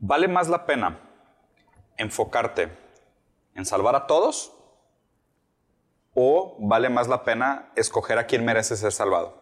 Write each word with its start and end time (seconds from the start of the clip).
¿vale 0.00 0.26
más 0.26 0.48
la 0.48 0.66
pena 0.66 0.98
enfocarte 1.96 2.76
en 3.54 3.64
salvar 3.64 3.94
a 3.94 4.06
todos 4.06 4.52
o 6.14 6.56
vale 6.58 6.88
más 6.88 7.06
la 7.06 7.22
pena 7.24 7.70
escoger 7.76 8.18
a 8.18 8.26
quien 8.26 8.44
merece 8.44 8.76
ser 8.76 8.92
salvado? 8.92 9.39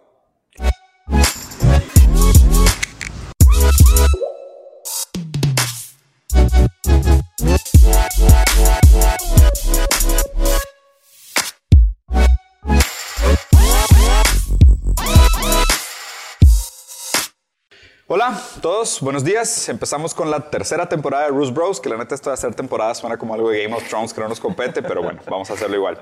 A 18.58 18.60
todos, 18.60 19.00
buenos 19.00 19.22
días. 19.22 19.68
Empezamos 19.68 20.14
con 20.14 20.32
la 20.32 20.50
tercera 20.50 20.88
temporada 20.88 21.26
de 21.26 21.30
Bruce 21.30 21.52
Bros, 21.52 21.80
que 21.80 21.88
la 21.88 21.96
neta 21.96 22.16
esto 22.16 22.30
de 22.30 22.34
hacer 22.34 22.56
temporada 22.56 22.92
suena 22.92 23.16
como 23.16 23.32
algo 23.32 23.50
de 23.50 23.62
Game 23.62 23.76
of 23.76 23.88
Thrones 23.88 24.12
que 24.12 24.20
no 24.20 24.28
nos 24.28 24.40
compete, 24.40 24.82
pero 24.82 25.00
bueno, 25.00 25.20
vamos 25.30 25.48
a 25.50 25.54
hacerlo 25.54 25.76
igual. 25.76 25.96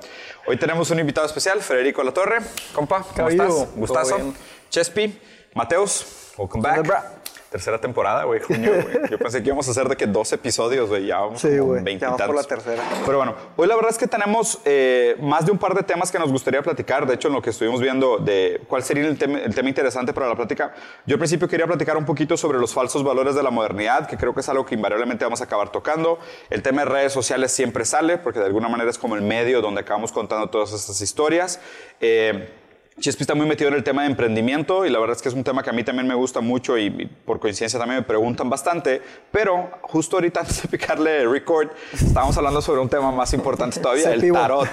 Hoy 0.47 0.57
tenemos 0.57 0.89
un 0.89 0.97
invitado 0.97 1.27
especial, 1.27 1.61
Federico 1.61 2.01
Latorre. 2.01 2.39
Compa, 2.73 3.05
¿cómo 3.15 3.29
estás? 3.29 3.75
Gustazo. 3.75 4.33
Chespi, 4.71 5.19
Mateos, 5.53 6.33
welcome 6.35 6.63
back. 6.63 7.36
Tercera 7.49 7.79
temporada, 7.79 8.25
güey, 8.25 8.41
junio, 8.41 8.73
güey. 8.73 8.97
Yo 9.09 9.17
pensé 9.17 9.41
que 9.41 9.47
íbamos 9.47 9.67
a 9.69 9.71
hacer 9.71 9.87
de 9.87 9.95
que 9.95 10.05
dos 10.05 10.33
episodios, 10.33 10.89
güey. 10.89 11.05
Ya 11.05 11.19
vamos 11.19 11.39
Sí, 11.39 11.57
güey. 11.57 11.81
20 11.81 12.01
Ya 12.01 12.07
y 12.07 12.11
vamos 12.11 12.25
por 12.25 12.35
la 12.35 12.43
tercera. 12.43 12.83
Pero 13.05 13.17
bueno, 13.17 13.35
hoy 13.55 13.67
la 13.67 13.75
verdad 13.75 13.91
es 13.91 13.97
que 13.97 14.07
tenemos 14.07 14.59
eh, 14.65 15.15
más 15.21 15.45
de 15.45 15.53
un 15.53 15.57
par 15.57 15.73
de 15.73 15.83
temas 15.83 16.11
que 16.11 16.19
nos 16.19 16.29
gustaría 16.29 16.61
platicar. 16.61 17.07
De 17.07 17.13
hecho, 17.13 17.29
en 17.29 17.35
lo 17.35 17.41
que 17.41 17.51
estuvimos 17.51 17.79
viendo 17.79 18.17
de 18.17 18.61
cuál 18.67 18.83
sería 18.83 19.07
el 19.07 19.17
tema, 19.17 19.39
el 19.39 19.55
tema 19.55 19.69
interesante 19.69 20.13
para 20.13 20.27
la 20.27 20.35
plática, 20.35 20.73
yo 21.05 21.15
al 21.15 21.19
principio 21.19 21.47
quería 21.47 21.67
platicar 21.67 21.95
un 21.95 22.05
poquito 22.05 22.35
sobre 22.35 22.59
los 22.59 22.73
falsos 22.73 23.03
valores 23.03 23.33
de 23.33 23.43
la 23.43 23.49
modernidad, 23.49 24.07
que 24.07 24.17
creo 24.17 24.33
que 24.33 24.41
es 24.41 24.49
algo 24.49 24.65
que 24.65 24.75
invariablemente 24.75 25.23
vamos 25.23 25.39
a 25.39 25.45
acabar 25.45 25.71
tocando. 25.71 26.19
El 26.49 26.61
tema 26.61 26.83
de 26.83 26.89
redes 26.89 27.13
sociales 27.13 27.53
siempre 27.53 27.85
sale, 27.85 28.17
porque 28.17 28.39
de 28.39 28.45
alguna 28.45 28.67
manera 28.67 28.89
es 28.89 28.97
como 28.97 29.15
el 29.15 29.21
medio 29.21 29.61
donde 29.61 29.81
acabamos 29.81 30.11
contando 30.11 30.49
todas 30.49 30.73
estas 30.73 30.99
historias. 30.99 31.61
Eh, 32.01 32.66
Chespi 32.99 33.21
está 33.21 33.35
muy 33.35 33.45
metido 33.45 33.67
en 33.67 33.75
el 33.75 33.83
tema 33.83 34.01
de 34.01 34.07
emprendimiento 34.07 34.83
y 34.83 34.89
la 34.89 34.97
verdad 34.97 35.15
es 35.15 35.21
que 35.21 35.29
es 35.29 35.35
un 35.35 35.43
tema 35.43 35.61
que 35.61 35.69
a 35.69 35.73
mí 35.73 35.83
también 35.83 36.07
me 36.07 36.15
gusta 36.15 36.41
mucho 36.41 36.79
y, 36.79 36.85
y 36.87 37.05
por 37.05 37.39
coincidencia 37.39 37.77
también 37.77 37.99
me 37.99 38.05
preguntan 38.05 38.49
bastante, 38.49 39.03
pero 39.31 39.69
justo 39.83 40.17
ahorita 40.17 40.39
antes 40.41 40.63
de 40.63 40.67
picarle 40.67 41.27
record 41.27 41.69
estábamos 41.93 42.35
hablando 42.37 42.59
sobre 42.59 42.81
un 42.81 42.89
tema 42.89 43.11
más 43.11 43.33
importante 43.33 43.79
todavía, 43.79 44.13
el 44.13 44.31
tarot. 44.31 44.69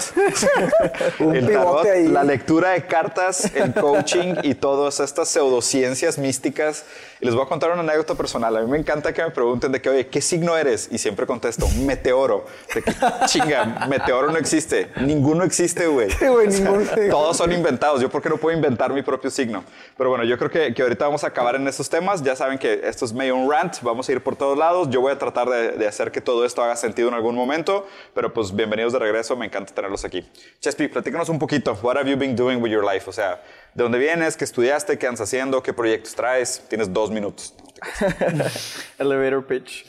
El 1.21 1.53
tarot, 1.53 1.87
la 2.11 2.25
lectura 2.25 2.71
de 2.71 2.87
cartas, 2.87 3.55
el 3.55 3.75
coaching 3.75 4.35
y 4.43 4.55
todas 4.55 5.01
estas 5.01 5.29
pseudociencias 5.29 6.19
místicas. 6.19 6.85
Y 7.25 7.27
les 7.27 7.35
voy 7.35 7.43
a 7.43 7.49
contar 7.49 7.71
una 7.71 7.81
anécdota 7.81 8.15
personal. 8.15 8.55
A 8.55 8.61
mí 8.61 8.71
me 8.71 8.77
encanta 8.77 9.11
que 9.15 9.23
me 9.23 9.31
pregunten 9.31 9.73
de 9.73 9.81
que, 9.81 9.89
oye, 9.89 10.09
¿qué 10.09 10.21
signo 10.21 10.59
eres? 10.59 10.91
Y 10.93 10.99
siempre 10.99 11.25
contesto, 11.25 11.67
meteoro. 11.87 12.45
De 12.75 12.83
que, 12.83 12.93
chinga, 13.25 13.87
meteoro 13.89 14.31
no 14.31 14.37
existe. 14.37 14.91
Ninguno 15.01 15.43
existe, 15.43 15.87
güey. 15.87 16.11
Güey, 16.21 16.49
ninguno. 16.49 16.85
Todos 17.09 17.39
son 17.39 17.51
inventados. 17.51 18.03
Yo, 18.03 18.11
¿por 18.11 18.21
qué 18.21 18.29
no 18.29 18.37
puedo 18.37 18.55
inventar 18.55 18.93
mi 18.93 19.01
propio 19.01 19.31
signo? 19.31 19.65
Pero 19.97 20.11
bueno, 20.11 20.25
yo 20.25 20.37
creo 20.37 20.51
que, 20.51 20.75
que 20.75 20.83
ahorita 20.83 21.07
vamos 21.07 21.25
a 21.25 21.29
acabar 21.29 21.55
en 21.55 21.67
estos 21.67 21.89
temas. 21.89 22.23
Ya 22.23 22.37
saben 22.37 22.59
que 22.59 22.83
esto 22.85 23.07
es 23.07 23.15
medio 23.15 23.37
un 23.37 23.51
rant. 23.51 23.81
Vamos 23.81 24.07
a 24.07 24.13
ir 24.13 24.23
por 24.23 24.37
todos 24.37 24.59
lados. 24.59 24.91
Yo 24.91 25.01
voy 25.01 25.13
a 25.13 25.19
tratar 25.19 25.49
de, 25.49 25.79
de 25.79 25.89
hacer 25.89 26.13
que 26.13 26.21
todo 26.21 26.45
esto 26.45 26.63
haga 26.63 26.77
sentido 26.77 27.09
en 27.09 27.15
algún 27.15 27.37
momento. 27.37 27.87
Pero 28.13 28.35
pues 28.35 28.55
bienvenidos 28.55 28.93
de 28.93 28.99
regreso. 28.99 29.35
Me 29.35 29.47
encanta 29.47 29.73
tenerlos 29.73 30.05
aquí. 30.05 30.29
Chespi, 30.61 30.89
platícanos 30.89 31.31
un 31.31 31.39
poquito. 31.39 31.73
What 31.81 31.97
have 31.97 32.11
you 32.11 32.19
been 32.19 32.37
doing 32.37 32.61
with 32.61 32.71
your 32.71 32.85
life? 32.85 33.09
O 33.09 33.15
sea, 33.15 33.41
¿de 33.75 33.83
dónde 33.83 33.99
vienes? 33.99 34.37
¿Qué 34.37 34.45
estudiaste? 34.45 34.99
¿Qué 34.99 35.07
andas 35.07 35.23
haciendo? 35.23 35.63
¿Qué 35.63 35.73
proyectos 35.73 36.15
traes? 36.15 36.63
Tienes 36.69 36.93
dos 36.93 37.11
minutos. 37.11 37.55
Elevator 38.99 39.47
pitch. 39.47 39.85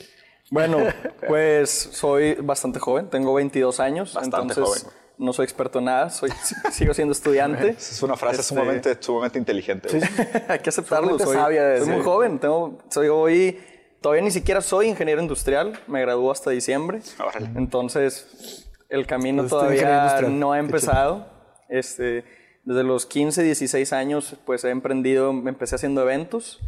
Bueno, 0.50 0.78
pues 1.28 1.70
soy 1.92 2.34
bastante 2.34 2.78
joven, 2.78 3.08
tengo 3.10 3.34
22 3.34 3.80
años, 3.80 4.14
Bastante 4.14 4.52
entonces 4.52 4.82
joven. 4.84 4.96
no 5.18 5.32
soy 5.32 5.44
experto 5.44 5.80
en 5.80 5.86
nada, 5.86 6.10
soy, 6.10 6.30
sigo 6.70 6.94
siendo 6.94 7.12
estudiante. 7.12 7.70
Esa 7.70 7.78
es 7.94 8.02
una 8.02 8.16
frase 8.16 8.40
Este, 8.42 8.54
sumamente, 8.54 8.96
sumamente 9.00 9.38
inteligente. 9.38 9.88
güey. 9.88 10.02
Hay 10.48 10.58
que 10.60 10.68
aceptarlo, 10.70 11.18
soy, 11.18 11.34
sabia 11.36 11.64
de 11.64 11.80
soy 11.80 11.88
muy 11.88 12.02
joven, 12.02 12.38
tengo, 12.38 12.78
soy 12.90 13.08
hoy, 13.08 13.60
todavía 14.00 14.22
ni 14.22 14.30
siquiera 14.30 14.60
soy 14.60 14.86
ingeniero 14.86 15.20
industrial, 15.20 15.80
me 15.88 16.00
graduó 16.00 16.30
hasta 16.30 16.50
diciembre, 16.50 17.00
Órale. 17.18 17.50
entonces 17.56 18.68
el 18.88 19.04
camino 19.06 19.44
todavía 19.46 20.04
industrial. 20.04 20.38
no 20.38 20.52
ha 20.52 20.60
empezado. 20.60 21.26
Este, 21.68 22.24
desde 22.66 22.82
los 22.82 23.06
15, 23.06 23.44
16 23.44 23.92
años, 23.92 24.34
pues 24.44 24.64
he 24.64 24.70
emprendido, 24.70 25.32
me 25.32 25.50
empecé 25.50 25.76
haciendo 25.76 26.02
eventos. 26.02 26.60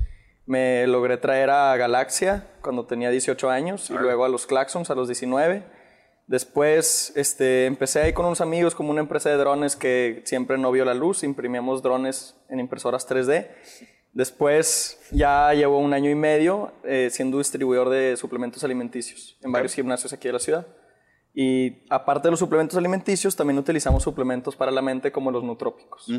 Me 0.47 0.87
logré 0.87 1.19
traer 1.19 1.51
a 1.51 1.77
Galaxia 1.77 2.47
cuando 2.63 2.87
tenía 2.87 3.11
18 3.11 3.51
años 3.51 3.91
y 3.91 3.95
luego 3.95 4.25
a 4.25 4.29
los 4.29 4.47
Claxons 4.47 4.91
a 4.91 4.95
los 4.95 5.09
19. 5.09 5.65
Después 6.29 7.13
este, 7.17 7.67
empecé 7.67 8.01
ahí 8.01 8.13
con 8.13 8.27
unos 8.27 8.41
amigos 8.41 8.77
como 8.77 8.91
una 8.91 9.01
empresa 9.01 9.29
de 9.29 9.37
drones 9.37 9.75
que 9.75 10.23
siempre 10.25 10.57
no 10.57 10.71
vio 10.71 10.85
la 10.85 10.95
luz. 10.95 11.25
Imprimíamos 11.25 11.83
drones 11.83 12.37
en 12.49 12.61
impresoras 12.61 13.07
3D. 13.07 13.49
Después 14.13 15.01
ya 15.11 15.53
llevo 15.53 15.81
un 15.81 15.93
año 15.95 16.11
y 16.11 16.15
medio 16.15 16.73
eh, 16.85 17.09
siendo 17.11 17.39
distribuidor 17.39 17.91
de 17.91 18.17
suplementos 18.17 18.63
alimenticios 18.63 19.37
en 19.43 19.51
varios 19.51 19.75
gimnasios 19.75 20.13
aquí 20.13 20.29
de 20.29 20.33
la 20.33 20.39
ciudad. 20.39 20.67
Y 21.41 21.85
aparte 21.89 22.27
de 22.27 22.33
los 22.33 22.41
suplementos 22.41 22.77
alimenticios, 22.77 23.37
también 23.37 23.61
utilizamos 23.61 24.03
suplementos 24.03 24.57
para 24.57 24.73
la 24.73 24.83
mente 24.83 25.13
como 25.13 25.31
los 25.31 25.45
nutrópicos. 25.45 26.11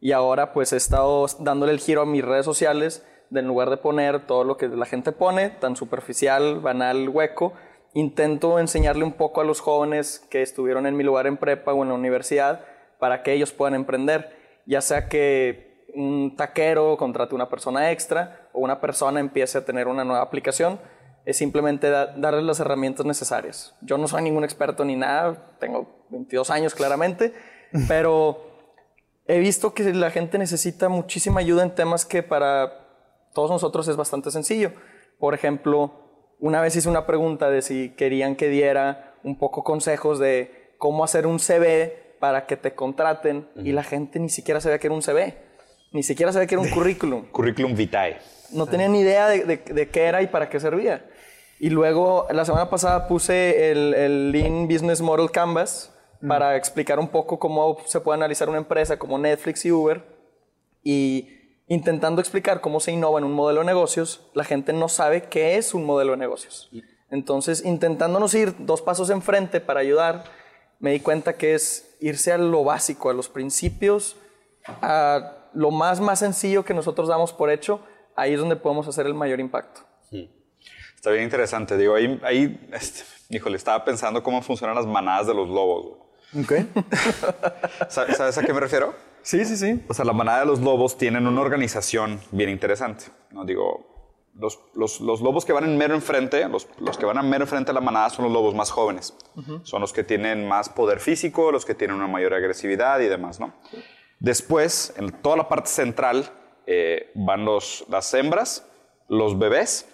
Y 0.00 0.12
ahora 0.12 0.54
pues 0.54 0.72
he 0.72 0.78
estado 0.78 1.26
dándole 1.40 1.72
el 1.72 1.78
giro 1.78 2.00
a 2.00 2.06
mis 2.06 2.24
redes 2.24 2.46
sociales, 2.46 3.06
de 3.28 3.40
en 3.40 3.48
lugar 3.48 3.68
de 3.68 3.76
poner 3.76 4.26
todo 4.26 4.44
lo 4.44 4.56
que 4.56 4.68
la 4.68 4.86
gente 4.86 5.12
pone, 5.12 5.50
tan 5.50 5.76
superficial, 5.76 6.60
banal, 6.60 7.10
hueco, 7.10 7.52
intento 7.92 8.58
enseñarle 8.58 9.04
un 9.04 9.12
poco 9.12 9.42
a 9.42 9.44
los 9.44 9.60
jóvenes 9.60 10.26
que 10.30 10.40
estuvieron 10.40 10.86
en 10.86 10.96
mi 10.96 11.04
lugar 11.04 11.26
en 11.26 11.36
prepa 11.36 11.74
o 11.74 11.82
en 11.82 11.90
la 11.90 11.94
universidad 11.94 12.64
para 12.98 13.22
que 13.22 13.34
ellos 13.34 13.52
puedan 13.52 13.74
emprender. 13.74 14.34
Ya 14.64 14.80
sea 14.80 15.06
que 15.06 15.84
un 15.94 16.34
taquero 16.34 16.96
contrate 16.96 17.34
una 17.34 17.50
persona 17.50 17.90
extra 17.90 18.48
o 18.54 18.60
una 18.60 18.80
persona 18.80 19.20
empiece 19.20 19.58
a 19.58 19.66
tener 19.66 19.86
una 19.86 20.02
nueva 20.02 20.22
aplicación, 20.22 20.80
es 21.24 21.36
simplemente 21.36 21.88
da- 21.90 22.14
darles 22.16 22.44
las 22.44 22.60
herramientas 22.60 23.06
necesarias. 23.06 23.74
Yo 23.80 23.98
no 23.98 24.08
soy 24.08 24.22
ningún 24.22 24.44
experto 24.44 24.84
ni 24.84 24.96
nada, 24.96 25.54
tengo 25.60 26.04
22 26.10 26.50
años 26.50 26.74
claramente, 26.74 27.32
pero 27.88 28.50
he 29.26 29.38
visto 29.38 29.72
que 29.74 29.92
la 29.94 30.10
gente 30.10 30.38
necesita 30.38 30.88
muchísima 30.88 31.40
ayuda 31.40 31.62
en 31.62 31.74
temas 31.74 32.04
que 32.04 32.22
para 32.22 32.72
todos 33.34 33.50
nosotros 33.50 33.86
es 33.88 33.96
bastante 33.96 34.30
sencillo. 34.30 34.72
Por 35.18 35.34
ejemplo, 35.34 36.34
una 36.40 36.60
vez 36.60 36.74
hice 36.76 36.88
una 36.88 37.06
pregunta 37.06 37.48
de 37.50 37.62
si 37.62 37.90
querían 37.90 38.34
que 38.36 38.48
diera 38.48 39.14
un 39.22 39.38
poco 39.38 39.62
consejos 39.62 40.18
de 40.18 40.74
cómo 40.78 41.04
hacer 41.04 41.26
un 41.28 41.38
CV 41.38 42.16
para 42.18 42.46
que 42.46 42.56
te 42.56 42.74
contraten 42.74 43.48
y 43.56 43.70
la 43.72 43.84
gente 43.84 44.18
ni 44.18 44.28
siquiera 44.28 44.60
sabía 44.60 44.78
que 44.80 44.88
era 44.88 44.94
un 44.94 45.02
CV, 45.02 45.36
ni 45.92 46.02
siquiera 46.02 46.32
sabía 46.32 46.48
que 46.48 46.56
era 46.56 46.62
un 46.62 46.70
currículum 46.74 47.26
Curriculum 47.30 47.74
vitae. 47.76 48.18
no 48.52 48.66
tenía 48.66 48.88
ni 48.88 49.00
idea 49.00 49.28
de, 49.28 49.44
de- 49.44 49.56
de 49.58 49.88
qué 49.88 50.02
era 50.04 50.20
y 50.22 50.26
para 50.26 50.48
qué 50.48 50.58
servía. 50.58 51.04
Y 51.62 51.70
luego, 51.70 52.26
la 52.32 52.44
semana 52.44 52.68
pasada 52.68 53.06
puse 53.06 53.70
el, 53.70 53.94
el 53.94 54.32
Lean 54.32 54.66
Business 54.66 55.00
Model 55.00 55.30
Canvas 55.30 55.94
para 56.26 56.56
explicar 56.56 56.98
un 56.98 57.06
poco 57.06 57.38
cómo 57.38 57.76
se 57.86 58.00
puede 58.00 58.16
analizar 58.16 58.48
una 58.48 58.58
empresa 58.58 58.98
como 58.98 59.16
Netflix 59.16 59.64
y 59.64 59.70
Uber. 59.70 60.04
Y 60.82 61.28
intentando 61.68 62.20
explicar 62.20 62.60
cómo 62.60 62.80
se 62.80 62.90
innova 62.90 63.20
en 63.20 63.24
un 63.24 63.32
modelo 63.34 63.60
de 63.60 63.66
negocios, 63.66 64.28
la 64.34 64.42
gente 64.42 64.72
no 64.72 64.88
sabe 64.88 65.28
qué 65.28 65.56
es 65.56 65.72
un 65.72 65.84
modelo 65.84 66.10
de 66.10 66.16
negocios. 66.16 66.68
Entonces, 67.12 67.64
intentándonos 67.64 68.34
ir 68.34 68.56
dos 68.66 68.82
pasos 68.82 69.08
enfrente 69.10 69.60
para 69.60 69.78
ayudar, 69.78 70.24
me 70.80 70.90
di 70.90 70.98
cuenta 70.98 71.34
que 71.34 71.54
es 71.54 71.96
irse 72.00 72.32
a 72.32 72.38
lo 72.38 72.64
básico, 72.64 73.08
a 73.08 73.14
los 73.14 73.28
principios, 73.28 74.16
a 74.66 75.48
lo 75.54 75.70
más, 75.70 76.00
más 76.00 76.18
sencillo 76.18 76.64
que 76.64 76.74
nosotros 76.74 77.06
damos 77.06 77.32
por 77.32 77.52
hecho, 77.52 77.78
ahí 78.16 78.32
es 78.32 78.40
donde 78.40 78.56
podemos 78.56 78.88
hacer 78.88 79.06
el 79.06 79.14
mayor 79.14 79.38
impacto. 79.38 79.82
Está 81.02 81.10
bien 81.10 81.24
interesante. 81.24 81.76
Digo, 81.76 81.96
ahí, 81.96 82.20
ahí 82.22 82.68
este, 82.72 83.02
híjole, 83.28 83.56
estaba 83.56 83.84
pensando 83.84 84.22
cómo 84.22 84.40
funcionan 84.40 84.76
las 84.76 84.86
manadas 84.86 85.26
de 85.26 85.34
los 85.34 85.48
lobos. 85.48 85.96
Ok. 86.38 86.52
¿Sabes, 87.88 88.38
a 88.38 88.42
qué 88.44 88.52
me 88.52 88.60
refiero? 88.60 88.94
Sí, 89.20 89.44
sí, 89.44 89.56
sí. 89.56 89.82
O 89.88 89.94
sea, 89.94 90.04
la 90.04 90.12
manada 90.12 90.38
de 90.40 90.46
los 90.46 90.60
lobos 90.60 90.96
tienen 90.96 91.26
una 91.26 91.40
organización 91.40 92.20
bien 92.30 92.50
interesante. 92.50 93.06
¿no? 93.32 93.44
Digo, 93.44 94.28
los, 94.36 94.60
los- 94.76 95.00
los 95.00 95.20
lobos 95.22 95.44
que 95.44 95.52
van 95.52 95.64
en 95.64 95.76
mero 95.76 95.96
enfrente, 95.96 96.48
los, 96.48 96.68
los 96.78 96.96
que 96.96 97.04
van 97.04 97.18
a 97.18 97.22
mero 97.24 97.42
enfrente 97.42 97.70
de 97.70 97.74
la 97.74 97.80
manada 97.80 98.08
son 98.08 98.26
los 98.26 98.32
lobos 98.32 98.54
más 98.54 98.70
jóvenes. 98.70 99.12
Son 99.64 99.80
los 99.80 99.92
que 99.92 100.04
tienen 100.04 100.46
más 100.46 100.68
poder 100.68 101.00
físico, 101.00 101.50
los 101.50 101.64
que 101.64 101.74
tienen 101.74 101.96
una 101.96 102.06
mayor 102.06 102.32
agresividad 102.32 103.00
y 103.00 103.08
demás, 103.08 103.40
¿no? 103.40 103.52
Después, 104.20 104.94
en 104.96 105.10
toda 105.10 105.36
la 105.36 105.48
parte 105.48 105.68
central, 105.68 106.30
eh, 106.68 107.10
van 107.16 107.44
los, 107.44 107.84
las 107.88 108.14
hembras, 108.14 108.68
los 109.08 109.36
bebés, 109.36 109.88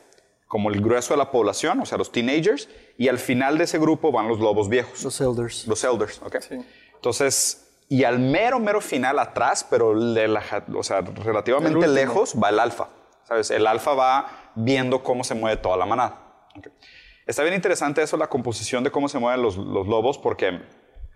como 0.49 0.71
el 0.71 0.81
grueso 0.81 1.13
de 1.15 1.19
la 1.19 1.31
población, 1.31 1.79
o 1.81 1.87
sea, 1.87 1.99
los 1.99 2.11
teenagers, 2.11 2.69
y 2.97 3.09
al 3.09 3.19
final 3.19 3.59
de 3.59 3.65
ese 3.65 3.79
grupo 3.79 4.11
van 4.11 4.27
los 4.29 4.41
lobos 4.41 4.69
viejos. 4.69 5.05
Los 5.05 5.21
elders. 5.21 5.67
Los 5.69 5.85
elders, 5.85 6.21
ok. 6.23 6.37
Sí. 6.41 6.59
Entonces, 6.95 7.69
y 7.89 8.05
al 8.05 8.19
mero, 8.19 8.59
mero 8.59 8.81
final 8.81 9.19
atrás, 9.19 9.67
pero 9.69 9.99
de 9.99 10.27
la 10.27 10.43
o 10.75 10.83
sea, 10.83 11.03
relativamente 11.03 11.87
lejos, 11.87 12.35
va 12.43 12.49
el 12.49 12.59
alfa. 12.59 12.89
¿Sabes? 13.25 13.51
El 13.51 13.67
alfa 13.67 13.93
va 13.93 14.53
viendo 14.55 15.03
cómo 15.03 15.23
se 15.23 15.35
mueve 15.35 15.59
toda 15.59 15.77
la 15.77 15.85
manada. 15.85 16.19
Está 17.27 17.43
bien 17.43 17.55
interesante 17.55 18.03
eso, 18.03 18.17
la 18.17 18.29
composición 18.29 18.83
de 18.83 18.91
cómo 18.91 19.09
se 19.09 19.19
mueven 19.19 19.43
los, 19.43 19.59
los 19.59 19.87
lobos, 19.87 20.17
porque 20.17 20.63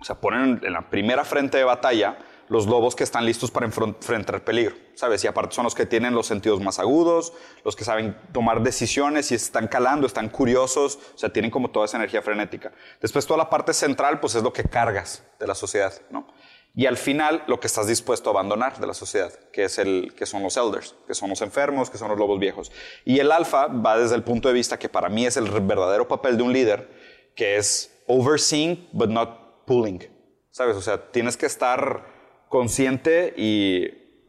se 0.02 0.14
ponen 0.14 0.61
en 0.62 0.73
la 0.75 0.90
primera 0.90 1.25
frente 1.25 1.56
de 1.56 1.64
batalla 1.64 2.19
los 2.49 2.67
lobos 2.67 2.94
que 2.94 3.05
están 3.05 3.25
listos 3.25 3.50
para 3.50 3.67
enfrentar 3.67 4.44
peligro, 4.44 4.77
¿sabes? 4.94 5.25
Y 5.25 5.27
aparte 5.27 5.55
son 5.55 5.65
los 5.65 5.75
que 5.75 5.87
tienen 5.87 6.15
los 6.15 6.27
sentidos 6.27 6.61
más 6.61 6.79
agudos, 6.79 7.33
los 7.65 7.77
que 7.77 7.85
saben 7.85 8.17
tomar 8.33 8.62
decisiones 8.62 9.31
y 9.33 9.35
están 9.35 9.69
calando, 9.69 10.06
están 10.06 10.29
curiosos, 10.29 10.99
o 11.15 11.19
sea, 11.19 11.33
tienen 11.33 11.50
como 11.50 11.71
toda 11.71 11.87
esa 11.87 11.97
energía 11.97 12.23
frenética. 12.23 12.73
Después 13.00 13.27
toda 13.27 13.39
la 13.39 13.50
parte 13.50 13.73
central, 13.73 14.21
pues 14.21 14.35
es 14.35 14.43
lo 14.43 14.53
que 14.53 14.65
cargas 14.65 15.25
de 15.39 15.47
la 15.47 15.55
sociedad, 15.55 15.93
¿no? 16.11 16.27
Y 16.75 16.87
al 16.87 16.97
final, 16.97 17.44
lo 17.49 17.61
que 17.61 17.67
estás 17.67 17.87
dispuesto 17.87 18.31
a 18.31 18.33
abandonar 18.33 18.79
de 18.79 18.87
la 18.87 18.94
sociedad, 18.94 19.33
que, 19.53 19.65
es 19.65 19.79
el, 19.79 20.15
que 20.17 20.25
son 20.25 20.43
los 20.43 20.56
elders, 20.56 20.94
que 21.06 21.15
son 21.15 21.29
los 21.29 21.43
enfermos, 21.43 21.91
que 21.91 21.99
son 21.99 22.09
los 22.09 22.19
lobos 22.19 22.41
viejos. 22.41 22.73
Y 23.05 23.19
el 23.19 23.31
alfa 23.31 23.67
va 23.67 23.99
desde 23.99 24.15
el 24.15 24.23
punto 24.23 24.49
de 24.49 24.55
vista 24.55 24.79
que 24.79 24.89
para 24.89 25.11
mí 25.11 25.27
es 25.27 25.37
el 25.37 25.50
verdadero 25.50 26.09
papel 26.09 26.39
de 26.39 26.43
un 26.43 26.53
líder, 26.53 26.89
que 27.37 27.56
es 27.56 27.93
overseeing, 28.06 28.89
but 28.93 29.11
not 29.11 29.65
pulling. 29.67 30.03
¿Sabes? 30.50 30.77
O 30.77 30.83
sea, 30.83 31.11
tienes 31.11 31.37
que 31.37 31.47
estar 31.47 32.12
consciente 32.52 33.32
y 33.34 33.88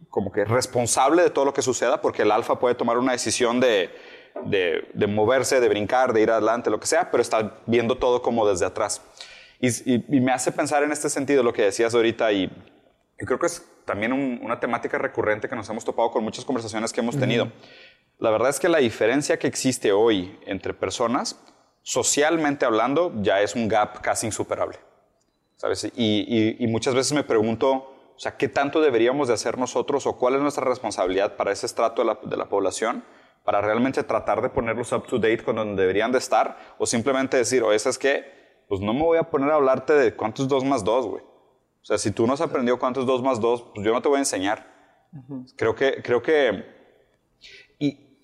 como 0.09 0.31
que 0.31 0.45
responsable 0.45 1.23
de 1.23 1.29
todo 1.29 1.43
lo 1.43 1.53
que 1.53 1.61
suceda, 1.61 1.99
porque 1.99 2.21
el 2.21 2.31
alfa 2.31 2.57
puede 2.57 2.73
tomar 2.73 2.97
una 2.97 3.11
decisión 3.11 3.59
de, 3.59 3.89
de, 4.45 5.07
moverse, 5.07 5.59
de 5.59 5.67
brincar, 5.67 6.13
de 6.13 6.21
ir 6.21 6.31
adelante, 6.31 6.69
lo 6.69 6.79
que 6.79 6.87
sea, 6.87 7.11
pero 7.11 7.21
está 7.21 7.57
viendo 7.65 7.97
todo 7.97 8.21
como 8.21 8.47
desde 8.47 8.65
atrás. 8.65 9.01
Y, 9.59 10.21
me 10.21 10.31
hace 10.31 10.53
pensar 10.53 10.83
en 10.83 10.93
este 10.93 11.09
sentido 11.09 11.43
lo 11.43 11.51
que 11.51 11.63
decías 11.63 11.93
ahorita 11.93 12.31
y, 12.31 12.49
creo 13.17 13.37
que 13.37 13.47
es 13.47 13.65
también 13.83 14.13
una 14.13 14.57
temática 14.57 14.97
recurrente 14.97 15.49
que 15.49 15.55
nos 15.57 15.69
hemos 15.69 15.83
topado 15.83 16.09
con 16.11 16.23
muchas 16.23 16.45
conversaciones 16.45 16.93
que 16.93 17.01
hemos 17.01 17.19
tenido. 17.19 17.51
La 18.19 18.29
verdad 18.29 18.51
es 18.51 18.59
que 18.59 18.69
la 18.69 18.77
diferencia 18.77 19.37
que 19.37 19.47
existe 19.47 19.91
hoy 19.91 20.39
entre 20.45 20.73
personas, 20.73 21.37
socialmente 21.81 22.65
hablando, 22.65 23.11
ya 23.21 23.41
es 23.41 23.53
un 23.53 23.67
gap 23.67 23.99
casi 23.99 24.27
insuperable. 24.27 24.77
¿Sabes? 25.57 25.91
Y, 25.93 26.55
y 26.57 26.67
muchas 26.67 26.95
veces 26.95 27.11
me 27.11 27.23
pregunto, 27.23 27.92
o 28.15 28.19
sea, 28.19 28.37
¿qué 28.37 28.47
tanto 28.47 28.81
deberíamos 28.81 29.27
de 29.27 29.33
hacer 29.33 29.57
nosotros 29.57 30.05
o 30.05 30.17
cuál 30.17 30.35
es 30.35 30.41
nuestra 30.41 30.65
responsabilidad 30.65 31.35
para 31.35 31.51
ese 31.51 31.65
estrato 31.65 32.01
de 32.01 32.07
la, 32.07 32.19
de 32.21 32.37
la 32.37 32.45
población? 32.45 33.03
Para 33.43 33.59
realmente 33.61 34.03
tratar 34.03 34.41
de 34.41 34.49
ponerlos 34.49 34.91
up 34.91 35.07
to 35.07 35.17
date 35.17 35.43
con 35.43 35.55
donde 35.55 35.81
deberían 35.81 36.11
de 36.11 36.19
estar 36.19 36.57
o 36.77 36.85
simplemente 36.85 37.37
decir, 37.37 37.63
o 37.63 37.71
esa 37.73 37.89
es 37.89 37.97
que, 37.97 38.63
pues 38.67 38.81
no 38.81 38.93
me 38.93 39.01
voy 39.01 39.17
a 39.17 39.23
poner 39.23 39.49
a 39.51 39.55
hablarte 39.55 39.93
de 39.93 40.15
cuántos 40.15 40.47
dos 40.47 40.63
más 40.63 40.83
dos, 40.83 41.07
güey. 41.07 41.23
O 41.23 41.85
sea, 41.85 41.97
si 41.97 42.11
tú 42.11 42.25
no 42.25 42.33
has 42.33 42.41
aprendido 42.41 42.79
cuántos 42.79 43.05
dos 43.05 43.21
más 43.21 43.41
dos, 43.41 43.63
pues 43.73 43.85
yo 43.85 43.91
no 43.91 44.01
te 44.01 44.07
voy 44.07 44.17
a 44.17 44.19
enseñar. 44.19 44.71
Creo 45.57 45.75
que, 45.75 46.01
creo 46.01 46.21
que, 46.21 46.65
y, 47.77 48.17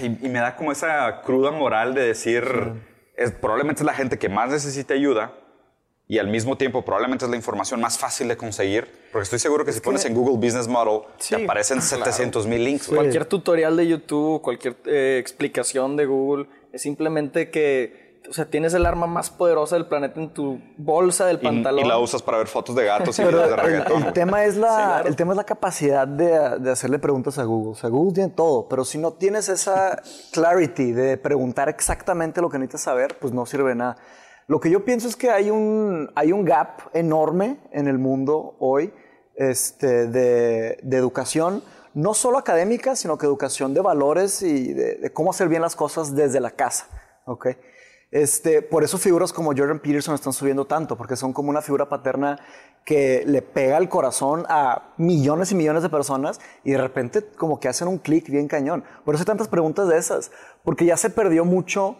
y, 0.00 0.28
me 0.28 0.40
da 0.40 0.56
como 0.56 0.72
esa 0.72 1.20
cruda 1.20 1.50
moral 1.52 1.94
de 1.94 2.06
decir, 2.06 2.42
es, 3.16 3.32
probablemente 3.32 3.82
es 3.82 3.86
la 3.86 3.92
gente 3.92 4.18
que 4.18 4.28
más 4.28 4.50
necesita 4.50 4.94
ayuda, 4.94 5.34
y 6.08 6.18
al 6.18 6.28
mismo 6.28 6.56
tiempo 6.56 6.84
probablemente 6.84 7.24
es 7.24 7.30
la 7.30 7.36
información 7.36 7.80
más 7.80 7.98
fácil 7.98 8.28
de 8.28 8.36
conseguir, 8.36 8.86
porque 9.10 9.24
estoy 9.24 9.40
seguro 9.40 9.64
que 9.64 9.72
si 9.72 9.80
pones 9.80 10.04
en 10.04 10.14
Google 10.14 10.36
Business 10.36 10.68
Model, 10.68 11.00
te 11.28 11.42
aparecen 11.42 11.82
700 11.82 12.46
mil 12.46 12.64
links. 12.64 12.86
Cualquier 12.86 13.24
tutorial 13.24 13.76
de 13.76 13.88
YouTube, 13.88 14.40
cualquier 14.40 14.76
eh, 14.84 15.18
explicación 15.20 15.96
de 15.96 16.06
Google, 16.06 16.46
es 16.72 16.82
simplemente 16.82 17.50
que, 17.50 18.20
o 18.30 18.32
sea, 18.32 18.44
tienes 18.44 18.72
el 18.74 18.86
arma 18.86 19.08
más 19.08 19.30
poderosa 19.30 19.74
del 19.74 19.86
planeta 19.86 20.20
en 20.20 20.32
tu 20.32 20.60
bolsa 20.76 21.26
del 21.26 21.40
pantalón. 21.40 21.84
Y, 21.84 21.88
la 21.88 21.98
usas 21.98 22.22
para 22.22 22.38
ver 22.38 22.46
fotos 22.46 22.76
de 22.76 22.84
gatos 22.84 23.18
y 23.18 23.24
videos 23.24 23.50
de 23.50 23.56
reggaetón. 23.56 24.04
El, 24.04 24.12
tema 24.12 24.44
es 24.44 24.56
la, 24.56 25.02
el 25.04 25.16
tema 25.16 25.32
es 25.32 25.36
la 25.36 25.44
capacidad 25.44 26.06
de, 26.06 26.60
de 26.60 26.70
hacerle 26.70 27.00
preguntas 27.00 27.36
a 27.38 27.42
Google. 27.42 27.72
O 27.72 27.74
sea, 27.74 27.90
Google 27.90 28.14
tiene 28.14 28.30
todo, 28.30 28.68
pero 28.68 28.84
si 28.84 28.98
no 28.98 29.14
tienes 29.14 29.48
esa 29.48 30.00
clarity 30.30 30.92
de 30.92 31.16
preguntar 31.16 31.68
exactamente 31.68 32.40
lo 32.40 32.48
que 32.48 32.58
necesitas 32.58 32.82
saber, 32.82 33.18
pues 33.18 33.32
no 33.32 33.44
sirve 33.44 33.70
de 33.70 33.74
nada. 33.74 33.96
Lo 34.48 34.60
que 34.60 34.70
yo 34.70 34.84
pienso 34.84 35.08
es 35.08 35.16
que 35.16 35.30
hay 35.30 35.50
un, 35.50 36.10
hay 36.14 36.30
un 36.30 36.44
gap 36.44 36.82
enorme 36.92 37.58
en 37.72 37.88
el 37.88 37.98
mundo 37.98 38.56
hoy 38.60 38.92
este, 39.34 40.06
de, 40.06 40.78
educación, 40.92 41.64
no 41.94 42.14
solo 42.14 42.38
académica, 42.38 42.94
sino 42.94 43.18
que 43.18 43.26
educación 43.26 43.74
de 43.74 43.80
valores 43.80 44.42
y 44.42 44.72
de, 44.72 45.10
cómo 45.12 45.30
hacer 45.30 45.48
bien 45.48 45.62
las 45.62 45.74
cosas 45.74 46.14
desde 46.14 46.38
la 46.38 46.52
casa. 46.52 46.86
¿okay? 47.24 47.56
Este, 48.12 48.62
por 48.62 48.84
eso 48.84 48.98
figuras 48.98 49.32
como 49.32 49.50
Jordan 49.50 49.80
Peterson 49.80 50.14
están 50.14 50.32
subiendo 50.32 50.64
tanto, 50.64 50.96
porque 50.96 51.16
son 51.16 51.32
como 51.32 51.50
una 51.50 51.60
figura 51.60 51.88
paterna 51.88 52.38
que 52.84 53.24
le 53.26 53.42
pega 53.42 53.78
el 53.78 53.88
corazón 53.88 54.46
a 54.48 54.94
millones 54.96 55.50
y 55.50 55.56
millones 55.56 55.82
de 55.82 55.88
personas 55.88 56.40
y 56.62 56.70
de 56.70 56.78
repente 56.78 57.26
como 57.36 57.58
que 57.58 57.66
hacen 57.66 57.88
un 57.88 57.98
clic 57.98 58.30
bien 58.30 58.46
cañón. 58.46 58.84
Por 59.04 59.16
eso 59.16 59.22
hay 59.22 59.26
tantas 59.26 59.48
preguntas 59.48 59.88
de 59.88 59.98
esas, 59.98 60.30
porque 60.62 60.84
ya 60.84 60.96
se 60.96 61.10
perdió 61.10 61.44
mucho 61.44 61.96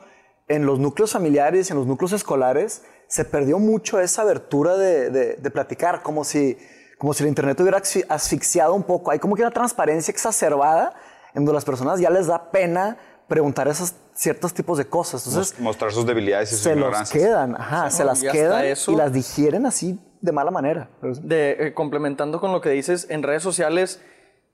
en 0.49 0.67
los 0.67 0.79
núcleos 0.79 1.13
familiares, 1.13 1.71
en 1.71 1.77
los 1.77 1.87
núcleos 1.87 2.13
escolares, 2.13 2.83
se 3.09 3.25
perdió 3.25 3.59
mucho 3.59 4.01
esa 4.01 4.23
abertura 4.23 4.77
de, 4.77 5.11
de, 5.11 5.51
platicar, 5.51 6.03
como 6.03 6.25
si, 6.25 6.57
como 6.99 7.15
si 7.15 7.23
el 7.23 7.29
Internet 7.29 7.61
hubiera 7.61 7.83
asfixiado 8.09 8.75
un 8.75 8.83
poco. 8.83 9.11
Hay 9.11 9.19
como 9.19 9.37
que 9.37 9.43
una 9.43 9.51
transparencia 9.51 10.11
exacerbada 10.11 10.95
en 11.35 11.45
donde 11.45 11.55
las 11.55 11.65
personas 11.65 12.01
ya 12.01 12.11
les 12.11 12.27
da 12.27 12.51
pena 12.51 12.97
preguntar 13.29 13.69
esos 13.69 13.95
ciertos 14.15 14.55
tipos 14.55 14.79
de 14.79 14.87
cosas. 14.87 15.27
Entonces, 15.27 15.59
Mostrar 15.61 15.93
sus 15.93 16.07
debilidades 16.07 16.51
y 16.53 16.55
sus 16.55 16.65
Se 16.65 16.75
los 16.75 17.11
quedan, 17.11 17.55
ajá, 17.55 17.91
se 17.91 18.05
las 18.05 18.23
quedan 18.23 18.65
y 18.65 18.97
las 18.97 19.13
digieren 19.13 19.67
así 19.67 20.01
de 20.21 20.33
mala 20.33 20.51
manera. 20.51 20.89
De, 21.03 21.57
eh, 21.59 21.75
complementando 21.75 22.41
con 22.41 22.53
lo 22.53 22.61
que 22.61 22.71
dices, 22.71 23.07
en 23.11 23.23
redes 23.23 23.43
sociales 23.43 24.01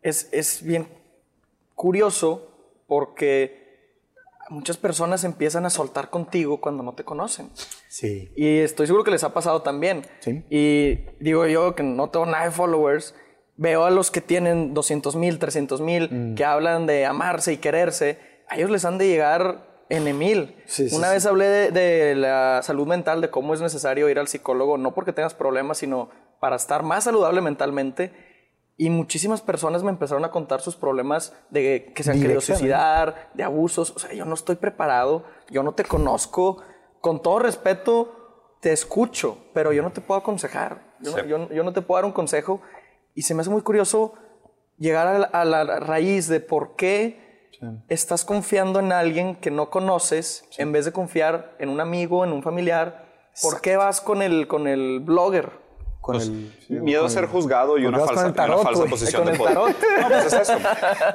es, 0.02 0.28
es 0.32 0.62
bien 0.62 0.88
curioso 1.74 2.48
porque 2.86 3.61
muchas 4.52 4.76
personas 4.76 5.24
empiezan 5.24 5.66
a 5.66 5.70
soltar 5.70 6.10
contigo 6.10 6.60
cuando 6.60 6.82
no 6.82 6.94
te 6.94 7.04
conocen. 7.04 7.50
Sí. 7.88 8.30
Y 8.36 8.58
estoy 8.58 8.86
seguro 8.86 9.04
que 9.04 9.10
les 9.10 9.24
ha 9.24 9.32
pasado 9.32 9.62
también. 9.62 10.02
Sí. 10.20 10.44
Y 10.50 11.06
digo 11.18 11.46
yo 11.46 11.74
que 11.74 11.82
no 11.82 12.10
tengo 12.10 12.26
nada 12.26 12.44
de 12.44 12.50
followers, 12.50 13.14
veo 13.56 13.84
a 13.84 13.90
los 13.90 14.10
que 14.10 14.20
tienen 14.20 14.74
200 14.74 15.16
mil, 15.16 15.38
300 15.38 15.80
mil, 15.80 16.08
mm. 16.10 16.34
que 16.34 16.44
hablan 16.44 16.86
de 16.86 17.06
amarse 17.06 17.52
y 17.52 17.56
quererse, 17.56 18.18
a 18.48 18.56
ellos 18.56 18.70
les 18.70 18.84
han 18.84 18.98
de 18.98 19.08
llegar 19.08 19.84
en 19.88 20.16
mil. 20.16 20.56
Sí, 20.66 20.88
Una 20.92 21.10
vez 21.10 21.26
hablé 21.26 21.46
de, 21.46 21.70
de, 21.70 22.14
la 22.14 22.60
salud 22.62 22.86
mental, 22.86 23.20
de 23.20 23.30
cómo 23.30 23.52
es 23.52 23.60
necesario 23.60 24.08
ir 24.08 24.18
al 24.18 24.28
psicólogo, 24.28 24.78
no 24.78 24.94
porque 24.94 25.12
tengas 25.12 25.34
problemas, 25.34 25.78
sino 25.78 26.10
para 26.40 26.56
estar 26.56 26.82
más 26.82 27.04
saludable 27.04 27.40
mentalmente. 27.40 28.31
Y 28.76 28.90
muchísimas 28.90 29.42
personas 29.42 29.82
me 29.82 29.90
empezaron 29.90 30.24
a 30.24 30.30
contar 30.30 30.60
sus 30.60 30.76
problemas 30.76 31.34
de 31.50 31.92
que 31.94 32.02
se 32.02 32.10
han 32.10 32.20
querido 32.20 32.40
suicidar, 32.40 33.30
de 33.34 33.42
abusos. 33.42 33.92
O 33.94 33.98
sea, 33.98 34.12
yo 34.12 34.24
no 34.24 34.34
estoy 34.34 34.56
preparado, 34.56 35.24
yo 35.50 35.62
no 35.62 35.74
te 35.74 35.84
conozco. 35.84 36.62
Con 37.00 37.20
todo 37.20 37.38
respeto, 37.38 38.56
te 38.60 38.72
escucho, 38.72 39.38
pero 39.52 39.72
yo 39.72 39.82
no 39.82 39.92
te 39.92 40.00
puedo 40.00 40.20
aconsejar. 40.20 40.94
Yo, 41.00 41.38
no 41.38 41.72
te 41.72 41.82
puedo 41.82 41.98
dar 41.98 42.04
un 42.04 42.12
consejo. 42.12 42.62
Y 43.14 43.22
se 43.22 43.34
me 43.34 43.42
hace 43.42 43.50
muy 43.50 43.62
curioso 43.62 44.14
llegar 44.78 45.30
a 45.32 45.44
la, 45.44 45.64
raíz 45.80 46.28
de 46.28 46.40
por 46.40 46.74
qué 46.76 47.50
estás 47.88 48.24
confiando 48.24 48.80
en 48.80 48.90
alguien 48.90 49.36
que 49.36 49.50
no 49.50 49.70
conoces 49.70 50.48
en 50.58 50.72
vez 50.72 50.84
de 50.84 50.92
confiar 50.92 51.54
en 51.58 51.68
un 51.68 51.80
amigo, 51.80 52.24
en 52.24 52.32
un 52.32 52.42
familiar. 52.42 53.30
¿Por 53.42 53.60
qué 53.60 53.76
vas 53.76 54.00
con 54.00 54.22
el, 54.22 54.48
con 54.48 54.66
el 54.66 55.00
blogger? 55.00 55.61
Con 56.02 56.16
pues, 56.16 56.26
el, 56.68 56.82
miedo 56.82 57.06
a 57.06 57.08
ser 57.08 57.26
juzgado 57.26 57.78
y 57.78 57.86
una 57.86 58.00
falsa, 58.00 58.32
falsa 58.34 58.84
posición 58.86 59.24
de 59.24 59.34
poder. 59.34 59.54
No, 59.54 59.66
pues 60.08 60.26
es 60.26 60.32
eso. 60.32 60.58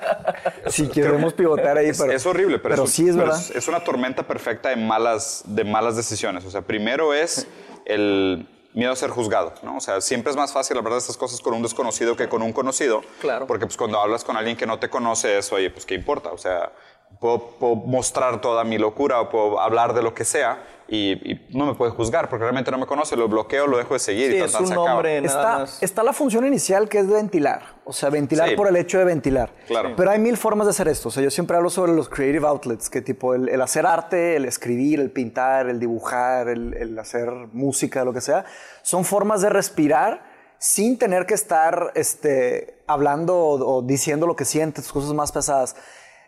si 0.67 0.87
queremos 0.87 1.33
pivotar 1.33 1.77
ahí, 1.77 1.91
pero, 1.91 2.13
es, 2.13 2.25
horrible, 2.25 2.57
pero, 2.57 2.75
pero 2.75 2.87
sí 2.87 3.09
es 3.09 3.17
verdad. 3.17 3.37
Es, 3.53 3.67
una 3.67 3.83
tormenta 3.83 4.23
perfecta 4.23 4.69
de 4.69 4.77
malas, 4.77 5.43
de 5.45 5.65
malas 5.65 5.97
decisiones. 5.97 6.45
O 6.45 6.49
sea, 6.49 6.61
primero 6.61 7.13
es 7.13 7.47
el 7.83 8.47
miedo 8.73 8.93
a 8.93 8.95
ser 8.95 9.09
juzgado, 9.09 9.53
¿no? 9.61 9.75
O 9.75 9.81
sea, 9.81 9.99
siempre 9.99 10.31
es 10.31 10.37
más 10.37 10.53
fácil 10.53 10.77
hablar 10.77 10.93
de 10.93 10.99
estas 10.99 11.17
cosas 11.17 11.41
con 11.41 11.53
un 11.53 11.63
desconocido 11.63 12.15
que 12.15 12.29
con 12.29 12.41
un 12.41 12.53
conocido. 12.53 13.01
Claro. 13.19 13.45
Porque 13.45 13.65
pues 13.65 13.75
cuando 13.75 13.99
hablas 13.99 14.23
con 14.23 14.37
alguien 14.37 14.55
que 14.55 14.65
no 14.65 14.79
te 14.79 14.89
conoce, 14.89 15.37
eso, 15.37 15.55
oye, 15.55 15.69
pues 15.69 15.85
qué 15.85 15.95
importa. 15.95 16.31
O 16.31 16.37
sea, 16.37 16.71
puedo, 17.19 17.51
puedo 17.59 17.75
mostrar 17.75 18.41
toda 18.41 18.63
mi 18.63 18.77
locura 18.77 19.21
o 19.21 19.29
puedo 19.29 19.59
hablar 19.59 19.93
de 19.93 20.01
lo 20.01 20.13
que 20.13 20.25
sea 20.25 20.63
y, 20.89 21.41
no 21.49 21.65
me 21.65 21.75
puede 21.75 21.91
juzgar 21.91 22.29
porque 22.29 22.43
realmente 22.43 22.71
no 22.71 22.77
me 22.77 22.85
conoce, 22.85 23.17
lo 23.17 23.27
bloqueo, 23.27 23.67
lo 23.67 23.77
dejo 23.77 23.93
de 23.93 23.99
seguir 23.99 24.31
y 24.31 24.37
es 24.37 24.55
un 24.55 24.69
nombre, 24.69 25.17
está, 25.17 25.65
está, 25.81 26.03
la 26.03 26.13
función 26.13 26.45
inicial 26.45 26.87
que 26.87 26.99
es 26.99 27.07
de 27.07 27.15
ventilar, 27.15 27.75
o 27.83 27.91
sea, 27.91 28.09
ventilar 28.09 28.55
por 28.55 28.67
el 28.67 28.75
hecho 28.77 28.97
de 28.97 29.05
ventilar. 29.05 29.51
Claro. 29.67 29.93
Pero 29.97 30.11
hay 30.11 30.19
mil 30.19 30.37
formas 30.37 30.67
de 30.67 30.71
hacer 30.71 30.87
esto, 30.87 31.09
o 31.09 31.11
sea, 31.11 31.21
yo 31.21 31.29
siempre 31.29 31.57
hablo 31.57 31.69
sobre 31.69 31.91
los 31.91 32.07
creative 32.07 32.47
outlets, 32.47 32.89
que 32.89 33.01
tipo 33.01 33.33
el, 33.33 33.61
hacer 33.61 33.85
arte, 33.85 34.37
el 34.37 34.45
escribir, 34.45 34.99
el 34.99 35.11
pintar, 35.11 35.67
el 35.67 35.79
dibujar, 35.79 36.47
el, 36.47 36.97
hacer 36.97 37.29
música, 37.51 38.05
lo 38.05 38.13
que 38.13 38.21
sea, 38.21 38.45
son 38.81 39.03
formas 39.03 39.41
de 39.41 39.49
respirar 39.49 40.37
sin 40.59 40.97
tener 40.97 41.25
que 41.25 41.33
estar 41.33 41.91
este, 41.95 42.81
hablando 42.87 43.37
o, 43.37 43.77
o 43.77 43.81
diciendo 43.81 44.25
lo 44.25 44.35
que 44.35 44.45
sientes, 44.45 44.91
cosas 44.91 45.13
más 45.13 45.31
pesadas. 45.31 45.75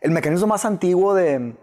El 0.02 0.12
mecanismo 0.12 0.48
más 0.48 0.66
antiguo 0.66 1.14
de 1.14 1.56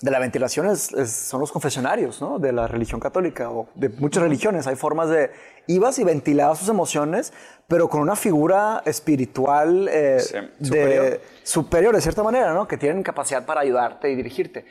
de 0.00 0.10
la 0.10 0.18
ventilación 0.18 0.74
son 0.76 1.40
los 1.40 1.52
confesionarios, 1.52 2.22
¿no? 2.22 2.38
De 2.38 2.52
la 2.52 2.66
religión 2.66 3.00
católica 3.00 3.50
o 3.50 3.68
de 3.74 3.90
muchas 3.90 4.22
religiones. 4.22 4.66
Hay 4.66 4.76
formas 4.76 5.10
de 5.10 5.30
ibas 5.66 5.98
y 5.98 6.04
ventilabas 6.04 6.58
sus 6.58 6.70
emociones, 6.70 7.34
pero 7.68 7.88
con 7.90 8.00
una 8.00 8.16
figura 8.16 8.82
espiritual 8.86 9.88
eh, 9.92 10.22
de, 10.58 11.20
superior. 11.42 11.94
de 11.94 12.00
cierta 12.00 12.22
manera, 12.22 12.54
¿no? 12.54 12.66
Que 12.66 12.78
tienen 12.78 13.02
capacidad 13.02 13.44
para 13.44 13.60
ayudarte 13.60 14.10
y 14.10 14.16
dirigirte. 14.16 14.64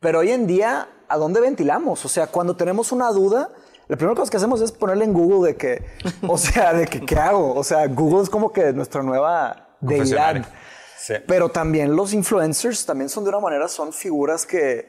Pero 0.00 0.18
hoy 0.18 0.32
en 0.32 0.48
día, 0.48 0.88
¿a 1.08 1.16
dónde 1.16 1.40
ventilamos? 1.40 2.04
O 2.04 2.08
sea, 2.08 2.26
cuando 2.26 2.56
tenemos 2.56 2.90
una 2.90 3.12
duda, 3.12 3.50
la 3.86 3.96
primera 3.96 4.16
cosa 4.16 4.32
que 4.32 4.38
hacemos 4.38 4.60
es 4.62 4.72
ponerle 4.72 5.04
en 5.04 5.12
Google 5.12 5.52
de 5.52 5.56
que, 5.56 5.84
o 6.26 6.36
sea, 6.36 6.74
de 6.74 6.88
que, 6.88 7.04
¿qué 7.06 7.14
hago? 7.14 7.54
O 7.54 7.62
sea, 7.62 7.86
Google 7.86 8.24
es 8.24 8.30
como 8.30 8.52
que 8.52 8.72
nuestra 8.72 9.04
nueva 9.04 9.68
deidad. 9.80 10.44
Sí. 11.02 11.14
Pero 11.26 11.48
también 11.48 11.96
los 11.96 12.14
influencers 12.14 12.86
también 12.86 13.08
son 13.08 13.24
de 13.24 13.30
una 13.30 13.40
manera, 13.40 13.66
son 13.66 13.92
figuras 13.92 14.46
que 14.46 14.88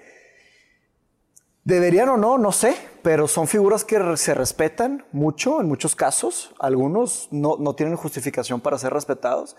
deberían 1.64 2.10
o 2.10 2.18
no, 2.18 2.38
no 2.38 2.52
sé, 2.52 2.76
pero 3.02 3.28
son 3.28 3.48
figuras 3.48 3.84
que 3.84 4.00
se 4.18 4.36
respetan 4.36 5.06
mucho 5.12 5.60
en 5.60 5.68
muchos 5.68 5.96
casos. 5.96 6.54
Algunos 6.60 7.30
no, 7.32 7.58
no 7.60 7.74
tienen 7.74 7.96
justificación 7.96 8.62
para 8.62 8.78
ser 8.78 8.94
respetados, 8.94 9.56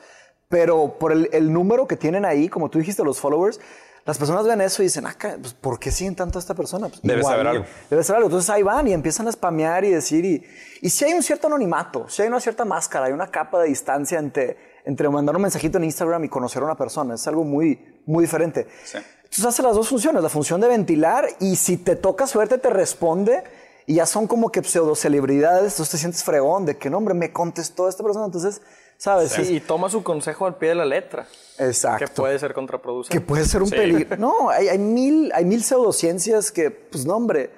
pero 0.48 0.96
por 0.96 1.10
el, 1.10 1.28
el 1.32 1.52
número 1.52 1.88
que 1.88 1.96
tienen 1.96 2.24
ahí, 2.24 2.48
como 2.48 2.70
tú 2.70 2.78
dijiste, 2.78 3.02
los 3.02 3.18
followers, 3.18 3.58
las 4.04 4.18
personas 4.18 4.46
ven 4.46 4.60
eso 4.60 4.82
y 4.82 4.86
dicen, 4.86 5.06
ah, 5.06 5.16
pues, 5.18 5.54
¿por 5.54 5.80
qué 5.80 5.90
siguen 5.90 6.14
tanto 6.14 6.38
a 6.38 6.40
esta 6.40 6.54
persona? 6.54 6.88
Pues, 6.88 7.02
Debe 7.02 7.22
saber 7.24 7.48
algo. 7.48 7.64
Debe 7.90 8.04
ser 8.04 8.14
algo. 8.14 8.28
Entonces 8.28 8.50
ahí 8.50 8.62
van 8.62 8.86
y 8.86 8.92
empiezan 8.92 9.26
a 9.26 9.32
spamear 9.32 9.84
y 9.84 9.90
decir. 9.90 10.24
Y, 10.24 10.46
y 10.82 10.90
si 10.90 11.04
hay 11.06 11.14
un 11.14 11.22
cierto 11.22 11.48
anonimato, 11.48 12.08
si 12.08 12.22
hay 12.22 12.28
una 12.28 12.38
cierta 12.38 12.64
máscara, 12.64 13.06
hay 13.06 13.12
una 13.12 13.30
capa 13.30 13.62
de 13.62 13.68
distancia 13.68 14.18
entre, 14.18 14.73
entre 14.84 15.08
mandar 15.08 15.36
un 15.36 15.42
mensajito 15.42 15.78
en 15.78 15.84
Instagram 15.84 16.24
y 16.24 16.28
conocer 16.28 16.62
a 16.62 16.66
una 16.66 16.76
persona. 16.76 17.14
Es 17.14 17.26
algo 17.26 17.44
muy, 17.44 18.00
muy 18.06 18.24
diferente. 18.24 18.66
Sí. 18.84 18.98
Entonces 19.24 19.44
hace 19.46 19.62
las 19.62 19.74
dos 19.74 19.88
funciones: 19.88 20.22
la 20.22 20.28
función 20.28 20.60
de 20.60 20.68
ventilar 20.68 21.28
y 21.40 21.56
si 21.56 21.76
te 21.76 21.96
toca 21.96 22.26
suerte, 22.26 22.58
te 22.58 22.70
responde. 22.70 23.42
Y 23.86 23.96
ya 23.96 24.06
son 24.06 24.26
como 24.26 24.50
que 24.50 24.62
pseudo 24.64 24.94
celebridades. 24.94 25.72
Entonces 25.74 25.90
te 25.90 25.98
sientes 25.98 26.24
fregón 26.24 26.64
de 26.64 26.78
que 26.78 26.88
no, 26.88 26.98
hombre, 26.98 27.12
me 27.14 27.32
contestó 27.32 27.86
esta 27.88 28.02
persona. 28.02 28.24
Entonces, 28.24 28.62
¿sabes? 28.96 29.32
Sí, 29.32 29.42
y 29.56 29.60
toma 29.60 29.90
su 29.90 30.02
consejo 30.02 30.46
al 30.46 30.56
pie 30.56 30.70
de 30.70 30.74
la 30.76 30.86
letra. 30.86 31.26
Exacto. 31.58 32.06
Que 32.06 32.10
puede 32.10 32.38
ser 32.38 32.54
contraproducente. 32.54 33.18
Que 33.18 33.24
puede 33.24 33.44
ser 33.44 33.60
un 33.62 33.68
Sí. 33.68 33.74
peligro. 33.76 34.16
No, 34.18 34.48
hay, 34.48 34.68
hay 34.68 34.78
mil, 34.78 35.30
hay 35.34 35.44
mil 35.44 35.62
pseudociencias 35.62 36.50
que, 36.50 36.70
pues 36.70 37.04
no, 37.04 37.16
hombre. 37.16 37.50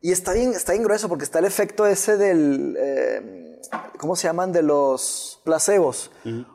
Y 0.00 0.10
está 0.10 0.32
bien, 0.32 0.52
está 0.54 0.72
bien 0.72 0.84
grueso 0.84 1.08
porque 1.08 1.24
está 1.24 1.38
el 1.38 1.44
efecto 1.44 1.86
ese 1.86 2.16
del, 2.16 2.74
eh, 2.78 3.60
¿cómo 3.98 4.16
se 4.16 4.28
llaman? 4.28 4.52
De 4.52 4.62
los 4.62 5.31
placebos. 5.44 6.10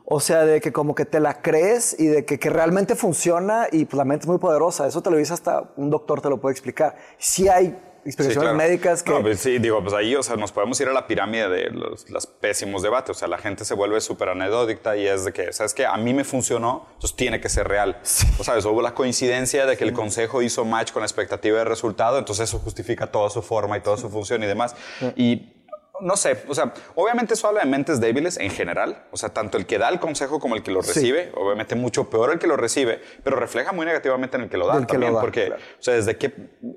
O 0.05 0.19
sea, 0.19 0.45
de 0.45 0.61
que 0.61 0.71
como 0.71 0.95
que 0.95 1.05
te 1.05 1.19
la 1.19 1.41
crees 1.41 1.95
y 1.99 2.07
de 2.07 2.25
que, 2.25 2.39
que 2.39 2.49
realmente 2.49 2.95
funciona 2.95 3.67
y 3.71 3.85
pues 3.85 3.97
la 3.97 4.05
mente 4.05 4.23
es 4.23 4.27
muy 4.27 4.37
poderosa. 4.37 4.87
Eso 4.87 5.01
te 5.01 5.09
lo 5.11 5.17
dice 5.17 5.33
hasta 5.33 5.71
un 5.75 5.89
doctor 5.89 6.21
te 6.21 6.29
lo 6.29 6.37
puede 6.39 6.53
explicar. 6.53 6.95
Sí 7.17 7.47
hay 7.49 7.77
Sí, 8.03 8.11
explicaciones 8.11 8.51
claro. 8.51 8.57
médicas 8.57 9.03
que... 9.03 9.11
No, 9.11 9.21
pues 9.21 9.41
sí, 9.41 9.57
digo, 9.59 9.81
pues 9.81 9.93
ahí, 9.93 10.15
o 10.15 10.23
sea, 10.23 10.37
nos 10.37 10.53
podemos 10.53 10.79
ir 10.79 10.87
a 10.87 10.93
la 10.93 11.07
pirámide 11.07 11.49
de 11.49 11.69
los, 11.71 12.09
los 12.09 12.25
pésimos 12.25 12.81
debates. 12.81 13.09
O 13.17 13.19
sea, 13.19 13.27
la 13.27 13.37
gente 13.37 13.65
se 13.65 13.73
vuelve 13.73 13.99
súper 13.99 14.29
anecdótica 14.29 14.95
y 14.95 15.05
es 15.05 15.25
de 15.25 15.33
que, 15.33 15.51
¿sabes 15.51 15.73
qué? 15.73 15.85
A 15.85 15.97
mí 15.97 16.13
me 16.13 16.23
funcionó, 16.23 16.85
entonces 16.93 17.17
tiene 17.17 17.41
que 17.41 17.49
ser 17.49 17.67
real. 17.67 17.99
O 18.39 18.45
sabes, 18.45 18.63
hubo 18.63 18.81
la 18.81 18.93
coincidencia 18.93 19.65
de 19.65 19.75
que 19.75 19.83
el 19.83 19.91
consejo 19.91 20.41
hizo 20.41 20.63
match 20.63 20.93
con 20.93 21.01
la 21.01 21.05
expectativa 21.05 21.57
de 21.57 21.65
resultado, 21.65 22.17
entonces 22.17 22.47
eso 22.47 22.59
justifica 22.59 23.11
toda 23.11 23.29
su 23.29 23.41
forma 23.41 23.77
y 23.77 23.81
toda 23.81 23.97
su 23.97 24.09
función 24.09 24.41
y 24.41 24.45
demás. 24.45 24.73
Y 25.17 25.56
no 26.01 26.15
sé, 26.17 26.43
o 26.47 26.53
sea, 26.55 26.73
obviamente 26.95 27.33
eso 27.33 27.47
habla 27.47 27.61
de 27.61 27.65
mentes 27.67 27.99
débiles 27.99 28.37
en 28.37 28.49
general. 28.51 29.05
O 29.11 29.17
sea, 29.17 29.29
tanto 29.29 29.57
el 29.57 29.65
que 29.65 29.77
da 29.77 29.89
el 29.89 29.99
consejo 29.99 30.39
como 30.39 30.55
el 30.55 30.63
que 30.63 30.71
lo 30.71 30.81
recibe. 30.81 31.31
Obviamente 31.35 31.75
mucho 31.75 32.09
peor 32.09 32.31
el 32.31 32.39
que 32.39 32.47
lo 32.47 32.57
recibe, 32.57 33.01
pero 33.23 33.35
refleja 33.37 33.71
muy 33.71 33.85
negativamente 33.85 34.37
en 34.37 34.43
el 34.43 34.49
que 34.49 34.57
lo 34.57 34.67
da 34.67 34.75
Del 34.75 34.85
que 34.87 34.93
lo 34.93 34.99
también. 34.99 35.13
da, 35.15 35.21
porque, 35.21 35.45
claro. 35.47 35.61
o 35.79 35.81
sea, 35.83 35.93
desde 35.95 36.17
qué... 36.17 36.33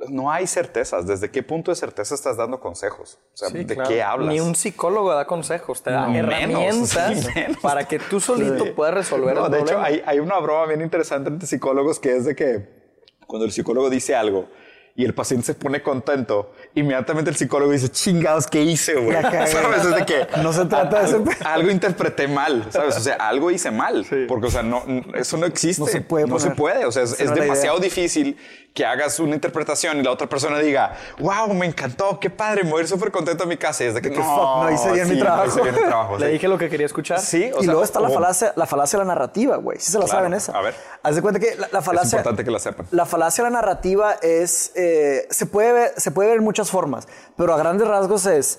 No 0.08 0.30
hay 0.30 0.46
certezas. 0.46 1.06
¿Desde 1.06 1.30
qué 1.30 1.42
punto 1.42 1.70
de 1.70 1.76
certeza 1.76 2.14
estás 2.14 2.36
dando 2.36 2.60
consejos? 2.60 3.18
O 3.34 3.36
sea, 3.36 3.48
Sí, 3.48 3.64
¿de 3.64 3.74
claro. 3.74 3.88
qué 3.88 4.02
hablas? 4.02 4.28
Ni 4.32 4.40
un 4.40 4.54
psicólogo 4.54 5.12
da 5.14 5.26
consejos, 5.26 5.82
te 5.82 5.90
da 5.90 6.02
No, 6.06 6.10
menos, 6.12 6.32
herramientas 6.32 7.20
sí, 7.24 7.28
menos. 7.34 7.56
para 7.58 7.86
que 7.86 7.98
tú 7.98 8.20
solito 8.20 8.74
puedas 8.74 8.94
resolver 8.94 9.34
No, 9.34 9.46
el 9.46 9.52
de 9.52 9.60
hecho, 9.60 9.80
hay, 9.80 10.02
hay 10.06 10.18
una 10.20 10.38
broma 10.38 10.66
bien 10.66 10.80
interesante 10.80 11.28
entre 11.30 11.46
psicólogos 11.46 11.98
que 12.00 12.16
es 12.16 12.24
de 12.24 12.34
que 12.34 12.80
cuando 13.26 13.44
el 13.46 13.52
psicólogo 13.52 13.90
dice 13.90 14.14
algo 14.16 14.48
y 14.96 15.04
el 15.04 15.14
paciente 15.14 15.46
se 15.46 15.54
pone 15.54 15.82
contento, 15.82 16.52
inmediatamente 16.74 17.30
el 17.30 17.36
psicólogo 17.36 17.72
dice, 17.72 17.88
chingados, 17.90 18.46
¿qué 18.46 18.62
hice, 18.62 18.94
güey? 18.96 19.12
La. 19.12 19.46
¿Sabes? 19.46 19.84
Es 19.84 19.94
de 19.94 20.04
que 20.04 20.26
No 20.42 20.52
se 20.52 20.66
trata 20.66 21.00
de 21.02 21.06
algo, 21.14 21.30
ese- 21.30 21.44
algo 21.44 21.70
interpreté 21.70 22.28
mal, 22.28 22.66
¿sabes? 22.70 22.96
O 22.96 23.00
sea, 23.00 23.14
algo 23.16 23.50
hice 23.50 23.70
mal. 23.70 24.06
Porque, 24.28 24.46
o 24.48 24.50
sea, 24.50 24.62
no, 24.62 24.82
eso 25.14 25.36
no 25.36 25.46
existe. 25.46 25.80
No 25.82 25.88
se 25.88 26.00
puede 26.00 26.26
No 26.26 26.38
se 26.38 26.46
poner. 26.50 26.56
puede. 26.56 26.84
O 26.86 26.92
sea, 26.92 27.02
es, 27.04 27.12
es 27.12 27.20
es 27.20 27.28
la 27.30 27.34
demasiado 27.36 27.78
idea. 27.78 27.84
difícil 27.88 28.36
que 28.74 28.84
hagas 28.86 29.18
una 29.18 29.34
interpretación 29.34 29.98
y 29.98 30.02
la 30.04 30.12
otra 30.12 30.28
persona 30.28 30.58
diga, 30.58 30.94
wow, 31.18 31.52
me 31.54 31.66
encantó, 31.66 32.20
qué 32.20 32.30
padre, 32.30 32.62
me 32.62 32.70
voy 32.70 32.78
a 32.80 32.82
ir 32.82 32.88
súper 32.88 33.10
contento 33.10 33.42
a 33.44 33.46
mi 33.46 33.56
casa. 33.56 33.82
Y 33.82 33.88
es 33.88 33.94
de 33.94 34.00
que, 34.02 34.10
que, 34.10 34.18
no, 34.18 34.22
fuck, 34.24 34.62
no 34.64 34.70
hice 34.70 34.92
bien 34.92 35.08
mi 35.08 35.14
sí, 35.16 35.20
trabajo". 35.20 35.44
No 35.46 35.50
hice 35.50 35.62
bien 35.62 35.74
el 35.74 35.84
trabajo. 35.88 36.18
Le 36.18 36.26
sí. 36.26 36.32
dije 36.32 36.48
lo 36.48 36.58
que 36.58 36.68
quería 36.68 36.86
escuchar. 36.86 37.18
Sí, 37.20 37.44
o 37.52 37.58
y 37.58 37.64
sea, 37.64 37.66
luego 37.72 37.82
está 37.82 37.98
la 38.00 38.08
o- 38.08 38.14
falacia, 38.14 38.52
la 38.54 38.66
falacia 38.66 38.98
de 38.98 39.04
la 39.04 39.08
narrativa, 39.14 39.56
güey. 39.56 39.78
Sí 39.80 39.90
se 39.92 39.98
la 39.98 40.04
Claro, 40.04 40.18
saben 40.20 40.34
esa. 40.34 40.52
a 40.56 40.60
ver. 40.62 40.74
Haz 41.02 41.16
de 41.16 41.22
cuenta 41.22 41.40
que 41.40 41.56
la, 41.56 41.68
la 41.72 41.82
falacia... 41.82 42.18
importante 42.18 42.44
que 42.44 42.50
la 42.50 42.58
sepan. 42.60 42.86
La 42.92 43.06
falacia 43.06 43.42
de 43.44 43.50
la 43.50 43.56
narrativa 43.60 44.16
es... 44.22 44.72
eh, 44.80 45.26
se, 45.30 45.46
puede 45.46 45.72
ver, 45.72 45.92
se 45.96 46.10
puede 46.10 46.30
ver 46.30 46.38
en 46.38 46.44
muchas 46.44 46.70
formas, 46.70 47.06
pero 47.36 47.54
a 47.54 47.58
grandes 47.58 47.86
rasgos 47.86 48.26
es... 48.26 48.58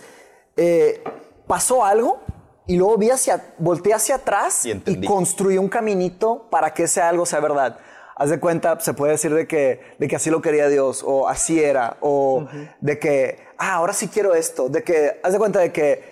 eh, 0.57 1.03
pasó 1.47 1.83
algo 1.83 2.19
y 2.67 2.77
luego 2.77 2.97
vi 2.97 3.09
hacia... 3.09 3.53
Volteé 3.57 3.93
hacia 3.93 4.15
atrás 4.15 4.65
Y 4.65 4.81
y, 4.85 5.05
construí 5.05 5.57
un 5.57 5.67
caminito 5.67 6.47
para 6.49 6.73
que 6.73 6.83
ese 6.83 7.01
algo 7.01 7.25
sea 7.25 7.39
verdad. 7.39 7.77
Haz 8.15 8.29
de 8.29 8.39
cuenta, 8.39 8.79
se 8.79 8.93
puede 8.93 9.13
decir 9.13 9.33
de 9.33 9.47
que, 9.47 9.81
de 9.97 10.07
que 10.07 10.15
así 10.15 10.29
lo 10.29 10.41
quería 10.41 10.67
Dios, 10.67 11.03
o 11.03 11.27
así 11.27 11.63
era, 11.63 11.97
o 12.01 12.45
de 12.79 12.99
que, 12.99 13.39
ah, 13.57 13.73
ahora 13.73 13.93
sí 13.93 14.09
quiero 14.09 14.35
esto, 14.35 14.69
de 14.69 14.83
que, 14.83 15.19
haz 15.23 15.33
de 15.33 15.39
cuenta 15.39 15.59
de 15.59 15.71
que 15.71 16.03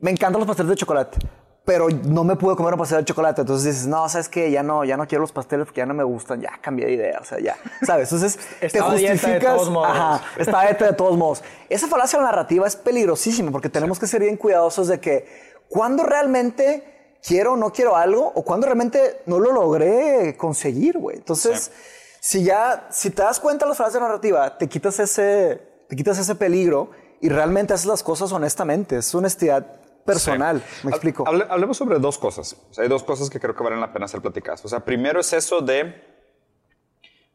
me 0.00 0.10
encantan 0.10 0.40
los 0.40 0.48
pasteles 0.48 0.70
de 0.70 0.76
chocolate, 0.76 1.18
pero 1.64 1.88
no 1.88 2.24
me 2.24 2.36
pude 2.36 2.56
comer 2.56 2.74
un 2.74 2.78
pastel 2.78 2.98
de 2.98 3.04
chocolate. 3.06 3.40
Entonces 3.40 3.74
dices, 3.74 3.86
no, 3.86 4.06
¿sabes 4.08 4.28
qué? 4.28 4.50
Ya 4.50 4.62
no, 4.62 4.84
ya 4.84 4.96
no 4.96 5.06
quiero 5.06 5.22
los 5.22 5.32
pasteles 5.32 5.66
porque 5.66 5.80
ya 5.80 5.86
no 5.86 5.94
me 5.94 6.04
gustan, 6.04 6.40
ya 6.40 6.58
cambié 6.60 6.86
de 6.86 6.92
idea, 6.92 7.18
o 7.20 7.24
sea, 7.24 7.38
ya, 7.40 7.56
¿sabes? 7.82 8.12
Entonces 8.12 8.38
te 8.60 8.66
dieta 8.68 8.90
de 8.90 9.08
justificas. 9.08 9.56
todos 9.56 9.70
modos. 9.70 9.88
Ajá, 9.90 10.22
está 10.36 10.62
dieta 10.62 10.86
de 10.86 10.92
todos 10.92 11.16
modos. 11.16 11.42
Esa 11.70 11.88
falacia 11.88 12.20
narrativa 12.20 12.66
es 12.66 12.76
peligrosísima 12.76 13.50
porque 13.50 13.70
tenemos 13.70 13.98
que 13.98 14.06
ser 14.06 14.20
bien 14.20 14.36
cuidadosos 14.36 14.88
de 14.88 15.00
que 15.00 15.26
cuando 15.68 16.02
realmente 16.02 17.18
quiero 17.26 17.54
o 17.54 17.56
no 17.56 17.72
quiero 17.72 17.96
algo 17.96 18.30
o 18.34 18.44
cuando 18.44 18.66
realmente 18.66 19.22
no 19.24 19.38
lo 19.38 19.52
logré 19.52 20.36
conseguir, 20.36 20.98
güey. 20.98 21.16
Entonces, 21.16 21.72
si 22.20 22.44
ya, 22.44 22.88
si 22.90 23.08
te 23.08 23.22
das 23.22 23.40
cuenta 23.40 23.66
de 23.66 23.74
la 23.74 24.00
narrativa, 24.00 24.58
te 24.58 24.68
quitas 24.68 24.98
ese, 25.00 25.62
te 25.88 25.96
quitas 25.96 26.18
ese 26.18 26.34
peligro 26.34 26.90
y 27.22 27.30
realmente 27.30 27.72
haces 27.72 27.86
las 27.86 28.02
cosas 28.02 28.32
honestamente. 28.32 28.98
Es 28.98 29.14
honestidad 29.14 29.83
personal. 30.04 30.60
Sí. 30.60 30.86
Me 30.86 30.90
explico. 30.90 31.24
Hable- 31.26 31.46
hablemos 31.48 31.76
sobre 31.76 31.98
dos 31.98 32.18
cosas. 32.18 32.56
O 32.70 32.74
sea, 32.74 32.82
hay 32.84 32.88
dos 32.90 33.02
cosas 33.02 33.30
que 33.30 33.40
creo 33.40 33.54
que 33.54 33.62
valen 33.64 33.80
la 33.80 33.92
pena 33.92 34.06
ser 34.08 34.20
platicadas. 34.20 34.64
O 34.64 34.68
sea, 34.68 34.80
primero 34.80 35.20
es 35.20 35.32
eso 35.32 35.60
de, 35.60 36.02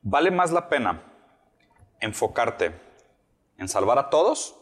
¿vale 0.01 0.31
más 0.31 0.51
la 0.51 0.69
pena 0.69 1.03
enfocarte 1.99 2.73
en 3.57 3.67
salvar 3.67 3.97
a 3.99 4.09
todos 4.09 4.55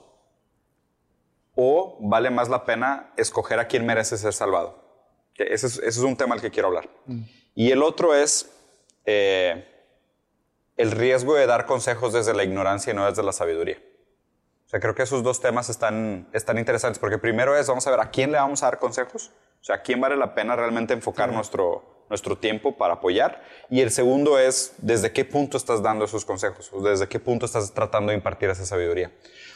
o 1.56 1.98
vale 2.02 2.30
más 2.30 2.50
la 2.50 2.66
pena 2.66 3.12
escoger 3.18 3.60
a 3.60 3.68
quién 3.68 3.86
merece 3.86 4.18
ser 4.18 4.34
salvado? 4.34 4.86
Ese, 5.36 5.68
es, 5.68 5.74
ese 5.78 5.88
es 5.88 5.98
un 6.00 6.16
tema 6.16 6.34
al 6.36 6.42
que 6.42 6.50
quiero 6.52 6.68
hablar. 6.70 6.90
Y 7.56 7.72
el 7.72 7.84
otro 7.84 8.16
es 8.16 8.52
eh, 9.06 9.68
el 10.78 10.92
riesgo 10.92 11.36
de 11.36 11.46
dar 11.46 11.66
consejos 11.66 12.14
desde 12.14 12.34
la 12.34 12.44
ignorancia 12.44 12.92
y 12.92 12.96
no 12.96 13.06
desde 13.06 13.22
la 13.24 13.32
sabiduría. 13.34 13.82
O 14.68 14.70
sea, 14.70 14.82
creo 14.82 14.94
que 14.94 15.04
esos 15.04 15.24
dos 15.24 15.40
temas 15.40 15.70
están, 15.70 16.28
están 16.34 16.58
interesantes 16.58 17.00
porque 17.00 17.18
primero 17.18 17.56
es, 17.58 17.68
vamos 17.68 17.88
a 17.88 17.92
ver, 17.92 18.02
¿a 18.02 18.12
quién 18.12 18.34
le 18.34 18.38
vamos 18.38 18.64
a 18.64 18.66
dar 18.66 18.80
consejos? 18.80 19.32
O 19.62 19.64
sea, 19.64 19.78
¿a 19.78 19.82
quién 19.82 20.02
vale 20.02 20.18
la 20.18 20.36
pena 20.36 20.58
realmente 20.58 20.94
enfocar 20.94 21.32
nuestro, 21.32 22.06
nuestro 22.10 22.38
tiempo 22.38 22.78
para 22.78 22.96
apoyar? 22.96 23.42
Y 23.70 23.80
el 23.80 23.92
segundo 23.92 24.38
es, 24.38 24.74
¿desde 24.80 25.14
qué 25.14 25.24
punto 25.24 25.56
estás 25.56 25.82
dando 25.82 26.04
esos 26.04 26.26
consejos? 26.26 26.70
O 26.74 26.82
¿Desde 26.82 27.08
qué 27.08 27.18
punto 27.20 27.46
estás 27.46 27.74
tratando 27.74 28.10
de 28.12 28.18
impartir 28.18 28.50
esa 28.50 28.66
sabiduría? 28.66 29.10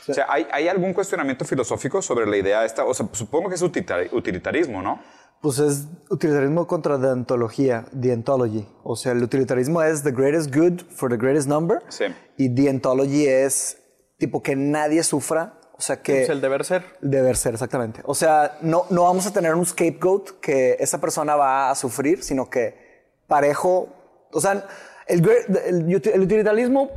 O 0.08 0.14
sea, 0.14 0.28
¿hay, 0.30 0.48
¿hay 0.52 0.70
algún 0.70 0.94
cuestionamiento 0.94 1.44
filosófico 1.44 2.02
sobre 2.02 2.26
la 2.26 2.38
idea 2.38 2.64
esta? 2.64 2.86
O 2.86 2.94
sea, 2.94 3.08
supongo 3.12 3.50
que 3.50 3.56
es 3.56 3.62
utilitari- 3.62 4.12
utilitarismo, 4.14 4.82
¿no? 4.82 5.04
Pues 5.42 5.60
es 5.60 5.88
utilitarismo 6.10 6.68
contra 6.68 6.98
deontología, 6.98 7.86
deontology. 7.92 8.66
O 8.84 8.96
sea, 8.96 9.12
el 9.12 9.24
utilitarismo 9.24 9.82
es 9.84 10.04
the 10.04 10.12
greatest 10.12 10.56
good 10.56 10.82
for 10.90 11.10
the 11.10 11.18
greatest 11.18 11.48
number. 11.48 11.82
Sí. 11.90 12.06
Y 12.38 12.48
deontology 12.48 13.28
es 13.28 13.78
tipo 14.22 14.42
que 14.42 14.56
nadie 14.56 15.04
sufra. 15.04 15.56
O 15.78 15.82
sea, 15.82 16.02
que... 16.02 16.24
Es 16.24 16.30
el 16.30 16.40
deber 16.42 16.64
ser. 16.64 16.86
Deber 17.02 17.36
ser, 17.36 17.54
exactamente. 17.54 18.02
O 18.06 18.14
sea, 18.14 18.58
no, 18.62 18.86
no 18.92 19.04
vamos 19.04 19.26
a 19.26 19.34
tener 19.34 19.56
un 19.56 19.66
scapegoat 19.66 20.40
que 20.40 20.78
esa 20.80 21.02
persona 21.02 21.36
va 21.36 21.72
a 21.72 21.76
sufrir, 21.76 22.24
sino 22.24 22.50
que 22.50 23.08
parejo. 23.28 23.90
O 24.32 24.40
sea, 24.40 24.68
el, 25.08 25.28
el 25.28 26.22
utilitarismo 26.24 26.92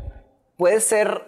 puede 0.56 0.80
ser 0.80 1.22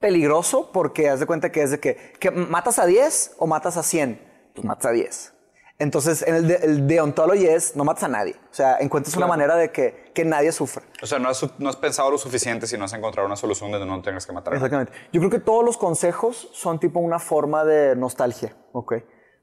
peligroso 0.00 0.70
porque 0.72 1.10
haz 1.10 1.20
de 1.20 1.26
cuenta 1.26 1.52
que 1.52 1.62
es 1.62 1.70
de 1.70 1.80
que, 1.80 1.96
que 2.18 2.30
matas 2.30 2.78
a 2.78 2.86
10 2.86 3.36
o 3.38 3.46
matas 3.46 3.76
a 3.76 3.82
100. 3.82 4.18
Pues 4.54 4.64
matas 4.64 4.86
a 4.86 4.90
10. 4.92 5.32
Entonces, 5.78 6.22
en 6.22 6.34
el, 6.34 6.48
de, 6.48 6.54
el 6.56 6.86
deontology 6.86 7.46
es 7.46 7.76
no 7.76 7.84
matas 7.84 8.04
a 8.04 8.08
nadie. 8.08 8.34
O 8.50 8.54
sea, 8.54 8.78
encuentras 8.78 9.14
una 9.16 9.26
manera 9.26 9.56
de 9.56 9.70
que, 9.70 10.10
que 10.14 10.24
nadie 10.24 10.50
sufra. 10.52 10.82
O 11.02 11.06
sea, 11.06 11.18
no 11.18 11.28
has, 11.28 11.44
no 11.58 11.68
has 11.68 11.76
pensado 11.76 12.10
lo 12.10 12.16
suficiente 12.16 12.66
si 12.66 12.78
no 12.78 12.86
has 12.86 12.92
encontrado 12.94 13.26
una 13.26 13.36
solución 13.36 13.70
donde 13.70 13.86
no 13.86 14.00
tengas 14.00 14.24
que 14.26 14.32
matar 14.32 14.54
a 14.54 14.56
nadie. 14.56 14.66
Exactamente. 14.66 15.10
Yo 15.12 15.20
creo 15.20 15.30
que 15.30 15.40
todos 15.40 15.64
los 15.64 15.76
consejos 15.76 16.48
son 16.54 16.80
tipo 16.80 16.98
una 17.00 17.18
forma 17.18 17.64
de 17.64 17.94
nostalgia. 17.94 18.56
Ok. 18.72 18.94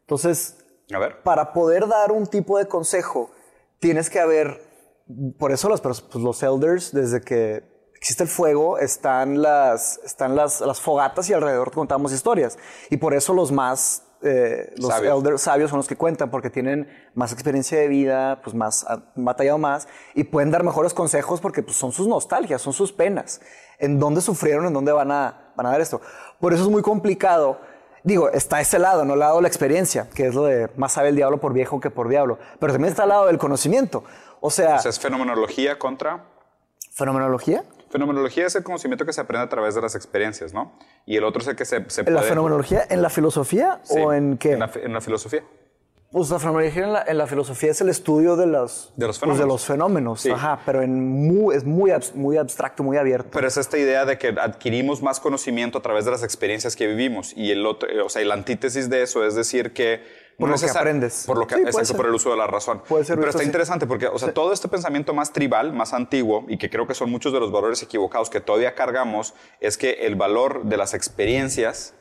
Entonces, 0.02 0.58
A 0.92 0.98
ver. 0.98 1.22
para 1.22 1.54
poder 1.54 1.88
dar 1.88 2.12
un 2.12 2.25
tipo 2.25 2.58
de 2.58 2.68
consejo, 2.68 3.32
tienes 3.80 4.10
que 4.10 4.20
haber, 4.20 4.60
por 5.38 5.52
eso 5.52 5.70
los, 5.70 5.82
pues, 5.82 6.02
los 6.16 6.42
elders, 6.42 6.92
desde 6.92 7.22
que, 7.22 7.72
existe 8.04 8.24
el 8.24 8.30
fuego, 8.30 8.80
están 8.80 9.42
las, 9.42 9.98
están 10.04 10.36
las, 10.36 10.60
las 10.60 10.82
fogatas 10.82 11.30
y 11.30 11.34
alrededor 11.34 11.72
contamos 11.72 12.12
historias. 12.12 12.58
Y 12.90 12.98
por 12.98 13.13
eso 13.13 13.34
los 13.34 13.54
más 13.54 14.04
eh, 14.24 14.74
los 14.77 14.88
Sabios. 14.89 15.18
elders 15.18 15.42
sabios 15.42 15.70
son 15.70 15.77
los 15.77 15.88
que 15.88 15.96
cuentan 15.96 16.32
porque 16.32 16.50
tienen 16.50 16.88
más 17.13 17.34
experiencia 17.34 17.77
de 17.80 17.88
vida, 17.88 18.42
pues 18.42 18.56
más, 18.56 18.86
han 18.88 19.03
batallado 19.15 19.58
más 19.58 19.88
y 20.15 20.24
pueden 20.24 20.50
dar 20.51 20.63
mejores 20.63 20.94
consejos 20.94 21.42
porque 21.42 21.62
pues, 21.62 21.77
son 21.77 21.92
sus 21.92 22.08
nostalgias, 22.08 22.62
son 22.62 22.74
sus 22.74 22.92
penas. 22.92 23.42
En 23.80 24.00
dónde 24.00 24.22
sufrieron, 24.22 24.65
en 24.65 24.74
dónde 24.74 24.92
van 24.92 25.12
a, 25.12 25.51
van 25.56 25.65
a 25.65 25.72
dar 25.72 25.82
esto. 25.82 26.00
Por 26.39 26.53
eso 26.53 26.63
es 26.63 26.70
muy 26.70 26.82
complicado. 26.82 27.60
Digo, 28.03 28.30
está 28.30 28.60
ese 28.60 28.80
lado, 28.80 29.06
no 29.06 29.13
el 29.13 29.20
lado 29.20 29.38
de 29.38 29.44
la 29.44 29.48
experiencia, 29.48 30.10
que 30.13 30.27
es 30.27 30.36
lo 30.36 30.44
de 30.44 30.70
más 30.77 30.94
sabe 30.94 31.10
el 31.10 31.15
diablo 31.15 31.39
por 31.39 31.53
viejo 31.53 31.80
que 31.80 31.89
por 31.89 32.10
diablo. 32.10 32.38
Pero 32.60 32.74
también 32.74 32.92
está 32.92 33.03
el 33.03 33.10
lado 33.10 33.27
del 33.27 33.38
conocimiento. 33.38 34.03
O 34.42 34.50
sea, 34.50 34.75
O 34.75 34.80
sea, 34.80 34.89
es 34.89 35.00
fenomenología 35.00 35.80
contra... 35.80 36.25
fenomenología. 36.92 37.63
Fenomenología 37.94 38.48
es 38.48 38.56
el 38.56 38.64
conocimiento 38.64 39.06
que 39.06 39.14
se 39.14 39.22
aprende 39.22 39.46
a 39.46 39.50
través 39.50 39.76
de 39.76 39.82
las 39.82 39.94
experiencias, 39.96 40.52
¿no? 40.54 40.74
Y 41.06 41.16
el 41.16 41.24
otro 41.24 41.42
es 41.44 41.48
el 41.48 41.56
que 41.56 41.64
se, 41.64 41.88
se 41.90 42.02
¿En 42.02 42.14
la 42.14 42.20
puede- 42.22 42.30
fenomenología? 42.30 42.86
¿En 42.90 43.02
la 43.04 43.10
filosofía 43.12 43.80
Sí, 43.84 44.00
o 44.00 44.12
en 44.12 44.38
qué? 44.40 44.54
En 44.54 44.60
la, 44.60 44.68
fi- 44.68 44.80
en 44.84 44.92
la 44.94 45.00
filosofía. 45.00 45.44
Pues 46.12 46.30
la 46.30 46.38
fenomenología 46.40 46.84
en 46.84 46.94
la, 46.94 47.04
en 47.08 47.18
la 47.18 47.26
filosofía 47.28 47.72
es 47.72 47.82
el 47.82 47.90
estudio 47.90 48.36
de, 48.36 48.46
las, 48.48 48.92
De 48.96 49.08
los 49.08 49.18
pues, 49.18 49.20
fenómenos. 49.20 49.40
de 49.40 49.46
los 49.48 49.66
fenómenos. 49.66 50.22
Sí. 50.22 50.30
Ajá, 50.32 50.60
pero 50.66 50.82
en 50.82 51.08
muy, 51.28 51.56
es 51.56 51.64
muy, 51.64 51.92
muy 52.16 52.38
abstracto, 52.38 52.84
muy 52.84 52.98
abierto. 52.98 53.30
Pero 53.32 53.48
es 53.48 53.58
esta 53.58 53.78
idea 53.78 54.06
de 54.06 54.18
que 54.18 54.28
adquirimos 54.30 55.02
más 55.02 55.20
conocimiento 55.20 55.78
a 55.78 55.82
través 55.82 56.06
de 56.06 56.12
las 56.12 56.24
experiencias 56.24 56.76
que 56.76 56.86
vivimos. 56.88 57.34
Y 57.36 57.52
el 57.52 57.66
otro, 57.66 57.90
eh, 57.90 58.02
o 58.02 58.10
sea, 58.10 58.22
y 58.22 58.26
la 58.26 58.34
antítesis 58.36 58.90
de 58.90 59.02
eso 59.04 59.24
es 59.26 59.36
decir 59.36 59.72
que... 59.74 60.23
Por 60.38 60.50
no 60.50 60.56
lo 60.56 60.62
que 60.62 60.70
aprendes. 60.70 61.24
Por 61.28 61.38
lo 61.38 61.48
que, 61.48 61.56
Sí, 61.56 61.62
exacto, 61.62 61.96
por 61.96 62.08
el 62.08 62.13
uso 62.13 62.32
de 62.32 62.38
la 62.38 62.48
razón. 62.48 62.82
Puede 62.88 63.06
ser 63.06 63.18
Pero 63.18 63.30
está 63.30 63.40
así. 63.40 63.48
interesante 63.48 63.88
porque, 63.88 64.08
o 64.08 64.18
sea, 64.18 64.34
todo 64.34 64.52
este 64.52 64.68
pensamiento 64.68 65.13
más 65.13 65.32
tribal, 65.32 65.74
más 65.74 65.94
antiguo, 65.94 66.46
y 66.48 66.58
que 66.58 66.70
creo 66.70 66.88
que 66.88 66.96
son 66.96 67.12
muchos 67.12 67.34
de 67.34 67.40
los 67.40 67.52
valores 67.52 67.82
equivocados 67.84 68.30
que 68.30 68.42
todavía 68.42 68.75
cargamos, 68.75 69.34
es 69.60 69.78
que 69.78 70.06
el 70.06 70.16
valor 70.16 70.63
de 70.63 70.78
las 70.78 70.94
experiencias 70.94 71.94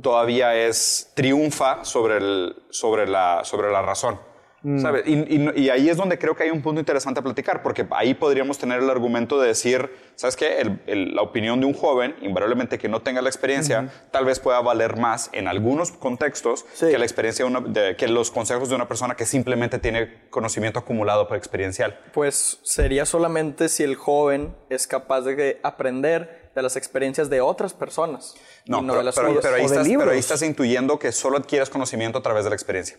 todavía 0.00 0.54
es 0.54 1.10
triunfa 1.14 1.84
sobre, 1.84 2.18
el, 2.18 2.62
sobre, 2.70 3.08
la, 3.08 3.42
sobre 3.44 3.72
la 3.72 3.82
razón. 3.82 4.18
Mm. 4.64 4.80
¿sabes? 4.80 5.02
Y, 5.06 5.12
y- 5.14 5.52
y 5.64 5.70
ahí 5.70 5.88
es 5.88 5.96
donde 5.96 6.18
creo 6.18 6.36
que 6.36 6.44
hay 6.44 6.50
un 6.50 6.62
punto 6.62 6.78
interesante 6.80 7.18
a 7.18 7.22
platicar, 7.22 7.62
porque 7.64 7.84
ahí 7.90 8.14
podríamos 8.14 8.58
tener 8.58 8.80
el 8.80 8.88
argumento 8.88 9.40
de 9.40 9.48
decir, 9.48 9.90
¿sabes 10.14 10.36
qué? 10.36 10.60
El- 10.60 10.80
el- 10.86 11.14
la 11.16 11.22
opinión 11.22 11.58
de 11.60 11.66
un 11.66 11.74
joven, 11.74 12.14
invariablemente 12.22 12.78
que 12.78 12.88
no 12.88 13.02
tenga 13.02 13.20
la 13.22 13.28
experiencia, 13.28 13.90
tal 14.12 14.24
vez 14.24 14.38
pueda 14.38 14.60
valer 14.60 14.96
más 14.96 15.30
en 15.32 15.48
algunos 15.48 15.90
contextos 15.90 16.64
Sí. 16.74 16.86
que 16.90 16.98
la 16.98 17.04
experiencia 17.04 17.44
de 17.44 17.50
una- 17.50 17.60
de- 17.60 17.96
que 17.96 18.06
los 18.06 18.30
consejos 18.30 18.68
de 18.68 18.76
una 18.76 18.86
persona 18.86 19.16
que 19.16 19.26
simplemente 19.26 19.78
tiene 19.80 20.28
conocimiento 20.30 20.78
acumulado 20.78 21.26
por 21.26 21.36
experiencial. 21.36 21.98
Pues 22.12 22.60
sería 22.62 23.04
solamente 23.04 23.68
si 23.68 23.82
el 23.82 23.96
joven 23.96 24.54
es 24.70 24.86
capaz 24.86 25.22
de 25.22 25.58
aprender 25.64 26.50
de 26.54 26.62
las 26.62 26.76
experiencias 26.76 27.30
de 27.30 27.40
otras 27.40 27.72
personas 27.74 28.34
No, 28.66 28.80
pero, 28.82 28.98
de 28.98 29.04
las 29.04 29.14
pero- 29.16 29.40
pero 29.40 29.54
ahí 29.56 29.64
O 29.64 29.68
de 29.68 29.74
estás, 29.74 29.88
pero 29.98 30.10
ahí 30.10 30.18
estás 30.18 30.42
intuyendo 30.42 30.98
que 30.98 31.10
solo 31.10 31.38
adquieres 31.38 31.70
conocimiento 31.70 32.18
a 32.18 32.22
través 32.22 32.44
de 32.44 32.50
la 32.50 32.56
experiencia. 32.56 32.96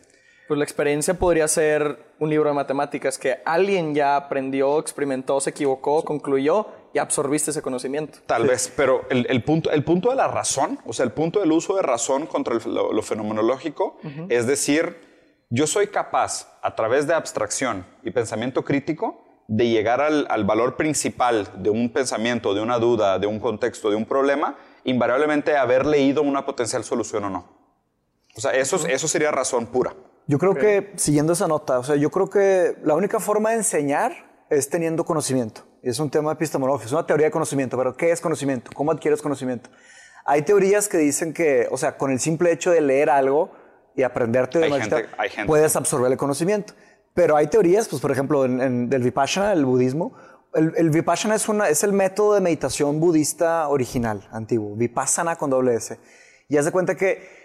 Pues 0.47 0.57
la 0.57 0.63
experiencia 0.65 1.13
podría 1.13 1.47
ser 1.47 1.97
un 2.19 2.29
libro 2.29 2.49
de 2.49 2.55
matemáticas 2.55 3.17
que 3.17 3.37
alguien 3.45 3.95
ya 3.95 4.15
aprendió, 4.17 4.77
experimentó, 4.79 5.39
se 5.39 5.51
equivocó, 5.51 6.03
concluyó 6.03 6.67
y 6.93 6.99
absorbiste 6.99 7.51
ese 7.51 7.61
conocimiento. 7.61 8.19
Tal 8.25 8.45
vez, 8.45 8.71
pero 8.75 9.03
el, 9.09 9.25
el 9.29 9.43
punto, 9.43 9.71
el 9.71 9.83
punto 9.83 10.09
de 10.09 10.15
la 10.17 10.27
razón, 10.27 10.79
o 10.85 10.91
sea, 10.93 11.05
el 11.05 11.11
punto 11.11 11.39
del 11.39 11.51
uso 11.51 11.75
de 11.75 11.81
razón 11.81 12.25
contra 12.27 12.55
el- 12.55 12.73
lo, 12.73 12.91
lo 12.91 13.01
fenomenológico, 13.01 13.97
es 14.29 14.45
decir, 14.45 14.99
yo 15.49 15.65
soy 15.65 15.87
capaz, 15.87 16.49
a 16.61 16.75
través 16.75 17.07
de 17.07 17.13
abstracción 17.13 17.85
y 18.03 18.11
pensamiento 18.11 18.63
crítico, 18.63 19.23
de 19.47 19.69
llegar 19.69 20.01
al, 20.01 20.25
al 20.29 20.43
valor 20.45 20.75
principal 20.77 21.47
de 21.61 21.69
un 21.69 21.89
pensamiento, 21.89 22.53
de 22.53 22.61
una 22.61 22.79
duda, 22.79 23.17
de 23.19 23.27
un 23.27 23.39
contexto, 23.39 23.89
de 23.89 23.95
un 23.95 24.05
problema, 24.05 24.57
invariablemente 24.83 25.55
haber 25.57 25.85
leído 25.85 26.21
una 26.21 26.45
potencial 26.45 26.83
solución 26.83 27.23
o 27.25 27.29
no. 27.29 27.47
O 28.35 28.41
sea, 28.41 28.51
eso, 28.51 28.75
es- 28.75 28.85
eso 28.85 29.07
sería 29.07 29.31
razón 29.31 29.67
pura. 29.67 29.93
Yo 30.27 30.39
creo 30.39 30.55
que, 30.55 30.93
siguiendo 30.95 31.33
esa 31.33 31.47
nota, 31.47 31.79
o 31.79 31.83
sea, 31.83 31.95
yo 31.95 32.09
creo 32.09 32.29
que 32.29 32.77
la 32.83 32.95
única 32.95 33.19
forma 33.19 33.49
de 33.51 33.57
enseñar 33.57 34.13
es 34.49 34.69
teniendo 34.69 35.03
conocimiento. 35.03 35.61
Es 35.81 35.99
un 35.99 36.09
tema 36.09 36.31
epistemológico, 36.31 36.85
es 36.87 36.91
una 36.93 37.05
teoría 37.05 37.25
de 37.27 37.31
conocimiento, 37.31 37.77
pero 37.77 37.95
¿qué 37.97 38.11
es 38.11 38.21
conocimiento? 38.21 38.71
¿Cómo 38.73 38.91
adquieres 38.91 39.21
conocimiento? 39.21 39.69
Hay 40.25 40.43
teorías 40.43 40.87
que 40.87 40.97
dicen 40.97 41.33
que, 41.33 41.67
o 41.71 41.77
sea, 41.77 41.97
con 41.97 42.09
el 42.11 42.19
simple 42.19 42.51
hecho 42.53 42.71
de 42.71 42.79
leer 42.79 43.09
algo 43.09 43.51
y 43.95 44.03
aprenderte 44.03 44.59
de 44.59 44.65
Hay 44.65 44.71
una 44.71 44.79
gente- 44.81 44.95
manera, 44.95 45.13
hay 45.17 45.29
gente. 45.29 45.47
puedes 45.47 45.75
absorber 45.75 46.09
el 46.11 46.17
conocimiento. 46.17 46.73
Pero 47.13 47.35
hay 47.35 47.47
teorías, 47.47 47.89
pues 47.89 48.01
por 48.01 48.11
ejemplo, 48.11 48.45
en, 48.45 48.61
en- 48.61 48.89
del 48.89 49.03
Vipassana, 49.03 49.51
el 49.51 49.65
budismo, 49.65 50.13
el, 50.53 50.71
el 50.77 50.89
Vipassana 50.89 51.35
es, 51.35 51.49
una, 51.49 51.67
es 51.67 51.83
el 51.83 51.91
método 51.91 52.35
de 52.35 52.41
meditación 52.41 52.99
budista 53.01 53.67
original, 53.67 54.27
antiguo, 54.31 54.75
Vipassana 54.77 55.35
con 55.35 55.49
doble 55.49 55.75
S. 55.75 55.99
Y 56.47 56.55
haz 56.57 56.63
de 56.65 56.71
cuenta 56.71 56.95
que 56.95 57.43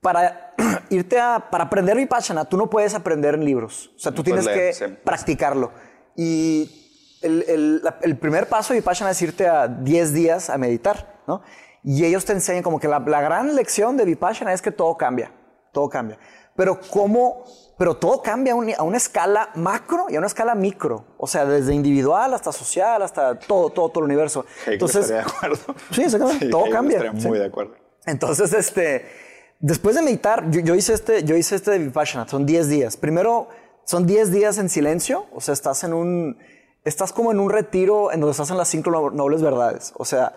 para 0.00 0.53
irte 0.94 1.18
a, 1.20 1.48
para 1.50 1.64
aprender 1.64 1.96
Vipassana, 1.96 2.44
tú 2.44 2.56
no 2.56 2.68
puedes 2.70 2.94
aprender 2.94 3.34
en 3.34 3.44
libros. 3.44 3.90
O 3.96 3.98
sea, 3.98 4.12
tú 4.12 4.18
No 4.18 4.24
tienes 4.24 4.44
leer, 4.46 4.58
que 4.58 4.72
sí. 4.72 4.84
practicarlo. 5.04 5.72
Y 6.16 7.18
el, 7.22 7.44
el- 7.48 7.82
la- 7.82 7.98
el 8.02 8.16
primer 8.16 8.48
paso 8.48 8.72
de 8.72 8.80
Vipassana 8.80 9.10
es 9.10 9.22
irte 9.22 9.46
a 9.48 9.66
10 9.68 10.12
días 10.12 10.50
a 10.50 10.58
meditar, 10.58 11.22
¿no? 11.26 11.42
Y 11.82 12.04
ellos 12.04 12.24
te 12.24 12.32
enseñan 12.32 12.62
como 12.62 12.80
que 12.80 12.88
la, 12.88 12.98
la 13.00 13.20
gran 13.20 13.54
lección 13.54 13.96
de 13.96 14.04
Vipassana 14.04 14.52
es 14.52 14.62
que 14.62 14.70
todo 14.70 14.96
cambia, 14.96 15.32
todo 15.72 15.88
cambia. 15.88 16.18
Pero 16.56 16.78
cómo, 16.90 17.44
pero 17.76 17.96
todo 17.96 18.22
cambia 18.22 18.52
a, 18.52 18.56
un- 18.56 18.72
a 18.78 18.82
una 18.84 18.96
escala 18.96 19.50
macro 19.56 20.06
y 20.08 20.14
a 20.14 20.18
una 20.18 20.28
escala 20.28 20.54
micro. 20.54 21.04
O 21.18 21.26
sea, 21.26 21.44
desde 21.44 21.74
individual 21.74 22.32
hasta 22.32 22.52
social, 22.52 23.02
hasta 23.02 23.38
todo, 23.38 23.70
todo, 23.70 23.88
todo 23.88 24.04
el 24.04 24.10
universo. 24.10 24.46
Entonces, 24.66 25.02
estaría 25.10 25.24
de 25.24 25.30
acuerdo. 25.30 25.74
Sí, 25.90 26.02
exactamente. 26.04 26.48
Todo 26.48 26.60
Hegel 26.62 26.72
cambia. 26.74 26.96
estaría 26.98 27.20
Sí. 27.20 27.28
muy 27.28 27.38
de 27.38 27.46
acuerdo. 27.46 27.74
Entonces, 28.06 28.52
este, 28.52 29.04
después 29.66 29.96
de 29.96 30.02
meditar, 30.02 30.50
yo, 30.50 30.60
yo 30.60 30.74
hice 30.74 30.92
este, 30.94 31.24
yo 31.24 31.36
hice 31.36 31.56
este 31.56 31.70
de 31.72 31.78
Vipassana, 31.78 32.28
son 32.28 32.44
10 32.46 32.68
días. 32.68 32.96
Primero, 32.96 33.48
son 33.84 34.06
10 34.06 34.30
días 34.30 34.58
en 34.58 34.68
silencio, 34.68 35.26
o 35.34 35.40
sea, 35.40 35.54
estás 35.54 35.84
en 35.84 35.92
un, 35.94 36.38
estás 36.84 37.12
como 37.12 37.32
en 37.32 37.40
un 37.40 37.50
retiro 37.50 38.12
en 38.12 38.20
donde 38.20 38.32
estás 38.32 38.50
en 38.50 38.58
las 38.58 38.68
cinco 38.68 38.90
no- 38.90 39.10
nobles 39.10 39.42
verdades. 39.42 39.92
O 39.96 40.04
sea, 40.04 40.34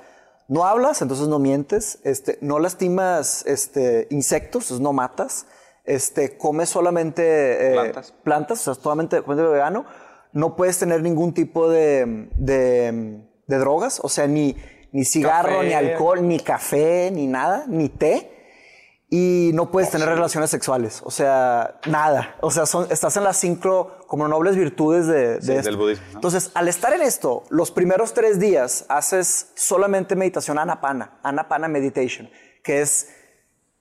no 0.47 0.65
hablas, 0.65 1.01
entonces 1.01 1.27
no 1.27 1.39
mientes, 1.39 1.99
este, 2.03 2.37
no 2.41 2.59
lastimas 2.59 3.45
este, 3.45 4.07
insectos, 4.11 4.63
entonces 4.65 4.81
no 4.81 4.93
matas, 4.93 5.45
este, 5.83 6.37
comes 6.37 6.69
solamente 6.69 7.23
eh, 7.23 7.73
Plantas. 7.73 8.13
plantas, 8.23 8.59
o 8.61 8.63
sea, 8.63 8.73
es 8.73 8.79
totalmente, 8.79 9.17
totalmente 9.17 9.49
vegano. 9.51 9.85
No 10.33 10.55
puedes 10.55 10.77
tener 10.79 11.01
ningún 11.01 11.33
tipo 11.33 11.69
de, 11.69 12.29
de, 12.37 13.21
de 13.47 13.57
drogas, 13.57 13.99
o 14.03 14.09
sea, 14.09 14.27
ni, 14.27 14.55
ni 14.91 15.03
cigarro, 15.05 15.55
Café. 15.57 15.67
ni 15.67 15.73
alcohol, 15.73 16.27
ni 16.27 16.39
café, 16.39 17.09
ni 17.11 17.27
nada, 17.27 17.65
ni 17.67 17.89
té. 17.89 18.33
Y 19.09 19.51
no 19.53 19.71
puedes 19.71 19.89
tener 19.89 20.09
relaciones 20.09 20.49
sexuales, 20.49 21.01
o 21.05 21.11
sea, 21.11 21.79
nada. 21.87 22.35
O 22.41 22.51
sea, 22.51 22.65
son, 22.65 22.87
estás 22.91 23.15
en 23.15 23.23
las 23.23 23.37
cinco 23.37 23.99
como 24.05 24.27
nobles 24.27 24.57
virtudes 24.57 25.07
de, 25.07 25.35
de 25.35 25.41
Sí, 25.41 25.51
esto. 25.53 25.63
del 25.69 25.77
budismo, 25.77 26.05
¿no? 26.07 26.13
Entonces, 26.15 26.51
al 26.55 26.67
estar 26.67 26.91
en 26.91 27.01
esto, 27.01 27.43
los 27.49 27.71
primeros 27.71 28.13
tres 28.13 28.37
días 28.37 28.85
haces 28.89 29.51
solamente 29.55 30.17
meditación 30.17 30.59
anapana, 30.59 31.19
anapana 31.23 31.69
meditation, 31.69 32.29
que 32.63 32.81
es 32.81 33.07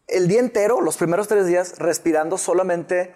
el 0.07 0.29
día 0.29 0.39
entero, 0.39 0.81
los 0.81 0.97
primeros 0.97 1.27
tres 1.27 1.47
días, 1.49 1.77
respirando 1.79 2.39
solamente 2.39 3.13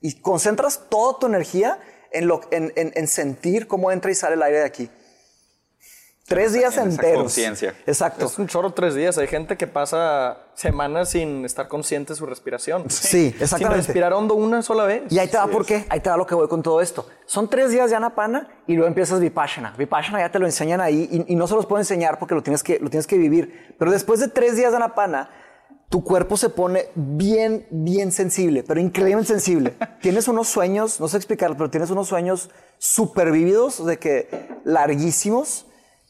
y 0.00 0.20
concentras 0.20 0.88
toda 0.88 1.20
tu 1.20 1.26
energía 1.26 1.78
en, 2.10 2.26
lo, 2.26 2.40
en, 2.50 2.72
en- 2.74 2.92
en 2.96 3.06
sentir 3.06 3.68
cómo 3.68 3.92
entra 3.92 4.10
y 4.10 4.14
sale 4.16 4.34
el 4.34 4.42
aire 4.42 4.58
de 4.58 4.64
aquí. 4.64 4.90
Tres 6.28 6.52
días 6.52 6.76
en 6.76 6.90
enteros. 6.90 7.22
conciencia. 7.22 7.74
Exacto. 7.86 8.26
Es 8.26 8.38
un 8.38 8.46
chorro 8.46 8.72
tres 8.72 8.94
días. 8.94 9.16
Hay 9.16 9.26
gente 9.26 9.56
que 9.56 9.66
pasa 9.66 10.38
semanas 10.54 11.08
sin 11.10 11.44
estar 11.46 11.68
consciente 11.68 12.12
de 12.12 12.18
su 12.18 12.26
respiración. 12.26 12.84
Sí, 12.90 13.30
Sin 13.30 13.42
exactamente. 13.42 13.86
respirar 13.86 14.12
hondo 14.12 14.34
una 14.34 14.60
sola 14.60 14.84
vez. 14.84 15.04
Y 15.10 15.18
ahí 15.18 15.28
te 15.28 15.38
va 15.38 15.46
por 15.46 15.64
qué, 15.64 15.86
ahí 15.88 16.00
te 16.00 16.10
va 16.10 16.18
lo 16.18 16.26
que 16.26 16.34
voy 16.34 16.46
con 16.46 16.62
todo 16.62 16.82
esto. 16.82 17.06
Son 17.24 17.48
tres 17.48 17.70
días 17.70 17.88
de 17.88 17.96
Anapana 17.96 18.48
y 18.66 18.74
luego 18.74 18.88
empiezas 18.88 19.20
Vipassana. 19.20 19.74
Vipassana 19.78 20.20
ya 20.20 20.30
te 20.30 20.38
lo 20.38 20.44
enseñan 20.44 20.80
ahí 20.82 21.08
y, 21.10 21.32
y 21.32 21.36
no 21.36 21.46
se 21.46 21.54
los 21.54 21.64
puedo 21.64 21.80
enseñar 21.80 22.18
porque 22.18 22.34
lo 22.34 22.42
tienes, 22.42 22.62
que, 22.62 22.78
lo 22.78 22.90
tienes 22.90 23.06
que 23.06 23.16
vivir. 23.16 23.74
Pero 23.78 23.90
después 23.90 24.20
de 24.20 24.28
tres 24.28 24.54
días 24.56 24.72
de 24.72 24.76
Anapana, 24.76 25.30
tu 25.88 26.04
cuerpo 26.04 26.36
se 26.36 26.50
pone 26.50 26.88
bien, 26.94 27.66
bien 27.70 28.12
sensible, 28.12 28.62
pero 28.62 28.80
increíblemente 28.80 29.28
sensible. 29.32 29.76
tienes 30.02 30.28
unos 30.28 30.48
sueños, 30.48 31.00
no 31.00 31.08
sé 31.08 31.16
explicarlo, 31.16 31.56
pero 31.56 31.70
tienes 31.70 31.88
unos 31.88 32.08
sueños 32.08 32.50
súper 32.76 33.32
vívidos, 33.32 33.86
de 33.86 33.98
que 33.98 34.28
larguísimos 34.64 35.64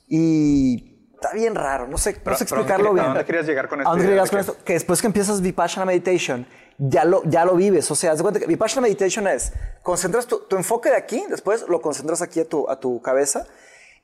y 0.09 1.11
está 1.15 1.33
bien 1.35 1.55
raro. 1.55 1.87
No 1.87 1.99
sé, 1.99 2.13
no 2.15 2.19
Pero- 2.25 2.37
sé 2.37 2.45
pero 2.45 2.57
¿a 2.57 2.65
dónde 2.65 2.73
explicarlo 2.75 2.91
quería- 2.91 2.93
bien. 2.93 3.05
a 3.05 3.09
dónde 3.09 3.25
querías 3.25 3.47
llegar 3.47 3.69
con 3.69 3.81
¿A 3.81 3.83
esta 3.83 3.91
dónde 3.91 4.31
con 4.31 4.41
esto? 4.41 4.57
que 4.65 4.73
después 4.75 5.01
que 5.01 5.07
empiezas 5.07 5.41
Vipassana 5.41 5.85
Meditation, 5.87 6.47
ya 6.79 7.05
lo, 7.05 7.23
ya 7.25 7.45
lo 7.45 7.55
vives. 7.57 7.91
O 7.91 7.95
sea, 7.95 8.13
haz 8.13 8.19
de 8.19 8.23
cuenta 8.23 8.41
que 8.41 8.47
Vipassana 8.47 8.83
Meditation 8.83 9.27
es, 9.27 9.53
concentras 9.83 10.27
tu, 10.27 10.39
tu 10.41 10.57
enfoque 10.57 10.91
de 10.91 10.97
aquí, 10.97 11.25
después 11.29 11.65
lo 11.69 11.81
concentras 11.81 12.23
aquí 12.23 12.41
a 12.41 12.49
tu, 12.49 12.69
a 12.71 12.79
tu 12.79 13.01
cabeza 13.03 13.47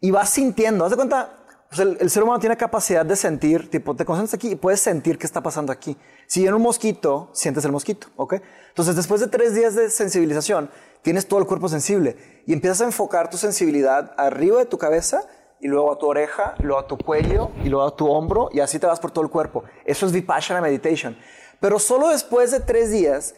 y 0.01 0.11
vas 0.11 0.31
sintiendo. 0.31 0.85
Haz 0.85 0.91
de 0.91 0.97
cuenta 0.97 1.39
Pues 1.69 1.81
el, 1.81 1.97
el 2.01 2.11
ser 2.11 2.23
humano 2.23 2.39
tiene 2.39 2.57
capacidad 2.57 3.05
de 3.05 3.17
sentir, 3.17 3.69
tipo, 3.71 3.97
te 3.97 4.05
concentras 4.05 4.35
aquí 4.35 4.51
y 4.53 4.55
puedes 4.55 4.79
sentir 4.81 5.19
qué 5.19 5.27
está 5.27 5.41
pasando 5.43 5.73
aquí. 5.73 5.97
Si 6.29 6.41
viene 6.41 6.55
un 6.55 6.63
mosquito, 6.63 7.31
sientes 7.33 7.65
el 7.65 7.73
mosquito, 7.73 8.07
¿ok? 8.17 8.35
Entonces, 8.69 8.95
después 8.95 9.21
de 9.21 9.27
tres 9.27 9.55
días 9.55 9.75
de 9.75 9.91
sensibilización, 9.91 10.71
tienes 11.03 11.27
todo 11.27 11.41
el 11.41 11.47
cuerpo 11.47 11.69
sensible 11.69 12.17
y 12.47 12.53
empiezas 12.53 12.81
a 12.83 12.85
enfocar 12.85 13.29
tu 13.29 13.39
sensibilidad 13.39 14.15
arriba 14.19 14.59
de 14.59 14.67
tu 14.67 14.79
cabeza 14.79 15.23
y 15.65 15.69
luego 15.69 15.91
a 15.93 15.99
tu 15.99 16.07
oreja, 16.07 16.55
luego 16.59 16.79
a 16.79 16.87
tu 16.87 16.99
cuello 16.99 17.51
y 17.65 17.71
luego 17.71 17.87
a 17.87 17.97
tu 17.97 18.07
hombro 18.07 18.51
y 18.53 18.61
así 18.61 18.79
te 18.79 18.87
vas 18.87 19.01
por 19.01 19.11
todo 19.13 19.25
el 19.25 19.31
cuerpo. 19.31 19.65
Eso 19.87 20.05
es 20.05 20.13
Vipassana 20.13 20.61
Meditation. 20.61 21.17
Pero 21.59 21.79
solo 21.79 22.09
después 22.09 22.51
de 22.51 22.61
tres 22.61 22.91
días 22.91 23.35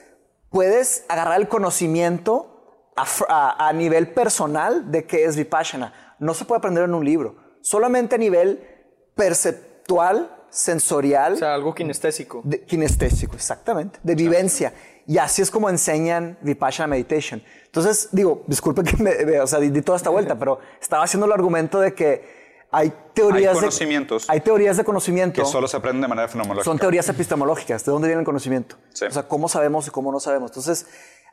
puedes 0.50 1.04
agarrar 1.08 1.40
el 1.40 1.46
conocimiento 1.46 2.90
a, 2.96 3.06
a- 3.28 3.68
a 3.68 3.72
nivel 3.72 4.12
personal 4.12 4.90
de 4.90 5.06
qué 5.06 5.24
es 5.24 5.36
Vipassana. 5.36 6.16
No 6.18 6.34
se 6.34 6.44
puede 6.44 6.58
aprender 6.58 6.82
en 6.82 6.94
un 6.94 7.04
libro, 7.04 7.36
solamente 7.60 8.16
a 8.16 8.18
nivel 8.18 8.66
perceptual, 9.14 10.30
sensorial, 10.50 11.34
O 11.34 11.36
sea, 11.36 11.54
algo 11.54 11.74
kinestésico. 11.76 12.40
de- 12.44 12.64
kinestésico, 12.64 13.36
exactamente, 13.36 14.00
de 14.02 14.14
vivencia. 14.16 14.72
Y 15.06 15.18
así 15.18 15.40
es 15.42 15.50
como 15.50 15.70
enseñan 15.70 16.36
Vipassana 16.40 16.88
Meditation. 16.88 17.42
Entonces, 17.66 18.08
digo, 18.12 18.42
disculpe 18.48 18.82
que 18.82 18.96
me, 19.02 19.14
me- 19.24 19.40
o 19.40 19.46
sea, 19.46 19.58
di, 19.60 19.70
di 19.70 19.82
toda 19.82 19.96
esta 19.96 20.10
vuelta, 20.10 20.38
pero 20.38 20.58
estaba 20.80 21.04
haciendo 21.04 21.26
el 21.26 21.32
argumento 21.32 21.78
de 21.80 21.94
que 21.94 22.46
hay 22.72 22.92
teorías 23.14 23.54
Hay 23.54 23.60
conocimientos 23.60 24.26
de 24.26 24.32
hay 24.32 24.40
teorías 24.40 24.76
de 24.76 24.84
conocimiento. 24.84 25.40
Que 25.42 25.48
solo 25.48 25.68
se 25.68 25.76
aprenden 25.76 26.02
de 26.02 26.08
manera 26.08 26.26
fenomenológica. 26.28 26.64
Son 26.70 26.78
teorías 26.78 27.08
epistemológicas, 27.08 27.84
¿de 27.84 27.92
dónde 27.92 28.08
viene 28.08 28.20
el 28.20 28.26
conocimiento? 28.26 28.76
Sí. 28.92 29.04
O 29.04 29.10
sea, 29.10 29.22
cómo 29.28 29.48
sabemos 29.48 29.86
y 29.86 29.90
cómo 29.90 30.10
no 30.10 30.18
sabemos. 30.18 30.50
Entonces, 30.50 30.86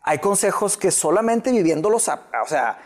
hay 0.03 0.19
consejos 0.19 0.77
que 0.77 0.91
solamente 0.91 1.51
viviéndolos, 1.51 2.07
a- 2.09 2.27
o 2.43 2.47
sea, 2.47 2.77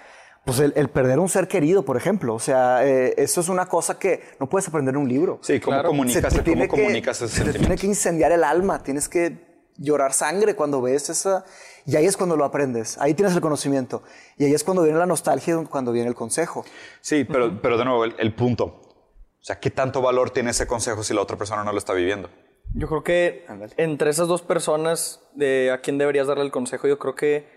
pues 0.46 0.60
el, 0.60 0.72
el 0.78 0.88
perder 0.88 1.20
un 1.20 1.28
ser 1.28 1.50
querido, 1.50 1.84
por 1.84 1.98
ejemplo, 1.98 2.34
o 2.34 2.40
sea, 2.40 2.88
eh, 2.88 3.14
eso 3.18 3.42
es 3.42 3.50
una 3.50 3.66
cosa 3.68 4.00
que 4.00 4.24
no 4.40 4.48
puedes 4.48 4.66
aprender 4.70 4.96
en 4.96 5.02
un 5.02 5.10
libro. 5.10 5.40
Sí, 5.42 5.60
cómo 5.60 5.76
Claro. 5.76 5.90
comunicas, 5.90 6.22
Se 6.22 6.30
te 6.30 6.36
cómo 6.36 6.44
tiene 6.46 6.62
que- 6.70 6.70
comunicas 6.82 7.22
ese 7.22 7.36
se 7.44 7.52
te 7.52 7.60
tiene 7.60 7.76
que 7.76 7.86
incendiar 7.86 8.32
el 8.32 8.46
alma, 8.46 8.82
tienes 8.82 9.10
que 9.10 9.46
llorar 9.78 10.14
sangre 10.14 10.56
cuando 10.56 10.82
ves 10.82 11.10
esa... 11.10 11.46
Y 11.86 11.96
ahí 11.96 12.06
es 12.06 12.18
cuando 12.18 12.36
lo 12.36 12.44
aprendes, 12.44 12.98
ahí 12.98 13.14
tienes 13.14 13.34
el 13.34 13.42
conocimiento. 13.42 14.04
Y 14.38 14.44
ahí 14.44 14.54
es 14.54 14.64
cuando 14.66 14.84
viene 14.84 15.00
la 15.00 15.06
nostalgia, 15.06 15.58
y 15.62 15.66
cuando 15.66 15.94
viene 15.94 16.10
el 16.10 16.16
consejo. 16.16 16.66
Sí, 17.00 17.24
pero, 17.24 17.62
pero 17.62 17.78
de 17.78 17.86
nuevo, 17.86 18.04
el, 18.04 18.14
el 18.18 18.36
punto. 18.36 18.66
O 18.66 19.44
sea, 19.48 19.60
¿qué 19.60 19.72
tanto 19.72 20.02
valor 20.02 20.32
tiene 20.32 20.52
ese 20.52 20.68
consejo 20.68 21.02
si 21.04 21.14
la 21.14 21.22
otra 21.22 21.38
persona 21.38 21.64
no 21.64 21.72
lo 21.72 21.78
está 21.78 21.94
viviendo? 21.94 22.30
Yo 22.74 22.88
creo 22.88 23.04
que 23.04 23.46
entre 23.78 24.10
esas 24.10 24.28
dos 24.28 24.42
personas 24.42 25.22
de 25.34 25.72
a 25.72 25.80
quién 25.80 25.98
deberías 25.98 26.28
darle 26.28 26.44
el 26.44 26.52
consejo, 26.52 26.88
yo 26.88 27.00
creo 27.00 27.16
que 27.16 27.48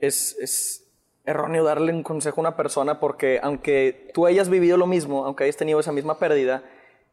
es, 0.00 0.36
es 0.40 0.84
erróneo 1.24 1.62
darle 1.64 1.92
un 1.92 2.02
consejo 2.02 2.40
a 2.40 2.42
una 2.42 2.56
persona 2.56 3.00
porque 3.00 3.38
aunque 3.42 4.10
tú 4.14 4.26
hayas 4.26 4.48
vivido 4.48 4.76
lo 4.76 4.86
mismo, 4.86 5.24
aunque 5.24 5.44
hayas 5.44 5.56
tenido 5.56 5.78
esa 5.78 5.92
misma 5.92 6.18
pérdida, 6.18 6.64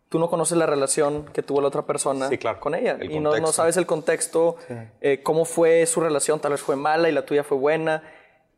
tú 0.09 0.19
no 0.19 0.29
conoces 0.29 0.57
la 0.57 0.65
relación 0.65 1.25
que 1.33 1.41
tuvo 1.43 1.61
la 1.61 1.67
otra 1.67 1.83
persona 1.85 2.29
Sí, 2.29 2.37
claro. 2.37 2.59
con 2.59 2.75
ella. 2.75 2.97
El 2.99 3.11
y 3.11 3.19
no, 3.19 3.37
no 3.37 3.47
sabes 3.47 3.77
el 3.77 3.85
contexto, 3.85 4.55
eh, 5.01 5.21
cómo 5.23 5.45
fue 5.45 5.85
su 5.85 5.99
relación, 6.01 6.39
tal 6.39 6.51
vez 6.51 6.61
fue 6.61 6.75
mala 6.75 7.09
y 7.09 7.11
la 7.11 7.25
tuya 7.25 7.43
fue 7.43 7.57
buena. 7.57 8.03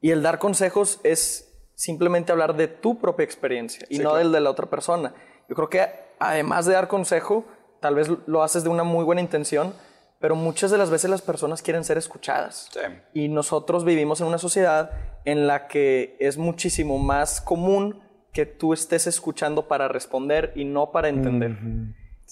Y 0.01 0.11
el 0.11 0.21
dar 0.21 0.39
consejos 0.39 0.99
es 1.03 1.53
simplemente 1.73 2.31
hablar 2.31 2.55
de 2.55 2.67
tu 2.67 2.97
propia 2.99 3.23
experiencia 3.23 3.85
y 3.89 3.99
no 3.99 4.15
del 4.15 4.31
de 4.31 4.39
la 4.41 4.49
otra 4.49 4.67
persona. 4.67 5.13
Yo 5.47 5.55
creo 5.55 5.69
que 5.69 5.87
además 6.19 6.65
de 6.65 6.73
dar 6.73 6.87
consejo, 6.87 7.45
tal 7.79 7.95
vez 7.95 8.09
lo 8.25 8.43
haces 8.43 8.63
de 8.63 8.69
una 8.69 8.83
muy 8.83 9.03
buena 9.05 9.21
intención, 9.21 9.73
pero 10.19 10.35
muchas 10.35 10.71
de 10.71 10.77
las 10.79 10.89
veces 10.89 11.09
las 11.11 11.21
personas 11.21 11.61
quieren 11.61 11.83
ser 11.83 11.97
escuchadas. 11.97 12.69
Sí. 12.73 12.79
Y 13.13 13.27
nosotros 13.29 13.85
vivimos 13.85 14.19
en 14.21 14.27
una 14.27 14.39
sociedad 14.39 14.91
en 15.25 15.45
la 15.47 15.67
que 15.67 16.17
es 16.19 16.37
muchísimo 16.37 16.97
más 16.97 17.39
común 17.41 18.01
que 18.37 18.45
tú 18.45 18.71
estés 18.73 19.07
escuchando 19.07 19.67
para 19.67 19.87
responder 19.87 20.51
y 20.55 20.63
no 20.63 20.91
para 20.91 21.09
entender. 21.09 21.57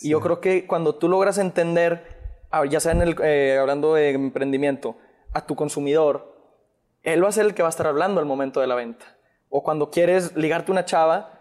Y 0.01 0.09
yo 0.09 0.21
creo 0.21 0.39
que 0.39 0.67
cuando 0.67 0.93
tú 0.93 1.09
logras 1.09 1.39
entender, 1.39 2.03
ah, 2.51 2.63
ya 2.65 2.79
sea 2.79 2.91
en 2.91 3.01
el, 3.01 3.15
eh, 3.23 3.57
hablando 3.59 3.95
de 3.95 4.11
emprendimiento, 4.11 4.97
a 5.33 5.47
tu 5.47 5.55
consumidor, 5.55 6.35
él 7.01 7.23
va 7.23 7.29
a 7.29 7.31
ser 7.31 7.45
el 7.47 7.55
que 7.55 7.63
va 7.63 7.69
a 7.69 7.71
estar 7.71 7.87
hablando 7.87 8.19
al 8.19 8.27
momento 8.27 8.61
de 8.61 8.67
la 8.67 8.75
venta. 8.75 9.05
O 9.49 9.63
cuando 9.63 9.89
quieres 9.89 10.35
ligarte 10.35 10.71
una 10.71 10.85
chava, 10.85 11.31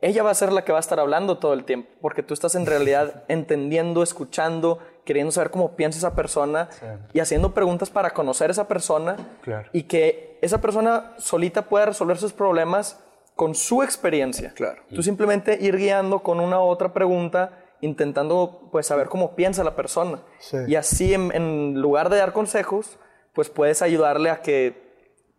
ella 0.00 0.22
va 0.22 0.30
a 0.32 0.34
ser 0.34 0.52
la 0.52 0.64
que 0.64 0.72
va 0.72 0.78
a 0.78 0.80
estar 0.80 1.00
hablando 1.00 1.38
todo 1.38 1.54
el 1.54 1.64
tiempo, 1.64 1.88
porque 2.02 2.22
tú 2.22 2.34
estás 2.34 2.54
en 2.56 2.66
realidad 2.66 3.24
entendiendo, 3.28 4.02
escuchando, 4.02 4.80
queriendo 5.06 5.32
saber 5.32 5.50
cómo 5.50 5.76
piensa 5.76 5.96
esa 5.98 6.14
persona 6.14 6.68
y 7.14 7.20
haciendo 7.20 7.54
preguntas 7.54 7.88
para 7.88 8.10
conocer 8.10 8.50
a 8.50 8.52
esa 8.52 8.68
persona 8.68 9.16
Claro. 9.40 9.70
y 9.72 9.84
que 9.84 10.38
esa 10.42 10.60
persona 10.60 11.14
solita 11.16 11.62
pueda 11.62 11.86
resolver 11.86 12.18
sus 12.18 12.34
problemas 12.34 13.00
con 13.34 13.54
su 13.54 13.82
experiencia. 13.82 14.52
Claro. 14.54 14.82
Tú 14.94 15.02
simplemente 15.02 15.58
ir 15.60 15.76
guiando 15.76 16.20
con 16.20 16.40
una 16.40 16.60
u 16.60 16.64
otra 16.64 16.92
pregunta, 16.92 17.58
intentando 17.80 18.68
pues 18.70 18.86
saber 18.86 19.08
cómo 19.08 19.34
piensa 19.34 19.64
la 19.64 19.74
persona. 19.76 20.20
Sí. 20.38 20.56
Y 20.68 20.76
así 20.76 21.14
en, 21.14 21.32
en 21.34 21.74
lugar 21.80 22.08
de 22.10 22.16
dar 22.18 22.32
consejos, 22.32 22.98
pues 23.32 23.50
puedes 23.50 23.82
ayudarle 23.82 24.30
a 24.30 24.40
que 24.42 24.82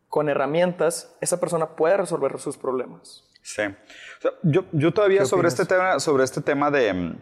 con 0.10 0.30
herramientas 0.30 1.16
esa 1.22 1.40
persona 1.40 1.76
pueda 1.76 1.98
resolver 1.98 2.40
sus 2.40 2.58
problemas. 2.58 3.24
Sí. 3.42 3.62
O 3.64 4.22
sea, 4.22 4.32
yo, 4.44 4.66
yo 4.72 4.94
todavía 4.94 5.26
sobre 5.26 5.48
este, 5.48 5.66
tema, 5.66 6.00
sobre 6.00 6.24
este 6.24 6.42
tema 6.42 6.72
de, 6.72 6.94
mm, 6.94 7.22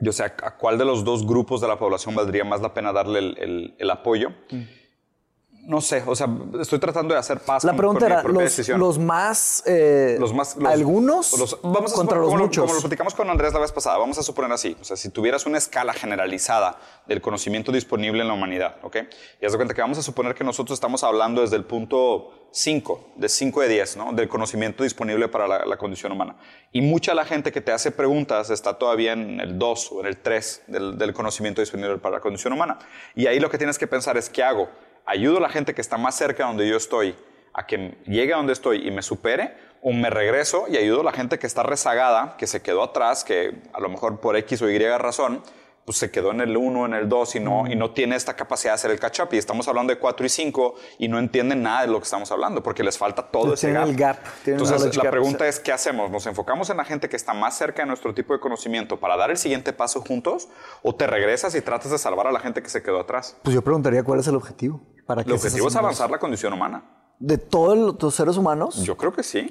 yo 0.00 0.12
sé, 0.12 0.24
a 0.24 0.56
cuál 0.56 0.78
de 0.78 0.84
los 0.84 1.04
dos 1.04 1.26
grupos 1.26 1.60
de 1.60 1.68
la 1.68 1.78
población 1.78 2.14
valdría 2.14 2.44
más 2.44 2.60
la 2.60 2.72
pena 2.74 2.92
darle 2.92 3.18
el, 3.18 3.38
el- 3.38 3.74
el 3.78 3.90
apoyo. 3.90 4.30
No 5.64 5.82
sé, 5.82 6.02
o 6.06 6.16
sea, 6.16 6.26
estoy 6.60 6.78
tratando 6.78 7.12
de 7.12 7.20
hacer 7.20 7.40
paz 7.40 7.62
La 7.62 7.72
con, 7.72 7.76
pregunta 7.76 8.00
con 8.00 8.08
mi 8.08 8.12
era, 8.14 8.22
propia 8.22 8.40
los, 8.42 8.50
decisión. 8.56 8.80
los 8.80 8.98
más... 8.98 9.62
eh, 9.66 10.16
Los 10.18 10.32
más, 10.32 10.56
los- 10.56 10.72
algunos 10.72 11.38
los- 11.38 11.58
vamos 11.62 11.92
a 11.92 11.94
contra 11.96 12.16
suponer- 12.16 12.20
los 12.20 12.26
como, 12.28 12.38
lo- 12.38 12.44
muchos. 12.46 12.62
Como 12.62 12.74
lo 12.74 12.80
platicamos 12.80 13.14
con 13.14 13.28
Andrés 13.28 13.52
la 13.52 13.58
vez 13.60 13.72
pasada, 13.72 13.98
vamos 13.98 14.16
a 14.16 14.22
suponer 14.22 14.50
así. 14.52 14.74
O 14.80 14.84
sea, 14.84 14.96
si 14.96 15.10
tuvieras 15.10 15.44
una 15.44 15.58
escala 15.58 15.92
generalizada 15.92 16.78
del 17.06 17.20
conocimiento 17.20 17.70
disponible 17.70 18.22
en 18.22 18.28
la 18.28 18.34
humanidad, 18.34 18.76
¿ok? 18.82 18.96
Y 19.42 19.44
haz 19.46 19.52
de 19.52 19.58
cuenta 19.58 19.74
que 19.74 19.82
vamos 19.82 19.98
a 19.98 20.02
suponer 20.02 20.34
que 20.34 20.42
nosotros 20.42 20.74
estamos 20.76 21.04
hablando 21.04 21.42
desde 21.42 21.56
el 21.56 21.64
punto 21.64 22.30
5, 22.50 23.10
de 23.16 23.28
5 23.28 23.60
de 23.60 23.68
10, 23.68 23.96
¿no? 23.98 24.12
Del 24.14 24.26
conocimiento 24.28 24.84
disponible 24.84 25.28
para 25.28 25.46
la, 25.46 25.66
la 25.66 25.76
condición 25.76 26.12
humana. 26.12 26.36
Y 26.72 26.80
mucha 26.80 27.12
de 27.12 27.16
la 27.16 27.26
gente 27.26 27.52
que 27.52 27.60
te 27.60 27.72
hace 27.72 27.90
preguntas 27.90 28.48
está 28.48 28.78
todavía 28.78 29.12
en 29.12 29.38
el 29.38 29.58
2 29.58 29.92
o 29.92 30.00
en 30.00 30.06
el 30.06 30.16
3 30.16 30.62
del, 30.68 30.96
del 30.96 31.12
conocimiento 31.12 31.60
disponible 31.60 31.98
para 31.98 32.14
la 32.16 32.20
condición 32.22 32.54
humana. 32.54 32.78
Y 33.14 33.26
ahí 33.26 33.38
lo 33.38 33.50
que 33.50 33.58
tienes 33.58 33.78
que 33.78 33.86
pensar 33.86 34.16
es, 34.16 34.30
¿qué 34.30 34.42
hago? 34.42 34.70
¿Ayudo 35.06 35.38
a 35.38 35.40
la 35.40 35.48
gente 35.48 35.74
que 35.74 35.80
está 35.80 35.96
más 35.96 36.14
cerca 36.14 36.44
de 36.44 36.48
donde 36.48 36.68
yo 36.68 36.76
estoy 36.76 37.14
a 37.52 37.66
que 37.66 37.96
llegue 38.06 38.32
a 38.32 38.36
donde 38.36 38.52
estoy 38.52 38.86
y 38.86 38.90
me 38.90 39.02
supere? 39.02 39.54
¿O 39.82 39.92
me 39.92 40.10
regreso 40.10 40.66
y 40.68 40.76
ayudo 40.76 41.00
a 41.02 41.04
la 41.04 41.12
gente 41.12 41.38
que 41.38 41.46
está 41.46 41.62
rezagada, 41.62 42.36
que 42.36 42.46
se 42.46 42.62
quedó 42.62 42.82
atrás, 42.82 43.24
que 43.24 43.54
a 43.72 43.80
lo 43.80 43.88
mejor 43.88 44.20
por 44.20 44.36
X 44.36 44.62
o 44.62 44.70
Y 44.70 44.78
razón, 44.78 45.42
pues 45.88 45.96
se 45.96 46.10
quedó 46.10 46.32
en 46.32 46.42
el 46.42 46.54
1, 46.54 46.84
en 46.84 46.92
el 46.92 47.08
2 47.08 47.36
y 47.36 47.40
no, 47.40 47.66
y 47.66 47.74
no 47.74 47.92
tiene 47.92 48.14
esta 48.14 48.36
capacidad 48.36 48.72
de 48.72 48.74
hacer 48.74 48.90
el 48.90 49.00
catch-up? 49.00 49.30
Y 49.32 49.38
estamos 49.38 49.66
hablando 49.68 49.90
de 49.90 49.98
4 49.98 50.26
y 50.26 50.28
5 50.28 50.74
y 50.98 51.08
no 51.08 51.18
entienden 51.18 51.62
nada 51.62 51.80
de 51.80 51.86
lo 51.86 51.98
que 51.98 52.04
estamos 52.04 52.30
hablando 52.30 52.62
porque 52.62 52.84
les 52.84 52.98
falta 52.98 53.22
todo 53.22 53.54
ese 53.54 53.72
gap. 53.72 53.88
el 53.88 53.96
gap, 53.96 54.18
Entonces, 54.44 54.94
la 54.98 55.04
gap, 55.04 55.10
pregunta 55.12 55.48
es, 55.48 55.58
¿qué 55.58 55.72
hacemos? 55.72 56.10
¿Nos 56.10 56.26
enfocamos 56.26 56.68
en 56.68 56.76
la 56.76 56.84
gente 56.84 57.08
que 57.08 57.16
está 57.16 57.32
más 57.32 57.56
cerca 57.56 57.80
de 57.80 57.88
nuestro 57.88 58.12
tipo 58.12 58.34
de 58.34 58.38
conocimiento 58.40 59.00
para 59.00 59.16
dar 59.16 59.30
el 59.30 59.38
siguiente 59.38 59.72
paso 59.72 60.02
juntos? 60.02 60.48
¿O 60.82 60.94
te 60.94 61.06
regresas 61.06 61.54
y 61.54 61.62
tratas 61.62 61.90
de 61.90 61.96
salvar 61.96 62.26
a 62.26 62.32
la 62.32 62.40
gente 62.40 62.62
que 62.62 62.68
se 62.68 62.82
quedó 62.82 63.00
atrás? 63.00 63.38
Pues 63.42 63.54
yo 63.54 63.62
preguntaría 63.62 64.02
cuál 64.02 64.20
es 64.20 64.26
el 64.26 64.36
objetivo. 64.36 64.82
¿Para 65.06 65.22
El 65.22 65.32
objetivo 65.32 65.68
es 65.68 65.76
avanzar 65.76 66.10
la 66.10 66.18
condición 66.18 66.52
humana. 66.52 66.84
¿De 67.18 67.38
todos 67.38 67.96
los 67.98 68.14
seres 68.14 68.36
humanos? 68.36 68.82
Yo 68.82 68.94
creo 68.94 69.14
que 69.14 69.22
sí. 69.22 69.50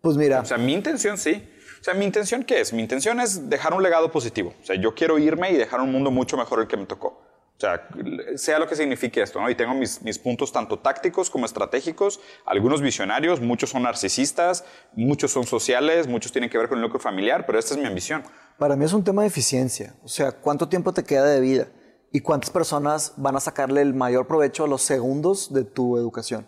Pues 0.00 0.16
mira, 0.16 0.42
O 0.42 0.44
sea, 0.44 0.58
mi 0.58 0.74
intención 0.74 1.18
sí. 1.18 1.52
O 1.80 1.84
sea, 1.84 1.94
mi 1.94 2.04
intención 2.04 2.44
qué 2.44 2.60
es? 2.60 2.72
Mi 2.72 2.82
intención 2.82 3.20
es 3.20 3.48
dejar 3.48 3.74
un 3.74 3.82
legado 3.82 4.10
positivo. 4.10 4.54
O 4.62 4.64
sea, 4.64 4.76
yo 4.76 4.94
quiero 4.94 5.18
irme 5.18 5.50
y 5.52 5.56
dejar 5.56 5.80
un 5.80 5.92
mundo 5.92 6.10
mucho 6.10 6.36
mejor 6.36 6.60
el 6.60 6.66
que 6.66 6.76
me 6.76 6.86
tocó. 6.86 7.26
O 7.56 7.60
sea, 7.60 7.88
sea 8.36 8.58
lo 8.58 8.66
que 8.66 8.76
signifique 8.76 9.22
esto, 9.22 9.40
¿no? 9.40 9.48
Y 9.48 9.54
tengo 9.54 9.72
mis, 9.72 10.02
mis 10.02 10.18
puntos 10.18 10.52
tanto 10.52 10.78
tácticos 10.78 11.30
como 11.30 11.46
estratégicos, 11.46 12.20
algunos 12.44 12.82
visionarios, 12.82 13.40
muchos 13.40 13.70
son 13.70 13.84
narcisistas, 13.84 14.64
muchos 14.92 15.30
son 15.30 15.44
sociales, 15.44 16.06
muchos 16.06 16.32
tienen 16.32 16.50
que 16.50 16.58
ver 16.58 16.68
con 16.68 16.76
el 16.76 16.82
núcleo 16.82 17.00
familiar, 17.00 17.46
pero 17.46 17.58
esta 17.58 17.72
es 17.72 17.80
mi 17.80 17.86
ambición. 17.86 18.24
para 18.58 18.76
mí 18.76 18.84
es 18.84 18.92
un 18.92 19.04
tema 19.04 19.22
de 19.22 19.28
eficiencia. 19.28 19.94
O 20.04 20.08
sea, 20.08 20.32
¿cuánto 20.32 20.68
tiempo 20.68 20.92
te 20.92 21.04
queda 21.04 21.24
de 21.24 21.40
vida? 21.40 21.68
¿Y 22.12 22.20
cuántas 22.20 22.50
personas 22.50 23.14
van 23.16 23.36
a 23.36 23.40
sacarle 23.40 23.80
el 23.80 23.94
mayor 23.94 24.26
provecho 24.26 24.64
a 24.64 24.68
los 24.68 24.82
segundos 24.82 25.54
de 25.54 25.64
tu 25.64 25.96
educación? 25.96 26.46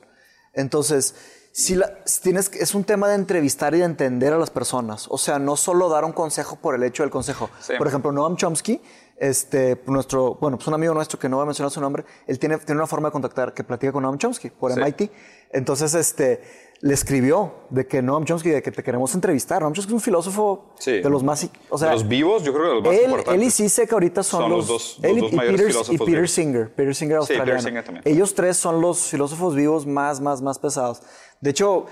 Entonces, 0.52 1.14
si 1.52 1.74
la- 1.74 2.04
tienes, 2.22 2.50
es 2.54 2.74
un 2.74 2.84
tema 2.84 3.08
de 3.08 3.14
entrevistar 3.16 3.74
y 3.74 3.78
de 3.78 3.84
entender 3.84 4.32
a 4.32 4.38
las 4.38 4.50
personas. 4.50 5.06
O 5.10 5.18
sea, 5.18 5.38
no 5.38 5.56
solo 5.56 5.88
dar 5.88 6.04
un 6.04 6.12
consejo 6.12 6.56
por 6.56 6.74
el 6.74 6.82
hecho 6.84 7.02
del 7.02 7.10
consejo. 7.10 7.50
Sí. 7.60 7.72
Por 7.76 7.86
ejemplo, 7.88 8.12
Noam 8.12 8.36
Chomsky, 8.36 8.80
este, 9.16 9.82
nuestro, 9.86 10.36
bueno, 10.36 10.56
pues 10.56 10.68
un 10.68 10.74
amigo 10.74 10.94
nuestro 10.94 11.18
que 11.18 11.28
no 11.28 11.36
voy 11.36 11.42
a 11.42 11.46
mencionar 11.46 11.72
su 11.72 11.80
nombre, 11.80 12.04
él 12.28 12.38
tiene, 12.38 12.58
tiene 12.58 12.78
una 12.80 12.86
forma 12.86 13.08
de 13.08 13.12
contactar 13.12 13.52
que 13.52 13.64
platica 13.64 13.92
con 13.92 14.02
Noam 14.04 14.18
Chomsky 14.18 14.50
por 14.50 14.72
Sí. 14.72 14.78
MIT. 14.80 15.10
Entonces, 15.50 15.94
este, 15.94 16.40
le 16.80 16.94
escribió 16.94 17.54
de 17.70 17.86
que 17.88 18.00
Noam 18.02 18.24
Chomsky, 18.24 18.50
de 18.50 18.62
que 18.62 18.70
te 18.70 18.82
queremos 18.84 19.12
entrevistar. 19.14 19.62
Noam 19.62 19.72
Chomsky 19.72 19.90
es 19.90 19.94
un 19.94 20.00
filósofo 20.00 20.74
Sí. 20.78 21.00
de 21.00 21.10
los 21.10 21.24
más, 21.24 21.48
o 21.70 21.76
sea, 21.78 21.88
De 21.88 21.94
los 21.94 22.06
vivos, 22.06 22.44
yo 22.44 22.52
creo 22.52 22.62
que 22.64 22.68
de 22.68 22.74
los 22.76 22.84
más 22.84 22.92
él, 22.94 23.00
importantes. 23.10 23.34
él 23.34 23.42
y 23.42 23.50
Zizek 23.50 23.92
ahorita 23.92 24.22
son, 24.22 24.42
Son 24.42 24.50
los, 24.50 24.58
los 24.58 24.68
dos- 24.68 24.98
los 25.02 25.20
dos 25.20 25.32
y 25.32 25.36
mayores 25.36 25.56
Peter, 25.56 25.68
y 25.68 25.72
filósofos 25.72 25.98
Peter 25.98 26.14
vivos. 26.14 26.30
Singer, 26.30 26.74
Peter 26.74 26.94
Singer 26.94 27.16
Sí, 27.22 27.26
Peter 27.28 27.40
australiano. 27.40 27.62
Singer 27.62 27.84
también. 27.84 28.02
Ellos 28.06 28.34
tres 28.34 28.56
son 28.56 28.80
los 28.80 29.00
filósofos 29.06 29.54
vivos 29.56 29.86
más, 29.86 30.20
más, 30.20 30.40
más 30.40 30.58
pesados. 30.58 31.02
De 31.40 31.50
hecho, 31.50 31.86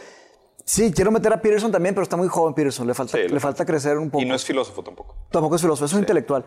Sí, 0.68 0.90
quiero 0.92 1.12
meter 1.12 1.32
a 1.32 1.40
Peterson 1.40 1.70
también, 1.70 1.94
pero 1.94 2.02
está 2.02 2.16
muy 2.16 2.26
joven 2.26 2.52
Peterson. 2.52 2.88
Le 2.88 2.94
falta, 2.94 3.16
le 3.16 3.38
falta 3.38 3.64
crecer 3.64 3.96
un 3.98 4.10
poco. 4.10 4.20
Y 4.20 4.26
no 4.26 4.34
es 4.34 4.44
filósofo 4.44 4.82
tampoco. 4.82 5.14
Tampoco 5.30 5.54
es 5.54 5.62
filósofo, 5.62 5.84
es 5.84 5.92
un 5.92 6.00
intelectual. 6.00 6.44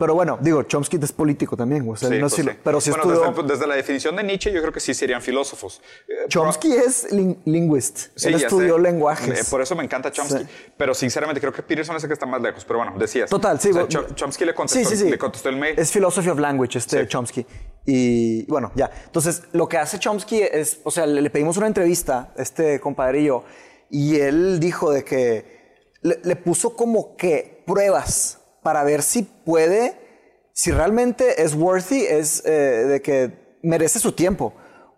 Pero 0.00 0.14
bueno, 0.14 0.38
digo, 0.40 0.62
Chomsky 0.62 0.98
es 1.02 1.12
político 1.12 1.56
también. 1.58 1.86
O 1.88 1.94
sea, 1.94 2.08
no 2.08 2.14
es 2.14 2.20
pues 2.22 2.34
filo- 2.36 2.56
Pero 2.64 2.80
sí 2.80 2.90
bueno, 2.90 3.04
estudió- 3.04 3.30
desde, 3.32 3.52
desde 3.52 3.66
la 3.66 3.74
definición 3.76 4.16
de 4.16 4.22
Nietzsche, 4.24 4.50
yo 4.50 4.60
creo 4.62 4.72
que 4.72 4.80
sí 4.80 4.94
serían 4.94 5.20
filósofos. 5.20 5.82
Eh, 6.08 6.26
Chomsky 6.28 6.72
es 6.72 7.12
lin- 7.12 7.38
linguist. 7.44 8.06
Sí, 8.16 8.28
Él 8.28 8.34
estudió 8.36 8.76
sé. 8.76 8.80
lenguajes. 8.80 9.40
Eh, 9.40 9.44
Por 9.50 9.60
eso 9.60 9.76
me 9.76 9.84
encanta 9.84 10.10
Chomsky. 10.10 10.38
Sí. 10.44 10.48
Pero 10.76 10.94
sinceramente 10.94 11.38
creo 11.40 11.52
que 11.52 11.62
Peterson 11.62 11.96
es 11.96 12.02
el 12.02 12.08
que 12.08 12.14
está 12.14 12.24
más 12.24 12.40
lejos. 12.40 12.64
Pero 12.64 12.78
bueno, 12.78 12.94
decías. 12.98 13.28
Total, 13.28 13.60
sí. 13.60 13.68
O 13.70 13.74
sea, 13.74 13.86
Chomsky 14.14 14.44
le 14.46 14.54
contestó, 14.54 14.88
Sí, 14.90 14.96
sí, 14.96 15.04
sí. 15.04 15.10
le 15.10 15.18
contestó 15.18 15.50
el 15.50 15.56
mail. 15.56 15.78
Es 15.78 15.92
Philosophy 15.92 16.30
of 16.30 16.38
Language, 16.38 16.78
este 16.78 17.02
Sí. 17.02 17.06
Chomsky. 17.06 17.46
Y 17.86 18.46
bueno, 18.46 18.72
ya. 18.74 18.90
Entonces, 19.04 19.42
lo 19.52 19.68
que 19.68 19.76
hace 19.78 19.98
Chomsky 19.98 20.40
es, 20.42 20.80
o 20.82 20.90
sea, 20.90 21.06
le, 21.06 21.20
le 21.20 21.28
pedimos 21.30 21.56
una 21.58 21.66
entrevista, 21.66 22.32
este 22.38 22.80
compadre 22.80 23.20
y 23.20 23.24
yo, 23.26 23.44
y 23.90 24.16
él 24.16 24.60
dijo 24.60 24.90
de 24.92 25.04
que 25.04 25.60
le, 26.02 26.20
le 26.24 26.36
puso 26.36 26.74
como 26.74 27.16
que 27.16 27.62
pruebas 27.66 28.38
para 28.62 28.84
ver 28.84 29.02
si 29.02 29.22
puede, 29.22 29.94
si 30.52 30.70
realmente 30.70 31.42
es 31.42 31.54
worthy, 31.54 32.02
es 32.02 32.42
eh, 32.44 32.50
de 32.50 33.02
que 33.02 33.58
merece 33.62 33.98
su 33.98 34.12
tiempo. 34.12 34.54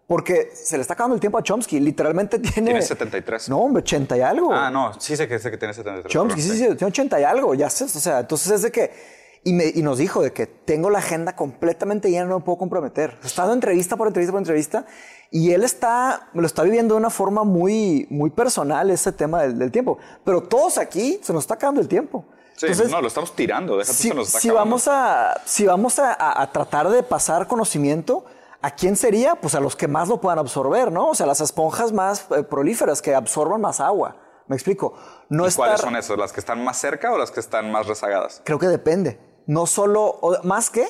Porque 0.09 0.51
se 0.53 0.77
le 0.77 0.83
está 0.83 0.95
acabando 0.95 1.15
el 1.15 1.21
tiempo 1.21 1.39
a 1.39 1.43
Chomsky. 1.43 1.81
Literalmente 1.81 2.39
tiene. 2.39 2.71
Tiene 2.73 2.83
73. 2.83 3.49
No, 3.49 3.61
hombre, 3.61 3.81
80 3.83 4.19
y 4.19 4.21
algo. 4.21 4.53
Ah, 4.53 4.69
no, 4.71 4.93
sí 5.01 5.17
sé 5.17 5.27
que, 5.27 5.39
sé 5.39 5.51
que 5.51 5.57
tiene 5.57 5.73
73. 5.73 6.13
Chomsky, 6.13 6.43
sí, 6.43 6.51
sí, 6.51 6.59
tiene 6.59 6.87
80 6.87 7.21
y 7.21 7.25
algo, 7.25 7.55
ya 7.55 7.71
sé, 7.71 7.85
o 7.85 7.89
sea, 7.89 8.21
entonces 8.21 8.53
es 8.53 8.63
de 8.63 8.71
que, 8.73 8.91
y, 9.45 9.55
me- 9.55 9.73
y 9.75 9.81
nos 9.83 9.97
dijo 9.99 10.23
de 10.23 10.33
que 10.33 10.47
tengo 10.47 10.91
la 10.91 10.99
agenda 10.99 11.35
completamente 11.35 12.11
llena, 12.11 12.27
no 12.27 12.41
me 12.41 12.45
puedo 12.45 12.59
comprometer. 12.59 13.17
Está 13.25 13.43
dando 13.43 13.55
entrevista 13.55 13.97
por 13.97 14.07
entrevista 14.09 14.33
por 14.33 14.41
entrevista, 14.41 14.85
y 15.31 15.53
él 15.53 15.65
está, 15.65 16.29
lo 16.35 16.47
está 16.47 16.63
viviendo 16.63 16.95
de 16.95 16.99
una 17.01 17.11
forma 17.11 17.45
muy, 17.45 18.07
muy 18.11 18.29
personal 18.31 18.91
ese 18.91 19.13
tema 19.13 19.43
del, 19.43 19.59
del 19.59 19.71
tiempo. 19.71 19.97
Pero 20.25 20.43
todos 20.43 20.77
aquí 20.77 21.21
se 21.23 21.33
nos 21.33 21.45
está 21.45 21.55
acabando 21.55 21.81
el 21.81 21.89
tiempo. 21.89 22.27
Sí, 22.67 22.73
Entonces, 22.73 22.93
no, 22.93 23.01
lo 23.01 23.09
estamos 23.09 23.35
tirando. 23.35 23.77
Déjate, 23.77 23.97
si, 23.97 24.11
nos 24.11 24.29
si 24.29 24.51
vamos, 24.51 24.87
a, 24.87 25.41
si 25.45 25.67
vamos 25.67 25.99
a, 25.99 26.49
tratar 26.53 26.89
de 26.89 27.03
pasar 27.03 27.49
conocimiento, 27.49 28.25
¿a 28.61 28.71
quién 28.71 28.97
sería? 28.97 29.35
Pues 29.35 29.55
a 29.57 29.61
los 29.61 29.75
que 29.75 29.89
más 29.89 30.09
lo 30.09 30.21
puedan 30.21 30.39
absorber, 30.39 30.93
¿no? 30.93 31.09
O 31.09 31.15
sea, 31.15 31.27
las 31.27 31.41
esponjas 31.41 31.93
más 31.93 32.27
eh, 32.31 32.45
prolíferas 32.45 33.03
que 33.03 33.15
absorban 33.15 33.61
más 33.61 33.81
agua. 33.81 34.17
¿Me 34.47 34.55
explico? 34.55 34.95
No 35.29 35.49
¿Y 35.49 35.53
cuáles 35.53 35.81
son 35.81 35.97
esas? 35.97 36.17
¿Las 36.17 36.33
que 36.33 36.41
están 36.41 36.63
más 36.63 36.79
cerca 36.79 37.13
o 37.13 37.19
las 37.19 37.31
que 37.31 37.41
están 37.41 37.73
más 37.73 37.87
rezagadas? 37.87 38.43
Creo 38.45 38.59
que 38.59 38.69
depende. 38.69 39.19
No 39.47 39.67
solo, 39.67 40.05
o- 40.05 40.43
¿más 40.45 40.71
qué? 40.71 40.87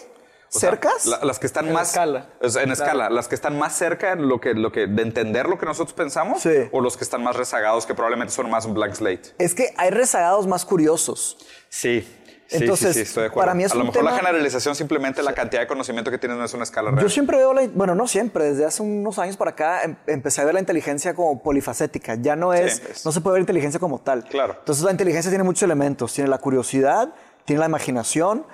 O 0.55 0.59
sea, 0.59 0.71
¿Cercas? 0.71 1.07
la- 1.07 1.21
las 1.25 1.39
que 1.39 1.47
están 1.47 1.67
En 1.69 1.73
más. 1.73 1.89
escala. 1.89 2.27
o 2.41 2.49
sea, 2.49 2.63
en 2.63 2.73
escala. 2.73 3.09
Las 3.11 3.27
que 3.29 3.35
están 3.35 3.59
más 3.59 3.75
cerca 3.77 4.13
en 4.13 4.29
lo 4.29 4.41
que, 4.41 4.53
lo 4.55 4.71
que, 4.71 4.87
de 4.87 5.03
entender 5.03 5.47
lo 5.49 5.59
que 5.59 5.65
nosotros 5.67 5.95
pensamos. 5.95 6.43
Sí. 6.43 6.69
O 6.73 6.81
los 6.81 6.97
que 6.97 7.05
están 7.05 7.23
más 7.23 7.37
rezagados, 7.37 7.87
que 7.87 7.95
probablemente 7.95 8.35
son 8.35 8.51
más 8.51 8.67
un 8.67 8.75
blank 8.75 8.95
slate. 8.95 9.35
Es 9.39 9.55
que 9.55 9.73
hay 9.79 9.91
rezagados 9.91 10.47
más 10.47 10.65
curiosos. 10.65 11.39
Sí. 11.71 12.07
Sí, 12.49 12.59
Entonces, 12.59 12.89
sí, 12.89 12.95
sí, 12.97 13.01
estoy 13.09 13.23
de 13.23 13.27
acuerdo. 13.29 13.47
para 13.47 13.55
mí 13.55 13.65
es 13.65 13.73
A 13.73 13.77
lo 13.77 13.81
un 13.81 13.87
mejor 13.87 14.05
la 14.05 14.11
tema- 14.11 14.21
generalización 14.27 14.75
simplemente 14.75 15.23
la 15.23 15.33
cantidad 15.33 15.63
de 15.63 15.67
conocimiento 15.67 16.11
que 16.11 16.19
tienes 16.19 16.37
no 16.37 16.45
es 16.45 16.53
una 16.53 16.65
escala 16.65 16.91
real. 16.91 17.03
Yo 17.03 17.09
siempre 17.09 17.39
veo 17.39 17.55
la, 17.55 17.67
bueno, 17.73 17.95
no 17.95 18.07
siempre, 18.07 18.45
desde 18.45 18.67
hace 18.67 18.83
unos 18.83 19.19
años 19.19 19.39
para 19.39 19.53
acá 19.53 19.85
em- 19.85 19.97
empecé 20.07 20.43
a 20.43 20.45
ver 20.45 20.53
la 20.53 20.61
inteligencia 20.61 21.15
como 21.15 21.43
polifacética. 21.43 22.17
Ya 22.17 22.37
no 22.37 22.53
es, 22.53 22.75
Sí, 22.77 22.83
es- 22.91 23.07
no 23.07 23.13
se 23.13 23.23
puede 23.23 23.35
ver 23.37 23.41
inteligencia 23.41 23.81
como 23.81 24.01
tal. 24.01 24.25
Claro. 24.25 24.57
Entonces 24.59 24.85
la 24.85 24.91
inteligencia 24.91 25.31
tiene 25.31 25.45
muchos 25.45 25.63
elementos. 25.63 26.13
Tiene 26.13 26.29
la 26.29 26.37
curiosidad, 26.37 27.15
tiene 27.47 27.61
la 27.61 27.67
imaginación, 27.67 28.45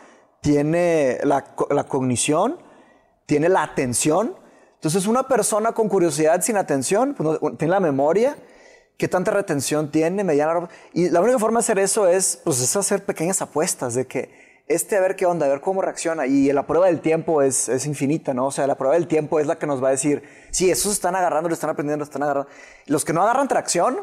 tiene 0.41 1.19
la, 1.25 1.45
la 1.71 1.85
cognición, 1.85 2.59
tiene 3.27 3.49
la 3.49 3.63
atención. 3.63 4.37
Entonces 4.75 5.07
una 5.07 5.25
persona 5.29 5.73
con 5.73 5.89
curiosidad 5.89 6.41
sin 6.43 6.57
atención, 6.57 7.15
pues, 7.15 7.41
no- 7.43 7.57
tiene 7.57 7.73
la 7.73 7.81
memoria. 7.81 8.37
¿Qué 8.97 9.07
tanta 9.09 9.31
retención 9.31 9.91
tiene? 9.91 10.25
Mediana. 10.25 10.69
Y 10.93 11.11
la 11.11 11.21
única 11.21 11.39
forma 11.39 11.61
de 11.61 11.65
hacer 11.65 11.79
eso 11.79 12.09
es, 12.09 12.41
pues, 12.45 12.61
es 12.61 12.75
hacer 12.77 13.05
pequeñas 13.05 13.41
apuestas 13.43 13.95
de 13.95 14.07
que 14.07 14.49
este 14.67 14.97
a 14.97 15.01
ver 15.01 15.17
qué 15.17 15.25
onda, 15.25 15.47
a 15.47 15.49
ver 15.49 15.61
cómo 15.61 15.81
reacciona. 15.83 16.27
Y 16.27 16.53
la 16.53 16.67
prueba 16.67 16.87
del 16.87 17.01
tiempo 17.01 17.41
es, 17.43 17.69
es 17.69 17.87
infinita, 17.87 18.35
¿no? 18.35 18.47
O 18.47 18.51
sea, 18.51 18.67
la 18.67 18.75
prueba 18.77 18.95
del 18.95 19.07
tiempo 19.07 19.39
es 19.41 19.47
la 19.47 19.57
que 19.59 19.67
nos 19.67 19.83
va 19.83 19.89
a 19.89 19.91
decir, 19.93 20.23
sí, 20.51 20.71
esos 20.71 20.93
están 20.93 21.15
agarrando, 21.17 21.49
lo 21.49 21.55
están 21.55 21.71
aprendiendo, 21.71 22.01
lo 22.05 22.05
están 22.05 22.23
agarrando. 22.23 22.51
Los 22.87 23.05
que 23.05 23.13
no 23.13 23.23
agarran 23.23 23.49
tracción, 23.49 23.99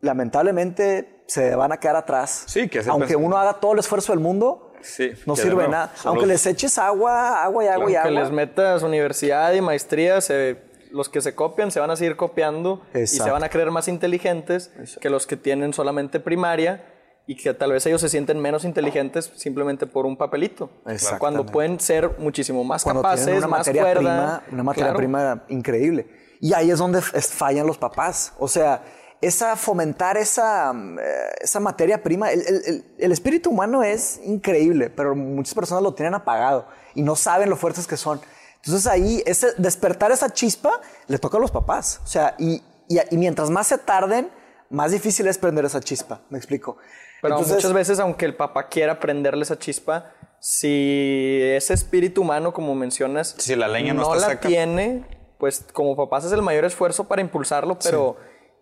lamentablemente 0.00 1.22
se 1.26 1.54
van 1.56 1.72
a 1.72 1.78
quedar 1.80 1.96
atrás. 1.96 2.44
Sí, 2.46 2.68
que 2.68 2.82
Aunque 2.88 3.16
uno 3.16 3.36
haga 3.36 3.54
todo 3.54 3.72
el 3.72 3.78
esfuerzo 3.80 4.12
del 4.12 4.20
mundo, 4.20 4.72
Sí, 4.82 5.10
no 5.26 5.36
sirve 5.36 5.64
de 5.64 5.68
nada. 5.68 5.92
son 5.96 6.10
Aunque 6.10 6.22
los- 6.26 6.28
les 6.32 6.46
eches 6.46 6.78
agua, 6.78 7.42
agua 7.42 7.64
y 7.64 7.68
agua 7.68 7.90
y 7.90 7.94
Aunque 7.96 8.08
agua. 8.10 8.20
les 8.22 8.30
metas 8.30 8.82
universidad 8.82 9.52
y 9.52 9.60
maestría, 9.60 10.20
se- 10.20 10.58
los 10.92 11.08
que 11.08 11.20
se 11.20 11.34
copian 11.34 11.70
se 11.70 11.80
van 11.80 11.90
a 11.90 11.96
seguir 11.96 12.16
copiando 12.16 12.82
y 12.90 12.98
se 13.06 13.16
Exacto. 13.16 13.32
van 13.32 13.44
a 13.44 13.48
creer 13.48 13.70
más 13.70 13.88
inteligentes 13.88 14.70
que 15.00 15.10
los 15.10 15.26
que 15.26 15.36
tienen 15.36 15.74
solamente 15.74 16.20
primaria 16.20 16.84
y 17.26 17.36
que 17.36 17.52
tal 17.54 17.72
vez 17.72 17.84
ellos 17.86 18.00
se 18.00 18.08
sienten 18.08 18.40
menos 18.40 18.64
inteligentes 18.64 19.32
simplemente 19.34 19.86
por 19.86 20.06
un 20.06 20.16
papelito. 20.16 20.70
Cuando 21.18 21.44
pueden 21.44 21.80
ser 21.80 22.12
muchísimo 22.18 22.62
más 22.64 22.84
cuando 22.84 23.02
capaces, 23.02 23.38
una 23.38 23.48
más 23.48 23.58
materia 23.60 23.82
cuerda. 23.82 23.98
prima, 24.00 24.42
una 24.52 24.62
materia 24.62 24.84
Claro. 24.86 24.96
prima 24.98 25.44
increíble. 25.48 26.06
Y 26.40 26.52
ahí 26.54 26.70
es 26.70 26.78
donde 26.78 27.02
fallan 27.02 27.66
los 27.66 27.78
papás. 27.78 28.32
O 28.38 28.46
sea, 28.46 28.82
esa 29.20 29.56
fomentar 29.56 30.16
esa, 30.16 30.72
mm, 30.72 30.98
eh, 30.98 31.02
esa 31.40 31.60
materia 31.60 32.02
prima, 32.02 32.30
el, 32.30 32.40
el- 32.46 32.84
el- 32.98 33.12
espíritu 33.12 33.50
humano 33.50 33.82
es 33.82 34.20
increíble, 34.24 34.90
pero 34.90 35.14
muchas 35.16 35.54
personas 35.54 35.82
lo 35.82 35.94
tienen 35.94 36.14
apagado 36.14 36.66
y 36.94 37.02
no 37.02 37.16
saben 37.16 37.48
lo 37.50 37.56
fuertes 37.56 37.86
que 37.86 37.96
son. 37.96 38.20
Entonces 38.64 38.86
ahí, 38.86 39.22
ese, 39.26 39.48
despertar 39.58 40.10
esa 40.12 40.28
chispa 40.30 40.80
le 41.06 41.18
toca 41.18 41.38
a 41.38 41.40
los 41.40 41.50
papás. 41.50 42.00
O 42.04 42.06
sea, 42.06 42.34
y, 42.38 42.62
y- 42.88 42.98
y 43.10 43.16
mientras 43.16 43.48
más 43.50 43.68
se 43.68 43.78
tarden, 43.78 44.30
más 44.70 44.90
difícil 44.90 45.26
es 45.28 45.38
prender 45.38 45.64
esa 45.64 45.80
chispa. 45.80 46.20
¿Me 46.30 46.38
explico? 46.38 46.76
Pero 47.22 47.34
Entonces- 47.36 47.56
muchas 47.56 47.72
veces, 47.72 47.98
aunque 48.00 48.26
el 48.26 48.36
papá 48.36 48.68
quiera 48.68 48.98
prenderle 49.00 49.42
esa 49.44 49.58
chispa, 49.58 50.12
si 50.40 51.40
ese 51.42 51.74
espíritu 51.74 52.22
humano, 52.22 52.52
como 52.52 52.74
mencionas, 52.74 53.34
Si 53.38 53.54
la 53.56 53.68
leña 53.68 53.94
no 53.94 54.02
está 54.02 54.14
la 54.28 54.32
seca. 54.34 54.48
tiene, 54.48 55.04
pues 55.38 55.64
como 55.72 55.96
papás 55.96 56.24
es 56.24 56.32
el 56.32 56.42
mayor 56.42 56.64
esfuerzo 56.64 57.04
para 57.04 57.20
impulsarlo, 57.22 57.78
pero 57.78 58.16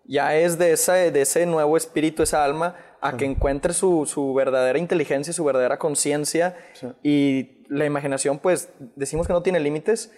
ya 0.07 0.35
es 0.35 0.57
de 0.57 0.71
ese, 0.71 1.11
de 1.11 1.21
ese 1.21 1.45
nuevo 1.45 1.77
espíritu, 1.77 2.23
esa 2.23 2.43
alma, 2.43 2.75
a 3.01 3.17
que 3.17 3.25
encuentre 3.25 3.73
su, 3.73 4.05
su 4.05 4.33
verdadera 4.33 4.79
inteligencia, 4.79 5.31
su 5.31 5.43
verdadera 5.43 5.77
conciencia. 5.77 6.57
Y 7.03 7.63
la 7.69 7.85
imaginación, 7.85 8.39
pues 8.39 8.69
decimos 8.95 9.27
que 9.27 9.33
no 9.33 9.43
tiene 9.43 9.59
límites, 9.59 10.11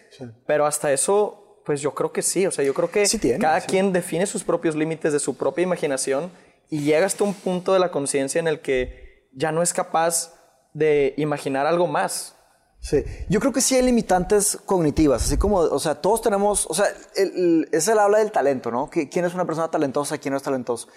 pero 0.45 0.65
hasta 0.65 0.91
eso, 0.93 1.61
pues 1.65 1.81
yo 1.81 1.93
creo 1.93 2.13
que 2.13 2.21
sí, 2.21 2.45
o 2.45 2.51
sea, 2.51 2.63
yo 2.63 2.73
creo 2.73 2.89
que 2.89 3.05
Sí 3.05 3.17
tiene, 3.19 3.39
cada 3.39 3.61
quien 3.61 3.91
define 3.91 4.25
sus 4.25 4.43
propios 4.43 4.75
límites 4.75 5.11
de 5.11 5.19
su 5.19 5.35
propia 5.35 5.63
imaginación 5.63 6.31
y 6.69 6.81
llega 6.81 7.05
hasta 7.05 7.23
un 7.23 7.33
punto 7.33 7.73
de 7.73 7.79
la 7.79 7.91
conciencia 7.91 8.39
en 8.39 8.47
el 8.47 8.61
que 8.61 9.27
ya 9.33 9.51
no 9.51 9.61
es 9.61 9.73
capaz 9.73 10.33
de 10.73 11.13
imaginar 11.17 11.65
algo 11.65 11.87
más. 11.87 12.36
Sí, 12.79 13.03
yo 13.27 13.39
creo 13.39 13.51
que 13.51 13.59
sí 13.61 13.75
hay 13.75 13.81
limitantes 13.81 14.57
cognitivas, 14.65 15.23
así 15.25 15.37
como, 15.37 15.57
o 15.57 15.79
sea, 15.79 15.95
todos 15.95 16.21
tenemos, 16.21 16.65
o 16.69 16.73
sea, 16.73 16.85
el, 17.15 17.27
el- 17.35 17.69
es 17.71 17.87
el 17.87 17.99
habla 17.99 18.19
del 18.19 18.31
talento, 18.31 18.71
¿no? 18.71 18.89
Que- 18.89 19.09
¿Quién 19.09 19.25
es 19.25 19.33
una 19.33 19.45
persona 19.45 19.69
talentosa, 19.69 20.17
quién 20.17 20.31
no 20.31 20.37
es 20.37 20.43
talentoso? 20.43 20.87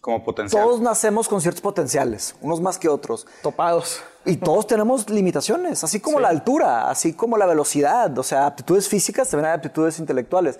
Como 0.00 0.24
potencial. 0.24 0.62
Todos 0.64 0.80
nacemos 0.80 1.28
con 1.28 1.40
ciertos 1.40 1.60
potenciales, 1.60 2.34
unos 2.40 2.60
más 2.60 2.78
que 2.78 2.88
otros, 2.88 3.26
Topados. 3.42 4.00
y 4.24 4.36
todos 4.36 4.66
tenemos 4.66 5.10
limitaciones, 5.10 5.82
así 5.84 6.00
como 6.00 6.18
la 6.18 6.28
altura, 6.28 6.88
así 6.90 7.12
como 7.12 7.36
la 7.36 7.46
velocidad, 7.46 8.16
o 8.18 8.22
sea, 8.22 8.46
aptitudes 8.46 8.88
físicas, 8.88 9.28
también 9.28 9.50
hay 9.50 9.56
aptitudes 9.56 9.98
intelectuales, 9.98 10.58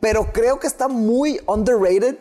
pero 0.00 0.32
creo 0.32 0.58
que 0.58 0.66
está 0.66 0.88
muy 0.88 1.40
underrated 1.46 2.16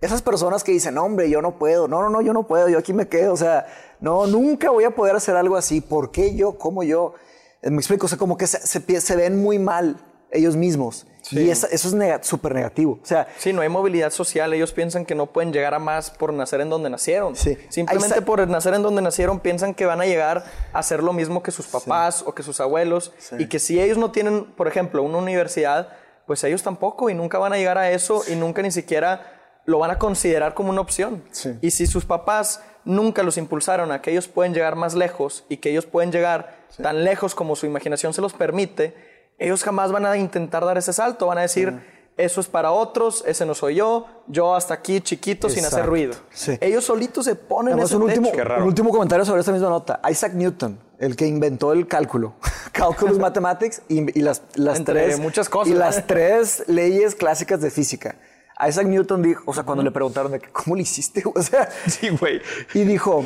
esas 0.00 0.22
personas 0.22 0.64
que 0.64 0.72
dicen, 0.72 0.94
"No, 0.94 1.04
hombre, 1.04 1.28
yo 1.30 1.42
no 1.42 1.58
puedo, 1.58 1.86
no, 1.86 2.00
no, 2.02 2.08
no, 2.10 2.22
yo 2.22 2.32
no 2.32 2.44
puedo, 2.46 2.68
yo 2.68 2.78
aquí 2.78 2.92
me 2.92 3.06
quedo, 3.08 3.32
o 3.32 3.36
sea, 3.36 3.66
no, 4.00 4.26
nunca 4.26 4.70
voy 4.70 4.84
a 4.84 4.94
poder 4.94 5.14
hacer 5.16 5.36
algo 5.36 5.56
así, 5.56 5.80
¿por 5.80 6.10
qué 6.10 6.34
yo? 6.34 6.56
¿Cómo 6.58 6.82
yo? 6.82 7.14
Me 7.62 7.76
explico, 7.76 8.06
o 8.06 8.08
sea, 8.08 8.18
como 8.18 8.36
que 8.36 8.46
se, 8.46 8.58
se 8.66 8.80
pi- 8.80 9.00
se 9.00 9.16
ven 9.16 9.40
muy 9.40 9.58
mal 9.58 9.96
ellos 10.34 10.56
mismos, 10.56 11.06
y 11.30 11.50
eso 11.50 11.66
es 11.70 11.82
súper 12.26 12.54
negativo, 12.54 12.98
o 13.02 13.06
sea, 13.06 13.28
Sí, 13.36 13.52
no 13.52 13.60
hay 13.60 13.68
movilidad 13.68 14.10
social. 14.10 14.52
Ellos 14.54 14.72
piensan 14.72 15.04
que 15.04 15.14
no 15.14 15.26
pueden 15.26 15.52
llegar 15.52 15.74
a 15.74 15.78
más 15.78 16.10
por 16.10 16.32
nacer 16.32 16.62
en 16.62 16.70
donde 16.70 16.88
nacieron. 16.88 17.36
Sí. 17.36 17.58
Simplemente 17.68 18.22
por 18.22 18.48
nacer 18.48 18.72
en 18.74 18.82
donde 18.82 19.02
nacieron 19.02 19.40
piensan 19.40 19.74
que 19.74 19.84
van 19.84 20.00
a 20.00 20.06
llegar 20.06 20.44
a 20.72 20.78
hacer 20.78 21.02
lo 21.02 21.12
mismo 21.12 21.42
que 21.42 21.50
sus 21.50 21.66
papás 21.66 22.22
o 22.26 22.34
que 22.34 22.42
sus 22.42 22.60
abuelos. 22.60 23.12
Y 23.38 23.46
que 23.48 23.58
si 23.58 23.78
ellos 23.78 23.98
no 23.98 24.10
tienen, 24.10 24.44
por 24.56 24.68
ejemplo, 24.68 25.02
una 25.02 25.18
universidad, 25.18 25.90
pues 26.26 26.42
ellos 26.44 26.62
tampoco 26.62 27.10
y 27.10 27.14
nunca 27.14 27.36
van 27.38 27.52
a 27.52 27.56
llegar 27.58 27.76
a 27.76 27.90
eso 27.90 28.22
y 28.26 28.34
nunca 28.34 28.62
ni 28.62 28.70
siquiera 28.70 29.60
lo 29.66 29.78
van 29.80 29.90
a 29.90 29.98
considerar 29.98 30.54
como 30.54 30.70
una 30.70 30.80
opción. 30.80 31.22
Sí. 31.30 31.56
Y 31.60 31.72
si 31.72 31.86
sus 31.86 32.06
papás 32.06 32.62
nunca 32.86 33.22
los 33.22 33.36
impulsaron 33.36 33.92
a 33.92 34.00
que 34.00 34.10
ellos 34.10 34.28
pueden 34.28 34.54
llegar 34.54 34.76
más 34.76 34.94
lejos 34.94 35.44
y 35.50 35.58
que 35.58 35.70
ellos 35.70 35.84
pueden 35.86 36.10
llegar 36.10 36.61
tan 36.80 37.04
lejos 37.04 37.34
como 37.34 37.56
su 37.56 37.66
imaginación 37.66 38.12
se 38.14 38.20
los 38.20 38.32
permite, 38.32 38.94
ellos 39.38 39.62
jamás 39.64 39.90
van 39.92 40.06
a 40.06 40.16
intentar 40.16 40.64
dar 40.64 40.78
ese 40.78 40.92
salto, 40.92 41.26
van 41.26 41.38
a 41.38 41.42
decir, 41.42 41.74
eso 42.16 42.40
es 42.40 42.46
para 42.46 42.70
otros, 42.72 43.24
ese 43.26 43.46
no 43.46 43.54
soy 43.54 43.76
yo, 43.76 44.06
yo 44.26 44.54
hasta 44.54 44.74
aquí 44.74 45.00
chiquito 45.00 45.48
sin 45.48 45.64
hacer 45.64 45.86
ruido. 45.86 46.14
sí. 46.30 46.56
Ellos 46.60 46.84
solitos 46.84 47.24
se 47.24 47.34
ponen 47.34 47.72
Además, 47.72 47.90
ese 47.90 47.96
un 47.96 48.02
último, 48.02 48.30
un 48.30 48.90
comentario 48.90 49.24
sobre 49.24 49.40
esta 49.40 49.52
misma 49.52 49.68
nota. 49.70 50.00
Isaac 50.10 50.34
Newton, 50.34 50.78
el 50.98 51.16
que 51.16 51.26
inventó 51.26 51.72
el 51.72 51.86
cálculo. 51.88 52.34
Calculus 52.72 53.18
Mathematics 53.20 53.82
y, 53.88 54.18
y 54.18 54.22
las, 54.22 54.42
las 54.54 54.78
Entre 54.78 54.94
tres... 55.06 55.18
muchas 55.18 55.48
cosas. 55.48 55.72
Y 55.72 55.74
las 55.74 56.06
tres 56.06 56.64
leyes 56.68 57.14
clásicas 57.14 57.60
de 57.60 57.70
física. 57.70 58.16
Isaac 58.68 58.86
Newton 58.86 59.22
dijo, 59.22 59.42
o 59.46 59.54
sea, 59.54 59.64
cuando 59.64 59.82
le 59.82 59.90
preguntaron 59.90 60.30
de 60.30 60.38
que, 60.38 60.50
¿cómo 60.50 60.76
lo 60.76 60.82
hiciste? 60.82 61.22
O 61.34 61.42
sea, 61.42 61.68
Sí, 61.88 62.10
güey. 62.10 62.40
y 62.74 62.84
dijo, 62.84 63.24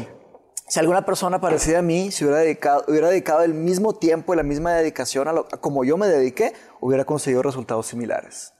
si 0.69 0.81
alguna 0.81 1.05
persona 1.05 1.41
parecida 1.41 1.79
a 1.79 1.83
mí 1.83 2.11
se 2.11 2.25
hubiera 2.25 2.41
dedicado, 2.41 2.85
hubiera 2.89 3.11
el 3.45 3.55
mismo 3.55 3.95
tiempo 3.95 4.35
y 4.35 4.37
la 4.37 4.43
misma 4.43 4.73
dedicación 4.73 5.29
a, 5.29 5.33
lo, 5.33 5.47
a 5.53 5.59
como 5.59 5.85
yo 5.85 5.97
me 5.97 6.09
dediqué, 6.09 6.55
hubiera 6.81 7.05
conseguido 7.05 7.43
resultados 7.43 7.87
similares. 7.87 8.53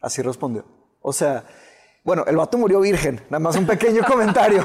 Así 0.00 0.22
respondió. 0.22 0.64
O 1.00 1.12
sea, 1.12 1.44
bueno, 2.04 2.24
el 2.26 2.36
vato 2.36 2.58
murió 2.58 2.80
virgen, 2.80 3.20
nada 3.30 3.38
más 3.38 3.56
un 3.56 3.66
pequeño 3.66 4.02
comentario. 4.06 4.64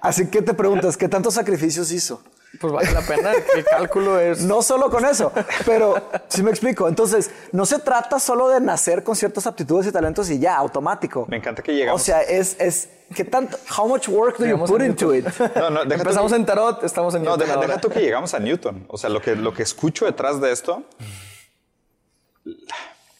Así 0.00 0.26
que 0.26 0.42
te 0.42 0.54
preguntas, 0.54 0.96
¿qué 0.96 1.08
tantos 1.08 1.34
sacrificios 1.34 1.92
hizo? 1.92 2.22
Pues 2.60 2.72
vale 2.72 2.92
la 2.92 3.00
pena, 3.02 3.32
el 3.56 3.64
cálculo 3.64 4.18
es... 4.20 4.42
No 4.42 4.62
solo 4.62 4.88
con 4.90 5.04
eso, 5.04 5.32
pero 5.66 5.94
si 6.28 6.42
me 6.42 6.50
explico. 6.50 6.88
Entonces, 6.88 7.30
no 7.52 7.66
se 7.66 7.78
trata 7.78 8.18
solo 8.20 8.48
de 8.48 8.60
nacer 8.60 9.02
con 9.02 9.16
ciertas 9.16 9.46
aptitudes 9.46 9.86
y 9.86 9.92
talentos 9.92 10.30
y 10.30 10.38
ya, 10.38 10.56
automático. 10.56 11.26
Me 11.28 11.36
encanta 11.38 11.62
que 11.62 11.74
llegamos. 11.74 12.00
O 12.00 12.04
sea, 12.04 12.22
es, 12.22 12.56
es 12.60 12.88
¿qué 13.14 13.24
tanto? 13.24 13.56
How 13.76 13.88
much 13.88 14.08
work 14.08 14.38
do 14.38 14.46
you 14.46 14.58
put 14.64 14.82
into 14.82 15.14
it? 15.14 15.26
No, 15.56 15.70
no, 15.70 15.84
deja 15.84 16.02
Empezamos 16.02 16.30
que- 16.32 16.36
en 16.36 16.46
tarot, 16.46 16.84
estamos 16.84 17.14
en 17.14 17.22
No, 17.24 17.30
Newton 17.30 17.40
deja, 17.40 17.54
ahora. 17.54 17.66
deja 17.68 17.80
tú 17.80 17.88
que 17.90 18.00
llegamos 18.00 18.34
a 18.34 18.38
Newton. 18.38 18.84
O 18.88 18.96
sea, 18.98 19.10
lo 19.10 19.20
que, 19.20 19.34
lo 19.36 19.52
que 19.52 19.62
escucho 19.62 20.04
detrás 20.06 20.40
de 20.40 20.52
esto. 20.52 20.84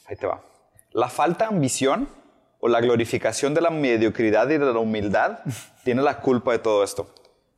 Ahí 0.06 0.16
te 0.16 0.26
va. 0.26 0.42
La 0.92 1.08
falta 1.08 1.48
de 1.48 1.54
ambición 1.54 2.08
o 2.60 2.68
la 2.68 2.80
glorificación 2.80 3.52
de 3.54 3.60
la 3.60 3.70
mediocridad 3.70 4.48
y 4.48 4.58
de 4.58 4.72
la 4.72 4.78
humildad 4.78 5.40
tiene 5.82 6.02
la 6.02 6.20
culpa 6.20 6.52
de 6.52 6.58
todo 6.58 6.84
esto. 6.84 7.08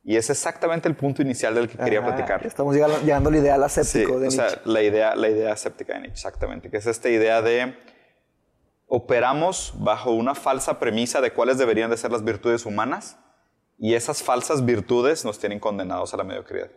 Y 0.09 0.15
es 0.15 0.29
exactamente 0.29 0.87
el 0.87 0.95
punto 0.95 1.21
inicial 1.21 1.53
del 1.53 1.67
que 1.67 1.77
quería 1.77 2.01
platicar. 2.01 2.45
Estamos 2.47 2.73
llegando, 2.73 2.97
llegando 3.01 3.27
al 3.27 3.35
ideal 3.35 3.59
Sí, 3.69 3.81
aséptico 3.81 4.17
de 4.21 4.29
o 4.29 4.31
sea, 4.31 4.47
la 4.63 4.81
idea, 4.81 5.13
la 5.17 5.27
idea 5.27 5.51
escéptica 5.51 5.95
de 5.95 5.99
Nietzsche, 5.99 6.13
exactamente, 6.15 6.69
que 6.69 6.77
es 6.77 6.85
esta 6.87 7.09
idea 7.09 7.41
de 7.41 7.75
operamos 8.87 9.73
bajo 9.79 10.11
una 10.11 10.33
falsa 10.33 10.79
premisa 10.79 11.19
de 11.19 11.33
cuáles 11.33 11.57
deberían 11.57 11.89
de 11.89 11.97
ser 11.97 12.11
las 12.13 12.23
virtudes 12.23 12.65
humanas 12.65 13.17
y 13.77 13.95
esas 13.95 14.23
falsas 14.23 14.63
virtudes 14.63 15.25
nos 15.25 15.39
tienen 15.39 15.59
condenados 15.59 16.13
a 16.13 16.17
la 16.17 16.23
mediocridad. 16.23 16.71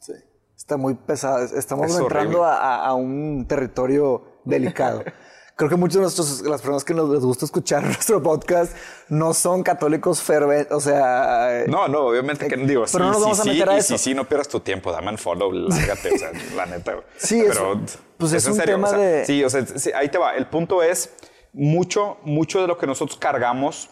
Sí. 0.00 0.12
Está 0.56 0.76
muy 0.76 0.94
pesado. 0.94 1.44
Estamos 1.44 1.90
Es 1.90 1.98
entrando 1.98 2.44
a, 2.44 2.56
a- 2.58 2.86
a 2.86 2.94
un 2.94 3.44
territorio 3.48 4.40
delicado. 4.44 5.02
Creo 5.58 5.68
que 5.68 5.74
muchos 5.74 5.96
de 5.96 6.02
nuestros, 6.02 6.40
las 6.42 6.60
personas 6.60 6.84
que 6.84 6.94
nos 6.94 7.10
les 7.10 7.18
gusta 7.20 7.44
escuchar 7.44 7.82
nuestro 7.84 8.22
podcast 8.22 8.72
no 9.08 9.34
son 9.34 9.64
católicos 9.64 10.22
ferventes, 10.22 10.72
o 10.72 10.78
sea... 10.80 11.64
No, 11.66 11.88
no, 11.88 12.02
obviamente 12.06 12.46
que 12.46 12.56
digo, 12.58 12.84
Pero 12.92 13.06
no 13.06 13.10
nos 13.10 13.16
sí, 13.18 13.22
vamos 13.24 13.40
a 13.40 13.42
sí, 13.42 13.48
meter 13.48 13.68
a 13.70 13.76
eso. 13.76 13.98
si 13.98 14.04
sí, 14.04 14.14
no 14.14 14.24
pierdas 14.28 14.46
tu 14.48 14.60
tiempo, 14.60 14.92
dame 14.92 15.10
un 15.10 15.18
follow, 15.18 15.50
lárgate, 15.52 16.14
o 16.14 16.18
sea, 16.18 16.30
la 16.56 16.66
neta. 16.66 16.94
Sí, 17.16 17.40
es- 17.40 17.48
pero 17.48 17.80
pues 18.18 18.32
es 18.34 18.46
en 18.46 18.52
un 18.52 18.58
tema 18.60 18.86
o 18.86 18.90
sea, 18.90 18.98
de- 19.00 19.24
Sí, 19.26 19.42
o 19.42 19.50
sea, 19.50 19.66
sí, 19.66 19.90
ahí 19.96 20.08
te 20.08 20.18
va. 20.18 20.36
El 20.36 20.46
punto 20.46 20.80
es, 20.80 21.12
mucho, 21.52 22.18
mucho 22.22 22.60
de 22.60 22.68
lo 22.68 22.78
que 22.78 22.86
nosotros 22.86 23.18
cargamos, 23.18 23.90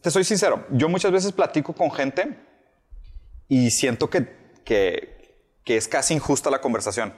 te 0.00 0.10
soy 0.10 0.24
sincero, 0.24 0.64
yo 0.70 0.88
muchas 0.88 1.12
veces 1.12 1.30
platico 1.32 1.74
con 1.74 1.90
gente 1.92 2.38
y 3.48 3.70
siento 3.70 4.08
que, 4.08 4.34
que, 4.64 5.52
que 5.62 5.76
es 5.76 5.88
casi 5.88 6.14
injusta 6.14 6.48
la 6.50 6.62
conversación. 6.62 7.12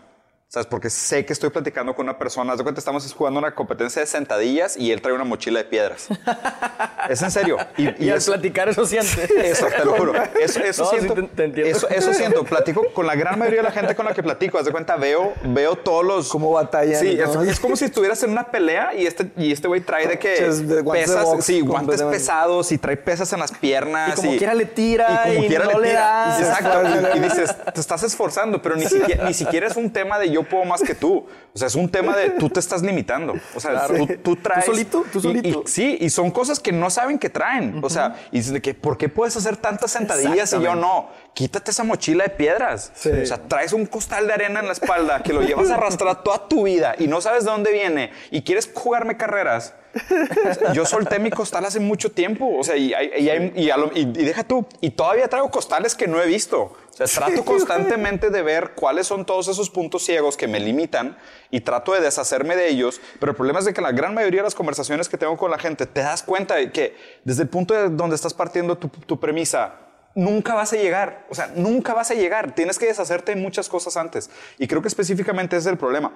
¿Sabes? 0.50 0.66
Porque 0.66 0.88
sé 0.88 1.26
que 1.26 1.34
estoy 1.34 1.50
platicando 1.50 1.94
con 1.94 2.06
una 2.06 2.18
persona. 2.18 2.52
Haz 2.52 2.58
de 2.58 2.64
cuenta, 2.64 2.78
estamos 2.78 3.12
jugando 3.12 3.38
una 3.38 3.54
competencia 3.54 4.00
de 4.00 4.06
sentadillas 4.06 4.78
y 4.78 4.92
él 4.92 5.02
trae 5.02 5.12
una 5.14 5.24
mochila 5.24 5.58
de 5.58 5.66
piedras. 5.66 6.08
es 7.10 7.20
en 7.20 7.30
serio. 7.30 7.58
Y, 7.76 8.06
Y 8.06 8.08
al 8.10 8.16
es- 8.16 8.24
platicar 8.24 8.66
eso 8.70 8.86
siente. 8.86 9.28
eso, 9.50 9.66
te 9.66 9.84
lo 9.84 9.92
juro. 9.92 10.14
Eso, 10.40 10.60
eso 10.60 10.84
No, 10.84 10.90
sí, 10.90 10.96
siento. 11.00 11.14
te- 11.16 11.22
te 11.24 11.44
entiendo. 11.44 11.70
Eso, 11.76 11.86
eso 11.90 12.14
siento. 12.14 12.44
Platico 12.44 12.82
con 12.94 13.06
la 13.06 13.14
gran 13.14 13.38
mayoría 13.38 13.58
de 13.60 13.64
la 13.68 13.72
gente 13.72 13.94
con 13.94 14.06
la 14.06 14.14
que 14.14 14.22
platico. 14.22 14.56
Haz 14.56 14.64
de 14.64 14.72
cuenta, 14.72 14.96
veo, 14.96 15.34
veo 15.44 15.76
todos 15.76 16.02
los. 16.02 16.30
Cómo 16.30 16.52
batallan, 16.52 16.98
Sí, 16.98 17.16
¿no? 17.16 17.42
es, 17.42 17.50
es 17.50 17.60
como 17.60 17.76
si 17.76 17.84
estuvieras 17.84 18.22
en 18.22 18.30
una 18.30 18.44
pelea 18.50 18.94
y 18.94 19.06
este 19.06 19.30
y 19.36 19.52
este 19.52 19.68
güey 19.68 19.82
trae 19.82 20.06
de 20.08 20.18
que 20.18 20.30
de 20.48 20.82
pesas, 20.82 21.24
box 21.24 21.44
sí, 21.44 21.60
guantes 21.60 22.02
pesados 22.04 22.72
y 22.72 22.78
trae 22.78 22.96
pesas 22.96 23.30
en 23.34 23.40
las 23.40 23.52
piernas. 23.52 24.14
Y 24.14 24.16
como 24.16 24.36
quiera 24.38 24.54
le 24.54 24.64
tira 24.64 25.24
y 25.30 25.46
no 25.46 25.78
le 25.78 25.92
da. 25.92 26.38
Exacto. 26.38 26.82
Y, 27.14 27.18
y 27.18 27.20
dices, 27.20 27.54
te 27.74 27.80
estás 27.80 28.02
esforzando, 28.02 28.62
pero 28.62 28.76
ni 28.76 28.86
siquiera, 28.86 29.26
ni 29.26 29.34
siquiera 29.34 29.66
es 29.66 29.76
un 29.76 29.92
tema 29.92 30.18
de 30.18 30.30
yo 30.30 30.37
puedo 30.44 30.64
más 30.64 30.82
que 30.82 30.94
tú. 30.94 31.26
O 31.54 31.58
sea, 31.58 31.66
es 31.68 31.74
un 31.74 31.88
tema 31.90 32.16
de 32.16 32.30
tú 32.30 32.48
te 32.50 32.60
estás 32.60 32.82
limitando. 32.82 33.34
O 33.54 33.60
sea, 33.60 33.70
Claro. 33.72 33.96
tú, 34.06 34.06
tú 34.22 34.36
traes. 34.36 34.64
Tú 34.66 34.72
solito, 34.72 35.04
tú 35.12 35.20
solito. 35.20 35.62
y- 35.64 35.68
sí, 35.68 35.96
y 36.00 36.10
son 36.10 36.30
cosas 36.30 36.60
que 36.60 36.70
no 36.72 36.90
saben 36.90 37.18
que 37.18 37.30
traen. 37.30 37.80
O 37.82 37.90
sea, 37.90 38.16
y 38.30 38.40
de 38.40 38.60
que, 38.62 38.74
¿por 38.74 38.96
qué 38.98 39.08
puedes 39.08 39.36
hacer 39.36 39.56
tantas 39.56 39.90
sentadillas 39.90 40.52
y 40.52 40.60
yo 40.62 40.74
no? 40.74 41.08
Quítate 41.34 41.70
esa 41.70 41.84
mochila 41.84 42.24
de 42.24 42.30
piedras. 42.30 42.92
O 42.96 43.26
sea, 43.26 43.38
traes 43.48 43.72
un 43.72 43.86
costal 43.86 44.26
de 44.26 44.32
arena 44.34 44.60
en 44.60 44.66
la 44.66 44.72
espalda 44.72 45.22
que 45.22 45.32
lo 45.32 45.42
llevas 45.42 45.70
a 45.70 45.74
arrastrar 45.74 46.22
toda 46.22 46.48
tu 46.48 46.64
vida 46.64 46.94
y 46.98 47.06
no 47.06 47.20
sabes 47.20 47.44
de 47.44 47.50
dónde 47.50 47.72
viene 47.72 48.12
y 48.30 48.42
quieres 48.42 48.70
jugarme 48.72 49.16
carreras. 49.16 49.74
Yo 50.74 50.84
solté 50.84 51.18
mi 51.18 51.30
costal 51.30 51.64
hace 51.64 51.80
mucho 51.80 52.10
tiempo. 52.10 52.58
O 52.58 52.64
sea, 52.64 52.76
y, 52.76 52.92
deja 54.06 54.44
tú. 54.44 54.66
Y 54.80 54.90
todavía 54.90 55.28
traigo 55.28 55.50
costales 55.50 55.94
que 55.94 56.06
no 56.06 56.20
he 56.20 56.26
visto. 56.26 56.60
O 56.62 57.06
sea, 57.06 57.06
trato 57.06 57.44
constantemente 57.44 58.30
de 58.30 58.42
ver 58.42 58.72
cuáles 58.74 59.06
son 59.06 59.24
todos 59.24 59.48
esos 59.48 59.70
puntos 59.70 60.04
ciegos 60.04 60.36
que 60.36 60.48
me 60.48 60.58
limitan 60.58 61.16
y 61.50 61.60
trato 61.60 61.92
de 61.92 62.00
deshacerme 62.00 62.56
de 62.56 62.68
ellos. 62.68 63.00
Pero 63.20 63.30
el 63.30 63.36
problema 63.36 63.60
es 63.60 63.64
de 63.64 63.72
que 63.72 63.80
la 63.80 63.92
gran 63.92 64.14
mayoría 64.14 64.40
de 64.40 64.44
las 64.44 64.54
conversaciones 64.54 65.08
que 65.08 65.16
tengo 65.16 65.36
con 65.36 65.50
la 65.50 65.58
gente, 65.58 65.86
te 65.86 66.00
das 66.00 66.22
cuenta 66.22 66.56
de 66.56 66.72
que 66.72 66.96
desde 67.24 67.42
el 67.42 67.48
punto 67.48 67.74
de 67.74 67.88
donde 67.88 68.16
estás 68.16 68.34
partiendo 68.34 68.76
tu, 68.76 68.88
tu 68.88 69.20
premisa, 69.20 69.74
nunca 70.14 70.54
vas 70.54 70.72
a 70.72 70.76
llegar. 70.76 71.26
O 71.30 71.34
sea, 71.34 71.52
nunca 71.54 71.94
vas 71.94 72.10
a 72.10 72.14
llegar. 72.14 72.54
Tienes 72.54 72.78
que 72.78 72.86
deshacerte 72.86 73.34
de 73.34 73.40
muchas 73.40 73.68
cosas 73.68 73.96
antes. 73.96 74.30
Y 74.58 74.66
creo 74.66 74.82
que 74.82 74.88
específicamente 74.88 75.56
ese 75.56 75.68
es 75.68 75.72
el 75.72 75.78
problema. 75.78 76.12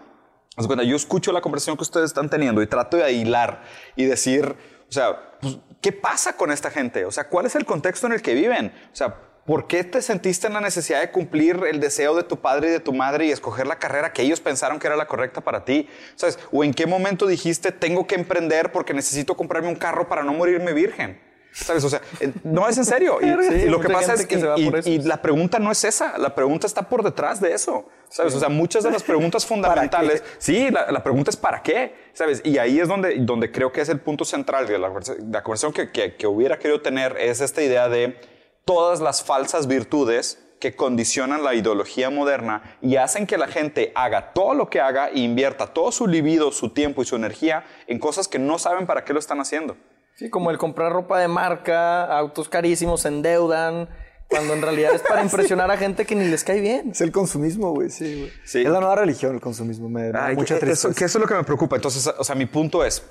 Cuenta, 0.56 0.84
yo 0.84 0.96
escucho 0.96 1.32
la 1.32 1.40
conversación 1.40 1.76
que 1.76 1.82
ustedes 1.82 2.06
están 2.06 2.28
teniendo 2.28 2.62
y 2.62 2.66
trato 2.66 2.98
de 2.98 3.12
hilar 3.12 3.62
y 3.96 4.04
decir, 4.04 4.54
o 4.88 4.92
sea, 4.92 5.38
pues, 5.40 5.58
¿qué 5.80 5.92
pasa 5.92 6.36
con 6.36 6.52
esta 6.52 6.70
gente? 6.70 7.06
O 7.06 7.10
sea, 7.10 7.28
¿cuál 7.28 7.46
es 7.46 7.54
el 7.56 7.64
contexto 7.64 8.06
en 8.06 8.12
el 8.12 8.20
que 8.20 8.34
viven? 8.34 8.72
O 8.92 8.94
sea, 8.96 9.16
¿por 9.46 9.66
qué 9.66 9.82
te 9.82 10.02
sentiste 10.02 10.46
en 10.46 10.52
la 10.52 10.60
necesidad 10.60 11.00
de 11.00 11.10
cumplir 11.10 11.58
el 11.66 11.80
deseo 11.80 12.14
de 12.14 12.22
tu 12.22 12.40
padre 12.40 12.68
y 12.68 12.70
de 12.70 12.80
tu 12.80 12.92
madre 12.92 13.26
y 13.26 13.30
escoger 13.30 13.66
la 13.66 13.78
carrera 13.78 14.12
que 14.12 14.22
ellos 14.22 14.40
pensaron 14.40 14.78
que 14.78 14.86
era 14.86 14.96
la 14.96 15.06
correcta 15.06 15.40
para 15.40 15.64
ti? 15.64 15.88
¿Sabes? 16.16 16.38
¿O 16.52 16.62
en 16.62 16.74
qué 16.74 16.86
momento 16.86 17.26
dijiste, 17.26 17.72
tengo 17.72 18.06
que 18.06 18.14
emprender 18.14 18.72
porque 18.72 18.92
necesito 18.92 19.34
comprarme 19.34 19.68
un 19.68 19.76
carro 19.76 20.06
para 20.06 20.22
no 20.22 20.34
morirme 20.34 20.74
virgen? 20.74 21.18
¿Sabes? 21.52 21.84
O 21.84 21.90
sea, 21.90 22.00
no 22.44 22.68
es 22.68 22.78
en 22.78 22.84
serio. 22.84 23.18
Y, 23.22 23.48
Sí, 23.48 23.68
lo 23.68 23.80
que 23.80 23.88
pasa 23.88 24.14
es 24.14 24.26
que 24.26 24.36
y 24.84 24.98
la 24.98 25.20
pregunta 25.22 25.58
no 25.58 25.70
es 25.70 25.84
esa, 25.84 26.18
la 26.18 26.34
pregunta 26.34 26.66
está 26.66 26.88
por 26.88 27.02
detrás 27.02 27.40
de 27.40 27.52
eso. 27.54 27.88
¿Sabes? 28.12 28.34
O 28.34 28.40
sea, 28.40 28.50
muchas 28.50 28.84
de 28.84 28.90
las 28.90 29.02
preguntas 29.02 29.46
fundamentales, 29.52 30.22
sí, 30.38 30.70
la, 30.70 30.90
la 30.92 31.02
pregunta 31.02 31.30
es 31.30 31.36
¿para 31.36 31.62
qué? 31.62 31.94
¿Sabes? 32.12 32.42
Y 32.44 32.58
ahí 32.58 32.78
es 32.78 32.86
donde, 32.88 33.16
donde 33.20 33.50
creo 33.50 33.72
que 33.72 33.80
es 33.80 33.88
el 33.88 34.00
punto 34.00 34.24
central 34.24 34.66
de 34.66 34.78
la, 34.78 34.88
conversa- 34.90 35.16
la 35.30 35.42
conversación 35.42 35.72
que, 35.72 35.90
que- 35.90 36.14
que 36.16 36.26
hubiera 36.26 36.58
querido 36.58 36.80
tener, 36.82 37.16
es 37.18 37.40
esta 37.40 37.62
idea 37.62 37.88
de 37.88 38.20
todas 38.64 39.00
las 39.00 39.22
falsas 39.22 39.66
virtudes 39.66 40.38
que 40.60 40.76
condicionan 40.76 41.42
la 41.42 41.54
ideología 41.54 42.10
moderna 42.10 42.76
y 42.80 42.96
hacen 42.96 43.26
que 43.26 43.36
la 43.38 43.48
gente 43.48 43.90
haga 43.96 44.32
todo 44.32 44.54
lo 44.54 44.68
que 44.70 44.80
haga 44.80 45.08
e 45.08 45.18
invierta 45.20 45.66
todo 45.68 45.90
su 45.90 46.06
libido, 46.06 46.52
su 46.52 46.68
tiempo 46.68 47.02
y 47.02 47.04
su 47.04 47.16
energía 47.16 47.64
en 47.88 47.98
cosas 47.98 48.28
que 48.28 48.38
no 48.38 48.58
saben 48.60 48.86
para 48.86 49.04
qué 49.04 49.12
lo 49.12 49.18
están 49.18 49.40
haciendo. 49.40 49.76
Sí, 50.14 50.28
como 50.30 50.50
el 50.52 50.58
comprar 50.58 50.92
ropa 50.92 51.18
de 51.18 51.26
marca, 51.26 52.04
autos 52.16 52.48
carísimos, 52.48 53.00
se 53.00 53.08
endeudan, 53.08 53.88
cuando 54.32 54.54
en 54.54 54.62
realidad 54.62 54.94
es 54.94 55.02
para 55.02 55.22
impresionar 55.28 55.70
a 55.70 55.76
gente 55.76 56.04
que 56.04 56.14
ni 56.16 56.24
les 56.26 56.42
cae 56.42 56.60
bien. 56.60 56.90
Es 56.90 57.00
el 57.00 57.12
consumismo, 57.12 57.70
güey, 57.72 57.90
sí, 57.90 58.18
güey. 58.18 58.32
Sí. 58.44 58.62
Es 58.62 58.68
la 58.68 58.80
nueva 58.80 58.96
religión, 58.96 59.34
el 59.34 59.40
consumismo. 59.40 59.88
Me 59.88 60.10
da 60.10 60.26
Ay, 60.26 60.34
mucha 60.34 60.58
tristeza. 60.58 60.88
eso, 60.88 60.96
que 60.98 61.04
eso 61.04 61.18
es 61.18 61.22
lo 61.22 61.28
que 61.28 61.34
me 61.34 61.44
preocupa. 61.44 61.76
Entonces, 61.76 62.06
o 62.18 62.24
sea, 62.24 62.34
mi 62.34 62.46
punto 62.46 62.84
es, 62.84 63.02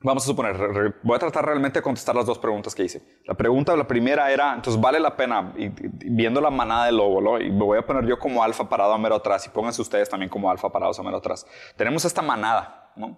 vamos 0.00 0.24
a 0.24 0.26
suponer, 0.26 0.56
re- 0.56 0.72
re- 0.72 0.94
voy 1.02 1.16
a 1.16 1.18
tratar 1.18 1.44
realmente 1.44 1.78
de 1.78 1.82
contestar 1.82 2.14
las 2.16 2.26
dos 2.26 2.38
preguntas 2.38 2.74
que 2.74 2.84
hice. 2.84 3.02
La 3.26 3.34
pregunta, 3.34 3.76
la 3.76 3.86
primera 3.86 4.32
era, 4.32 4.54
entonces, 4.54 4.80
¿vale 4.80 4.98
la 4.98 5.16
pena, 5.16 5.52
y, 5.56 5.66
y- 5.66 5.72
viendo 6.10 6.40
la 6.40 6.50
manada 6.50 6.86
de 6.86 6.92
lobo, 6.92 7.20
¿no? 7.20 7.40
y 7.40 7.50
me 7.50 7.64
voy 7.64 7.78
a 7.78 7.86
poner 7.86 8.06
yo 8.06 8.18
como 8.18 8.42
alfa 8.42 8.68
parado 8.68 8.92
a 8.92 8.98
mero 8.98 9.16
atrás, 9.16 9.46
y 9.46 9.50
pónganse 9.50 9.80
ustedes 9.82 10.08
también 10.08 10.28
como 10.30 10.50
alfa 10.50 10.70
parados 10.70 10.98
a 10.98 11.02
mero 11.02 11.18
atrás. 11.18 11.46
Tenemos 11.76 12.04
esta 12.04 12.22
manada, 12.22 12.90
¿no? 12.96 13.16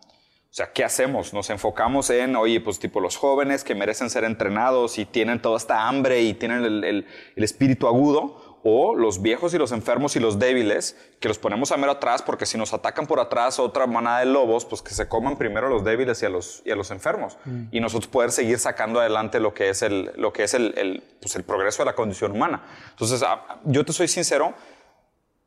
O 0.54 0.56
sea, 0.56 0.70
¿qué 0.72 0.84
hacemos? 0.84 1.32
Nos 1.34 1.50
enfocamos 1.50 2.10
en, 2.10 2.36
oye, 2.36 2.60
pues 2.60 2.78
tipo 2.78 3.00
los 3.00 3.16
jóvenes 3.16 3.64
que 3.64 3.74
merecen 3.74 4.08
ser 4.08 4.22
entrenados 4.22 4.98
y 4.98 5.04
tienen 5.04 5.42
toda 5.42 5.56
esta 5.56 5.88
hambre 5.88 6.22
y 6.22 6.32
tienen 6.32 6.62
el, 6.62 6.84
el- 6.84 7.06
el 7.34 7.42
espíritu 7.42 7.88
agudo, 7.88 8.60
o 8.62 8.94
los 8.94 9.20
viejos 9.20 9.52
y 9.52 9.58
los 9.58 9.72
enfermos 9.72 10.14
y 10.14 10.20
los 10.20 10.38
débiles, 10.38 10.96
que 11.18 11.26
los 11.26 11.40
ponemos 11.40 11.72
a 11.72 11.76
mero 11.76 11.90
atrás 11.90 12.22
porque 12.22 12.46
si 12.46 12.56
nos 12.56 12.72
atacan 12.72 13.06
por 13.08 13.18
atrás 13.18 13.58
otra 13.58 13.88
manada 13.88 14.20
de 14.20 14.26
lobos, 14.26 14.64
pues 14.64 14.80
que 14.80 14.94
se 14.94 15.08
coman 15.08 15.36
primero 15.36 15.66
a 15.66 15.70
los 15.70 15.82
débiles 15.82 16.22
y 16.22 16.26
a 16.26 16.28
los, 16.28 16.62
y 16.64 16.70
a 16.70 16.76
los 16.76 16.92
enfermos. 16.92 17.36
Y 17.72 17.80
nosotros 17.80 18.06
poder 18.06 18.30
seguir 18.30 18.60
sacando 18.60 19.00
adelante 19.00 19.40
lo 19.40 19.54
que 19.54 19.70
es, 19.70 19.82
el, 19.82 20.12
lo 20.14 20.32
que 20.32 20.44
es 20.44 20.54
el, 20.54 20.72
el, 20.78 21.02
pues 21.20 21.34
el 21.34 21.42
progreso 21.42 21.82
de 21.82 21.86
la 21.86 21.94
condición 21.96 22.30
humana. 22.30 22.62
Entonces, 22.90 23.24
ah, 23.26 23.60
yo 23.64 23.84
te 23.84 23.92
soy 23.92 24.06
sincero, 24.06 24.54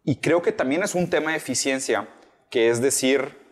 y 0.04 0.18
creo 0.18 0.42
que 0.42 0.52
también 0.52 0.84
es 0.84 0.96
un 0.96 1.10
tema 1.10 1.32
de 1.32 1.38
eficiencia, 1.38 2.10
que 2.50 2.68
es 2.70 2.82
decir, 2.82 3.47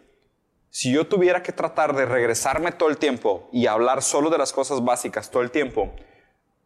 si 0.76 0.92
yo 0.92 1.08
tuviera 1.08 1.42
que 1.42 1.54
tratar 1.54 1.96
de 1.96 2.06
regresarme 2.06 2.74
todo 2.74 2.90
el 2.90 2.98
tiempo 2.98 3.48
y 3.54 3.66
hablar 3.66 4.02
solo 4.02 4.30
de 4.30 4.38
las 4.38 4.52
cosas 4.52 4.84
básicas 4.84 5.32
todo 5.32 5.42
el 5.42 5.50
tiempo, 5.50 5.96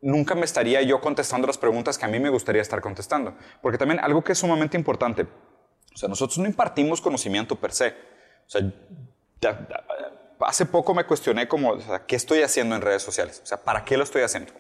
nunca 0.02 0.34
me 0.34 0.46
estaría 0.46 0.82
yo 0.82 1.00
contestando 1.00 1.46
las 1.46 1.60
preguntas 1.60 1.96
que 1.96 2.06
a 2.06 2.08
mí 2.08 2.20
me 2.20 2.30
gustaría 2.30 2.64
estar 2.64 2.82
contestando. 2.82 3.36
Porque 3.62 3.78
también 3.78 4.00
algo 4.00 4.24
que 4.24 4.32
es 4.32 4.40
sumamente 4.40 4.76
importante, 4.76 5.28
o 5.94 5.96
sea, 5.96 6.10
nosotros 6.10 6.40
no 6.40 6.48
impartimos 6.48 7.02
conocimiento 7.02 7.56
per 7.56 7.72
se. 7.72 7.90
O 7.90 8.50
sea, 8.50 8.62
hace 10.40 10.66
poco 10.66 10.96
me 10.96 11.04
cuestioné 11.04 11.48
como, 11.48 11.74
o 11.74 11.80
sea, 11.80 12.04
¿qué 12.08 12.16
estoy 12.16 12.42
haciendo 12.42 12.76
en 12.76 12.82
redes 12.82 13.04
sociales? 13.04 13.40
O 13.44 13.46
sea, 13.46 13.64
¿para 13.64 13.86
qué 13.86 13.96
lo 13.96 14.06
estoy 14.06 14.24
haciendo? 14.24 14.52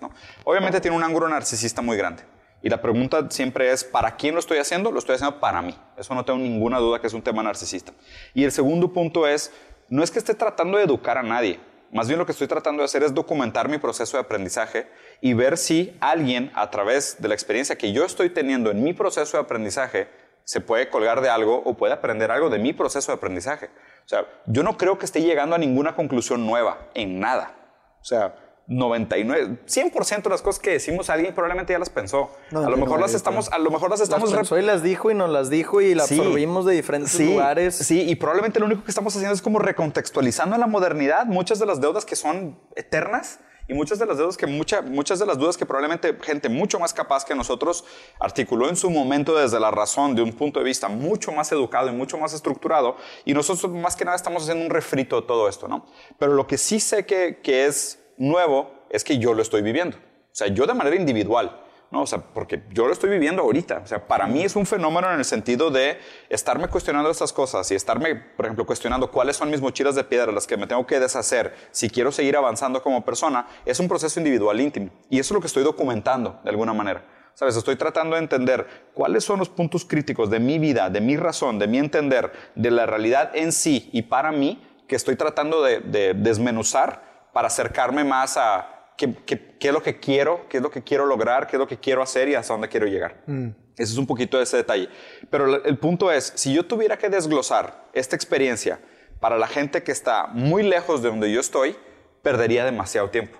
Obviamente 0.43 0.79
tiene 0.79 0.95
un 0.95 1.03
ángulo 1.03 1.27
narcisista 1.27 1.81
muy 1.81 1.97
grande. 1.97 2.21
Y 2.61 2.69
la 2.69 2.81
pregunta 2.81 3.25
siempre 3.29 3.71
es, 3.71 3.83
¿para 3.83 4.15
quién 4.17 4.33
lo 4.33 4.39
estoy 4.39 4.57
haciendo? 4.57 4.91
Lo 4.91 4.99
estoy 4.99 5.15
haciendo 5.15 5.39
para 5.39 5.61
mí. 5.61 5.75
Eso 5.97 6.13
no 6.13 6.25
tengo 6.25 6.39
ninguna 6.39 6.79
duda 6.79 6.99
que 6.99 7.07
es 7.07 7.13
un 7.13 7.21
tema 7.21 7.41
narcisista. 7.41 7.93
Y 8.33 8.43
el 8.43 8.51
segundo 8.51 8.91
punto 8.91 9.27
es, 9.27 9.51
no 9.87 10.03
es 10.03 10.11
que 10.11 10.19
esté 10.19 10.33
tratando 10.33 10.77
de 10.77 10.83
educar 10.83 11.17
a 11.17 11.23
nadie. 11.23 11.59
Más 11.91 12.07
bien 12.07 12.19
lo 12.19 12.25
que 12.25 12.33
estoy 12.33 12.47
tratando 12.47 12.81
de 12.81 12.85
hacer 12.85 13.01
es 13.01 13.13
documentar 13.13 13.67
mi 13.67 13.77
proceso 13.79 14.17
de 14.17 14.21
aprendizaje 14.21 14.87
y 15.21 15.33
ver 15.33 15.57
si 15.57 15.97
alguien, 16.01 16.51
a 16.53 16.69
través 16.69 17.19
de 17.19 17.27
la 17.27 17.33
experiencia 17.33 17.77
que 17.77 17.93
yo 17.93 18.05
estoy 18.05 18.29
teniendo 18.29 18.69
en 18.69 18.83
mi 18.83 18.93
proceso 18.93 19.37
de 19.37 19.43
aprendizaje, 19.43 20.07
se 20.43 20.61
puede 20.61 20.89
colgar 20.89 21.21
de 21.21 21.29
algo 21.29 21.61
o 21.65 21.75
puede 21.75 21.93
aprender 21.93 22.29
algo 22.31 22.49
de 22.49 22.59
mi 22.59 22.73
proceso 22.73 23.11
de 23.11 23.17
aprendizaje. 23.17 23.67
O 24.05 24.07
sea, 24.09 24.25
yo 24.45 24.63
no 24.63 24.77
creo 24.77 24.99
que 24.99 25.05
esté 25.05 25.21
llegando 25.21 25.55
a 25.55 25.59
ninguna 25.59 25.95
conclusión 25.95 26.45
nueva 26.45 26.89
en 26.93 27.19
nada. 27.19 27.55
O 28.01 28.05
sea, 28.05 28.35
99, 28.69 29.57
100% 29.65 30.21
de 30.21 30.29
las 30.29 30.43
cosas 30.43 30.61
que 30.61 30.69
decimos 30.69 31.09
alguien 31.09 31.33
probablemente 31.33 31.73
ya 31.73 31.79
las 31.79 31.89
pensó. 31.89 32.29
a 32.51 32.69
lo 32.69 32.77
mejor 32.77 32.99
las 32.99 33.15
estamos, 33.15 33.51
a 33.51 33.57
lo 33.57 33.71
mejor 33.71 33.89
las 33.89 33.99
estamos... 33.99 34.29
Las 34.29 34.37
pensó 34.41 34.59
y 34.59 34.61
las 34.61 34.83
dijo 34.83 35.09
y 35.09 35.15
nos 35.15 35.29
las 35.31 35.49
dijo 35.49 35.81
y 35.81 35.95
las 35.95 36.11
absorbimos 36.11 36.65
de 36.65 36.75
diferentes 36.75 37.19
lugares. 37.19 37.75
Sí, 37.75 38.07
y 38.07 38.15
probablemente 38.15 38.59
lo 38.59 38.67
único 38.67 38.83
que 38.83 38.91
estamos 38.91 39.15
haciendo 39.15 39.33
es 39.33 39.41
como 39.41 39.57
recontextualizando 39.57 40.55
en 40.55 40.61
la 40.61 40.67
modernidad 40.67 41.25
muchas 41.25 41.57
de 41.57 41.65
las 41.65 41.81
deudas 41.81 42.05
que 42.05 42.15
son 42.15 42.59
eternas 42.75 43.39
y 43.67 43.73
muchas 43.73 43.97
de 43.97 44.05
las 44.05 44.19
deudas 44.19 44.37
que 44.37 44.45
mucha, 44.45 44.83
muchas 44.83 45.17
de 45.17 45.25
las 45.25 45.39
dudas 45.39 45.57
que 45.57 45.65
probablemente 45.65 46.15
gente 46.21 46.47
mucho 46.47 46.79
más 46.79 46.93
capaz 46.93 47.25
que 47.25 47.33
nosotros 47.33 47.85
articuló 48.19 48.69
en 48.69 48.75
su 48.75 48.91
momento 48.91 49.35
desde 49.35 49.59
la 49.59 49.71
razón 49.71 50.13
de 50.15 50.21
un 50.21 50.33
punto 50.33 50.59
de 50.59 50.65
vista 50.65 50.89
mucho 50.89 51.31
más 51.31 51.51
educado 51.51 51.89
y 51.89 51.93
mucho 51.93 52.19
más 52.19 52.33
estructurado 52.33 52.97
y 53.25 53.33
nosotros 53.33 53.71
más 53.71 53.95
que 53.95 54.05
nada 54.05 54.15
estamos 54.15 54.43
haciendo 54.43 54.63
un 54.63 54.69
refrito 54.69 55.21
de 55.21 55.27
todo 55.27 55.49
esto, 55.49 55.67
¿no? 55.67 55.87
Pero 56.19 56.33
lo 56.33 56.45
que 56.45 56.59
sí 56.59 56.79
sé 56.79 57.07
que, 57.07 57.39
que 57.41 57.65
es 57.65 57.99
nuevo 58.19 58.71
es 58.91 59.03
que 59.03 59.17
yo 59.17 59.33
lo 59.33 59.41
estoy 59.41 59.63
viviendo. 59.63 59.97
O 59.97 60.35
sea, 60.35 60.47
yo 60.47 60.67
de 60.67 60.75
manera 60.75 60.95
individual. 60.95 61.63
¿no? 61.91 62.03
O 62.03 62.07
sea, 62.07 62.19
porque 62.19 62.63
yo 62.71 62.85
lo 62.85 62.93
estoy 62.93 63.09
viviendo 63.09 63.41
ahorita. 63.41 63.81
O 63.83 63.87
sea, 63.87 64.07
para 64.07 64.27
mí 64.27 64.43
es 64.43 64.55
un 64.55 64.65
fenómeno 64.65 65.11
en 65.11 65.19
el 65.19 65.25
sentido 65.25 65.71
de 65.71 65.97
estarme 66.29 66.67
cuestionando 66.67 67.09
estas 67.09 67.33
cosas 67.33 67.69
y 67.71 67.75
estarme, 67.75 68.15
por 68.15 68.45
ejemplo, 68.45 68.65
cuestionando 68.65 69.09
cuáles 69.11 69.37
son 69.37 69.49
mis 69.49 69.61
mochilas 69.61 69.95
de 69.95 70.03
piedra, 70.03 70.31
las 70.31 70.45
que 70.45 70.57
me 70.57 70.67
tengo 70.67 70.85
que 70.85 70.99
deshacer 70.99 71.55
si 71.71 71.89
quiero 71.89 72.11
seguir 72.11 72.37
avanzando 72.37 72.83
como 72.83 73.03
persona, 73.03 73.47
es 73.65 73.79
un 73.79 73.87
proceso 73.87 74.19
individual 74.19 74.59
íntimo. 74.61 74.91
Y 75.09 75.19
eso 75.19 75.33
es 75.33 75.35
lo 75.35 75.41
que 75.41 75.47
estoy 75.47 75.63
documentando 75.63 76.39
de 76.43 76.49
alguna 76.49 76.73
manera. 76.73 77.03
¿Sabes? 77.33 77.55
Estoy 77.55 77.77
tratando 77.77 78.17
de 78.17 78.21
entender 78.21 78.67
cuáles 78.93 79.23
son 79.23 79.39
los 79.39 79.47
puntos 79.47 79.85
críticos 79.85 80.29
de 80.29 80.39
mi 80.39 80.59
vida, 80.59 80.89
de 80.89 80.99
mi 80.99 81.15
razón, 81.15 81.57
de 81.57 81.67
mi 81.67 81.77
entender, 81.77 82.33
de 82.55 82.69
la 82.69 82.85
realidad 82.85 83.31
en 83.33 83.53
sí 83.53 83.89
y 83.93 84.01
para 84.03 84.31
mí, 84.33 84.61
que 84.89 84.97
estoy 84.97 85.15
tratando 85.15 85.63
de, 85.63 85.79
de 85.79 86.15
desmenuzar 86.15 87.08
para 87.33 87.47
acercarme 87.47 88.03
más 88.03 88.37
a 88.37 88.79
qué, 88.97 89.15
es 89.59 89.73
lo 89.73 89.81
que 89.81 89.99
quiero, 89.99 90.47
qué 90.49 90.57
es 90.57 90.63
lo 90.63 90.69
que 90.69 90.83
quiero 90.83 91.05
lograr, 91.05 91.47
qué 91.47 91.55
es 91.55 91.59
lo 91.59 91.67
que 91.67 91.77
quiero 91.77 92.01
hacer 92.01 92.27
y 92.29 92.35
hasta 92.35 92.53
dónde 92.53 92.67
quiero 92.67 92.85
llegar. 92.85 93.21
Mm. 93.25 93.49
Ese 93.77 93.93
es 93.93 93.97
un 93.97 94.05
poquito 94.05 94.37
de 94.37 94.43
ese 94.43 94.57
detalle. 94.57 94.89
Pero 95.29 95.63
el 95.63 95.77
punto 95.77 96.11
es, 96.11 96.33
si 96.35 96.53
yo 96.53 96.65
tuviera 96.65 96.97
que 96.97 97.09
desglosar 97.09 97.85
esta 97.93 98.15
experiencia 98.15 98.79
para 99.21 99.37
la 99.37 99.47
gente 99.47 99.83
que 99.83 99.91
está 99.91 100.27
muy 100.27 100.63
lejos 100.63 101.01
de 101.01 101.09
donde 101.09 101.31
yo 101.31 101.39
estoy, 101.39 101.77
perdería 102.21 102.65
demasiado 102.65 103.09
tiempo. 103.09 103.37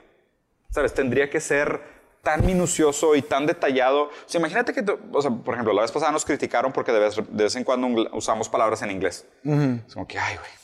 ¿Sabes? 0.70 0.94
Tendría 0.94 1.30
que 1.30 1.42
ser 1.42 1.82
tan 2.22 2.46
minucioso 2.46 3.16
y 3.16 3.22
tan 3.22 3.46
detallado. 3.46 4.04
O 4.04 4.12
sea, 4.28 4.40
imagínate 4.40 4.74
que, 4.74 4.86
o 5.12 5.22
sea, 5.22 5.32
por 5.32 5.56
ejemplo, 5.56 5.74
la 5.74 5.82
vez 5.82 5.92
pasada 5.92 6.12
nos 6.12 6.24
criticaron 6.24 6.72
porque 6.72 6.94
de 6.94 7.00
vez, 7.00 7.56
en 7.56 7.64
cuando 7.66 8.10
usamos 8.14 8.48
palabras 8.48 8.82
en 8.82 8.92
inglés. 8.92 9.26
Es 9.44 9.94
como 9.94 10.08
que, 10.08 10.18
ay, 10.18 10.38
güey 10.38 10.59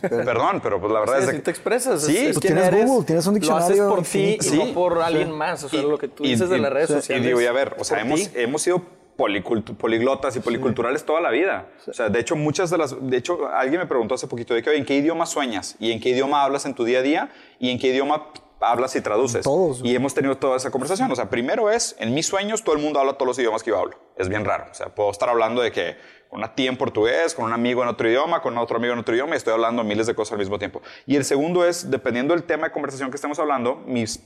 Perdón, 0.00 0.60
pero 0.62 0.80
pues 0.80 0.92
la 0.92 1.00
verdad 1.00 1.22
es 1.22 1.30
que... 1.30 1.38
te 1.40 1.50
expresas. 1.50 2.02
Sí, 2.02 2.16
es, 2.16 2.40
tienes 2.40 2.70
Google, 2.86 3.06
tienes 3.06 3.26
un 3.26 3.34
diccionario. 3.34 3.76
Lo 3.76 3.94
haces 3.94 3.96
por 3.96 4.06
ti 4.06 4.38
y 4.40 4.66
no 4.66 4.74
por 4.74 5.02
alguien 5.02 5.32
más. 5.32 5.64
O 5.64 5.68
sea, 5.68 5.82
lo 5.82 5.98
que 5.98 6.08
tú 6.08 6.22
dices 6.22 6.48
de 6.48 6.58
las 6.58 6.72
redes 6.72 6.90
sociales. 6.90 7.24
Y 7.24 7.26
digo, 7.26 7.40
y 7.40 7.46
a 7.46 7.52
ver, 7.52 7.76
o 7.78 7.84
sea, 7.84 8.00
hemos, 8.00 8.30
hemos 8.34 8.62
sido 8.62 8.82
poliglotas 9.16 10.36
y 10.36 10.40
policulturales 10.40 11.04
toda 11.04 11.20
la 11.20 11.30
vida. 11.30 11.68
O 11.86 11.92
sea, 11.92 12.08
de 12.08 12.20
hecho, 12.20 12.36
muchas 12.36 12.70
de 12.70 12.78
las... 12.78 12.94
De 13.00 13.16
hecho, 13.16 13.48
alguien 13.48 13.80
me 13.80 13.86
preguntó 13.86 14.14
hace 14.14 14.26
poquito 14.26 14.54
de 14.54 14.62
que, 14.62 14.76
¿en 14.76 14.84
qué 14.84 14.94
idioma 14.94 15.26
sueñas? 15.26 15.76
¿Y 15.80 15.92
en 15.92 16.00
qué 16.00 16.10
idioma 16.10 16.44
hablas 16.44 16.66
en 16.66 16.74
tu 16.74 16.84
día 16.84 16.98
a 16.98 17.02
día? 17.02 17.30
¿Y 17.58 17.70
en 17.70 17.78
qué 17.78 17.88
idioma 17.88 18.28
hablas 18.60 18.94
y 18.94 19.00
traduces? 19.00 19.42
Todos. 19.42 19.80
Y 19.82 19.94
hemos 19.94 20.14
tenido 20.14 20.36
toda 20.36 20.58
esa 20.58 20.70
conversación. 20.70 21.10
O 21.10 21.16
sea, 21.16 21.30
primero 21.30 21.70
es, 21.70 21.96
en 21.98 22.14
mis 22.14 22.26
sueños 22.26 22.62
todo 22.62 22.76
el 22.76 22.82
mundo 22.82 23.00
habla 23.00 23.14
todos 23.14 23.28
los 23.28 23.38
idiomas 23.38 23.62
que 23.62 23.70
yo 23.70 23.78
hablo. 23.78 23.96
Es 24.16 24.28
bien 24.28 24.44
raro. 24.44 24.66
O 24.70 24.74
sea, 24.74 24.94
puedo 24.94 25.10
estar 25.10 25.28
hablando 25.28 25.62
de 25.62 25.72
que 25.72 25.96
con 26.28 26.38
una 26.38 26.54
tía 26.54 26.70
en 26.70 26.76
portugués, 26.76 27.34
con 27.34 27.44
un 27.44 27.52
amigo 27.52 27.82
en 27.82 27.88
otro 27.88 28.08
idioma, 28.08 28.40
con 28.42 28.56
otro 28.58 28.76
amigo 28.76 28.92
en 28.92 28.98
otro 28.98 29.14
idioma 29.14 29.34
y 29.34 29.38
estoy 29.38 29.52
hablando 29.52 29.84
miles 29.84 30.06
de 30.06 30.14
cosas 30.14 30.32
al 30.32 30.38
mismo 30.38 30.58
tiempo. 30.58 30.82
Y 31.06 31.16
el 31.16 31.24
segundo 31.24 31.64
es, 31.64 31.90
dependiendo 31.90 32.34
del 32.34 32.44
tema 32.44 32.68
de 32.68 32.72
conversación 32.72 33.10
que 33.10 33.16
estemos 33.16 33.38
hablando, 33.38 33.82
mis 33.86 34.20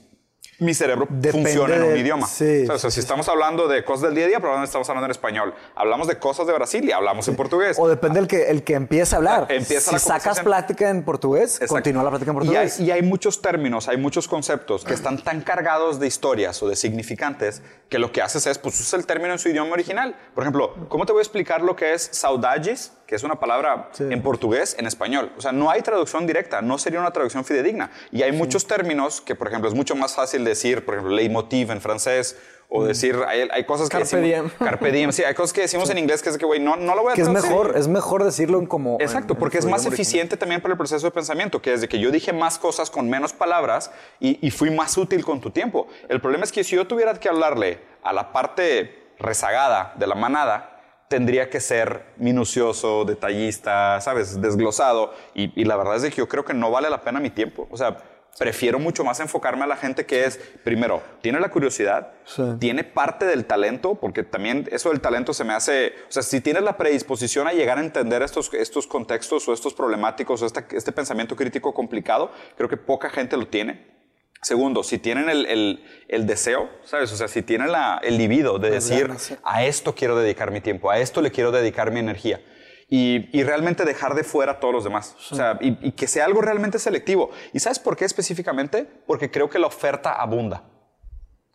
mi 0.61 0.75
cerebro 0.75 1.07
funciona 1.07 1.75
en 1.75 1.83
un 1.83 1.97
idioma. 1.97 2.27
Sí, 2.27 2.67
o 2.69 2.77
sea, 2.77 2.91
si 2.91 2.99
estamos 2.99 3.27
hablando 3.27 3.67
de 3.67 3.83
cosas 3.83 4.03
del 4.03 4.15
día 4.15 4.25
a 4.25 4.27
día, 4.27 4.39
probablemente 4.39 4.69
estamos 4.69 4.87
hablando 4.89 5.05
en 5.05 5.11
español. 5.11 5.55
Hablamos 5.75 6.07
de 6.07 6.19
cosas 6.19 6.45
de 6.45 6.53
Brasil 6.53 6.87
y 6.87 6.91
hablamos 6.91 7.27
en 7.27 7.35
portugués. 7.35 7.77
O 7.79 7.87
depende 7.87 8.19
del 8.19 8.27
que, 8.27 8.43
el 8.49 8.63
que 8.63 8.75
empiece 8.75 9.15
a 9.15 9.17
hablar. 9.17 9.47
Empieza 9.49 9.97
si 9.97 10.05
sacas 10.05 10.39
plática 10.41 10.91
en 10.91 11.03
portugués, 11.03 11.59
continúa 11.67 12.03
la 12.03 12.11
plática 12.11 12.29
en 12.29 12.37
portugués. 12.37 12.79
Y 12.79 12.91
hay, 12.91 13.01
muchos 13.01 13.41
términos, 13.41 13.87
hay 13.87 13.97
muchos 13.97 14.27
conceptos 14.27 14.85
que 14.85 14.93
están 14.93 15.17
tan 15.17 15.41
cargados 15.41 15.99
de 15.99 16.05
historias 16.05 16.61
o 16.61 16.69
de 16.69 16.75
significantes 16.75 17.63
que 17.89 17.97
lo 17.97 18.11
que 18.11 18.21
haces 18.21 18.45
es, 18.45 18.59
pues, 18.59 18.79
usar 18.79 18.99
el 18.99 19.07
término 19.07 19.33
en 19.33 19.39
su 19.39 19.49
idioma 19.49 19.73
original. 19.73 20.15
Por 20.35 20.43
ejemplo, 20.43 20.75
¿cómo 20.89 21.07
te 21.07 21.11
voy 21.11 21.21
a 21.21 21.23
explicar 21.23 21.61
lo 21.61 21.75
que 21.75 21.93
es 21.93 22.07
saudades? 22.11 22.93
Que 23.11 23.17
es 23.17 23.23
una 23.23 23.41
palabra 23.41 23.89
en 23.99 24.21
portugués, 24.21 24.73
en 24.79 24.87
español. 24.87 25.33
O 25.37 25.41
sea, 25.41 25.51
no 25.51 25.69
hay 25.69 25.81
traducción 25.81 26.25
directa, 26.25 26.61
no 26.61 26.77
sería 26.77 27.01
una 27.01 27.11
traducción 27.11 27.43
fidedigna. 27.43 27.91
Y 28.09 28.21
hay 28.21 28.31
muchos 28.31 28.65
términos 28.67 29.19
que, 29.19 29.35
por 29.35 29.49
ejemplo, 29.49 29.67
es 29.67 29.75
mucho 29.75 29.97
más 29.97 30.15
fácil 30.15 30.45
decir, 30.45 30.85
por 30.85 30.93
ejemplo, 30.93 31.13
leitmotiv 31.13 31.71
en 31.71 31.81
francés, 31.81 32.37
o 32.69 32.83
mm. 32.83 32.87
decir, 32.87 33.17
hay, 33.27 33.49
hay 33.51 33.65
cosas 33.65 33.89
que 33.89 33.97
Carpe 33.97 34.15
decimos... 34.15 34.53
Carpe 34.57 34.91
diem. 34.93 35.11
Sí, 35.11 35.25
hay 35.25 35.33
cosas 35.33 35.51
que 35.51 35.59
decimos 35.59 35.89
en 35.89 35.97
inglés 35.97 36.23
que 36.23 36.29
es 36.29 36.37
que, 36.37 36.45
güey, 36.45 36.61
no, 36.61 36.77
no 36.77 36.95
lo 36.95 37.01
voy 37.01 37.11
a 37.11 37.15
que 37.15 37.21
es 37.21 37.27
mejor, 37.27 37.73
es 37.75 37.89
mejor 37.89 38.23
decirlo 38.23 38.59
en 38.59 38.65
como... 38.65 38.95
Exacto, 39.01 39.35
porque 39.35 39.57
es 39.57 39.65
más 39.65 39.85
eficiente 39.85 40.37
también 40.37 40.61
para 40.61 40.71
el 40.71 40.77
proceso 40.77 41.05
de 41.05 41.11
pensamiento, 41.11 41.61
que 41.61 41.71
desde 41.71 41.89
que 41.89 41.99
yo 41.99 42.11
dije 42.11 42.31
más 42.31 42.57
cosas 42.59 42.89
con 42.89 43.09
menos 43.09 43.33
palabras 43.33 43.91
y, 44.21 44.39
y 44.41 44.51
fui 44.51 44.69
más 44.71 44.97
útil 44.97 45.25
con 45.25 45.41
tu 45.41 45.51
tiempo. 45.51 45.89
El 46.07 46.21
problema 46.21 46.45
es 46.45 46.53
que 46.53 46.63
si 46.63 46.77
yo 46.77 46.87
tuviera 46.87 47.13
que 47.15 47.27
hablarle 47.27 47.79
a 48.03 48.13
la 48.13 48.31
parte 48.31 49.11
rezagada 49.19 49.93
de 49.97 50.07
la 50.07 50.15
manada, 50.15 50.80
tendría 51.11 51.49
que 51.49 51.59
ser 51.59 52.05
minucioso, 52.15 53.03
detallista, 53.03 53.99
¿sabes? 53.99 54.39
Desglosado. 54.39 55.13
Y, 55.33 55.65
la 55.65 55.75
verdad 55.75 55.97
es 55.97 56.03
que 56.03 56.15
yo 56.15 56.29
creo 56.29 56.45
que 56.45 56.53
no 56.53 56.71
vale 56.71 56.89
la 56.89 57.01
pena 57.01 57.19
mi 57.19 57.29
tiempo. 57.29 57.67
O 57.69 57.75
sea, 57.75 57.97
prefiero 58.39 58.79
mucho 58.79 59.03
más 59.03 59.19
enfocarme 59.19 59.65
a 59.65 59.67
la 59.67 59.75
gente 59.75 60.05
que 60.05 60.23
es, 60.23 60.37
primero, 60.63 61.01
tiene 61.19 61.41
la 61.41 61.49
curiosidad, 61.49 62.13
tiene 62.61 62.85
parte 62.85 63.25
del 63.25 63.43
talento, 63.43 63.95
porque 63.95 64.23
también 64.23 64.69
eso 64.71 64.87
del 64.87 65.01
talento 65.01 65.33
se 65.33 65.43
me 65.43 65.51
hace, 65.51 65.95
o 66.07 66.11
sea, 66.13 66.23
si 66.23 66.39
tienes 66.39 66.63
la 66.63 66.77
predisposición 66.77 67.45
a 67.45 67.51
llegar 67.51 67.77
a 67.77 67.81
entender 67.81 68.21
estos, 68.21 68.49
estos 68.53 68.87
contextos 68.87 69.49
o 69.49 69.53
estos 69.53 69.73
problemáticos 69.73 70.41
o 70.41 70.45
este, 70.45 70.63
este 70.71 70.93
pensamiento 70.93 71.35
crítico 71.35 71.73
complicado, 71.73 72.31
creo 72.55 72.69
que 72.69 72.77
poca 72.77 73.09
gente 73.09 73.35
lo 73.35 73.47
tiene. 73.47 74.00
Segundo, 74.41 74.81
si 74.83 74.97
tienen 74.97 75.29
el, 75.29 76.25
deseo, 76.25 76.69
¿sabes? 76.83 77.11
O 77.11 77.15
sea, 77.15 77.27
si 77.27 77.43
tienen 77.43 77.69
el 78.01 78.17
libido 78.17 78.57
de 78.57 78.71
decir, 78.71 79.11
a 79.43 79.63
esto 79.63 79.93
quiero 79.93 80.17
dedicar 80.17 80.49
mi 80.49 80.61
tiempo, 80.61 80.89
a 80.89 80.97
esto 80.97 81.21
le 81.21 81.31
quiero 81.31 81.51
dedicar 81.51 81.91
mi 81.91 81.99
energía. 81.99 82.41
Y, 82.89 83.43
realmente 83.43 83.85
dejar 83.85 84.15
de 84.15 84.23
fuera 84.23 84.53
a 84.53 84.59
todos 84.59 84.73
los 84.73 84.83
demás. 84.83 85.15
O 85.31 85.35
sea, 85.35 85.57
y, 85.61 85.91
que 85.91 86.07
sea 86.07 86.25
algo 86.25 86.41
realmente 86.41 86.79
selectivo. 86.79 87.29
¿Y 87.53 87.59
sabes 87.59 87.77
por 87.79 87.95
qué 87.95 88.03
específicamente? 88.03 88.85
Porque 89.05 89.29
creo 89.29 89.49
que 89.49 89.59
la 89.59 89.67
oferta 89.67 90.11
abunda. 90.13 90.63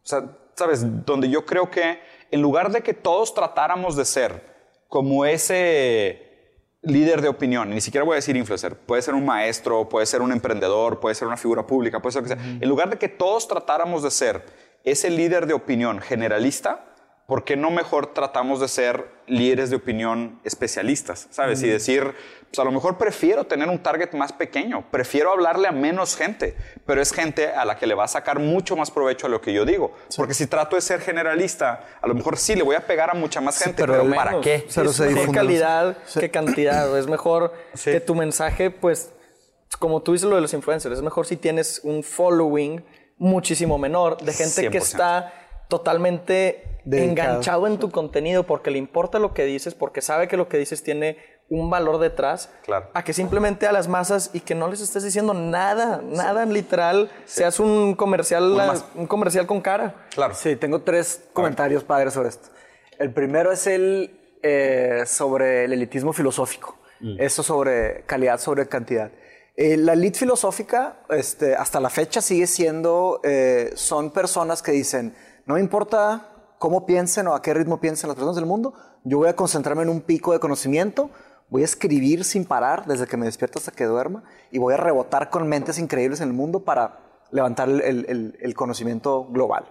O 0.03 0.07
sea, 0.07 0.23
¿sabes? 0.55 1.05
Donde 1.05 1.29
yo 1.29 1.45
creo 1.45 1.71
que 1.71 2.01
en 2.31 2.41
lugar 2.41 2.71
de 2.71 2.83
que 2.83 2.95
todos 2.95 3.35
tratáramos 3.35 3.97
de 3.97 4.05
ser 4.05 4.57
como 4.89 5.27
ese 5.27 6.26
líder 6.83 7.21
de 7.21 7.29
opinión, 7.29 7.71
ni 7.71 7.81
siquiera 7.81 8.05
voy 8.05 8.15
a 8.15 8.17
decir 8.17 8.37
influencer, 8.37 8.77
puede 8.77 9.03
ser 9.03 9.15
un 9.15 9.25
maestro, 9.25 9.89
puede 9.89 10.07
ser 10.07 10.23
un 10.23 10.33
emprendedor, 10.33 11.01
puede 11.01 11.15
ser 11.15 11.27
una 11.27 11.37
figura 11.37 11.67
pública, 11.67 12.01
puede 12.01 12.13
ser 12.13 12.23
lo 12.23 12.29
que 12.29 12.35
sea. 12.35 12.45
En 12.61 12.69
lugar 12.69 12.91
de 12.91 12.99
que 12.99 13.09
todos 13.09 13.49
tratáramos 13.49 14.03
de 14.03 14.11
ser 14.11 14.45
ese 14.85 15.11
líder 15.11 15.47
de 15.47 15.55
opinión 15.55 16.01
generalista, 16.01 16.96
¿por 17.27 17.45
qué 17.45 17.57
no 17.57 17.71
mejor 17.71 18.15
tratamos 18.15 18.61
de 18.61 18.69
ser 18.69 19.09
líderes 19.27 19.71
de 19.71 19.77
opinión 19.77 20.41
especialistas? 20.45 21.27
¿Sabes? 21.31 21.63
Y 21.63 21.69
decir, 21.69 22.15
pues 22.47 22.59
a 22.61 22.65
lo 22.65 22.71
mejor 22.71 22.97
prefiero 22.97 23.45
tener 23.45 23.69
un 23.69 23.83
target 23.83 24.13
más 24.13 24.33
pequeño, 24.33 24.89
prefiero 24.91 25.33
hablarle 25.33 25.67
a 25.67 25.73
menos 25.73 26.17
gente, 26.17 26.57
pero 26.87 27.03
es 27.03 27.13
gente 27.13 27.49
a 27.49 27.65
la 27.65 27.77
que 27.77 27.87
le 27.87 27.95
va 27.95 28.05
a 28.05 28.09
sacar 28.09 28.39
mucho 28.39 28.77
más 28.77 28.91
provecho 28.91 29.27
a 29.27 29.31
lo 29.31 29.41
que 29.41 29.53
yo 29.53 29.65
digo. 29.65 29.93
Porque 30.17 30.35
si 30.35 30.47
trato 30.47 30.77
de 30.77 30.83
ser 30.83 31.01
generalista, 31.01 31.85
a 32.01 32.07
lo 32.07 32.15
mejor 32.15 32.37
sí 32.37 32.55
le 32.55 32.63
voy 32.63 32.77
a 32.77 32.87
pegar 32.87 33.11
a 33.11 33.15
mucha 33.15 33.41
más 33.41 33.59
gente, 33.59 33.85
pero, 33.85 34.09
¿para 34.15 34.41
qué? 34.41 34.65
¿Qué 34.67 35.29
calidad, 35.33 35.99
qué 36.19 36.31
cantidad? 36.31 36.97
Es 36.97 37.09
mejor 37.09 37.53
que 37.83 38.01
tu 38.01 38.15
mensaje, 38.15 38.71
pues, 38.71 39.13
como 39.81 40.01
tú 40.01 40.13
dices 40.13 40.29
lo 40.29 40.37
de 40.37 40.43
los 40.43 40.55
influencers, 40.55 40.95
es 40.97 41.03
mejor 41.03 41.27
si 41.27 41.37
tienes 41.37 41.81
un 41.83 42.05
following 42.05 42.85
muchísimo 43.19 43.79
menor 43.79 44.19
de 44.19 44.33
gente 44.33 44.71
que 44.71 44.79
está 44.79 45.33
totalmente 45.69 46.76
enganchado 46.91 47.67
en 47.67 47.79
tu 47.79 47.91
contenido 47.91 48.45
porque 48.45 48.71
le 48.71 48.79
importa 48.79 49.19
lo 49.19 49.35
que 49.35 49.45
dices, 49.45 49.75
porque 49.75 50.01
sabe 50.01 50.29
que 50.29 50.37
lo 50.37 50.49
que 50.49 50.59
dices 50.59 50.83
tiene 50.83 51.19
un 51.49 51.71
valor 51.71 51.99
detrás 51.99 52.51
Claro. 52.65 52.91
a 52.93 53.05
que 53.05 53.13
simplemente 53.13 53.67
a 53.67 53.73
las 53.73 53.87
masas 53.89 54.31
y 54.33 54.41
que 54.41 54.55
no 54.55 54.69
les 54.69 54.81
estés 54.81 55.05
diciendo 55.05 55.33
nada, 55.35 56.01
nada 56.03 56.45
literal, 56.45 57.11
seas 57.25 57.61
un 57.61 57.95
comercial, 57.95 58.57
un 58.95 59.07
comercial 59.07 59.47
con 59.47 59.61
cara. 59.61 59.95
Claro. 60.15 60.35
Sí, 60.35 60.57
tengo 60.57 60.83
tres 60.83 61.25
comentarios 61.33 61.85
padres 61.85 62.15
sobre 62.15 62.31
esto. 62.31 62.49
El 62.99 63.13
primero 63.13 63.53
es 63.53 63.67
el 63.67 64.19
eh, 64.43 65.03
sobre 65.07 65.65
el 65.65 65.73
elitismo 65.73 66.13
filosófico. 66.13 66.79
Eso 67.19 67.43
sobre 67.43 68.05
calidad 68.07 68.39
sobre 68.41 68.67
cantidad. 68.69 69.11
Eh, 69.57 69.77
la 69.77 69.95
elite 69.95 70.19
filosófica, 70.19 71.01
este, 71.11 71.55
hasta 71.55 71.79
la 71.81 71.91
fecha, 71.91 72.21
sigue 72.21 72.47
siendo, 72.47 73.21
eh, 73.25 73.73
son 73.75 74.11
personas 74.11 74.63
que 74.63 74.73
dicen, 74.73 75.15
no 75.47 75.55
me 75.55 75.61
importa 75.61 76.36
cómo 76.59 76.87
piensen 76.87 77.27
o 77.29 77.35
a 77.35 77.43
qué 77.43 77.55
ritmo 77.55 77.81
piensen 77.81 78.09
las 78.09 78.17
personas 78.17 78.37
del 78.37 78.47
mundo, 78.47 78.75
yo 79.05 79.19
voy 79.19 79.29
a 79.29 79.37
concentrarme 79.37 79.83
en 79.83 79.89
un 79.89 80.01
pico 80.01 80.33
de 80.33 80.41
conocimiento, 80.41 81.11
voy 81.49 81.63
a 81.63 81.65
escribir 81.67 82.25
sin 82.25 82.45
parar 82.45 82.87
desde 82.87 83.07
que 83.07 83.17
me 83.17 83.27
despierto 83.27 83.59
hasta 83.59 83.73
que 83.73 83.85
duerma 83.85 84.25
y 84.51 84.59
voy 84.59 84.75
a 84.75 84.77
rebotar 84.79 85.31
con 85.31 85.49
mentes 85.49 85.79
increíbles 85.79 86.21
en 86.21 86.29
el 86.29 86.35
mundo 86.35 86.61
para 86.65 86.99
levantar 87.31 87.69
el- 87.69 87.83
el- 87.83 88.37
el 88.41 88.55
conocimiento 88.55 89.27
global. 89.31 89.67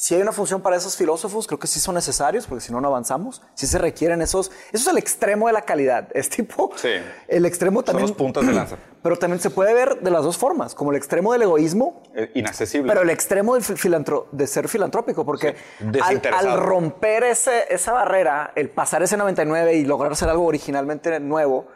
Si 0.00 0.14
hay 0.14 0.22
una 0.22 0.30
función 0.30 0.60
para 0.62 0.76
esos 0.76 0.94
filósofos, 0.96 1.48
creo 1.48 1.58
que 1.58 1.66
sí 1.66 1.80
son 1.80 1.96
necesarios, 1.96 2.46
porque 2.46 2.60
si 2.64 2.70
no, 2.70 2.80
no 2.80 2.86
avanzamos. 2.86 3.42
Sí 3.54 3.66
se 3.66 3.78
requieren 3.78 4.22
esos. 4.22 4.52
Eso 4.70 4.82
es 4.84 4.86
el 4.86 4.96
extremo 4.96 5.48
de 5.48 5.52
la 5.52 5.62
calidad. 5.62 6.06
Es 6.14 6.28
tipo. 6.30 6.70
Sí. 6.76 6.90
El 7.26 7.44
extremo 7.44 7.80
Son 7.80 7.84
también. 7.86 8.06
los 8.08 8.16
puntos 8.16 8.46
de 8.46 8.52
lanza. 8.52 8.76
Pero 9.02 9.16
también 9.18 9.40
se 9.40 9.50
puede 9.50 9.74
ver 9.74 9.98
de 10.00 10.10
las 10.12 10.22
dos 10.22 10.38
formas, 10.38 10.76
como 10.76 10.92
el 10.92 10.96
extremo 10.98 11.32
del 11.32 11.42
egoísmo, 11.42 12.04
Eh, 12.14 12.30
inaccesible. 12.36 12.88
pero 12.92 13.02
el 13.02 13.10
extremo 13.10 13.54
del 13.54 13.64
fil- 13.64 13.76
filantro- 13.76 14.26
de 14.30 14.46
ser 14.46 14.68
filantrópico, 14.68 15.24
porque 15.24 15.56
al, 16.02 16.22
al 16.32 16.60
romper 16.60 17.24
ese, 17.24 17.64
esa 17.74 17.92
barrera, 17.92 18.52
el 18.54 18.70
pasar 18.70 19.02
ese 19.02 19.16
99 19.16 19.74
y 19.74 19.84
lograr 19.84 20.12
hacer 20.12 20.28
algo 20.28 20.44
originalmente 20.46 21.18
nuevo, 21.18 21.66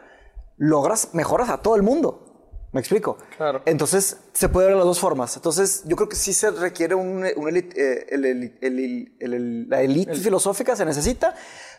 logras 0.57 1.09
mejoras 1.13 1.49
a 1.49 1.57
todo 1.57 1.75
el 1.75 1.83
mundo. 1.83 2.32
¿Me 2.73 2.79
explico? 2.81 3.17
Claro. 3.37 3.61
Entonces, 3.65 4.17
se 4.33 4.49
puede 4.49 4.67
ver 4.67 4.75
las 4.75 4.85
dos 4.85 4.99
formas. 4.99 5.35
Entonces, 5.35 5.83
yo 5.85 5.95
creo 5.95 6.09
que 6.09 6.15
sí 6.15 6.33
se 6.33 6.51
requiere 6.51 6.95
un, 6.95 7.17
un 7.35 7.49
elit- 7.49 7.73
eh, 7.77 8.07
el- 8.09 8.25
el- 8.25 8.57
el- 8.61 8.79
el- 9.19 9.33
el- 9.33 9.69
la 9.69 9.81
élite 9.81 10.15
filosófica, 10.15 10.75
se 10.75 10.83
necesita, 10.83 11.35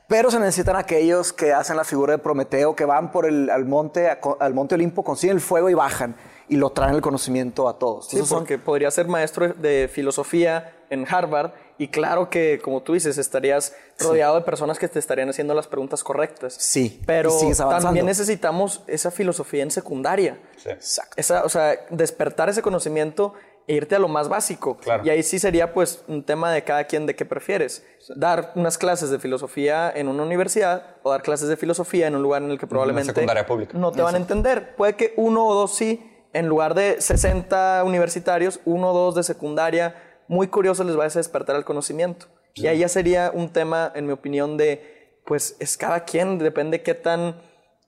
pero 0.06 0.30
se 0.30 0.38
necesitan 0.38 0.76
aquellos 0.76 1.32
que 1.32 1.52
hacen 1.52 1.76
la 1.76 1.84
figura 1.84 2.12
de 2.12 2.18
Prometeo, 2.18 2.76
que 2.76 2.84
van 2.84 3.10
por 3.10 3.26
el, 3.26 3.50
al, 3.50 3.64
monte, 3.64 4.08
al 4.08 4.54
monte 4.54 4.76
Olimpo, 4.76 5.02
consiguen 5.02 5.36
el 5.36 5.42
fuego 5.42 5.68
y 5.68 5.74
bajan 5.74 6.14
y 6.48 6.56
lo 6.56 6.70
traen 6.70 6.94
el 6.94 7.00
conocimiento 7.02 7.68
a 7.68 7.78
todos. 7.78 8.06
Sí, 8.06 8.16
Entonces, 8.16 8.28
son- 8.28 8.38
porque 8.40 8.58
podría 8.58 8.90
ser 8.90 9.08
maestro 9.08 9.48
de 9.52 9.90
filosofía 9.92 10.76
en 10.90 11.06
Harvard 11.12 11.52
y 11.76 11.88
claro 11.88 12.30
que, 12.30 12.60
como 12.62 12.82
tú 12.82 12.94
dices, 12.94 13.18
estarías 13.18 13.74
rodeado 13.98 14.36
de 14.36 14.42
personas 14.42 14.78
que 14.78 14.88
te 14.88 14.98
estarían 14.98 15.28
haciendo 15.28 15.54
las 15.54 15.66
preguntas 15.66 16.04
correctas. 16.04 16.54
Sí, 16.54 17.02
Pero 17.06 17.36
también 17.56 18.06
necesitamos 18.06 18.82
esa 18.86 19.10
filosofía 19.10 19.62
en 19.62 19.70
secundaria. 19.70 20.38
Sí. 20.56 20.70
Exacto. 20.70 21.14
Esa, 21.16 21.44
o 21.44 21.48
sea, 21.48 21.86
despertar 21.90 22.48
ese 22.48 22.62
conocimiento 22.62 23.34
e 23.66 23.74
irte 23.74 23.96
a 23.96 23.98
lo 23.98 24.08
más 24.08 24.28
básico. 24.28 24.76
Claro. 24.76 25.04
Y 25.04 25.10
ahí 25.10 25.22
sí 25.22 25.38
sería 25.38 25.72
pues 25.72 26.04
un 26.06 26.22
tema 26.22 26.52
de 26.52 26.62
cada 26.64 26.84
quien 26.84 27.06
de 27.06 27.16
qué 27.16 27.24
prefieres. 27.24 27.84
Dar 28.14 28.52
unas 28.54 28.78
clases 28.78 29.10
de 29.10 29.18
filosofía 29.18 29.90
en 29.94 30.08
una 30.08 30.22
universidad 30.22 30.96
o 31.02 31.10
dar 31.10 31.22
clases 31.22 31.48
de 31.48 31.56
filosofía 31.56 32.06
en 32.06 32.14
un 32.14 32.22
lugar 32.22 32.42
en 32.42 32.50
el 32.50 32.58
que 32.58 32.66
probablemente 32.66 33.12
secundaria 33.12 33.46
pública. 33.46 33.76
no 33.76 33.90
te 33.90 34.02
van 34.02 34.14
a 34.14 34.18
entender. 34.18 34.76
Puede 34.76 34.94
que 34.94 35.14
uno 35.16 35.46
o 35.46 35.54
dos 35.54 35.74
sí, 35.74 36.10
en 36.34 36.46
lugar 36.46 36.74
de 36.74 37.00
60 37.00 37.82
universitarios, 37.84 38.60
uno 38.64 38.90
o 38.90 38.92
dos 38.92 39.14
de 39.14 39.22
secundaria, 39.22 39.94
muy 40.28 40.48
curioso 40.48 40.84
les 40.84 40.98
va 40.98 41.04
a 41.04 41.08
despertar 41.08 41.56
el 41.56 41.64
conocimiento. 41.64 42.26
Y 42.54 42.66
ahí 42.66 42.78
ya 42.78 42.88
sería 42.88 43.30
un 43.34 43.52
tema, 43.52 43.90
en 43.94 44.06
mi 44.06 44.12
opinión, 44.12 44.56
de, 44.56 45.20
pues 45.26 45.56
es 45.58 45.76
cada 45.76 46.04
quien, 46.04 46.38
depende 46.38 46.82
qué 46.82 46.94
tan, 46.94 47.40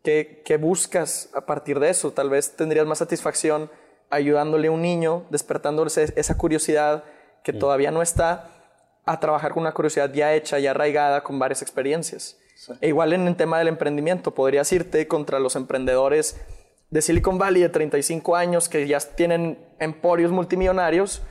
qué, 0.02 0.42
qué 0.44 0.56
buscas 0.56 1.30
a 1.34 1.46
partir 1.46 1.78
de 1.78 1.90
eso. 1.90 2.12
Tal 2.12 2.30
vez 2.30 2.56
tendrías 2.56 2.86
más 2.86 2.98
satisfacción 2.98 3.70
ayudándole 4.10 4.68
a 4.68 4.72
un 4.72 4.82
niño, 4.82 5.24
despertándole 5.30 5.90
esa 5.94 6.36
curiosidad 6.36 7.04
que 7.44 7.52
todavía 7.52 7.90
no 7.90 8.02
está, 8.02 8.50
a 9.04 9.20
trabajar 9.20 9.52
con 9.52 9.62
una 9.62 9.72
curiosidad 9.72 10.12
ya 10.12 10.34
hecha, 10.34 10.58
ya 10.58 10.72
arraigada, 10.72 11.22
con 11.22 11.38
varias 11.38 11.62
experiencias. 11.62 12.36
E 12.80 12.88
igual 12.88 13.12
en 13.12 13.28
el 13.28 13.36
tema 13.36 13.58
del 13.58 13.68
emprendimiento, 13.68 14.34
podrías 14.34 14.72
irte 14.72 15.06
contra 15.06 15.38
los 15.38 15.54
emprendedores 15.54 16.40
de 16.90 17.02
Silicon 17.02 17.38
Valley 17.38 17.62
de 17.62 17.68
35 17.68 18.34
años 18.36 18.68
que 18.68 18.86
ya 18.86 18.98
tienen 18.98 19.58
emporios 19.78 20.32
multimillonarios, 20.32 21.22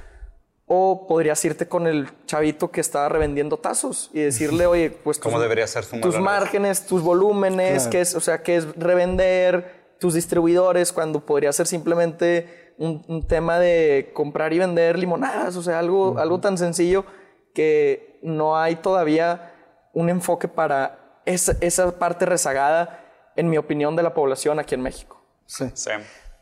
o 0.67 1.05
podrías 1.07 1.43
irte 1.45 1.67
con 1.67 1.85
el 1.85 2.09
chavito 2.25 2.71
que 2.71 2.81
estaba 2.81 3.07
revendiendo 3.09 3.57
tazos 3.57 4.09
y 4.13 4.21
decirle, 4.21 4.65
oye, 4.65 4.89
pues 4.89 5.19
¿Cómo 5.19 5.35
tus- 5.35 5.43
debería 5.43 5.67
ser 5.67 5.83
su 5.83 5.99
tus 6.01 6.19
márgenes, 6.19 6.85
tus 6.87 7.01
volúmenes, 7.03 7.73
Claro. 7.83 7.89
que 7.91 8.01
es, 8.01 8.15
o 8.15 8.19
sea, 8.19 8.41
que 8.41 8.55
es 8.57 8.75
revender, 8.75 9.85
tus 9.99 10.13
distribuidores, 10.15 10.91
cuando 10.91 11.19
podría 11.25 11.53
ser 11.53 11.67
simplemente 11.67 12.73
un, 12.77 13.05
un 13.07 13.25
tema 13.27 13.59
de 13.59 14.11
comprar 14.13 14.51
y 14.53 14.59
vender 14.59 14.97
limonadas, 14.99 15.55
o 15.55 15.61
sea, 15.61 15.79
algo, 15.79 16.17
algo 16.19 16.39
tan 16.41 16.57
sencillo 16.57 17.05
que 17.53 18.19
no 18.21 18.57
hay 18.57 18.75
todavía 18.75 19.53
un 19.93 20.09
enfoque 20.09 20.47
para 20.47 21.21
esa, 21.25 21.55
esa 21.61 21.97
parte 21.97 22.25
rezagada, 22.25 23.01
en 23.37 23.49
mi 23.49 23.57
opinión, 23.57 23.95
de 23.95 24.03
la 24.03 24.13
población 24.13 24.59
aquí 24.59 24.75
en 24.75 24.81
México. 24.81 25.21
Sí. 25.45 25.65
Sí. 25.73 25.91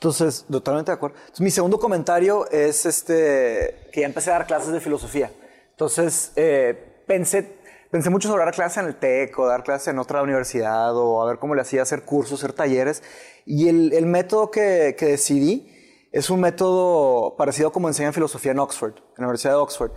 Entonces, 0.04 0.46
totalmente 0.52 0.92
de 0.92 0.96
acuerdo. 0.98 1.16
Entonces, 1.16 1.40
mi 1.40 1.50
segundo 1.50 1.80
comentario 1.80 2.46
es 2.52 2.86
este, 2.86 3.88
que 3.94 4.02
ya 4.02 4.06
empecé 4.06 4.32
a 4.32 4.34
dar 4.34 4.48
clases 4.48 4.74
de 4.74 4.82
filosofía. 4.82 5.32
Entonces, 5.72 6.34
eh, 6.36 7.04
pensé, 7.08 7.58
pensé 7.90 8.10
mucho 8.10 8.28
sobre 8.28 8.44
dar 8.44 8.54
clases 8.54 8.80
en 8.80 8.88
el 8.88 8.98
TEC 8.98 9.40
o 9.40 9.48
dar 9.48 9.64
clases 9.64 9.88
en 9.88 10.00
otra 10.00 10.22
universidad 10.22 10.94
o 10.98 11.22
a 11.22 11.26
ver 11.26 11.40
cómo 11.40 11.56
le 11.56 11.62
hacía 11.62 11.84
hacer 11.84 12.02
cursos, 12.02 12.44
hacer 12.44 12.52
talleres. 12.52 13.02
Y 13.46 13.70
el, 13.70 13.94
el 13.94 14.06
método 14.06 14.52
que, 14.52 14.98
que 15.00 15.06
decidí 15.06 15.72
es 16.12 16.30
un 16.30 16.42
método 16.42 17.38
parecido 17.38 17.72
como 17.72 17.88
enseñan 17.88 18.12
filosofía 18.12 18.52
en 18.52 18.60
Oxford, 18.60 18.98
en 18.98 19.04
la 19.20 19.28
Universidad 19.28 19.54
de 19.54 19.60
Oxford. 19.60 19.92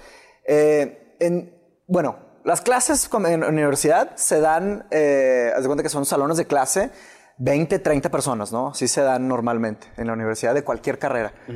Eh, 0.46 1.16
en, 1.18 1.52
bueno, 1.88 2.16
las 2.44 2.60
clases 2.60 3.10
en 3.12 3.40
la 3.40 3.48
universidad 3.48 4.14
se 4.14 4.38
dan, 4.38 4.86
eh, 4.92 5.50
haz 5.52 5.62
de 5.62 5.66
cuenta 5.66 5.82
que 5.82 5.88
son 5.88 6.06
salones 6.06 6.36
de 6.36 6.46
clase 6.46 6.92
20, 7.38 7.78
30 7.78 8.10
personas, 8.10 8.52
¿no? 8.52 8.68
Así 8.68 8.88
se 8.88 9.02
dan 9.02 9.28
normalmente 9.28 9.86
en 9.96 10.06
la 10.06 10.12
universidad 10.14 10.54
de 10.54 10.64
cualquier 10.64 10.98
carrera. 10.98 11.34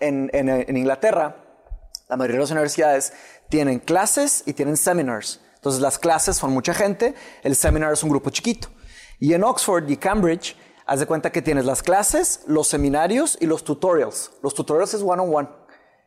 en, 0.00 0.30
en- 0.32 0.48
en 0.48 0.76
Inglaterra, 0.76 1.36
la 2.08 2.16
mayoría 2.16 2.36
de 2.36 2.42
las 2.42 2.50
universidades 2.50 3.12
tienen 3.48 3.78
clases 3.78 4.42
y 4.46 4.52
tienen 4.52 4.76
seminars. 4.76 5.40
Entonces, 5.56 5.80
las 5.80 5.98
clases 5.98 6.36
son 6.36 6.52
mucha 6.52 6.72
gente, 6.74 7.14
el 7.42 7.56
seminar 7.56 7.92
es 7.92 8.02
un 8.02 8.10
grupo 8.10 8.30
chiquito. 8.30 8.68
Y 9.18 9.34
en 9.34 9.42
Oxford 9.44 9.88
y 9.90 9.96
Cambridge, 9.96 10.56
haz 10.86 11.00
de 11.00 11.06
cuenta 11.06 11.32
que 11.32 11.42
tienes 11.42 11.64
las 11.64 11.82
clases, 11.82 12.42
los 12.46 12.68
seminarios 12.68 13.36
y 13.40 13.46
los 13.46 13.64
tutorials. 13.64 14.30
Los 14.42 14.54
tutorials 14.54 14.94
es 14.94 15.02
one 15.02 15.20
on 15.22 15.34
one. 15.34 15.48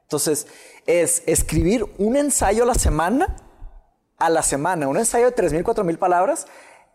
Entonces, 0.03 0.47
es 0.85 1.23
escribir 1.25 1.85
un 1.97 2.15
ensayo 2.15 2.63
a 2.63 2.65
la 2.67 2.75
semana 2.75 3.35
a 4.17 4.29
la 4.29 4.43
semana, 4.43 4.87
un 4.87 4.97
ensayo 4.97 5.31
de 5.31 5.35
3.000, 5.35 5.63
4.000 5.63 5.97
palabras 5.97 6.45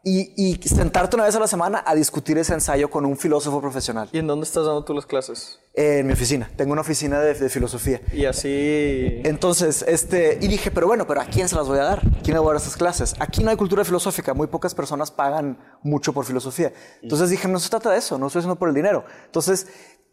y, 0.04 0.32
y 0.36 0.68
sentarte 0.68 1.16
una 1.16 1.24
vez 1.24 1.34
a 1.34 1.40
la 1.40 1.48
semana 1.48 1.82
a 1.84 1.94
discutir 1.94 2.38
ese 2.38 2.54
ensayo 2.54 2.88
con 2.90 3.04
un 3.04 3.16
filósofo 3.16 3.60
profesional. 3.60 4.08
¿Y 4.12 4.18
en 4.18 4.26
dónde 4.26 4.44
estás 4.44 4.64
dando 4.64 4.84
tú 4.84 4.94
las 4.94 5.06
clases? 5.06 5.58
En 5.74 6.06
mi 6.06 6.12
oficina, 6.12 6.50
tengo 6.56 6.72
una 6.72 6.80
oficina 6.80 7.20
de, 7.20 7.34
de 7.34 7.48
filosofía. 7.50 8.00
Y 8.12 8.24
así... 8.24 9.20
Entonces, 9.24 9.84
este, 9.86 10.38
y 10.40 10.48
dije, 10.48 10.70
pero 10.70 10.86
bueno, 10.86 11.06
pero 11.06 11.20
¿a 11.20 11.26
quién 11.26 11.48
se 11.48 11.56
las 11.56 11.66
voy 11.66 11.78
a 11.78 11.84
dar? 11.84 12.02
¿Quién 12.22 12.34
le 12.34 12.38
voy 12.38 12.50
a 12.50 12.52
dar 12.54 12.62
esas 12.62 12.76
clases? 12.76 13.14
Aquí 13.18 13.44
no 13.44 13.50
hay 13.50 13.56
cultura 13.56 13.84
filosófica, 13.84 14.32
muy 14.32 14.46
pocas 14.46 14.74
personas 14.74 15.10
pagan 15.10 15.58
mucho 15.82 16.12
por 16.12 16.24
filosofía. 16.24 16.72
Entonces 17.02 17.28
dije, 17.28 17.46
no 17.48 17.58
se 17.58 17.68
trata 17.68 17.90
de 17.90 17.98
eso, 17.98 18.16
no 18.16 18.28
estoy 18.28 18.40
haciendo 18.40 18.56
por 18.56 18.68
el 18.68 18.74
dinero. 18.74 19.04
Entonces, 19.26 19.66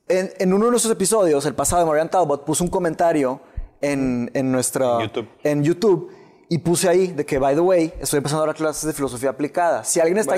en, 0.08 0.34
en 0.38 0.54
uno 0.54 0.66
de 0.66 0.72
nuestros 0.72 0.92
episodios, 0.92 1.46
el 1.46 1.56
pasado 1.56 1.84
de 1.84 1.88
Marian 1.88 2.10
Talbot, 2.10 2.44
puso 2.44 2.64
un 2.64 2.70
comentario 2.70 3.40
en, 3.80 4.32
en 4.34 4.52
nuestra... 4.52 5.02
YouTube. 5.02 5.30
En 5.44 5.64
YouTube 5.64 6.12
y 6.50 6.58
puse 6.60 6.90
ahí 6.90 7.08
de 7.08 7.26
que, 7.26 7.40
by 7.40 7.56
the 7.56 7.62
way, 7.62 7.94
estoy 8.00 8.18
empezando 8.18 8.44
a 8.44 8.48
dar 8.48 8.56
clases 8.56 8.84
de 8.86 8.94
filosofía 8.94 9.30
aplicada. 9.30 9.84
Si 9.84 10.00
alguien 10.00 10.18
está, 10.18 10.36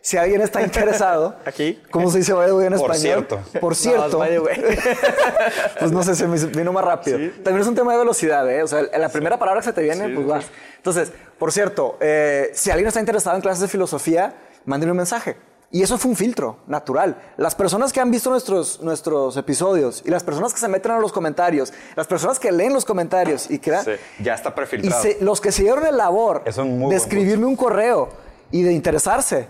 si 0.00 0.16
alguien 0.16 0.40
está 0.40 0.62
interesado, 0.62 1.36
Aquí. 1.44 1.80
¿cómo 1.90 2.10
se 2.10 2.18
dice 2.18 2.32
by 2.32 2.46
the 2.46 2.52
way 2.52 2.66
en 2.66 2.74
Por 2.74 2.92
español? 2.92 3.26
cierto. 3.28 3.60
Por 3.60 3.74
cierto. 3.74 4.08
No, 4.08 4.18
by 4.18 4.30
the 4.30 4.40
way. 4.40 4.56
pues 5.78 5.92
no 5.92 6.02
sé, 6.02 6.14
se 6.14 6.26
me 6.26 6.38
vino 6.46 6.72
más 6.72 6.84
rápido. 6.84 7.18
También 7.42 7.60
es 7.60 7.66
un 7.66 7.74
tema 7.74 7.92
de 7.92 7.98
velocidad, 7.98 8.48
¿eh? 8.50 8.62
O 8.62 8.66
sea, 8.66 8.82
la 8.82 9.08
primera 9.08 9.38
palabra 9.38 9.60
que 9.60 9.66
se 9.66 9.72
te 9.72 9.82
viene, 9.82 10.08
pues 10.10 10.26
vas. 10.26 10.46
Entonces, 10.76 11.12
por 11.38 11.52
cierto, 11.52 11.96
eh, 12.00 12.50
si 12.54 12.70
alguien 12.70 12.88
está 12.88 13.00
interesado 13.00 13.36
en 13.36 13.42
clases 13.42 13.60
de 13.62 13.68
filosofía, 13.68 14.34
mándenme 14.64 14.92
un 14.92 14.98
mensaje. 14.98 15.36
Y 15.70 15.82
eso 15.82 15.98
fue 15.98 16.10
un 16.10 16.16
filtro 16.16 16.58
natural. 16.66 17.20
Las 17.36 17.54
personas 17.54 17.92
que 17.92 18.00
han 18.00 18.10
visto 18.10 18.30
nuestros, 18.30 18.80
nuestros 18.80 19.36
episodios 19.36 20.02
y 20.06 20.08
las 20.10 20.24
personas 20.24 20.54
que 20.54 20.60
se 20.60 20.68
meten 20.68 20.92
a 20.92 20.98
los 20.98 21.12
comentarios, 21.12 21.74
las 21.94 22.06
personas 22.06 22.38
que 22.38 22.50
leen 22.50 22.72
los 22.72 22.86
comentarios 22.86 23.50
y 23.50 23.58
que 23.58 23.76
Sí, 23.82 23.90
ya 24.22 24.32
está 24.34 24.48
y 24.48 24.52
prefiltrado. 24.52 25.02
se- 25.02 25.18
los 25.20 25.42
que 25.42 25.52
se 25.52 25.62
dieron 25.64 25.84
el 25.84 25.98
labor 25.98 26.42
Es 26.46 26.56
un 26.56 26.88
de 26.88 26.96
escribirme 26.96 27.44
un 27.44 27.56
correo 27.56 28.08
y 28.50 28.62
de 28.62 28.72
interesarse, 28.72 29.46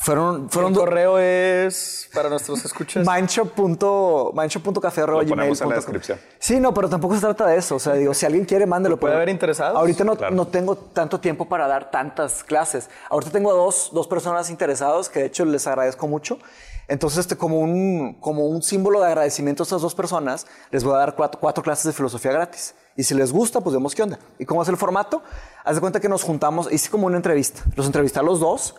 Fueron, 0.00 0.48
fueron 0.48 0.72
El 0.72 0.78
correo 0.78 1.18
es 1.18 2.08
para 2.14 2.28
nuestros 2.28 2.64
escuchas. 2.64 3.04
mindshop.mindshop.café 3.06 5.00
arroba 5.02 5.22
Lo 5.22 5.28
ponemos 5.28 5.60
en 5.60 5.68
la 5.68 5.74
descripción. 5.76 6.18
Sí, 6.38 6.60
no, 6.60 6.72
pero 6.72 6.88
tampoco 6.88 7.14
se 7.16 7.20
trata 7.20 7.46
de 7.46 7.56
eso. 7.56 7.74
O 7.76 7.78
sea, 7.78 7.94
digo, 7.94 8.14
si 8.14 8.24
alguien 8.24 8.44
quiere, 8.44 8.64
mándelo. 8.66 8.98
puede 8.98 9.14
haber 9.16 9.28
interesados? 9.28 9.76
Ahorita 9.76 10.04
no, 10.04 10.16
Claro. 10.16 10.34
no 10.34 10.46
tengo 10.46 10.76
tanto 10.76 11.18
tiempo 11.20 11.48
para 11.48 11.66
dar 11.66 11.90
tantas 11.90 12.44
clases. 12.44 12.88
Ahorita 13.10 13.32
tengo 13.32 13.52
dos, 13.52 13.90
dos 13.92 14.06
personas 14.06 14.50
interesadas 14.50 15.08
que 15.08 15.20
de 15.20 15.26
hecho 15.26 15.44
les 15.44 15.66
agradezco 15.66 16.06
mucho. 16.06 16.38
Entonces, 16.86 17.18
este, 17.18 17.36
como, 17.36 17.58
un, 17.58 18.14
como 18.20 18.46
un 18.46 18.62
símbolo 18.62 19.00
de 19.00 19.08
agradecimiento 19.08 19.62
a 19.62 19.64
estas 19.64 19.82
dos 19.82 19.94
personas, 19.94 20.46
les 20.70 20.84
voy 20.84 20.94
a 20.94 20.98
dar 20.98 21.16
cuatro, 21.16 21.38
cuatro 21.38 21.62
clases 21.62 21.84
de 21.84 21.92
filosofía 21.92 22.32
gratis. 22.32 22.74
Y 22.96 23.02
si 23.04 23.14
les 23.14 23.30
gusta, 23.30 23.60
pues 23.60 23.74
vemos 23.74 23.94
qué 23.94 24.02
onda. 24.04 24.18
¿Y 24.38 24.46
cómo 24.46 24.62
es 24.62 24.68
el 24.70 24.76
formato? 24.78 25.22
Haz 25.64 25.74
de 25.74 25.80
cuenta 25.82 26.00
que 26.00 26.08
nos 26.08 26.22
juntamos, 26.22 26.72
hice 26.72 26.88
como 26.88 27.06
una 27.06 27.16
entrevista. 27.16 27.62
Los 27.76 27.84
entrevisté 27.84 28.20
a 28.20 28.22
los 28.22 28.40
dos, 28.40 28.74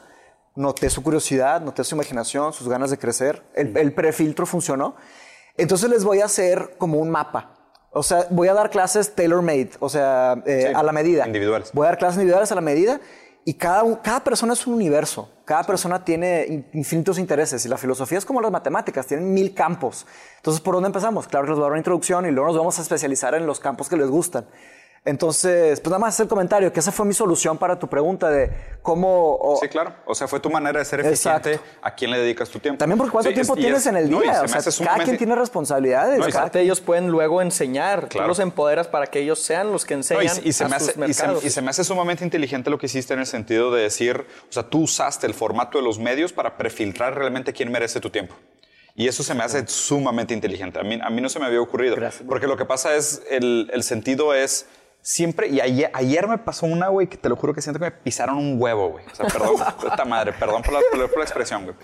noté 0.55 0.89
su 0.89 1.01
curiosidad, 1.03 1.61
noté 1.61 1.83
su 1.83 1.95
imaginación, 1.95 2.53
sus 2.53 2.67
ganas 2.67 2.89
de 2.91 2.97
crecer. 2.97 3.43
El, 3.53 3.75
el 3.77 3.93
prefiltro 3.93 4.45
funcionó. 4.45 4.95
Entonces 5.57 5.89
les 5.89 6.03
voy 6.03 6.21
a 6.21 6.25
hacer 6.25 6.75
como 6.77 6.99
un 6.99 7.09
mapa. 7.09 7.55
O 7.91 8.03
sea, 8.03 8.27
voy 8.29 8.47
a 8.47 8.53
dar 8.53 8.69
clases 8.69 9.15
tailor-made, 9.15 9.71
o 9.79 9.89
sea, 9.89 10.41
eh, 10.45 10.65
Sí, 10.67 10.73
a 10.75 10.83
la 10.83 10.91
medida. 10.91 11.25
individuales. 11.25 11.71
Voy 11.73 11.85
a 11.85 11.89
dar 11.89 11.97
clases 11.97 12.17
individuales 12.17 12.51
a 12.51 12.55
la 12.55 12.61
medida 12.61 12.99
y 13.45 13.55
cada, 13.55 13.99
cada 14.03 14.23
persona 14.23 14.53
es 14.53 14.67
un 14.67 14.75
universo. 14.75 15.27
Cada 15.43 15.63
persona 15.63 16.05
tiene 16.05 16.45
in- 16.47 16.67
infinitos 16.73 17.17
intereses 17.17 17.65
y 17.65 17.69
la 17.69 17.77
filosofía 17.77 18.19
es 18.19 18.25
como 18.25 18.41
las 18.41 18.51
matemáticas, 18.51 19.07
tienen 19.07 19.33
mil 19.33 19.55
campos. 19.55 20.05
Entonces, 20.37 20.61
¿por 20.61 20.75
dónde 20.75 20.87
empezamos? 20.87 21.27
Claro 21.27 21.45
que 21.45 21.49
les 21.51 21.57
voy 21.57 21.63
a 21.63 21.65
dar 21.65 21.71
una 21.71 21.79
introducción 21.79 22.27
y 22.27 22.31
luego 22.31 22.49
nos 22.49 22.57
vamos 22.57 22.77
a 22.77 22.83
especializar 22.83 23.33
en 23.33 23.47
los 23.47 23.59
campos 23.59 23.89
que 23.89 23.97
les 23.97 24.07
gustan. 24.07 24.45
Entonces, 25.05 25.79
pues 25.79 25.89
nada 25.89 25.99
más 25.99 26.19
el 26.19 26.27
comentario, 26.27 26.71
que 26.73 26.79
esa 26.81 26.91
fue 26.91 27.05
mi 27.05 27.13
solución 27.13 27.57
para 27.57 27.79
tu 27.79 27.87
pregunta 27.87 28.29
de 28.29 28.51
cómo... 28.81 29.35
o- 29.35 29.57
Sí, 29.61 29.67
claro. 29.69 29.93
O 30.05 30.13
sea, 30.13 30.27
fue 30.27 30.39
tu 30.39 30.49
manera 30.49 30.77
de 30.79 30.85
ser 30.85 30.99
Exacto. 31.05 31.49
eficiente. 31.49 31.71
¿A 31.81 31.95
quién 31.95 32.11
le 32.11 32.19
dedicas 32.19 32.49
tu 32.49 32.59
tiempo? 32.59 32.77
También 32.77 32.97
porque 32.97 33.11
cuánto 33.11 33.29
Sí, 33.29 33.33
tiempo 33.33 33.53
es- 33.55 33.59
tienes 33.59 33.79
es- 33.81 33.87
en 33.87 33.97
el 33.97 34.11
no, 34.11 34.21
día. 34.21 34.33
se 34.35 34.39
o 34.45 34.47
sea, 34.47 34.57
cada 34.59 34.71
sumamente- 34.71 35.05
quien 35.05 35.17
tiene 35.17 35.35
responsabilidades. 35.35 36.19
No, 36.19 36.25
cada 36.27 36.39
Aparte, 36.39 36.59
ellos 36.61 36.81
pueden 36.81 37.07
luego 37.07 37.41
enseñar. 37.41 38.07
Claro. 38.09 38.25
Tú 38.25 38.27
los 38.29 38.39
empoderas 38.39 38.87
para 38.87 39.07
que 39.07 39.19
ellos 39.19 39.39
sean 39.39 39.71
los 39.71 39.85
que 39.85 39.93
No, 39.95 39.99
enseñan 40.01 40.37
y, 40.43 40.49
y 40.49 40.53
se 40.53 40.65
a 40.65 40.67
me 40.67 40.79
sus 40.79 40.89
hace, 40.89 40.99
y, 41.09 41.13
se, 41.13 41.47
y 41.47 41.49
se 41.49 41.61
me 41.61 41.69
hace 41.69 41.83
sumamente 41.83 42.23
inteligente 42.23 42.69
lo 42.69 42.77
que 42.77 42.85
hiciste 42.87 43.13
en 43.13 43.19
el 43.21 43.25
sentido 43.25 43.71
de 43.71 43.83
decir, 43.83 44.25
o 44.49 44.51
sea, 44.53 44.63
tú 44.63 44.81
usaste 44.81 45.25
el 45.27 45.33
formato 45.33 45.77
de 45.77 45.83
los 45.83 45.97
medios 45.97 46.33
para 46.33 46.57
prefiltrar 46.57 47.15
realmente 47.17 47.53
quién 47.53 47.71
merece 47.71 47.99
tu 47.99 48.09
tiempo. 48.09 48.35
Y 48.95 49.07
eso 49.07 49.23
se 49.23 49.33
me 49.33 49.43
hace 49.43 49.65
sumamente 49.67 50.33
inteligente. 50.33 50.77
A 50.77 50.83
mí, 50.83 50.99
a 51.01 51.09
mí 51.09 51.21
no 51.21 51.29
se 51.29 51.39
me 51.39 51.45
había 51.45 51.61
ocurrido. 51.61 51.95
Gracias. 51.95 52.23
Porque 52.27 52.47
lo 52.47 52.57
que 52.57 52.65
pasa 52.65 52.95
es, 52.95 53.21
el, 53.29 53.69
el 53.73 53.83
sentido 53.83 54.33
es 54.33 54.65
siempre, 55.01 55.47
y 55.47 55.59
ayer, 55.61 55.89
ayer 55.93 56.27
me 56.27 56.37
pasó 56.37 56.65
una, 56.65 56.89
güey, 56.89 57.07
que 57.07 57.17
te 57.17 57.29
lo 57.29 57.35
juro 57.35 57.53
que 57.53 57.61
siento 57.61 57.79
que 57.79 57.85
me 57.85 57.91
pisaron 57.91 58.37
un 58.37 58.61
huevo, 58.61 58.89
güey. 58.89 59.05
O 59.11 59.15
sea, 59.15 59.25
perdón, 59.27 59.55
puta 59.81 60.05
madre, 60.05 60.33
perdón 60.33 60.61
por 60.61 60.73
la, 60.73 60.79
por 60.91 61.17
la 61.17 61.23
expresión, 61.23 61.63
güey. 61.65 61.75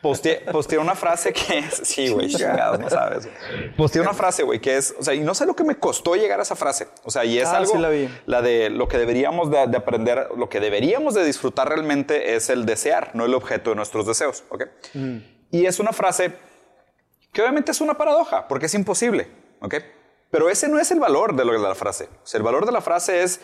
Posteé, 0.00 0.40
posteé 0.50 0.78
una 0.78 0.94
frase 0.94 1.32
que 1.32 1.58
es, 1.58 1.74
sí, 1.84 2.08
güey, 2.10 2.28
chingados, 2.28 2.80
no 2.80 2.90
sabes. 2.90 3.28
Posteé 3.76 4.00
una 4.02 4.14
frase, 4.14 4.42
güey, 4.42 4.60
que 4.60 4.76
es, 4.76 4.94
o 4.98 5.02
sea, 5.02 5.14
y 5.14 5.20
no 5.20 5.34
sé 5.34 5.46
lo 5.46 5.54
que 5.54 5.64
me 5.64 5.76
costó 5.76 6.14
llegar 6.16 6.40
a 6.40 6.42
esa 6.42 6.56
frase. 6.56 6.88
O 7.04 7.10
sea, 7.10 7.24
y 7.24 7.38
es 7.38 7.48
Ah, 7.48 7.58
algo, 7.58 7.72
sí 7.72 7.78
la 7.78 7.88
vi. 7.90 8.08
la 8.26 8.42
de 8.42 8.70
lo 8.70 8.88
que 8.88 8.98
deberíamos 8.98 9.50
de, 9.50 9.66
de 9.66 9.76
aprender, 9.76 10.28
lo 10.36 10.48
que 10.48 10.58
deberíamos 10.60 11.14
de 11.14 11.24
disfrutar 11.24 11.68
realmente 11.68 12.34
es 12.34 12.50
el 12.50 12.66
desear, 12.66 13.10
no 13.14 13.24
el 13.26 13.34
objeto 13.34 13.70
de 13.70 13.76
nuestros 13.76 14.06
deseos, 14.06 14.44
¿ok? 14.48 14.64
Y 15.50 15.66
es 15.66 15.78
una 15.78 15.92
frase 15.92 16.32
que 17.32 17.42
obviamente 17.42 17.70
es 17.70 17.80
una 17.80 17.94
paradoja, 17.94 18.48
porque 18.48 18.66
es 18.66 18.74
imposible, 18.74 19.28
¿ok? 19.60 19.74
Pero 20.32 20.50
ese 20.50 20.66
no 20.66 20.80
es 20.80 20.90
el 20.90 20.98
valor 20.98 21.36
de, 21.36 21.44
lo, 21.44 21.52
de 21.52 21.58
la 21.60 21.74
frase. 21.76 22.08
O 22.24 22.26
sea, 22.26 22.38
el 22.38 22.42
valor 22.42 22.66
de 22.66 22.72
la 22.72 22.80
frase 22.80 23.22
es 23.22 23.38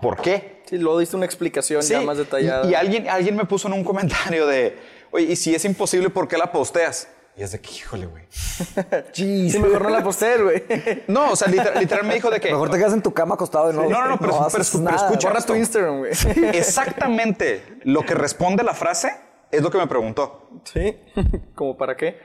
¿por 0.00 0.20
qué? 0.20 0.62
Sí, 0.66 0.78
luego 0.78 0.98
diste 1.00 1.16
una 1.16 1.24
explicación 1.26 1.82
Sí, 1.82 1.94
ya 1.94 2.02
más 2.02 2.18
detallada. 2.18 2.66
Y, 2.66 2.70
y 2.70 2.74
alguien, 2.74 3.08
alguien 3.08 3.34
me 3.34 3.44
puso 3.46 3.66
en 3.66 3.74
un 3.74 3.82
comentario 3.82 4.46
de, 4.46 4.78
oye, 5.10 5.24
y 5.32 5.34
si 5.36 5.54
es 5.54 5.64
imposible, 5.64 6.10
¿por 6.10 6.28
qué 6.28 6.38
la 6.38 6.52
posteas? 6.52 7.08
Y 7.36 7.42
es 7.42 7.52
de 7.52 7.60
que, 7.60 7.70
híjole, 7.70 8.06
güey. 8.06 8.24
Sí, 9.12 9.50
mejor 9.58 9.82
no 9.82 9.88
la 9.90 10.02
postees, 10.02 10.42
güey. 10.42 10.64
No, 11.08 11.30
o 11.32 11.36
sea, 11.36 11.48
literal, 11.48 11.80
literal 11.80 12.04
me 12.04 12.14
dijo 12.14 12.30
de 12.30 12.38
que... 12.40 12.50
Mejor 12.50 12.70
te 12.70 12.76
quedas 12.76 12.92
en 12.92 13.02
tu 13.02 13.14
cama 13.14 13.34
acostado 13.36 13.70
y 13.72 13.74
no. 13.74 13.82
No, 13.84 14.02
no, 14.02 14.08
no, 14.08 14.18
pero- 14.18 14.44
haces 14.44 14.70
pero- 14.70 14.84
pero 14.84 14.96
nada. 14.96 15.06
escucha 15.08 15.46
tu 15.46 15.54
Instagram, 15.54 15.98
güey. 16.00 16.12
Exactamente 16.52 17.64
lo 17.84 18.04
que 18.04 18.14
responde 18.14 18.62
la 18.62 18.74
frase 18.74 19.12
es 19.50 19.62
lo 19.62 19.70
que 19.70 19.78
me 19.78 19.86
preguntó. 19.86 20.48
Sí. 20.64 20.96
¿Como 21.54 21.76
para 21.76 21.96
qué? 21.96 22.20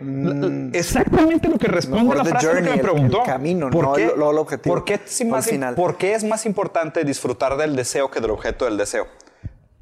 Exactamente 0.73 1.47
lo 1.47 1.57
que 1.57 1.67
responde 1.67 2.03
Mejor 2.03 2.17
la 2.17 2.23
the 2.23 2.29
frase 2.29 2.47
es 2.47 2.53
lo 2.55 2.59
que 2.61 2.69
me 2.69 2.75
el- 2.75 2.81
preguntó. 2.81 3.19
el 3.19 3.25
camino, 3.25 3.69
no 3.69 3.95
el- 3.97 4.11
no 4.17 4.31
el 4.31 4.37
objetivo, 4.37 4.75
¿Por 4.75 4.85
qué, 4.85 4.95
es 4.95 5.23
no 5.25 5.31
más, 5.31 5.47
final. 5.47 5.75
¿Por 5.75 5.97
qué 5.97 6.13
es 6.13 6.23
más 6.23 6.45
importante 6.45 7.03
disfrutar 7.03 7.57
del 7.57 7.75
deseo 7.75 8.09
que 8.11 8.19
del 8.19 8.31
objeto 8.31 8.65
del 8.65 8.77
deseo? 8.77 9.07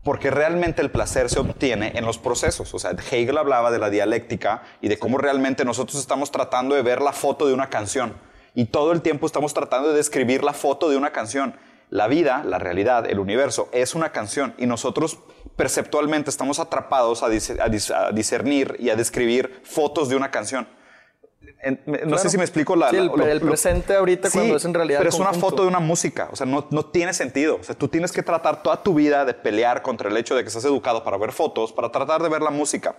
Porque 0.03 0.29
realmente 0.31 0.81
el 0.81 0.91
placer 0.91 1.29
se 1.29 1.39
obtiene 1.39 1.93
en 1.95 2.05
los 2.05 2.17
procesos. 2.17 2.73
O 2.73 2.79
sea, 2.79 2.91
Hegel 2.91 3.37
hablaba 3.37 3.71
de 3.71 3.79
la 3.79 3.89
dialéctica 3.89 4.63
y 4.81 4.89
de 4.89 4.99
cómo 4.99 5.17
realmente 5.17 5.63
nosotros 5.63 5.97
estamos 5.99 6.29
tratando 6.31 6.75
de 6.75 6.81
ver 6.81 7.01
la 7.01 7.13
foto 7.13 7.47
de 7.47 7.53
una 7.53 7.69
canción. 7.69 8.13
Y 8.53 8.65
todo 8.65 8.91
el 8.91 9.01
tiempo 9.01 9.25
estamos 9.25 9.53
tratando 9.53 9.89
de 9.89 9.95
describir 9.95 10.43
la 10.43 10.51
foto 10.53 10.89
de 10.89 10.97
una 10.97 11.11
canción. 11.11 11.55
La 11.89 12.07
vida, 12.07 12.43
la 12.43 12.59
realidad, 12.59 13.09
el 13.09 13.19
universo 13.19 13.69
es 13.71 13.95
una 13.95 14.11
canción 14.11 14.53
y 14.57 14.65
nosotros 14.65 15.19
perceptualmente 15.55 16.29
estamos 16.29 16.59
atrapados 16.59 17.23
a, 17.23 17.27
dis- 17.29 17.59
a 17.59 17.67
dis- 17.69 17.93
a 17.93 18.11
discernir 18.11 18.75
y 18.79 18.89
a 18.89 18.95
describir 18.95 19.61
fotos 19.63 20.09
de 20.09 20.15
una 20.15 20.31
canción. 20.31 20.67
En- 21.65 21.79
no 22.07 22.17
sé 22.17 22.29
si 22.29 22.37
me 22.37 22.43
explico 22.43 22.75
la, 22.75 22.89
Sí, 22.89 22.97
el- 22.97 23.07
la- 23.07 23.15
lo- 23.15 23.25
el 23.27 23.39
lo- 23.39 23.47
presente 23.47 23.95
ahorita 23.95 24.29
cuando 24.29 24.55
es 24.57 24.65
en 24.65 24.73
realidad 24.73 24.99
Pero 24.99 25.09
es 25.09 25.19
una 25.19 25.31
foto 25.33 25.61
de 25.61 25.67
una 25.69 25.79
música, 25.79 26.27
o 26.31 26.35
sea, 26.35 26.45
no, 26.45 26.67
no 26.71 26.85
tiene 26.85 27.13
sentido. 27.13 27.55
O 27.59 27.63
sea, 27.63 27.73
tú 27.75 27.87
tienes 27.87 28.11
que 28.11 28.21
tratar 28.21 28.63
toda 28.63 28.83
tu 28.83 28.93
vida 28.93 29.23
de 29.23 29.33
pelear 29.33 29.81
contra 29.81 30.09
el 30.09 30.17
hecho 30.17 30.35
de 30.35 30.41
que 30.43 30.47
estás 30.49 30.65
educado 30.65 31.03
para 31.05 31.17
ver 31.17 31.31
fotos, 31.31 31.71
para 31.71 31.89
tratar 31.89 32.21
de 32.21 32.27
ver 32.29 32.41
la 32.41 32.49
música. 32.49 32.95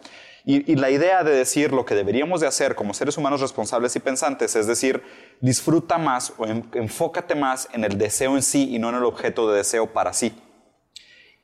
Y, 0.47 0.70
y 0.70 0.76
la 0.76 0.90
idea 0.90 1.24
de 1.24 1.32
decir 1.32 1.72
lo 1.72 1.84
que 1.84 1.95
deberíamos 1.95 2.40
de 2.40 2.47
hacer 2.47 2.74
como 2.74 2.95
seres 2.95 3.16
humanos 3.18 3.40
responsables 3.42 3.97
y 3.97 4.01
pensantes 4.01 4.57
es 4.57 4.66
decir, 4.66 5.03
disfruta 5.40 5.99
más 5.99 6.32
o 6.38 6.47
en- 6.47 6.66
enfócate 6.74 7.34
más 7.34 7.68
en 7.72 7.84
el 7.84 7.99
deseo 7.99 8.34
en 8.34 8.42
sí 8.42 8.74
y 8.74 8.78
no 8.78 8.88
en 8.90 8.95
el 8.97 9.05
objeto 9.05 9.51
de 9.51 9.59
deseo 9.59 9.92
para 9.92 10.12
sí. 10.14 10.34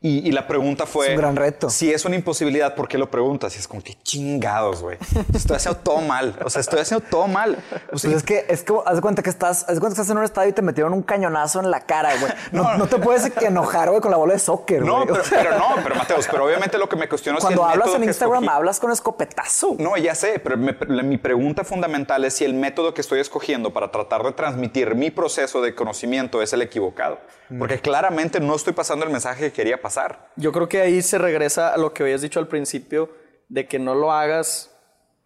Y, 0.03 0.27
y 0.27 0.33
la 0.33 0.47
pregunta 0.47 0.87
fue... 0.87 1.09
Es 1.09 1.11
un 1.13 1.19
gran 1.19 1.37
reto. 1.37 1.69
Si 1.69 1.93
es 1.93 2.07
una 2.07 2.17
imposibilidad, 2.17 2.75
¿por 2.75 2.89
qué 2.89 2.97
lo 2.97 3.11
preguntas? 3.11 3.55
Y 3.57 3.59
es 3.59 3.69
como 3.69 3.83
que 3.83 3.99
chingados, 4.03 4.81
güey. 4.81 4.97
Estoy 5.35 5.57
haciendo 5.57 5.79
todo 5.81 6.01
mal. 6.01 6.35
O 6.43 6.49
sea, 6.49 6.61
estoy 6.63 6.81
haciendo 6.81 7.07
todo 7.07 7.27
mal. 7.29 7.59
O 7.93 7.99
sea, 7.99 8.11
Pues 8.11 8.17
es 8.17 8.23
que 8.23 8.47
es 8.49 8.65
como, 8.65 8.83
haz 8.87 8.95
de 8.97 9.03
cuenta 9.03 9.23
que 9.23 9.29
estás, 9.29 9.65
haz 9.69 9.75
de 9.75 9.81
cuenta 9.81 9.97
que 9.97 10.01
estás 10.01 10.11
en 10.11 10.17
un 10.17 10.25
estadio 10.25 10.49
y 10.49 10.53
te 10.55 10.63
metieron 10.63 10.95
un 10.95 11.03
cañonazo 11.03 11.61
en 11.61 11.71
la 11.71 11.81
cara, 11.81 12.13
güey. 12.19 12.33
No, 12.53 12.79
no 12.79 12.87
te 12.87 12.97
puedes 12.97 13.31
enojar, 13.43 13.91
güey, 13.91 14.01
con 14.01 14.11
la 14.11 14.17
bola 14.17 14.33
de 14.33 14.39
soccer, 14.39 14.83
No, 14.83 15.05
güey. 15.07 15.21
pero, 15.29 15.59
no, 15.59 15.67
pero 15.83 15.95
Mateos, 15.95 16.27
pero 16.31 16.47
obviamente 16.47 16.79
lo 16.79 16.89
que 16.89 16.97
me 16.97 17.07
cuestiono 17.07 17.39
es 17.39 17.43
si 17.45 17.49
cuando 17.55 17.65
el 17.67 17.71
hablas 17.83 17.95
en 17.95 18.05
Instagram, 18.05 18.49
hablas 18.49 18.81
con 18.81 18.91
escopetazo. 18.91 19.77
No, 19.79 19.99
ya 19.99 20.15
sé, 20.15 20.39
pero 20.39 20.57
me- 20.57 20.77
la- 20.89 21.03
mi 21.03 21.19
pregunta 21.19 21.63
fundamental 21.63 22.25
es 22.25 22.33
si 22.33 22.45
el 22.47 22.55
método 22.55 22.95
que 22.95 23.03
estoy 23.03 23.21
escogiendo 23.21 23.73
para 23.75 23.91
tratar 23.91 24.23
de 24.23 24.33
transmitir 24.33 24.95
mi 24.95 25.11
proceso 25.11 25.61
de 25.61 25.75
conocimiento 25.75 26.41
es 26.41 26.55
el 26.55 26.63
equivocado. 26.63 27.19
Porque 27.59 27.81
claramente 27.81 28.39
no 28.39 28.55
estoy 28.55 28.73
pasando 28.73 29.05
el 29.05 29.11
mensaje 29.11 29.47
que 29.47 29.53
quería 29.53 29.83
pasar. 29.83 29.90
Yo 30.37 30.53
creo 30.53 30.69
que 30.69 30.81
ahí 30.81 31.03
se 31.03 31.19
regresa 31.19 31.73
a 31.73 31.77
lo 31.77 31.93
que 31.93 32.03
habías 32.03 32.23
dicho 32.23 32.39
al 32.39 32.49
principio, 32.49 33.11
de 33.49 33.67
que 33.67 33.79
no 33.79 33.95
lo 33.95 34.13
hagas 34.13 34.77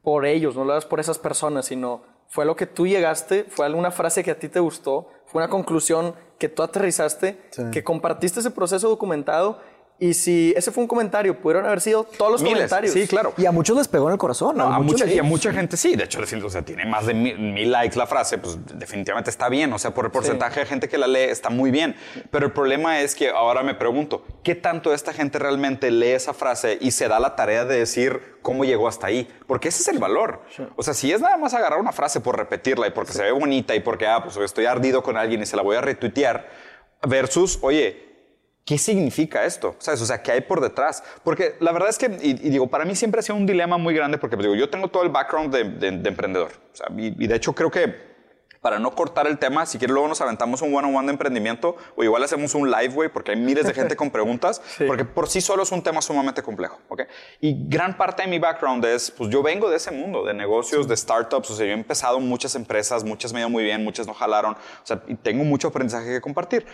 por 0.02 0.26
ellos, 0.26 0.56
no 0.56 0.64
lo 0.64 0.72
hagas 0.72 0.86
por 0.86 1.00
esas 1.00 1.18
personas, 1.18 1.66
sino 1.66 2.02
fue 2.28 2.44
lo 2.44 2.56
que 2.56 2.66
tú 2.66 2.86
llegaste, 2.86 3.44
fue 3.48 3.66
alguna 3.66 3.90
frase 3.90 4.24
que 4.24 4.30
a 4.30 4.38
ti 4.38 4.48
te 4.48 4.60
gustó, 4.60 5.08
fue 5.26 5.42
una 5.42 5.50
conclusión 5.50 6.14
que 6.38 6.48
tú 6.48 6.62
aterrizaste, 6.62 7.38
que 7.72 7.84
compartiste 7.84 8.40
ese 8.40 8.50
proceso 8.50 8.88
documentado. 8.88 9.60
Y 9.96 10.12
si 10.14 10.52
ese 10.56 10.72
fue 10.72 10.82
un 10.82 10.88
comentario, 10.88 11.40
pudieron 11.40 11.66
haber 11.66 11.80
sido 11.80 12.02
todos 12.02 12.32
los 12.32 12.42
Miles. 12.42 12.56
comentarios. 12.56 12.92
Sí, 12.92 13.06
claro. 13.06 13.32
Y 13.36 13.46
a 13.46 13.52
muchos 13.52 13.76
les 13.76 13.86
pegó 13.86 14.08
en 14.08 14.12
el 14.14 14.18
corazón. 14.18 14.56
No, 14.56 14.64
a, 14.64 14.78
muchos 14.80 14.92
mucha, 14.92 15.04
les- 15.06 15.14
y 15.14 15.18
a 15.20 15.22
mucha 15.22 15.52
gente 15.52 15.76
sí. 15.76 15.94
De 15.94 16.02
hecho, 16.04 16.18
o 16.20 16.50
sea, 16.50 16.62
tiene 16.62 16.84
más 16.84 17.06
de 17.06 17.14
mil, 17.14 17.38
mil 17.38 17.70
likes 17.70 17.96
la 17.96 18.06
frase, 18.08 18.38
pues 18.38 18.58
definitivamente 18.74 19.30
está 19.30 19.48
bien. 19.48 19.72
O 19.72 19.78
sea, 19.78 19.94
por 19.94 20.04
el 20.06 20.10
porcentaje 20.10 20.60
de 20.60 20.66
gente 20.66 20.88
que 20.88 20.98
la 20.98 21.06
lee 21.06 21.20
está 21.30 21.48
muy 21.48 21.70
bien. 21.70 21.94
Pero 22.32 22.46
el 22.46 22.52
problema 22.52 23.00
es 23.00 23.14
que 23.14 23.30
ahora 23.30 23.62
me 23.62 23.74
pregunto, 23.74 24.24
¿qué 24.42 24.56
tanto 24.56 24.92
esta 24.92 25.12
gente 25.12 25.38
realmente 25.38 25.90
lee 25.92 26.08
esa 26.10 26.34
frase 26.34 26.76
y 26.80 26.90
se 26.90 27.06
da 27.06 27.20
la 27.20 27.36
tarea 27.36 27.64
de 27.64 27.78
decir 27.78 28.20
cómo 28.42 28.64
llegó 28.64 28.88
hasta 28.88 29.06
ahí? 29.06 29.28
Porque 29.46 29.68
ese 29.68 29.82
es 29.82 29.88
el 29.88 30.00
valor. 30.00 30.42
O 30.74 30.82
sea, 30.82 30.92
si 30.92 31.12
es 31.12 31.20
nada 31.20 31.36
más 31.36 31.54
agarrar 31.54 31.78
una 31.78 31.92
frase 31.92 32.20
por 32.20 32.36
repetirla 32.36 32.88
y 32.88 32.90
porque 32.90 33.12
se 33.12 33.22
ve 33.22 33.30
bonita 33.30 33.76
y 33.76 33.80
porque, 33.80 34.08
ah, 34.08 34.22
pues 34.24 34.36
estoy 34.38 34.66
ardido 34.66 35.04
con 35.04 35.16
alguien 35.16 35.40
y 35.40 35.46
se 35.46 35.54
la 35.56 35.62
voy 35.62 35.76
a 35.76 35.80
retuitear, 35.80 36.48
versus, 37.06 37.58
oye, 37.62 38.13
¿Qué 38.64 38.78
significa 38.78 39.44
esto? 39.44 39.76
¿Sabes? 39.78 40.00
O 40.00 40.06
sea, 40.06 40.22
¿qué 40.22 40.32
hay 40.32 40.40
por 40.40 40.60
detrás? 40.62 41.02
Porque 41.22 41.56
la 41.60 41.70
verdad 41.72 41.90
es 41.90 41.98
que, 41.98 42.06
y, 42.22 42.32
digo, 42.48 42.66
para 42.68 42.86
mí 42.86 42.94
siempre 42.94 43.18
ha 43.18 43.22
sido 43.22 43.36
un 43.36 43.44
dilema 43.44 43.76
muy 43.76 43.94
grande 43.94 44.16
porque 44.16 44.36
pues, 44.36 44.44
digo, 44.44 44.54
yo 44.58 44.70
tengo 44.70 44.88
todo 44.88 45.02
el 45.02 45.10
background 45.10 45.54
de, 45.54 45.64
de- 45.64 45.98
de 45.98 46.08
emprendedor. 46.08 46.52
Y 46.96 47.26
de 47.26 47.36
hecho 47.36 47.54
creo 47.54 47.70
que 47.70 48.13
para 48.64 48.78
no 48.78 48.94
cortar 48.94 49.26
el 49.26 49.38
tema, 49.38 49.66
si 49.66 49.76
quieres 49.76 49.92
luego 49.92 50.08
nos 50.08 50.22
aventamos 50.22 50.62
un 50.62 50.74
one-on-one 50.74 51.08
de 51.08 51.12
emprendimiento 51.12 51.76
o 51.96 52.02
igual 52.02 52.24
hacemos 52.24 52.54
un 52.54 52.70
live, 52.70 52.94
güey, 52.94 53.10
porque 53.10 53.32
hay 53.32 53.36
miles 53.36 53.66
de 53.66 53.74
gente 53.74 53.94
con 53.94 54.10
preguntas, 54.10 54.62
porque 54.86 55.04
por 55.04 55.28
sí 55.28 55.42
solo 55.42 55.64
es 55.64 55.70
un 55.70 55.82
tema 55.82 56.00
sumamente 56.00 56.42
complejo, 56.42 56.78
¿ok? 56.88 57.02
Y 57.42 57.68
gran 57.68 57.98
parte 57.98 58.22
de 58.22 58.28
mi 58.28 58.38
background 58.38 58.82
es, 58.86 59.10
pues 59.10 59.28
yo 59.28 59.42
vengo 59.42 59.68
de 59.68 59.76
ese 59.76 59.90
mundo, 59.90 60.24
de 60.24 60.32
negocios, 60.32 60.88
de 60.88 60.96
startups, 60.96 61.50
o 61.50 61.54
sea, 61.54 61.66
yo 61.66 61.72
he 61.72 61.74
empezado 61.74 62.20
muchas 62.20 62.54
empresas, 62.54 63.04
muchas 63.04 63.34
me 63.34 63.40
ido 63.40 63.50
muy 63.50 63.64
bien, 63.64 63.84
muchas 63.84 64.06
no 64.06 64.14
jalaron, 64.14 64.54
o 64.54 64.86
sea, 64.86 65.02
y 65.08 65.14
tengo 65.16 65.44
mucho 65.44 65.68
aprendizaje 65.68 66.06
que 66.06 66.22
compartir, 66.22 66.64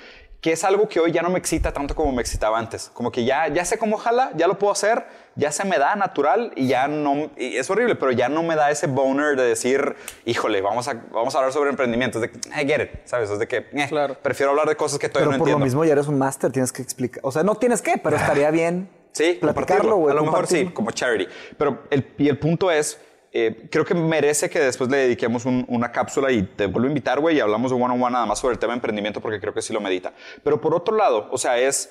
que 0.40 0.52
es 0.52 0.62
algo 0.62 0.88
que 0.88 1.00
hoy 1.00 1.10
ya 1.10 1.22
no 1.22 1.30
me 1.30 1.40
excita 1.40 1.72
tanto 1.72 1.96
como 1.96 2.12
me 2.12 2.22
excitaba 2.22 2.56
antes, 2.56 2.88
como 2.94 3.10
que 3.10 3.24
ya, 3.24 3.48
ya 3.48 3.64
sé 3.64 3.78
cómo 3.78 3.96
jala, 3.96 4.30
ya 4.36 4.46
lo 4.46 4.60
puedo 4.60 4.72
hacer, 4.72 5.06
ya 5.36 5.52
se 5.52 5.64
me 5.64 5.78
da 5.78 5.94
natural 5.96 6.52
y 6.56 6.66
ya 6.68 6.88
no, 6.88 7.30
y 7.36 7.56
es 7.56 7.70
horrible, 7.70 7.94
pero 7.94 8.12
ya 8.12 8.28
no 8.28 8.42
me 8.42 8.56
da 8.56 8.70
ese 8.70 8.86
boner 8.86 9.36
de 9.36 9.44
decir, 9.44 9.94
híjole, 10.24 10.60
vamos 10.60 10.88
a, 10.88 10.94
vamos 11.12 11.34
a 11.34 11.38
hablar 11.38 11.52
sobre 11.52 11.70
emprendimiento, 11.70 12.18
es 12.18 12.22
de 12.22 12.30
que, 12.30 12.48
I 12.48 12.66
get 12.66 12.80
it, 12.82 12.90
¿sabes? 13.06 13.30
Es 13.30 13.38
de 13.38 13.46
que, 13.48 13.56
eh, 13.72 13.86
Claro. 13.88 14.16
prefiero 14.20 14.50
hablar 14.50 14.68
de 14.68 14.76
cosas 14.76 14.98
que 14.98 15.08
todavía 15.08 15.28
Pero 15.28 15.32
no 15.32 15.38
por 15.38 15.48
lo 15.48 15.52
entiendo. 15.54 15.64
mismo 15.64 15.84
ya 15.84 15.92
eres 15.92 16.08
un 16.08 16.18
máster, 16.18 16.50
tienes 16.52 16.72
que 16.72 16.82
explicar. 16.82 17.20
O 17.24 17.30
sea, 17.32 17.42
no 17.42 17.54
tienes 17.54 17.80
que, 17.82 17.96
pero 17.98 18.16
estaría 18.16 18.50
bien 18.50 18.88
Sí, 19.12 19.38
platicarlo, 19.40 19.96
güey. 19.96 20.12
A 20.12 20.14
lo 20.14 20.22
mejor 20.24 20.46
sí, 20.46 20.66
como 20.66 20.90
charity. 20.92 21.26
Pero 21.58 21.82
el, 21.90 22.06
y 22.16 22.28
el 22.28 22.38
punto 22.38 22.70
es, 22.70 23.00
eh, 23.32 23.66
creo 23.70 23.84
que 23.84 23.92
merece 23.94 24.48
que 24.48 24.60
después 24.60 24.88
le 24.90 24.98
dediquemos 24.98 25.44
un- 25.46 25.64
una 25.68 25.90
cápsula 25.90 26.30
y 26.30 26.42
te 26.44 26.66
vuelvo 26.66 26.86
a 26.86 26.90
invitar, 26.90 27.18
güey, 27.18 27.36
y 27.36 27.40
hablamos 27.40 27.70
de 27.72 27.76
one 27.76 27.92
on 27.94 28.02
one 28.02 28.12
nada 28.12 28.26
más 28.26 28.38
sobre 28.38 28.52
el 28.54 28.58
tema 28.60 28.72
de 28.72 28.76
emprendimiento 28.76 29.20
porque 29.20 29.40
creo 29.40 29.52
que 29.52 29.62
sí 29.62 29.72
lo 29.72 29.80
medita. 29.80 30.12
Pero 30.44 30.60
por 30.60 30.74
otro 30.74 30.94
lado, 30.96 31.28
o 31.32 31.38
sea, 31.38 31.58
es 31.58 31.90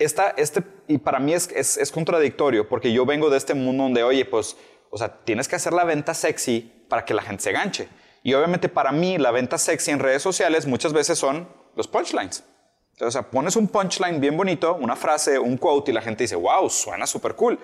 este, 0.00 0.62
y 0.88 0.98
para 0.98 1.20
mí 1.20 1.34
es, 1.34 1.48
es, 1.54 1.92
contradictorio 1.92 2.68
porque 2.68 2.90
yo 2.92 3.04
vengo 3.04 3.28
de 3.28 3.36
este 3.36 3.52
mundo 3.54 3.84
donde, 3.84 4.02
oye, 4.02 4.24
pues, 4.24 4.56
o 4.90 4.96
sea, 4.96 5.22
tienes 5.24 5.46
que 5.46 5.56
hacer 5.56 5.74
la 5.74 5.84
venta 5.84 6.14
sexy 6.14 6.72
para 6.88 7.04
que 7.04 7.12
la 7.12 7.22
gente 7.22 7.42
se 7.42 7.52
ganche. 7.52 7.88
Y 8.22 8.32
obviamente 8.34 8.68
para 8.68 8.92
mí 8.92 9.18
la 9.18 9.30
venta 9.30 9.58
sexy 9.58 9.90
en 9.90 9.98
redes 9.98 10.22
sociales 10.22 10.66
muchas 10.66 10.92
veces 10.92 11.18
son 11.18 11.48
los 11.76 11.86
punchlines. 11.86 12.44
Entonces, 12.92 13.08
o 13.08 13.22
sea, 13.22 13.30
pones 13.30 13.56
un 13.56 13.68
punchline 13.68 14.20
bien 14.20 14.36
bonito, 14.36 14.74
una 14.74 14.96
frase, 14.96 15.38
un 15.38 15.56
quote 15.58 15.90
y 15.90 15.94
la 15.94 16.02
gente 16.02 16.24
dice, 16.24 16.36
wow, 16.36 16.68
suena 16.70 17.06
súper 17.06 17.34
cool. 17.34 17.58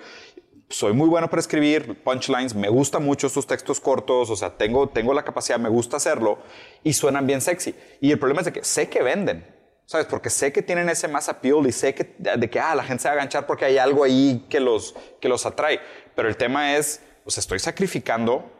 Soy 0.69 0.93
muy 0.93 1.07
bueno 1.07 1.29
para 1.29 1.39
escribir 1.39 2.03
punchlines, 2.03 2.53
me 2.53 2.69
gustan 2.69 3.03
mucho 3.03 3.29
sus 3.29 3.47
textos 3.47 3.79
cortos, 3.79 4.29
o 4.29 4.35
sea, 4.35 4.57
tengo, 4.57 4.89
tengo 4.89 5.13
la 5.13 5.23
capacidad, 5.23 5.57
me 5.57 5.69
gusta 5.69 5.97
hacerlo 5.97 6.39
y 6.83 6.93
suenan 6.93 7.25
bien 7.25 7.41
sexy. 7.41 7.73
Y 7.99 8.11
el 8.11 8.19
problema 8.19 8.41
es 8.41 8.45
de 8.45 8.53
que 8.53 8.63
sé 8.63 8.89
que 8.89 9.01
venden, 9.01 9.56
¿sabes? 9.87 10.05
Porque 10.05 10.29
sé 10.29 10.51
que 10.53 10.61
tienen 10.61 10.87
ese 10.89 11.07
más 11.07 11.29
appeal 11.29 11.65
y 11.65 11.71
sé 11.71 11.95
que, 11.95 12.13
de 12.19 12.49
que 12.49 12.59
ah, 12.59 12.75
la 12.75 12.83
gente 12.83 13.01
se 13.01 13.07
va 13.07 13.13
a 13.13 13.17
ganchar 13.17 13.47
porque 13.47 13.65
hay 13.65 13.77
algo 13.79 14.03
ahí 14.03 14.45
que 14.49 14.59
los, 14.59 14.93
que 15.19 15.27
los 15.29 15.45
atrae. 15.47 15.79
Pero 16.13 16.27
el 16.29 16.37
tema 16.37 16.75
es, 16.75 17.01
pues 17.23 17.37
estoy 17.39 17.57
sacrificando 17.57 18.51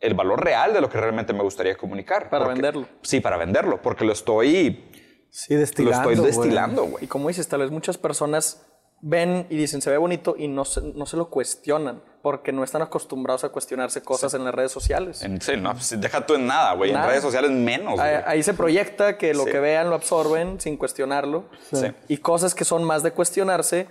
el 0.00 0.14
valor 0.14 0.44
real 0.44 0.72
de 0.74 0.80
lo 0.80 0.90
que 0.90 0.98
realmente 0.98 1.32
me 1.32 1.42
gustaría 1.42 1.76
comunicar. 1.76 2.28
Para 2.28 2.44
Porque- 2.44 2.60
venderlo. 2.60 2.88
Sí, 3.02 3.20
para 3.20 3.36
venderlo, 3.36 3.80
porque 3.80 4.04
lo 4.04 4.12
estoy, 4.12 4.90
Sí, 5.30 5.54
lo 5.54 5.60
destilando. 5.60 6.10
estoy 6.10 6.16
güey. 6.16 6.26
destilando, 6.26 6.84
güey. 6.84 7.04
Y 7.04 7.06
como 7.06 7.28
dices, 7.28 7.46
tal 7.48 7.60
vez 7.60 7.70
muchas 7.70 7.96
personas 7.96 8.66
ven 9.04 9.46
y 9.50 9.56
dicen 9.56 9.82
se 9.82 9.90
ve 9.90 9.98
bonito 9.98 10.36
y 10.38 10.48
no 10.48 10.64
se, 10.64 10.80
no 10.80 11.04
se 11.06 11.16
lo 11.16 11.28
cuestionan 11.28 12.00
porque 12.22 12.52
no 12.52 12.62
están 12.62 12.82
acostumbrados 12.82 13.42
a 13.42 13.48
cuestionarse 13.48 14.00
cosas 14.00 14.32
en 14.34 14.44
las 14.44 14.54
redes 14.54 14.70
sociales. 14.70 15.22
En, 15.22 15.40
sí, 15.40 15.56
no, 15.56 15.72
pues, 15.72 16.00
deja 16.00 16.24
tú 16.24 16.34
en 16.34 16.46
nada, 16.46 16.72
güey. 16.74 16.92
En 16.92 17.02
redes 17.02 17.22
sociales 17.22 17.50
menos, 17.50 17.98
Ahí, 17.98 18.12
güey. 18.12 18.22
ahí 18.26 18.42
se 18.44 18.54
proyecta 18.54 19.18
que 19.18 19.34
lo 19.34 19.44
Sí. 19.44 19.50
que 19.50 19.58
vean 19.58 19.90
lo 19.90 19.96
absorben 19.96 20.60
sin 20.60 20.76
cuestionarlo. 20.76 21.44
Sí. 21.72 21.88
Y 22.06 22.18
cosas 22.18 22.54
que 22.54 22.64
son 22.64 22.84
más 22.84 23.02
de 23.02 23.10
cuestionarse 23.10 23.88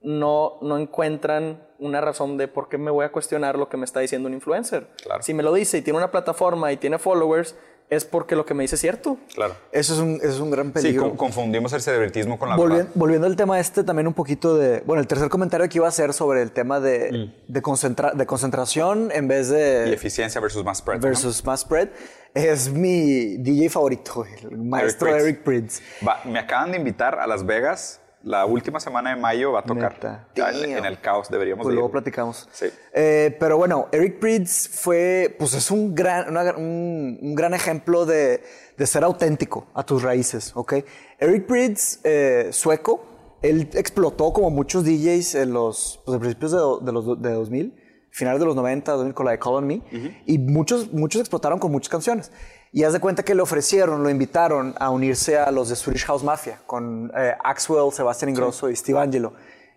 no, 0.00 0.58
no 0.62 0.78
encuentran 0.78 1.62
una 1.78 2.00
razón 2.00 2.36
de 2.38 2.48
por 2.48 2.68
qué 2.68 2.78
me 2.78 2.90
voy 2.90 3.04
a 3.04 3.12
cuestionar 3.12 3.56
lo 3.58 3.68
que 3.68 3.76
me 3.76 3.84
está 3.84 4.00
diciendo 4.00 4.28
un 4.28 4.34
influencer. 4.34 4.88
Claro. 5.02 5.22
Si 5.22 5.34
me 5.34 5.42
lo 5.42 5.52
dice 5.52 5.78
y 5.78 5.82
tiene 5.82 5.98
una 5.98 6.10
plataforma 6.10 6.72
y 6.72 6.76
tiene 6.78 6.98
followers, 6.98 7.54
es 7.90 8.04
porque 8.04 8.34
lo 8.34 8.44
que 8.44 8.54
me 8.54 8.62
dice 8.64 8.74
es 8.76 8.80
cierto. 8.80 9.18
Claro. 9.34 9.54
Eso 9.70 9.94
es 9.94 10.00
un, 10.00 10.16
eso 10.16 10.28
es 10.30 10.40
un 10.40 10.50
gran 10.50 10.66
Sí, 10.68 10.72
peligro. 10.72 11.08
con- 11.10 11.16
confundimos 11.16 11.72
el 11.74 11.80
celebritismo 11.82 12.38
con 12.38 12.48
la 12.48 12.56
Volvi- 12.56 12.76
verdad. 12.78 12.88
volviendo 12.94 13.26
al 13.26 13.36
tema 13.36 13.60
este, 13.60 13.84
también 13.84 14.06
un 14.06 14.14
poquito 14.14 14.56
de... 14.56 14.80
Bueno, 14.86 15.00
el 15.00 15.06
tercer 15.06 15.28
comentario 15.28 15.68
que 15.68 15.78
iba 15.78 15.86
a 15.86 15.90
hacer 15.90 16.12
sobre 16.12 16.42
el 16.42 16.50
tema 16.52 16.80
de, 16.80 17.12
Mm. 17.46 17.52
de, 17.52 17.62
concentra- 17.62 18.12
de 18.14 18.26
concentración 18.26 19.10
en 19.12 19.28
vez 19.28 19.48
de... 19.50 19.86
Y 19.88 19.92
eficiencia 19.92 20.40
versus 20.40 20.64
más 20.64 20.78
spread. 20.78 20.96
¿no? 20.98 21.02
versus 21.06 21.44
más 21.44 21.60
spread. 21.60 21.88
Es 22.34 22.68
mi 22.72 23.36
DJ 23.36 23.68
favorito, 23.70 24.24
el 24.42 24.58
maestro 24.58 25.08
Prince. 25.10 25.24
Eric 25.24 25.42
Prince. 25.44 25.82
Va, 26.06 26.20
me 26.24 26.38
acaban 26.40 26.72
de 26.72 26.78
invitar 26.78 27.18
a 27.20 27.26
Las 27.28 27.46
Vegas. 27.46 28.00
La 28.24 28.46
última 28.46 28.80
semana 28.80 29.10
de 29.14 29.16
mayo 29.20 29.52
va 29.52 29.60
a 29.60 29.64
tocar. 29.64 29.92
En, 30.34 30.78
en 30.78 30.84
el 30.86 31.00
caos 31.00 31.28
deberíamos 31.28 31.64
Pues 31.64 31.72
de 31.72 31.74
luego 31.74 31.90
platicamos. 31.90 32.48
Sí. 32.52 32.66
Eh, 32.94 33.36
pero 33.38 33.56
bueno, 33.58 33.88
Eric 33.92 34.18
Prince 34.18 34.68
fue, 34.70 35.36
pues 35.38 35.52
es 35.54 35.70
un 35.70 35.94
gran, 35.94 36.30
una- 36.30 36.56
un, 36.56 37.18
un 37.20 37.34
gran 37.34 37.52
ejemplo 37.52 38.06
de, 38.06 38.42
de 38.78 38.86
ser 38.86 39.04
auténtico 39.04 39.66
a 39.74 39.82
tus 39.84 40.02
raíces, 40.02 40.52
¿ok? 40.54 40.74
Eric 41.18 41.46
Prince, 41.46 41.98
eh, 42.04 42.48
sueco, 42.50 43.04
él 43.42 43.68
explotó 43.74 44.32
como 44.32 44.48
muchos 44.48 44.84
DJs 44.84 45.34
en 45.34 45.52
los, 45.52 46.00
pues, 46.06 46.16
a 46.16 46.18
principios 46.20 46.52
de, 46.52 46.58
de 46.86 46.92
los 46.92 47.20
de 47.20 47.30
2000, 47.30 47.74
finales 48.10 48.40
de 48.40 48.46
los 48.46 48.56
90, 48.56 48.92
2000 48.92 49.12
con 49.12 49.26
la 49.26 49.32
de 49.32 49.38
Call 49.38 49.54
on 49.54 49.66
Me, 49.66 49.82
y 50.24 50.38
muchos, 50.38 50.92
muchos 50.92 51.20
explotaron 51.20 51.58
con 51.58 51.70
muchas 51.72 51.90
canciones. 51.90 52.32
Y 52.76 52.82
haz 52.82 52.92
de 52.92 52.98
cuenta 52.98 53.22
que 53.22 53.36
le 53.36 53.40
ofrecieron, 53.40 54.02
lo 54.02 54.10
invitaron 54.10 54.74
a 54.80 54.90
unirse 54.90 55.38
a 55.38 55.52
los 55.52 55.68
de 55.68 55.76
Swedish 55.76 56.04
House 56.06 56.24
Mafia, 56.24 56.58
con 56.66 57.08
eh, 57.16 57.32
Axwell, 57.44 57.92
Sebastián 57.92 58.30
Ingrosso 58.30 58.68
y 58.68 58.74
Steve 58.74 58.98
Angelo. 58.98 59.32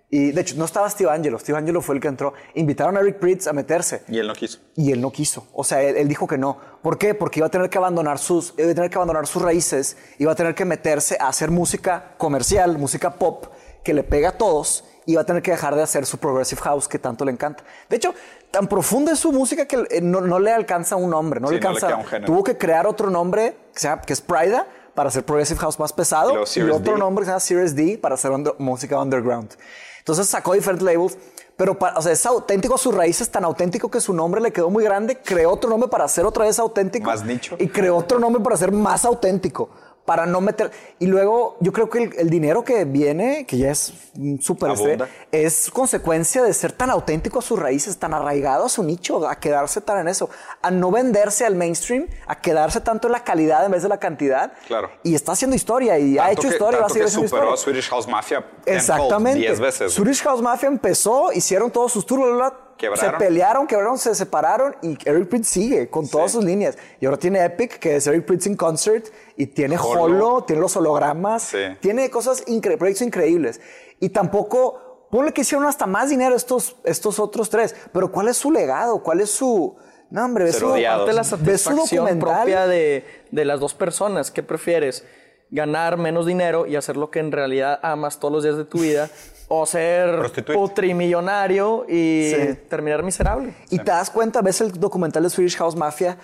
Y 0.09 0.31
de 0.31 0.41
hecho, 0.41 0.55
no 0.57 0.65
estaba 0.65 0.89
Steve 0.89 1.11
Angelo, 1.11 1.37
Steve 1.37 1.59
Angelo 1.59 1.83
fue 1.83 1.93
el 1.93 2.01
que 2.01 2.07
entró. 2.07 2.33
Invitaron 2.55 2.97
a 2.97 3.01
Eric 3.01 3.19
Pritz 3.19 3.45
a 3.45 3.53
meterse 3.53 4.01
Y 4.07 4.17
él 4.17 4.25
no 4.25 4.33
quiso. 4.33 4.57
y 4.75 4.91
él 4.91 4.99
no 4.99 5.11
quiso. 5.11 5.47
O 5.53 5.63
sea, 5.63 5.83
él, 5.83 5.95
él 5.95 6.07
dijo 6.07 6.25
que 6.25 6.39
no. 6.39 6.57
¿Por 6.81 6.97
qué? 6.97 7.13
Porque 7.13 7.39
iba 7.39 7.45
a 7.45 7.51
tener 7.51 7.69
que 7.69 7.77
abandonar 7.77 8.17
sus, 8.17 8.55
iba 8.57 8.71
a 8.71 8.73
tener 8.73 8.89
que 8.89 8.95
abandonar 8.95 9.27
sus 9.27 9.43
raíces, 9.43 9.95
iba 10.17 10.31
a 10.31 10.35
tener 10.35 10.55
que 10.55 10.65
meterse 10.65 11.17
a 11.19 11.27
hacer 11.27 11.51
música 11.51 12.15
comercial, 12.17 12.79
música 12.79 13.13
pop 13.13 13.45
que 13.83 13.93
le 13.93 14.01
pega 14.01 14.29
a 14.29 14.37
todos, 14.39 14.85
y 15.05 15.13
iba 15.13 15.21
a 15.21 15.25
tener 15.25 15.41
que 15.41 15.51
dejar 15.51 15.73
de 15.75 15.81
hacer 15.81 16.05
su 16.05 16.17
progressive 16.17 16.61
house 16.61 16.87
que 16.87 16.99
tanto 16.99 17.23
le 17.25 17.31
encanta. 17.31 17.63
De 17.89 17.95
hecho, 17.95 18.13
tan 18.51 18.67
profunda 18.67 19.11
es 19.11 19.19
su 19.19 19.31
música 19.31 19.65
que 19.65 19.85
eh, 19.89 20.01
no, 20.01 20.21
no 20.21 20.39
le 20.39 20.51
alcanza 20.51 20.95
un 20.95 21.09
nombre, 21.09 21.39
no 21.39 21.47
Sí, 21.49 21.55
le 21.55 21.59
no 21.61 21.71
le 21.73 21.77
alcanza. 21.79 22.21
tuvo 22.25 22.43
que 22.43 22.57
crear 22.57 22.87
otro 22.87 23.09
nombre 23.09 23.55
que, 23.73 23.79
sea, 23.79 23.99
que 24.01 24.13
es 24.13 24.21
Prida 24.21 24.65
para 24.95 25.09
hacer 25.09 25.23
progressive 25.23 25.59
house 25.59 25.79
más 25.79 25.93
pesado 25.93 26.31
y, 26.55 26.61
otro 26.61 26.93
D. 26.93 26.99
nombre 26.99 27.21
que 27.23 27.25
se 27.25 27.31
llama 27.31 27.39
Series 27.39 27.75
D 27.75 27.99
para 28.01 28.15
hacer 28.15 28.31
under- 28.31 28.55
música 28.57 28.99
underground. 28.99 29.53
Entonces 29.99 30.27
sacó 30.27 30.53
diferentes 30.53 30.83
labels, 30.85 31.17
pero 31.55 31.77
pa- 31.77 31.93
o 31.97 32.01
sea, 32.01 32.13
es 32.13 32.25
auténtico 32.25 32.75
a 32.75 32.77
sus 32.77 32.95
raíces, 32.95 33.29
tan 33.29 33.43
auténtico 33.43 33.91
que 33.91 33.99
su 33.99 34.13
nombre 34.13 34.41
le 34.41 34.51
quedó 34.51 34.69
muy 34.69 34.83
grande, 34.83 35.17
creó 35.17 35.51
otro 35.51 35.69
nombre 35.69 35.89
para 35.89 36.05
hacer 36.05 36.25
otra 36.25 36.45
vez 36.45 36.57
auténtico. 36.59 37.05
Más 37.11 37.23
nicho. 37.25 37.55
Y 37.59 37.67
creó 37.67 37.97
otro 37.97 38.17
nombre 38.17 38.41
para 38.41 38.55
ser 38.57 38.71
más 38.71 39.05
auténtico, 39.05 39.69
para 40.07 40.25
no 40.25 40.39
meter... 40.39 40.71
Y 40.99 41.07
luego 41.07 41.57
yo 41.59 41.73
creo 41.73 41.89
que 41.89 42.01
el, 42.05 42.13
el 42.17 42.29
dinero 42.29 42.63
que 42.63 42.85
viene, 42.85 43.45
que 43.45 43.57
ya 43.57 43.71
es 43.71 43.91
súper 44.39 44.71
este, 44.71 44.97
es 45.33 45.69
consecuencia 45.69 46.41
de 46.43 46.53
ser 46.53 46.71
tan 46.71 46.89
auténtico 46.89 47.39
a 47.39 47.41
sus 47.41 47.59
raíces, 47.59 47.97
tan 47.99 48.13
arraigado 48.13 48.63
a 48.65 48.69
su 48.69 48.83
nicho, 48.83 49.27
a 49.27 49.37
quedarse 49.37 49.81
tan 49.81 49.99
en 49.99 50.07
eso, 50.07 50.29
a 50.61 50.71
no 50.71 50.91
venderse 50.91 51.45
al 51.45 51.55
mainstream, 51.55 52.07
a 52.25 52.39
quedarse 52.39 52.79
tanto 52.79 53.09
en 53.09 53.11
la 53.11 53.25
calidad 53.25 53.65
en 53.65 53.71
vez 53.73 53.83
de 53.83 53.89
la 53.89 53.99
cantidad. 53.99 54.53
Claro. 54.65 54.89
Y 55.03 55.13
está 55.13 55.33
haciendo 55.33 55.57
historia 55.57 55.99
y 55.99 56.17
ha 56.17 56.27
Tanto 56.27 56.31
hecho 56.41 56.47
que- 56.47 56.55
historia 56.55 56.77
y 56.77 56.81
va 56.81 56.85
a 56.85 56.89
seguir 56.89 57.05
haciendo 57.05 57.27
superó 57.27 57.53
historia. 57.53 57.61
a 57.61 57.63
Swedish 57.65 57.89
House 57.89 58.07
Mafia 58.07 58.45
Exactamente. 58.65 59.39
10 59.39 59.59
veces. 59.59 59.93
Swedish 59.93 60.21
House 60.23 60.41
Mafia 60.41 60.67
empezó, 60.67 61.33
hicieron 61.33 61.69
todos 61.69 61.91
sus 61.91 62.05
tours, 62.05 62.23
bla, 62.23 62.33
bla, 62.35 62.59
Quebraron. 62.77 63.11
se 63.11 63.17
pelearon, 63.17 63.67
quebraron, 63.67 63.97
se 63.97 64.13
separaron 64.15 64.75
y 64.81 64.97
Eric 65.09 65.27
Prince 65.29 65.49
sigue 65.51 65.89
con 65.89 66.07
todas 66.07 66.31
sus 66.31 66.43
líneas. 66.43 66.77
Y 66.99 67.05
ahora 67.05 67.17
tiene 67.17 67.43
Epic, 67.43 67.79
que 67.79 67.95
es 67.95 68.07
Eric 68.07 68.25
Prince 68.25 68.47
in 68.49 68.55
Concert, 68.55 69.07
y 69.35 69.47
tiene 69.47 69.77
Holo. 69.77 70.03
Holo, 70.03 70.43
tiene 70.43 70.61
los 70.61 70.75
hologramas, 70.77 71.43
Sí. 71.43 71.57
tiene 71.79 72.09
cosas 72.09 72.43
increíbles, 72.47 72.77
proyectos 72.79 73.07
increíbles. 73.07 73.59
Y 73.99 74.09
tampoco, 74.09 75.07
ponle 75.11 75.33
que 75.33 75.41
hicieron 75.41 75.65
hasta 75.67 75.85
más 75.87 76.09
dinero 76.09 76.35
estos, 76.35 76.75
estos 76.83 77.19
otros 77.19 77.49
tres, 77.49 77.75
pero 77.91 78.11
¿cuál 78.11 78.27
es 78.27 78.37
su 78.37 78.51
legado? 78.51 79.01
¿Cuál 79.01 79.21
es 79.21 79.31
su... 79.31 79.75
No, 80.09 80.23
hombre, 80.23 80.45
ve 80.45 80.51
Ser 80.53 80.61
su. 80.61 80.67
Aparte 80.75 81.11
la 81.13 81.23
satisfacción 81.25 81.75
documental. 81.77 82.35
propia 82.37 82.65
de, 82.67 83.03
de 83.31 83.43
las 83.45 83.59
dos 83.59 83.73
personas. 83.73 84.31
¿Qué 84.31 84.41
prefieres? 84.41 85.03
¿Ganar 85.49 85.97
menos 85.97 86.25
dinero 86.25 86.65
y 86.65 86.75
hacer 86.77 86.95
lo 86.95 87.09
que 87.11 87.19
en 87.19 87.31
realidad 87.31 87.79
amas 87.81 88.19
todos 88.19 88.33
los 88.33 88.43
días 88.43 88.55
de 88.57 88.63
tu 88.65 88.79
vida? 88.79 89.09
¿O 89.49 89.65
ser 89.65 90.19
putrimillonario 90.53 91.85
y 91.87 92.31
Sí. 92.35 92.53
terminar 92.69 93.03
miserable? 93.03 93.53
Y 93.69 93.77
te 93.79 93.85
das 93.91 94.09
cuenta, 94.09 94.41
ves 94.41 94.61
el 94.61 94.71
documental 94.73 95.23
de 95.23 95.29
Swedish 95.29 95.57
House 95.57 95.75
Mafia 95.75 96.17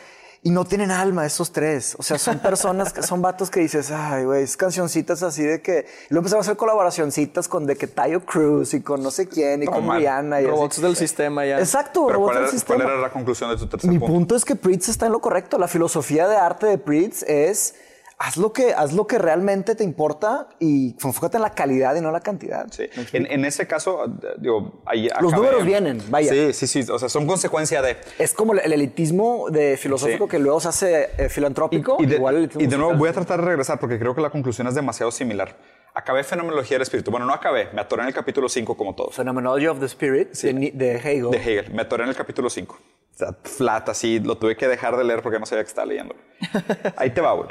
y 0.46 0.50
no 0.50 0.66
tienen 0.66 0.92
alma 0.92 1.26
esos 1.26 1.54
tres. 1.54 1.96
O 1.98 2.04
sea, 2.04 2.18
son 2.18 2.40
personas, 2.40 2.92
que 2.92 3.02
son 3.02 3.22
vatos 3.22 3.50
que 3.50 3.62
dices, 3.62 3.92
ay, 3.92 4.26
güey, 4.26 4.44
es 4.44 4.58
cancioncitas 4.58 5.24
así 5.24 5.42
de 5.42 5.62
que... 5.62 5.86
Y 6.10 6.14
luego 6.14 6.24
empezaron 6.24 6.40
a 6.40 6.42
hacer 6.42 6.58
colaboracioncitas 6.58 7.48
con 7.48 7.66
de 7.66 7.78
que 7.78 7.88
Tayo 7.88 8.26
Cruz 8.26 8.74
y 8.74 8.82
con 8.82 9.02
no 9.02 9.10
sé 9.10 9.30
quién 9.30 9.64
y 9.64 9.68
con. 9.68 9.90
Rihanna. 9.90 10.42
Y 10.42 10.44
así. 10.44 10.52
Robots 10.52 10.82
del 10.82 10.98
sistema 10.98 11.46
ya. 11.46 11.60
Exacto, 11.60 12.06
Pero 12.08 12.16
robots 12.20 12.26
¿cuál 12.34 12.36
del 12.36 12.44
era, 12.44 12.52
sistema. 12.52 12.76
cuál 12.84 12.90
era 12.92 13.02
la 13.02 13.10
conclusión 13.10 13.50
de 13.52 13.56
tu 13.58 13.68
tercer 13.68 13.90
Mi 13.90 14.00
punto? 14.00 14.14
punto 14.14 14.36
es 14.36 14.44
que 14.44 14.56
Pritz 14.58 14.90
está 14.90 15.06
en 15.06 15.14
lo 15.14 15.22
correcto. 15.22 15.58
La 15.58 15.70
filosofía 15.70 16.28
de 16.28 16.36
arte 16.36 16.66
de 16.68 16.78
Pritz 16.78 17.24
es 17.24 17.76
haz 18.18 18.38
lo 18.38 18.54
que, 18.54 18.74
haz 18.74 18.94
lo 18.94 19.08
que 19.08 19.18
realmente 19.18 19.76
te 19.76 19.84
importa 19.84 20.48
y 20.60 20.96
enfócate 21.04 21.38
en 21.38 21.44
la 21.44 21.52
calidad 21.52 21.96
y 21.96 22.02
no 22.02 22.08
en 22.08 22.14
la 22.14 22.22
cantidad. 22.22 22.68
Sí. 22.72 22.90
En, 23.12 23.26
en, 23.32 23.46
ese 23.46 23.68
caso, 23.68 24.06
digo, 24.38 24.82
ahí 24.86 25.10
Los 25.22 25.34
números 25.34 25.66
vienen, 25.66 26.02
vaya. 26.10 26.32
Sí, 26.32 26.54
sí, 26.54 26.68
sí. 26.68 26.92
O 26.92 27.00
sea, 27.00 27.10
son 27.10 27.28
consecuencia 27.28 27.82
de. 27.82 27.98
Es 28.20 28.34
como 28.34 28.54
el 28.54 28.72
elitismo 28.72 29.50
de 29.50 29.78
filosófico 29.78 30.28
que 30.28 30.40
luego 30.40 30.60
se 30.60 30.68
hace 30.70 31.10
eh, 31.18 31.30
filantrópico. 31.30 31.98
Y, 32.00 32.06
de, 32.06 32.16
igual 32.16 32.50
y 32.58 32.68
de 32.68 32.78
nuevo, 32.78 32.94
voy 32.96 33.10
a 33.10 33.14
tratar 33.14 33.40
de 33.40 33.48
regresar 33.48 33.80
porque 33.80 34.00
creo 34.00 34.16
que 34.16 34.22
la 34.22 34.30
conclusión 34.30 34.68
es 34.68 34.76
demasiado 34.76 35.12
similar. 35.12 35.56
Acabé 35.96 36.24
Fenomenología 36.24 36.76
del 36.76 36.82
Espíritu. 36.84 37.12
Bueno, 37.12 37.28
no 37.28 37.34
acabé, 37.34 37.70
me 37.72 37.82
atoré 37.82 38.02
en 38.02 38.08
el 38.08 38.14
capítulo 38.16 38.50
5 38.50 38.76
como 38.76 38.96
todos. 38.96 39.16
Phenomenology 39.16 39.68
of 39.68 39.80
the 39.80 39.86
Spirit 39.86 40.32
de, 40.32 40.72
de, 40.74 40.96
Hegel. 40.96 41.30
De 41.30 41.38
Hegel. 41.38 41.72
Me 41.72 41.84
atoré 41.84 42.04
en 42.04 42.10
el 42.10 42.16
capítulo 42.16 42.50
5. 42.50 42.76
O 42.76 43.16
sea, 43.16 43.36
flat, 43.44 43.90
así, 43.90 44.20
lo 44.20 44.38
tuve 44.38 44.58
que 44.58 44.68
dejar 44.68 44.98
de 44.98 45.04
leer 45.04 45.22
porque 45.22 45.38
no 45.40 45.46
sabía 45.46 45.64
que 45.64 45.68
estaba 45.68 45.86
leyendo. 45.86 46.16
Ahí 46.98 47.12
te 47.12 47.22
va, 47.22 47.34
güey. 47.34 47.50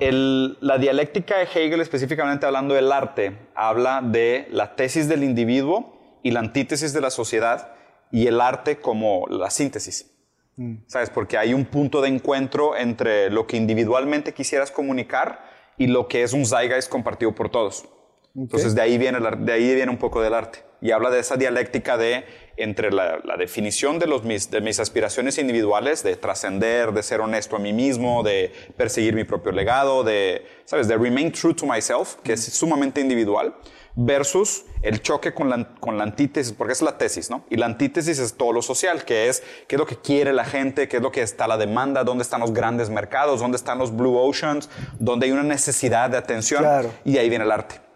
La 0.00 0.78
dialéctica 0.78 1.38
de 1.38 1.44
Hegel, 1.44 1.80
específicamente 1.80 2.46
hablando 2.46 2.74
del 2.74 2.90
arte, 2.90 3.36
habla 3.54 4.00
de 4.02 4.48
la 4.50 4.74
tesis 4.74 5.08
del 5.08 5.22
individuo 5.22 6.18
y 6.22 6.30
la 6.30 6.40
antítesis 6.40 6.92
de 6.92 7.00
la 7.00 7.10
sociedad 7.10 7.72
y 8.10 8.26
el 8.26 8.40
arte 8.40 8.80
como 8.80 9.26
la 9.28 9.50
síntesis. 9.50 10.10
Mm. 10.56 10.76
¿Sabes? 10.86 11.10
Porque 11.10 11.36
hay 11.38 11.54
un 11.54 11.66
punto 11.66 12.00
de 12.00 12.08
encuentro 12.08 12.76
entre 12.76 13.30
lo 13.30 13.46
que 13.46 13.56
individualmente 13.56 14.32
quisieras 14.32 14.70
comunicar 14.70 15.44
y 15.76 15.86
lo 15.86 16.08
que 16.08 16.22
es 16.22 16.32
un 16.32 16.46
zeitgeist 16.46 16.90
compartido 16.90 17.34
por 17.34 17.50
todos. 17.50 17.86
Entonces 18.34 18.74
de 18.74 18.80
ahí, 18.80 18.96
viene 18.96 19.18
de 19.20 19.52
ahí 19.52 19.74
viene 19.74 19.90
un 19.90 19.98
poco 19.98 20.22
del 20.22 20.34
arte. 20.34 20.69
Y 20.80 20.92
habla 20.92 21.10
de 21.10 21.20
esa 21.20 21.36
dialéctica 21.36 21.96
de 21.96 22.24
entre 22.56 22.92
la, 22.92 23.18
definición 23.38 23.98
de, 23.98 24.06
los, 24.06 24.22
mis, 24.24 24.50
de 24.50 24.60
mis 24.60 24.80
aspiraciones 24.80 25.38
individuales, 25.38 26.02
de 26.02 26.16
trascender, 26.16 26.92
de 26.92 27.02
ser 27.02 27.20
honesto 27.20 27.56
a 27.56 27.58
mí 27.58 27.72
mismo, 27.72 28.22
de 28.22 28.52
perseguir 28.76 29.14
mi 29.14 29.24
propio 29.24 29.52
legado, 29.52 30.04
de, 30.04 30.46
¿sabes? 30.66 30.88
De 30.88 30.96
remain 30.96 31.32
true 31.32 31.54
to 31.54 31.66
myself, 31.66 32.16
que 32.22 32.34
es 32.34 32.44
sumamente 32.44 33.00
individual 33.00 33.54
versus 33.94 34.64
el 34.82 35.02
choque 35.02 35.34
con 35.34 35.50
la, 35.50 35.68
con 35.80 35.98
la 35.98 36.04
antítesis, 36.04 36.52
porque 36.52 36.72
es 36.72 36.82
la 36.82 36.96
tesis, 36.96 37.30
¿no? 37.30 37.44
Y 37.50 37.56
la 37.56 37.66
antítesis 37.66 38.18
es 38.18 38.34
todo 38.34 38.52
lo 38.52 38.62
social, 38.62 39.04
que 39.04 39.28
es 39.28 39.42
qué 39.66 39.76
es 39.76 39.78
lo 39.78 39.86
que 39.86 39.96
quiere 39.96 40.32
la 40.32 40.44
gente, 40.44 40.88
qué 40.88 40.98
es 40.98 41.02
lo 41.02 41.12
que 41.12 41.22
está 41.22 41.46
la 41.46 41.56
demanda, 41.56 42.04
dónde 42.04 42.22
están 42.22 42.40
los 42.40 42.52
grandes 42.52 42.88
mercados, 42.88 43.40
dónde 43.40 43.56
están 43.56 43.78
los 43.78 43.94
blue 43.94 44.16
oceans, 44.16 44.68
dónde 44.98 45.26
hay 45.26 45.32
una 45.32 45.42
necesidad 45.42 46.10
de 46.10 46.16
atención. 46.16 46.64
Y 47.04 47.18
ahí 47.18 47.28
viene 47.28 47.44
el 47.44 47.52
arte. 47.52 47.89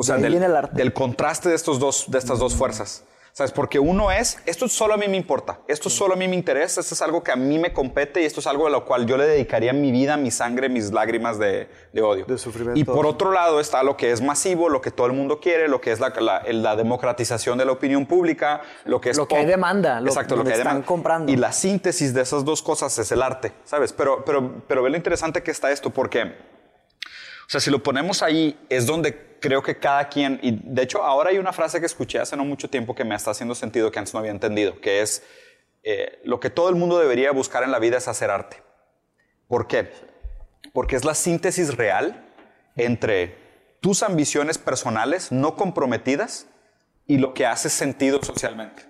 O 0.00 0.02
sea, 0.02 0.16
del, 0.16 0.32
el 0.32 0.56
arte. 0.56 0.74
del 0.76 0.94
contraste 0.94 1.50
de, 1.50 1.54
estos 1.54 1.78
dos, 1.78 2.06
de 2.08 2.16
estas 2.16 2.38
dos 2.38 2.54
fuerzas. 2.54 3.04
¿Sabes? 3.32 3.52
Porque 3.52 3.78
uno 3.78 4.10
es, 4.10 4.38
esto 4.46 4.66
solo 4.66 4.94
a 4.94 4.96
mí 4.96 5.06
me 5.08 5.16
importa, 5.18 5.60
esto 5.68 5.90
solo 5.90 6.14
a 6.14 6.16
mí 6.16 6.26
me 6.26 6.34
interesa, 6.34 6.80
esto 6.80 6.94
es 6.94 7.02
algo 7.02 7.22
que 7.22 7.30
a 7.30 7.36
mí 7.36 7.58
me 7.58 7.72
compete 7.72 8.22
y 8.22 8.24
esto 8.24 8.40
es 8.40 8.46
algo 8.46 8.66
a 8.66 8.70
lo 8.70 8.86
cual 8.86 9.06
yo 9.06 9.18
le 9.18 9.26
dedicaría 9.26 9.74
mi 9.74 9.92
vida, 9.92 10.16
mi 10.16 10.30
sangre, 10.30 10.70
mis 10.70 10.90
lágrimas 10.90 11.38
de, 11.38 11.68
odio. 12.02 12.24
De 12.24 12.38
sufrimiento. 12.38 12.80
Y 12.80 12.84
por 12.84 13.06
otro 13.06 13.30
lado 13.30 13.60
está 13.60 13.82
lo 13.82 13.96
que 13.96 14.10
es 14.10 14.22
masivo, 14.22 14.70
lo 14.70 14.80
que 14.80 14.90
todo 14.90 15.06
el 15.06 15.12
mundo 15.12 15.38
quiere, 15.38 15.68
lo 15.68 15.82
que 15.82 15.92
es 15.92 16.00
la, 16.00 16.12
la, 16.48 16.76
democratización 16.76 17.58
de 17.58 17.66
la 17.66 17.72
opinión 17.72 18.06
pública, 18.06 18.62
lo 18.86 19.02
que 19.02 19.10
es... 19.10 19.18
Lo 19.18 19.28
que 19.28 19.36
hay 19.36 19.46
demanda, 19.46 20.00
lo, 20.00 20.08
Exacto, 20.08 20.34
lo 20.34 20.44
que 20.44 20.54
están 20.54 20.82
comprando. 20.82 21.30
Y 21.30 21.36
la 21.36 21.52
síntesis 21.52 22.14
de 22.14 22.22
esas 22.22 22.44
dos 22.44 22.62
cosas 22.62 22.98
es 22.98 23.12
el 23.12 23.20
arte, 23.22 23.52
¿sabes? 23.64 23.92
Pero, 23.92 24.24
pero, 24.24 24.64
pero 24.66 24.82
ve 24.82 24.90
lo 24.90 24.96
interesante 24.96 25.42
que 25.42 25.50
está 25.50 25.70
esto, 25.70 25.90
porque, 25.90 26.34
sea, 27.50 27.60
si 27.60 27.70
lo 27.70 27.82
ponemos 27.82 28.22
ahí, 28.22 28.58
es 28.68 28.86
donde 28.86 29.38
creo 29.40 29.62
que 29.62 29.78
cada 29.78 30.08
quien, 30.08 30.38
y 30.40 30.60
de 30.62 30.82
hecho 30.82 31.02
ahora 31.02 31.30
hay 31.30 31.38
una 31.38 31.52
frase 31.52 31.80
que 31.80 31.86
escuché 31.86 32.20
hace 32.20 32.36
no 32.36 32.44
mucho 32.44 32.70
tiempo 32.70 32.94
que 32.94 33.04
me 33.04 33.16
está 33.16 33.32
haciendo 33.32 33.56
sentido 33.56 33.90
que 33.90 33.98
antes 33.98 34.14
no 34.14 34.20
había 34.20 34.30
entendido, 34.30 34.80
que 34.80 35.02
es 35.02 35.24
eh, 35.82 36.20
lo 36.24 36.38
que 36.38 36.50
todo 36.50 36.68
el 36.68 36.76
mundo 36.76 36.98
debería 36.98 37.32
buscar 37.32 37.64
en 37.64 37.72
la 37.72 37.80
vida 37.80 37.98
es 37.98 38.06
hacer 38.06 38.30
arte. 38.30 38.62
¿Por 39.48 39.66
qué? 39.66 39.90
Porque 40.72 40.94
es 40.94 41.04
la 41.04 41.14
síntesis 41.14 41.76
real 41.76 42.24
entre 42.76 43.36
tus 43.80 44.04
ambiciones 44.04 44.58
personales 44.58 45.32
no 45.32 45.56
comprometidas 45.56 46.46
y 47.06 47.18
lo 47.18 47.34
que 47.34 47.46
hace 47.46 47.68
sentido 47.68 48.22
socialmente. 48.22 48.84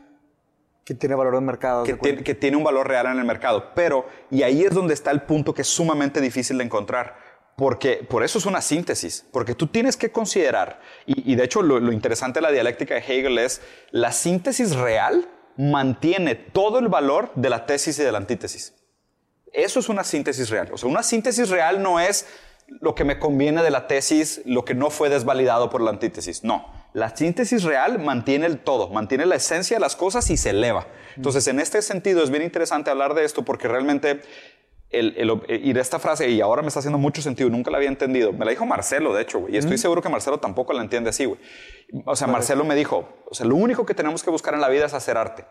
Que 0.85 0.95
tiene 0.95 1.15
valor 1.15 1.35
en 1.35 1.41
el 1.41 1.47
mercado. 1.47 1.85
Que 1.85 1.95
tiene, 1.95 2.23
que 2.23 2.35
tiene 2.35 2.59
un 2.59 2.65
valor 2.65 2.89
real 2.89 3.07
en 3.07 3.19
el 3.19 3.25
mercado. 3.25 3.73
Pero, 3.75 4.07
y 4.31 4.43
ahí 4.43 4.65
es 4.65 4.75
donde 4.75 4.93
está 4.93 5.13
el 5.13 5.23
punto 5.23 5.55
que 5.55 5.63
es 5.63 5.69
sumamente 5.69 6.21
difícil 6.21 6.59
de 6.59 6.65
encontrar 6.65 7.30
porque 7.61 7.97
por 8.09 8.25
eso 8.25 8.39
es 8.39 8.47
una 8.47 8.63
síntesis, 8.63 9.27
porque 9.31 9.55
tú 9.55 9.67
tienes 9.67 9.99
que 9.99 10.11
considerar, 10.11 10.81
y, 11.05 11.35
de 11.35 11.45
hecho 11.45 11.61
lo, 11.61 11.93
interesante 11.93 12.39
de 12.39 12.45
la 12.45 12.53
dialéctica 12.53 12.95
de 12.95 13.01
Hegel 13.01 13.37
es, 13.37 13.61
la 13.91 14.13
síntesis 14.13 14.75
real 14.75 15.29
mantiene 15.59 16.37
todo 16.37 16.79
el 16.79 16.89
valor 16.89 17.31
de 17.35 17.51
la 17.51 17.67
tesis 17.67 17.99
y 17.99 18.03
de 18.03 18.13
la 18.13 18.17
antítesis. 18.17 18.73
Eso 19.53 19.79
es 19.79 19.91
una 19.91 20.05
síntesis 20.05 20.49
real. 20.49 20.71
O 20.73 20.79
sea, 20.79 20.89
una 20.89 21.03
síntesis 21.03 21.51
real 21.51 21.83
no 21.83 22.01
es 22.01 22.27
lo 22.67 22.95
que 22.95 23.05
me 23.05 23.19
conviene 23.19 23.63
de 23.63 23.71
la 23.71 23.87
tesis, 23.87 24.41
lo 24.47 24.65
que 24.65 24.75
no 24.75 24.89
fue 24.89 25.11
desvalidado 25.11 25.69
por 25.69 25.83
la 25.83 25.91
antítesis. 25.91 26.43
No, 26.43 26.73
la 26.95 27.15
síntesis 27.15 27.63
real 27.65 27.99
mantiene 27.99 28.47
el 28.47 28.59
todo, 28.59 28.89
mantiene 28.89 29.27
la 29.27 29.37
esencia 29.37 29.77
de 29.77 29.81
las 29.81 29.97
cosas 29.97 30.31
y 30.31 30.39
se 30.39 30.51
eleva. 30.51 30.87
Entonces, 31.15 31.47
en 31.47 31.61
este 31.61 31.83
sentido 31.83 32.23
es 32.23 32.31
bien 32.31 32.43
interesante 32.43 32.91
hablar 32.91 33.15
de 33.15 33.25
esto 33.25 33.45
porque 33.45 33.69
realmente 33.69 34.23
el, 34.91 35.43
y 35.49 35.73
de 35.73 35.81
esta 35.81 35.99
frase, 35.99 36.29
y 36.29 36.41
ahora 36.41 36.63
me 36.63 36.69
está 36.69 36.81
haciendo 36.81 36.99
mucho 36.99 37.23
sentido, 37.23 37.49
nunca 37.49 37.71
la 37.71 37.77
había 37.77 37.89
entendido. 37.89 38.33
Me 38.33 38.45
la 38.45 38.51
dijo 38.51 38.67
Marcelo, 38.67 39.15
de 39.15 39.23
hecho, 39.23 39.39
güey, 39.39 39.55
y 39.55 39.57
estoy 39.57 39.79
seguro 39.79 40.03
que 40.03 40.09
Marcelo 40.09 40.39
tampoco 40.39 40.73
la 40.73 40.83
entiende 40.83 41.11
así, 41.11 41.25
güey. 41.25 41.39
O 42.05 42.17
sea, 42.17 42.27
Marcelo 42.27 42.65
me 42.65 42.75
dijo, 42.75 43.09
o 43.31 43.35
sea, 43.35 43.47
lo 43.47 43.55
único 43.55 43.87
que 43.87 43.95
tenemos 43.95 44.23
que 44.23 44.31
buscar 44.31 44.55
en 44.55 44.61
la 44.61 44.69
vida 44.69 44.87
es 44.87 44.95
hacer 44.95 45.17
arte. 45.17 45.45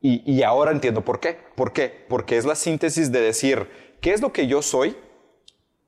Y, 0.00 0.22
y, 0.30 0.42
ahora 0.42 0.70
entiendo 0.70 1.02
por 1.02 1.18
qué. 1.18 1.38
¿Por 1.54 1.72
qué? 1.72 2.04
Porque 2.08 2.36
es 2.36 2.44
la 2.44 2.56
síntesis 2.56 3.10
de 3.10 3.22
decir, 3.22 3.68
¿qué 4.02 4.12
es 4.12 4.20
lo 4.20 4.32
que 4.32 4.46
yo 4.46 4.60
soy? 4.60 4.96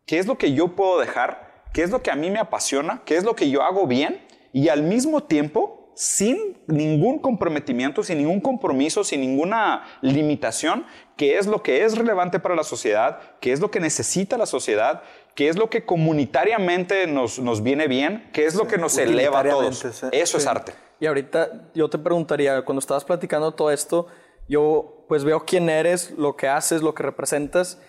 ¿Qué 0.07 0.19
es 0.19 0.27
lo 0.27 0.39
que 0.39 0.55
yo 0.55 0.69
puedo 0.69 0.99
dejar? 0.99 1.65
¿Qué 1.75 1.83
es 1.83 1.91
lo 1.91 2.03
que 2.03 2.11
a 2.11 2.17
mí 2.17 2.31
me 2.31 2.39
apasiona? 2.39 3.03
¿Qué 3.05 3.17
es 3.17 3.25
lo 3.25 3.37
que 3.37 3.51
yo 3.51 3.63
hago 3.63 3.87
bien? 3.87 4.27
Y 4.55 4.71
al 4.71 4.83
mismo 4.83 5.25
tiempo 5.25 5.76
sin 5.97 6.59
ningún 6.67 7.19
comprometimiento, 7.19 8.03
sin 8.03 8.19
ningún 8.19 8.43
compromiso, 8.43 9.03
sin 9.03 9.23
ninguna 9.23 9.83
limitación, 10.03 10.85
qué 11.17 11.39
es 11.39 11.47
lo 11.47 11.63
que 11.63 11.85
es 11.85 11.97
relevante 11.97 12.39
para 12.39 12.55
la 12.55 12.65
sociedad, 12.65 13.19
qué 13.41 13.53
es 13.53 13.61
lo 13.61 13.71
que 13.71 13.81
necesita 13.81 14.37
la 14.37 14.45
sociedad, 14.45 15.03
qué 15.35 15.49
es 15.49 15.57
lo 15.57 15.71
que 15.71 15.87
comunitariamente 15.87 17.07
nos, 17.07 17.39
nos 17.39 17.63
viene 17.63 17.89
bien, 17.89 18.29
qué 18.35 18.45
es 18.45 18.55
lo 18.55 18.67
que 18.67 18.77
nos 18.77 18.99
eleva 18.99 19.41
a 19.41 19.49
todos. 19.49 19.87
Eso 20.13 20.37
es 20.37 20.47
arte. 20.47 20.75
Y 21.01 21.07
ahorita 21.07 21.71
yo 21.75 21.89
te 21.89 21.97
preguntaría, 21.97 22.63
cuando 22.63 22.81
estabas 22.81 23.05
platicando 23.05 23.53
todo 23.53 23.71
esto, 23.71 24.07
yo 24.51 25.07
pues 25.09 25.25
veo 25.25 25.47
quién 25.47 25.71
eres, 25.71 26.11
lo 26.11 26.37
que 26.37 26.49
haces, 26.49 26.83
lo 26.83 26.95
que 26.95 27.05
representas, 27.05 27.81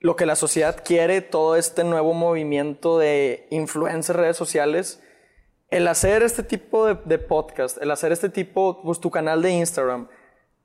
lo 0.00 0.16
que 0.16 0.26
la 0.26 0.36
sociedad 0.36 0.82
quiere, 0.84 1.22
todo 1.22 1.56
este 1.56 1.82
nuevo 1.82 2.12
movimiento 2.12 2.98
de 2.98 3.46
influencers, 3.50 4.18
redes 4.18 4.36
sociales 4.36 5.00
el 5.74 5.88
hacer 5.88 6.22
este 6.22 6.44
tipo 6.44 6.86
de, 6.86 7.18
podcast, 7.18 7.82
el 7.82 7.90
hacer 7.90 8.12
este 8.12 8.28
tipo, 8.28 8.80
pues 8.80 9.00
tu 9.00 9.10
canal 9.10 9.42
de 9.42 9.50
Instagram, 9.50 10.06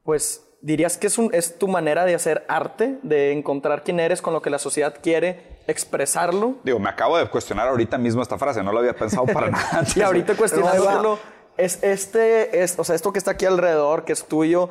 pues 0.03 0.43
dirías 0.61 0.97
que 0.97 1.07
es, 1.07 1.17
un, 1.17 1.33
es 1.33 1.57
tu 1.57 1.67
manera 1.67 2.05
de 2.05 2.13
hacer 2.13 2.45
arte, 2.47 2.99
de 3.01 3.31
encontrar 3.31 3.83
quién 3.83 3.99
eres 3.99 4.21
con 4.21 4.33
lo 4.33 4.43
que 4.43 4.51
la 4.51 4.59
sociedad 4.59 4.93
quiere, 5.01 5.57
expresarlo. 5.65 6.57
Digo, 6.63 6.77
me 6.77 6.89
acabo 6.89 7.17
de 7.17 7.27
cuestionar 7.27 7.67
ahorita 7.69 7.97
mismo 7.97 8.21
esta 8.21 8.37
frase, 8.37 8.61
no 8.61 8.71
lo 8.71 8.79
había 8.79 8.95
pensado 8.95 9.25
para 9.25 9.49
nada. 9.51 9.83
y 9.95 10.01
ahorita 10.01 10.35
cuestionándolo, 10.35 11.17
es 11.57 11.81
este, 11.81 12.61
es, 12.61 12.77
o 12.77 12.83
sea, 12.83 12.93
esto 12.93 13.11
que 13.11 13.17
está 13.17 13.31
aquí 13.31 13.47
alrededor, 13.47 14.05
que 14.05 14.13
es 14.13 14.25
tuyo, 14.25 14.69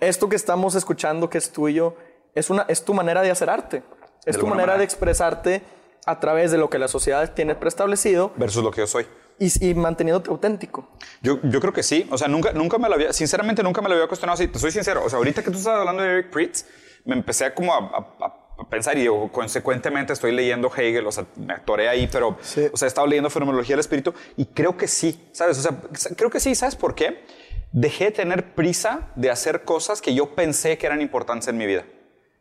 esto 0.00 0.28
que 0.28 0.36
estamos 0.36 0.74
escuchando, 0.74 1.30
que 1.30 1.38
es 1.38 1.50
tuyo, 1.50 1.96
es, 2.34 2.50
una, 2.50 2.66
es 2.68 2.84
tu 2.84 2.92
manera 2.92 3.22
de 3.22 3.30
hacer 3.30 3.48
arte. 3.48 3.82
Es 4.26 4.36
tu 4.36 4.42
manera, 4.42 4.66
manera 4.66 4.78
de 4.78 4.84
expresarte 4.84 5.62
a 6.04 6.20
través 6.20 6.50
de 6.50 6.58
lo 6.58 6.68
que 6.68 6.78
la 6.78 6.88
sociedad 6.88 7.32
tiene 7.32 7.54
preestablecido. 7.54 8.32
Versus 8.36 8.62
lo 8.62 8.70
que 8.70 8.82
yo 8.82 8.86
soy 8.86 9.06
y, 9.38 9.70
y 9.70 9.74
manteniéndote 9.74 10.30
auténtico. 10.30 10.88
Yo, 11.22 11.40
yo 11.42 11.60
creo 11.60 11.72
que 11.72 11.82
sí. 11.82 12.06
O 12.10 12.18
sea, 12.18 12.28
nunca, 12.28 12.52
nunca 12.52 12.78
me 12.78 12.88
lo 12.88 12.94
había, 12.94 13.12
sinceramente 13.12 13.62
nunca 13.62 13.80
me 13.80 13.88
lo 13.88 13.94
había 13.94 14.06
cuestionado 14.08 14.34
así. 14.34 14.48
Te 14.48 14.58
soy 14.58 14.70
sincero. 14.70 15.02
O 15.04 15.08
sea, 15.08 15.18
ahorita 15.18 15.42
que 15.42 15.50
tú 15.50 15.58
estás 15.58 15.74
hablando 15.74 16.02
de 16.02 16.10
Eric 16.10 16.30
Pritz, 16.30 16.64
me 17.04 17.14
empecé 17.14 17.52
como 17.54 17.72
a, 17.72 17.78
a, 18.20 18.68
pensar 18.68 18.98
y 18.98 19.04
yo, 19.04 19.30
consecuentemente 19.32 20.12
estoy 20.12 20.32
leyendo 20.32 20.70
Hegel, 20.74 21.06
o 21.06 21.12
sea, 21.12 21.24
me 21.36 21.54
atoré 21.54 21.88
ahí, 21.88 22.08
pero, 22.10 22.30
o 22.30 22.36
sea, 22.42 22.64
he 22.64 22.86
estado 22.86 23.06
leyendo 23.06 23.30
Fenomenología 23.30 23.74
del 23.74 23.80
Espíritu 23.80 24.12
y 24.36 24.46
creo 24.46 24.76
que 24.76 24.88
sí, 24.88 25.28
¿sabes? 25.32 25.58
O 25.58 25.62
sea, 25.62 25.80
creo 26.16 26.28
que 26.28 26.40
sí, 26.40 26.56
¿sabes 26.56 26.74
por 26.74 26.96
qué? 26.96 27.24
Dejé 27.70 28.06
de 28.06 28.10
tener 28.10 28.54
prisa 28.54 29.12
de 29.14 29.30
hacer 29.30 29.62
cosas 29.62 30.02
que 30.02 30.12
yo 30.12 30.34
pensé 30.34 30.76
que 30.76 30.86
eran 30.86 31.00
importantes 31.00 31.48
en 31.48 31.56
mi 31.56 31.66
vida. 31.66 31.84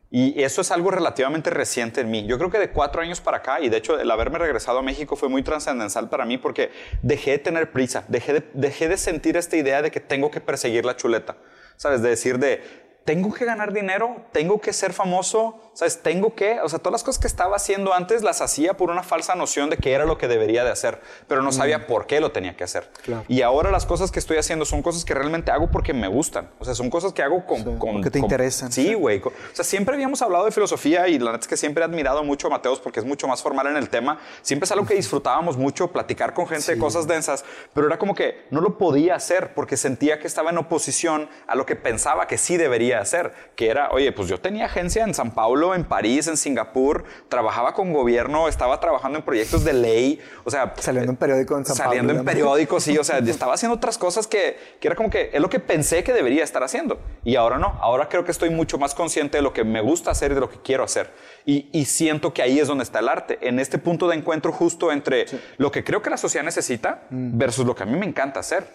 Y 0.09 0.41
eso 0.41 0.61
es 0.61 0.71
algo 0.71 0.89
relativamente 0.89 1.49
reciente 1.49 1.99
en 2.01 2.09
mí. 2.09 2.25
Yo 2.25 2.37
creo 2.37 2.49
que 2.49 2.59
de 2.59 2.69
cuatro 2.69 3.01
años 3.01 3.19
para 3.19 3.37
acá, 3.37 3.59
y 3.59 3.67
de 3.67 3.77
hecho 3.77 3.99
el 3.99 4.09
haberme 4.09 4.37
regresado 4.37 4.79
a 4.79 4.81
México 4.81 5.17
fue 5.17 5.27
muy 5.27 5.43
trascendental 5.43 6.07
para 6.07 6.25
mí 6.25 6.37
porque 6.37 6.71
dejé 7.01 7.31
de 7.31 7.39
tener 7.39 7.71
prisa, 7.71 8.05
dejé 8.07 8.33
de, 8.33 8.49
dejé 8.53 8.87
de 8.87 8.97
sentir 8.97 9.35
esta 9.35 9.57
idea 9.57 9.81
de 9.81 9.91
que 9.91 9.99
tengo 9.99 10.31
que 10.31 10.39
perseguir 10.39 10.85
la 10.85 10.95
chuleta. 10.95 11.35
¿Sabes? 11.75 12.01
De 12.01 12.09
decir 12.09 12.39
de, 12.39 12.63
tengo 13.03 13.33
que 13.33 13.45
ganar 13.45 13.73
dinero, 13.73 14.25
tengo 14.31 14.59
que 14.61 14.73
ser 14.73 14.93
famoso, 14.93 15.66
¿Sabes? 15.77 16.01
Tengo 16.01 16.33
que, 16.33 16.59
o 16.61 16.67
sea, 16.69 16.79
todas 16.79 16.93
las 16.93 17.03
cosas 17.03 17.21
que 17.21 17.27
estaba 17.27 17.55
haciendo 17.55 17.93
antes 17.93 18.23
las 18.23 18.41
hacía 18.41 18.73
por 18.75 18.89
una 18.89 19.03
falsa 19.03 19.35
noción 19.35 19.69
de 19.69 19.77
que 19.77 19.93
era 19.93 20.05
lo 20.05 20.17
que 20.17 20.27
debería 20.27 20.63
de 20.63 20.71
hacer, 20.71 20.99
pero 21.27 21.43
no 21.43 21.51
sabía 21.51 21.85
por 21.85 22.07
qué 22.07 22.19
lo 22.19 22.31
tenía 22.31 22.57
que 22.57 22.63
hacer. 22.63 22.89
Claro. 23.03 23.23
Y 23.27 23.43
ahora 23.43 23.69
las 23.69 23.85
cosas 23.85 24.09
que 24.09 24.17
estoy 24.17 24.37
haciendo 24.37 24.65
son 24.65 24.81
cosas 24.81 25.05
que 25.05 25.13
realmente 25.13 25.51
hago 25.51 25.69
porque 25.69 25.93
me 25.93 26.07
gustan. 26.07 26.49
O 26.57 26.65
sea, 26.65 26.73
son 26.73 26.89
cosas 26.89 27.13
que 27.13 27.21
hago 27.21 27.45
con... 27.45 27.57
Sí, 27.59 27.63
con 27.77 27.93
porque 27.93 28.09
te 28.09 28.19
con- 28.19 28.25
interesan. 28.25 28.71
Sí, 28.71 28.95
güey. 28.95 29.21
O 29.23 29.31
sea, 29.53 29.63
siempre 29.63 29.93
habíamos 29.93 30.19
hablado 30.23 30.45
de 30.45 30.51
filosofía 30.51 31.07
y 31.09 31.19
la 31.19 31.31
neta 31.33 31.41
es 31.41 31.47
que 31.47 31.57
siempre 31.57 31.83
he 31.83 31.85
admirado 31.85 32.23
mucho 32.23 32.47
a 32.47 32.49
Mateos 32.49 32.79
porque 32.79 32.99
es 32.99 33.05
mucho 33.05 33.27
más 33.27 33.43
formal 33.43 33.67
en 33.67 33.77
el 33.77 33.89
tema. 33.89 34.17
Siempre 34.41 34.65
es 34.65 34.71
algo 34.71 34.87
que 34.87 34.95
disfrutábamos 34.95 35.57
mucho, 35.57 35.91
platicar 35.91 36.33
con 36.33 36.47
gente 36.47 36.73
de 36.73 36.79
cosas 36.79 37.05
densas, 37.05 37.45
pero 37.75 37.85
era 37.85 37.99
como 37.99 38.15
que 38.15 38.47
no 38.49 38.61
lo 38.61 38.79
podía 38.79 39.13
hacer 39.13 39.53
porque 39.53 39.77
sentía 39.77 40.17
que 40.17 40.25
estaba 40.25 40.49
en 40.49 40.57
oposición 40.57 41.29
a 41.45 41.53
lo 41.53 41.67
que 41.67 41.75
pensaba 41.75 42.25
que 42.25 42.39
sí 42.39 42.57
debería 42.57 42.99
hacer, 42.99 43.31
que 43.55 43.69
era, 43.69 43.91
oye, 43.91 44.11
pues 44.11 44.27
yo 44.27 44.39
tenía 44.41 44.65
agencia 44.65 45.03
en 45.03 45.13
San 45.13 45.35
En 45.75 45.83
París, 45.83 46.27
en 46.27 46.37
Singapur, 46.37 47.03
trabajaba 47.29 47.73
con 47.73 47.93
gobierno, 47.93 48.47
estaba 48.47 48.79
trabajando 48.79 49.19
en 49.19 49.25
proyectos 49.25 49.63
de 49.63 49.73
ley, 49.73 50.19
o 50.43 50.51
sea... 50.51 50.73
Saliendo 50.77 51.11
en 51.11 51.17
periódico 51.17 51.57
en 51.57 51.65
San 51.65 51.75
Pablo, 51.77 51.89
Saliendo 51.89 52.11
en 52.13 52.19
digamos. 52.19 52.33
periódicos, 52.33 52.83
sí, 52.83 52.97
o 52.97 53.03
sea, 53.03 53.17
estaba 53.25 53.53
haciendo 53.53 53.75
otras 53.75 53.97
cosas 53.97 54.27
que, 54.27 54.57
que 54.79 54.87
era 54.87 54.95
como 54.95 55.09
que 55.09 55.29
es 55.33 55.41
lo 55.41 55.49
que 55.49 55.59
pensé 55.59 56.03
que 56.03 56.13
debería 56.13 56.43
estar 56.43 56.63
haciendo. 56.63 56.99
Y 57.23 57.35
ahora 57.35 57.57
no, 57.57 57.77
ahora 57.81 58.09
creo 58.09 58.23
que 58.25 58.31
estoy 58.31 58.49
mucho 58.49 58.77
más 58.77 58.95
consciente 58.95 59.37
de 59.37 59.41
lo 59.41 59.53
que 59.53 59.63
me 59.63 59.81
gusta 59.81 60.11
hacer 60.11 60.31
y 60.31 60.35
de 60.35 60.41
lo 60.41 60.49
que 60.49 60.61
quiero 60.61 60.83
hacer. 60.83 61.11
Y, 61.45 61.69
y 61.71 61.85
siento 61.85 62.33
que 62.33 62.41
ahí 62.41 62.59
es 62.59 62.67
donde 62.67 62.83
está 62.83 62.99
el 62.99 63.09
arte, 63.09 63.37
en 63.41 63.59
este 63.59 63.77
punto 63.77 64.07
de 64.07 64.15
encuentro 64.15 64.51
justo 64.51 64.91
entre 64.91 65.25
lo 65.57 65.71
que 65.71 65.83
creo 65.83 66.01
que 66.01 66.09
la 66.09 66.17
sociedad 66.17 66.43
necesita 66.45 67.03
Mm. 67.09 67.37
versus 67.37 67.65
lo 67.65 67.75
que 67.75 67.83
a 67.83 67.85
mí 67.85 67.97
me 67.97 68.05
encanta 68.05 68.39
hacer. 68.39 68.67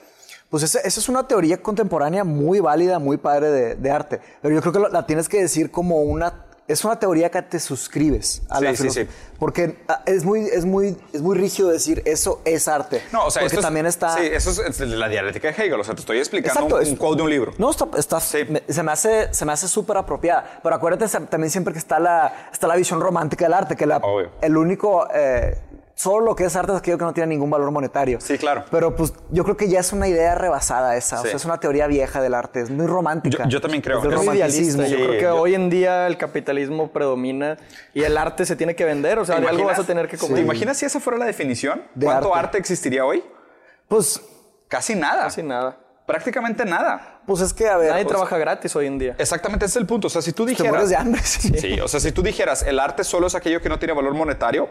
Pues 0.50 0.62
esa, 0.62 0.80
esa 0.80 1.00
es 1.00 1.08
una 1.08 1.26
teoría 1.26 1.62
contemporánea 1.62 2.24
muy 2.24 2.60
válida, 2.60 2.98
muy 2.98 3.16
padre 3.16 3.50
de, 3.50 3.74
de 3.74 3.90
arte. 3.90 4.20
Pero 4.42 4.54
yo 4.54 4.60
creo 4.60 4.72
que 4.72 4.78
lo- 4.80 4.88
la 4.88 5.06
tienes 5.06 5.28
que 5.28 5.40
decir 5.40 5.70
como 5.70 6.02
una... 6.02 6.46
Es 6.68 6.84
una 6.84 6.98
teoría 6.98 7.28
que 7.28 7.42
te 7.42 7.58
suscribes 7.58 8.42
a 8.48 8.60
la 8.60 8.70
Sí, 8.74 8.84
sí, 8.88 8.90
sí. 9.04 9.08
Porque 9.38 9.78
ah, 9.88 10.02
es 10.06 10.24
muy, 10.24 10.42
es, 10.46 10.64
muy, 10.64 10.96
es 11.12 11.20
muy 11.20 11.36
rígido 11.36 11.68
decir 11.70 12.02
eso 12.06 12.40
es 12.44 12.68
arte. 12.68 13.02
No, 13.12 13.26
o 13.26 13.30
sea, 13.30 13.40
Porque 13.40 13.46
esto 13.48 13.60
es- 13.60 13.64
también 13.66 13.86
está... 13.86 14.16
Sí, 14.16 14.22
eso 14.32 14.50
es, 14.62 14.78
la 14.80 15.08
dialéctica 15.08 15.48
de 15.50 15.54
Hegel, 15.54 15.80
o 15.80 15.84
sea, 15.84 15.94
te 15.94 16.00
estoy 16.00 16.18
explicando 16.18 16.60
Exacto, 16.60 16.76
un, 16.76 16.82
es- 16.82 16.88
un 16.88 16.96
quote 16.96 17.16
de 17.16 17.22
un 17.22 17.30
libro. 17.30 17.52
No, 17.58 17.70
está, 17.70 17.88
está- 17.98 18.20
Sí. 18.20 18.38
me- 18.48 18.62
se 18.68 18.82
me 18.84 18.92
hace, 18.92 19.34
se 19.34 19.44
me 19.44 19.52
hace 19.52 19.66
súper 19.66 19.96
apropiada. 19.96 20.60
Pero 20.62 20.74
acuérdate 20.76 21.08
también 21.26 21.50
siempre 21.50 21.72
que 21.72 21.78
está 21.80 21.98
la, 21.98 22.48
está 22.52 22.68
la 22.68 22.76
visión 22.76 23.00
romántica 23.00 23.44
del 23.44 23.54
arte, 23.54 23.74
que 23.74 23.84
la, 23.84 23.96
Obvio. 23.96 24.30
el 24.40 24.56
único, 24.56 25.08
eh, 25.12 25.58
solo 25.94 26.24
lo 26.26 26.34
que 26.36 26.44
es 26.44 26.56
arte 26.56 26.72
es 26.72 26.78
aquello 26.78 26.98
que 26.98 27.04
no 27.04 27.12
tiene 27.12 27.28
ningún 27.28 27.50
valor 27.50 27.70
monetario. 27.70 28.20
Sí, 28.20 28.38
claro. 28.38 28.64
Pero 28.70 28.96
pues 28.96 29.12
yo 29.30 29.44
creo 29.44 29.56
que 29.56 29.68
ya 29.68 29.80
es 29.80 29.92
una 29.92 30.08
idea 30.08 30.34
rebasada 30.34 30.96
esa. 30.96 31.20
O 31.20 31.22
Sí. 31.22 31.28
sea, 31.28 31.36
es 31.36 31.44
una 31.44 31.58
teoría 31.60 31.86
vieja 31.86 32.20
del 32.22 32.34
arte, 32.34 32.60
es 32.60 32.70
muy 32.70 32.86
romántica. 32.86 33.44
Yo- 33.44 33.50
yo 33.50 33.60
también 33.60 33.82
creo. 33.82 33.98
Es 33.98 34.04
romanticismo. 34.04 34.82
idealista. 34.82 34.86
Yo 34.86 34.96
creo 35.06 35.10
que 35.18 35.22
yo- 35.22 35.36
hoy 35.40 35.54
en 35.54 35.70
día 35.70 36.06
el 36.06 36.16
capitalismo 36.16 36.90
predomina 36.92 37.56
y 37.94 38.02
el 38.02 38.16
arte 38.16 38.44
se 38.46 38.56
tiene 38.56 38.74
que 38.74 38.84
vender. 38.84 39.18
O 39.18 39.24
sea, 39.24 39.38
de 39.40 39.46
algo 39.48 39.64
vas 39.64 39.78
a 39.78 39.84
tener 39.84 40.08
que 40.08 40.16
¿Te 40.16 40.26
comer. 40.26 40.42
imaginas 40.42 40.76
si 40.76 40.86
esa 40.86 40.98
fuera 41.00 41.18
la 41.18 41.26
definición? 41.26 41.82
De 41.94 42.06
¿Cuánto 42.06 42.34
arte. 42.34 42.46
arte 42.48 42.58
existiría 42.58 43.04
hoy? 43.04 43.22
Pues, 43.88 44.20
Casi 44.68 44.94
nada. 44.94 45.24
Casi 45.24 45.42
nada. 45.42 45.76
Prácticamente 46.06 46.64
nada. 46.64 47.20
pues 47.26 47.40
es 47.42 47.52
que, 47.52 47.68
a 47.68 47.76
ver, 47.76 47.90
Nadie 47.90 48.04
o 48.04 48.08
sea, 48.08 48.16
trabaja 48.16 48.38
gratis 48.38 48.74
hoy 48.74 48.86
en 48.86 48.98
día. 48.98 49.14
Exactamente, 49.18 49.66
ese 49.66 49.72
es 49.74 49.76
el 49.82 49.86
punto. 49.86 50.08
O 50.08 50.10
sea, 50.10 50.20
si 50.22 50.32
tú 50.32 50.44
te 50.44 50.50
dijeras... 50.50 50.70
mueres 50.72 50.88
de 50.88 50.96
hambre. 50.96 51.20
sí. 51.22 51.52
Sí, 51.58 51.78
o 51.78 51.86
sea, 51.86 52.00
si 52.00 52.10
tú 52.10 52.22
dijeras 52.22 52.62
el 52.62 52.80
arte 52.80 53.04
solo 53.04 53.26
es 53.28 53.34
aquello 53.36 53.60
que 53.60 53.68
no 53.68 53.78
tiene 53.78 53.92
valor 53.94 54.12
monetario, 54.14 54.68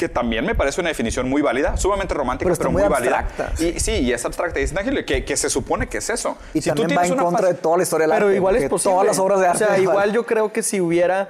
que 0.00 0.08
también 0.08 0.46
me 0.46 0.54
parece 0.54 0.80
una 0.80 0.88
definición 0.88 1.28
muy 1.28 1.42
válida, 1.42 1.76
sumamente 1.76 2.14
romántica, 2.14 2.48
Pero 2.48 2.56
pero, 2.58 2.70
muy 2.70 2.80
muy, 2.82 2.90
válida. 2.90 3.18
abstracta, 3.18 3.62
Y 3.62 3.78
sí, 3.78 3.92
y 3.98 4.12
es 4.14 4.24
abstracta 4.24 4.58
y 4.58 4.62
es 4.62 4.70
intangible, 4.70 5.04
que, 5.04 5.26
que 5.26 5.36
se 5.36 5.50
supone 5.50 5.88
que 5.90 5.98
es 5.98 6.08
eso. 6.08 6.38
Y 6.54 6.62
si 6.62 6.70
tú 6.70 6.76
también 6.76 6.98
va 6.98 7.02
tienes 7.02 7.10
en 7.10 7.14
una 7.20 7.24
contra 7.24 7.48
de 7.48 7.54
toda 7.54 7.76
la 7.76 7.82
historia 7.82 8.06
del 8.06 8.14
Pero 8.14 8.26
arte. 8.28 8.36
igual 8.36 8.56
es 8.56 8.68
posible. 8.70 8.94
Todas 8.94 9.06
las 9.06 9.18
obras 9.18 9.40
de 9.40 9.46
arte. 9.48 9.64
O 9.64 9.66
sea, 9.66 9.78
igual 9.78 10.12
yo 10.14 10.24
creo 10.24 10.52
que 10.54 10.62
si 10.62 10.80
hubiera 10.80 11.28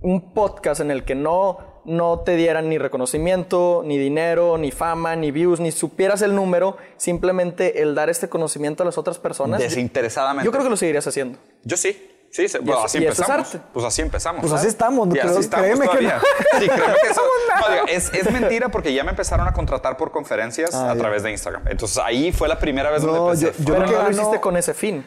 un 0.00 0.34
podcast 0.34 0.80
en 0.80 0.90
el 0.90 1.04
que 1.04 1.14
no, 1.14 1.58
no 1.84 2.18
te 2.20 2.34
dieran 2.34 2.68
ni 2.68 2.78
reconocimiento, 2.78 3.82
ni 3.84 3.96
dinero, 3.96 4.58
ni 4.58 4.72
fama, 4.72 5.14
ni 5.14 5.30
views, 5.30 5.60
ni 5.60 5.70
supieras 5.70 6.20
el 6.22 6.34
número, 6.34 6.76
simplemente 6.96 7.80
el 7.80 7.94
dar 7.94 8.10
este 8.10 8.28
conocimiento 8.28 8.82
a 8.82 8.86
las 8.86 8.98
otras 8.98 9.18
personas. 9.20 9.60
Desinteresadamente. 9.60 10.44
Yo 10.44 10.50
creo 10.50 10.64
que 10.64 10.70
lo 10.70 10.76
seguirías 10.76 11.06
haciendo. 11.06 11.38
Yo 11.62 11.76
sí. 11.76 12.10
Sí, 12.30 12.46
sí, 12.48 12.58
bueno, 12.58 12.74
eso- 12.74 12.84
así 12.86 12.98
es 12.98 13.04
empezamos. 13.04 13.54
arte. 13.54 13.60
Pues 13.72 13.86
así 13.86 14.02
empezamos. 14.02 14.40
Pues 14.42 14.52
así 14.52 14.66
estamos, 14.66 15.08
Y 15.08 15.10
creo- 15.12 15.30
así 15.30 15.40
estamos 15.40 15.66
créeme 15.66 15.88
que 15.88 16.02
no. 16.02 16.10
Sí, 16.60 16.68
créeme 16.68 16.94
que 17.02 17.08
eso. 17.08 17.22
no, 17.60 17.86
es, 17.88 18.12
es 18.12 18.30
mentira 18.30 18.68
porque 18.68 18.92
ya 18.92 19.02
me 19.04 19.10
empezaron 19.10 19.48
a 19.48 19.52
contratar 19.52 19.96
por 19.96 20.10
conferencias 20.12 20.74
Ah, 20.74 20.90
a 20.90 20.94
ya. 20.94 21.00
través 21.00 21.22
de 21.22 21.30
Instagram. 21.30 21.66
Entonces 21.68 21.98
ahí 21.98 22.30
fue 22.32 22.48
la 22.48 22.58
primera 22.58 22.90
vez 22.90 23.02
No, 23.02 23.12
donde 23.12 23.40
yo- 23.40 23.48
empecé. 23.48 23.64
yo 23.64 23.74
Pero 23.74 23.86
creo 23.86 23.98
no 23.98 24.04
lo 24.04 24.10
no- 24.14 24.20
hiciste 24.22 24.40
con 24.40 24.56
ese 24.56 24.74
fin. 24.74 25.04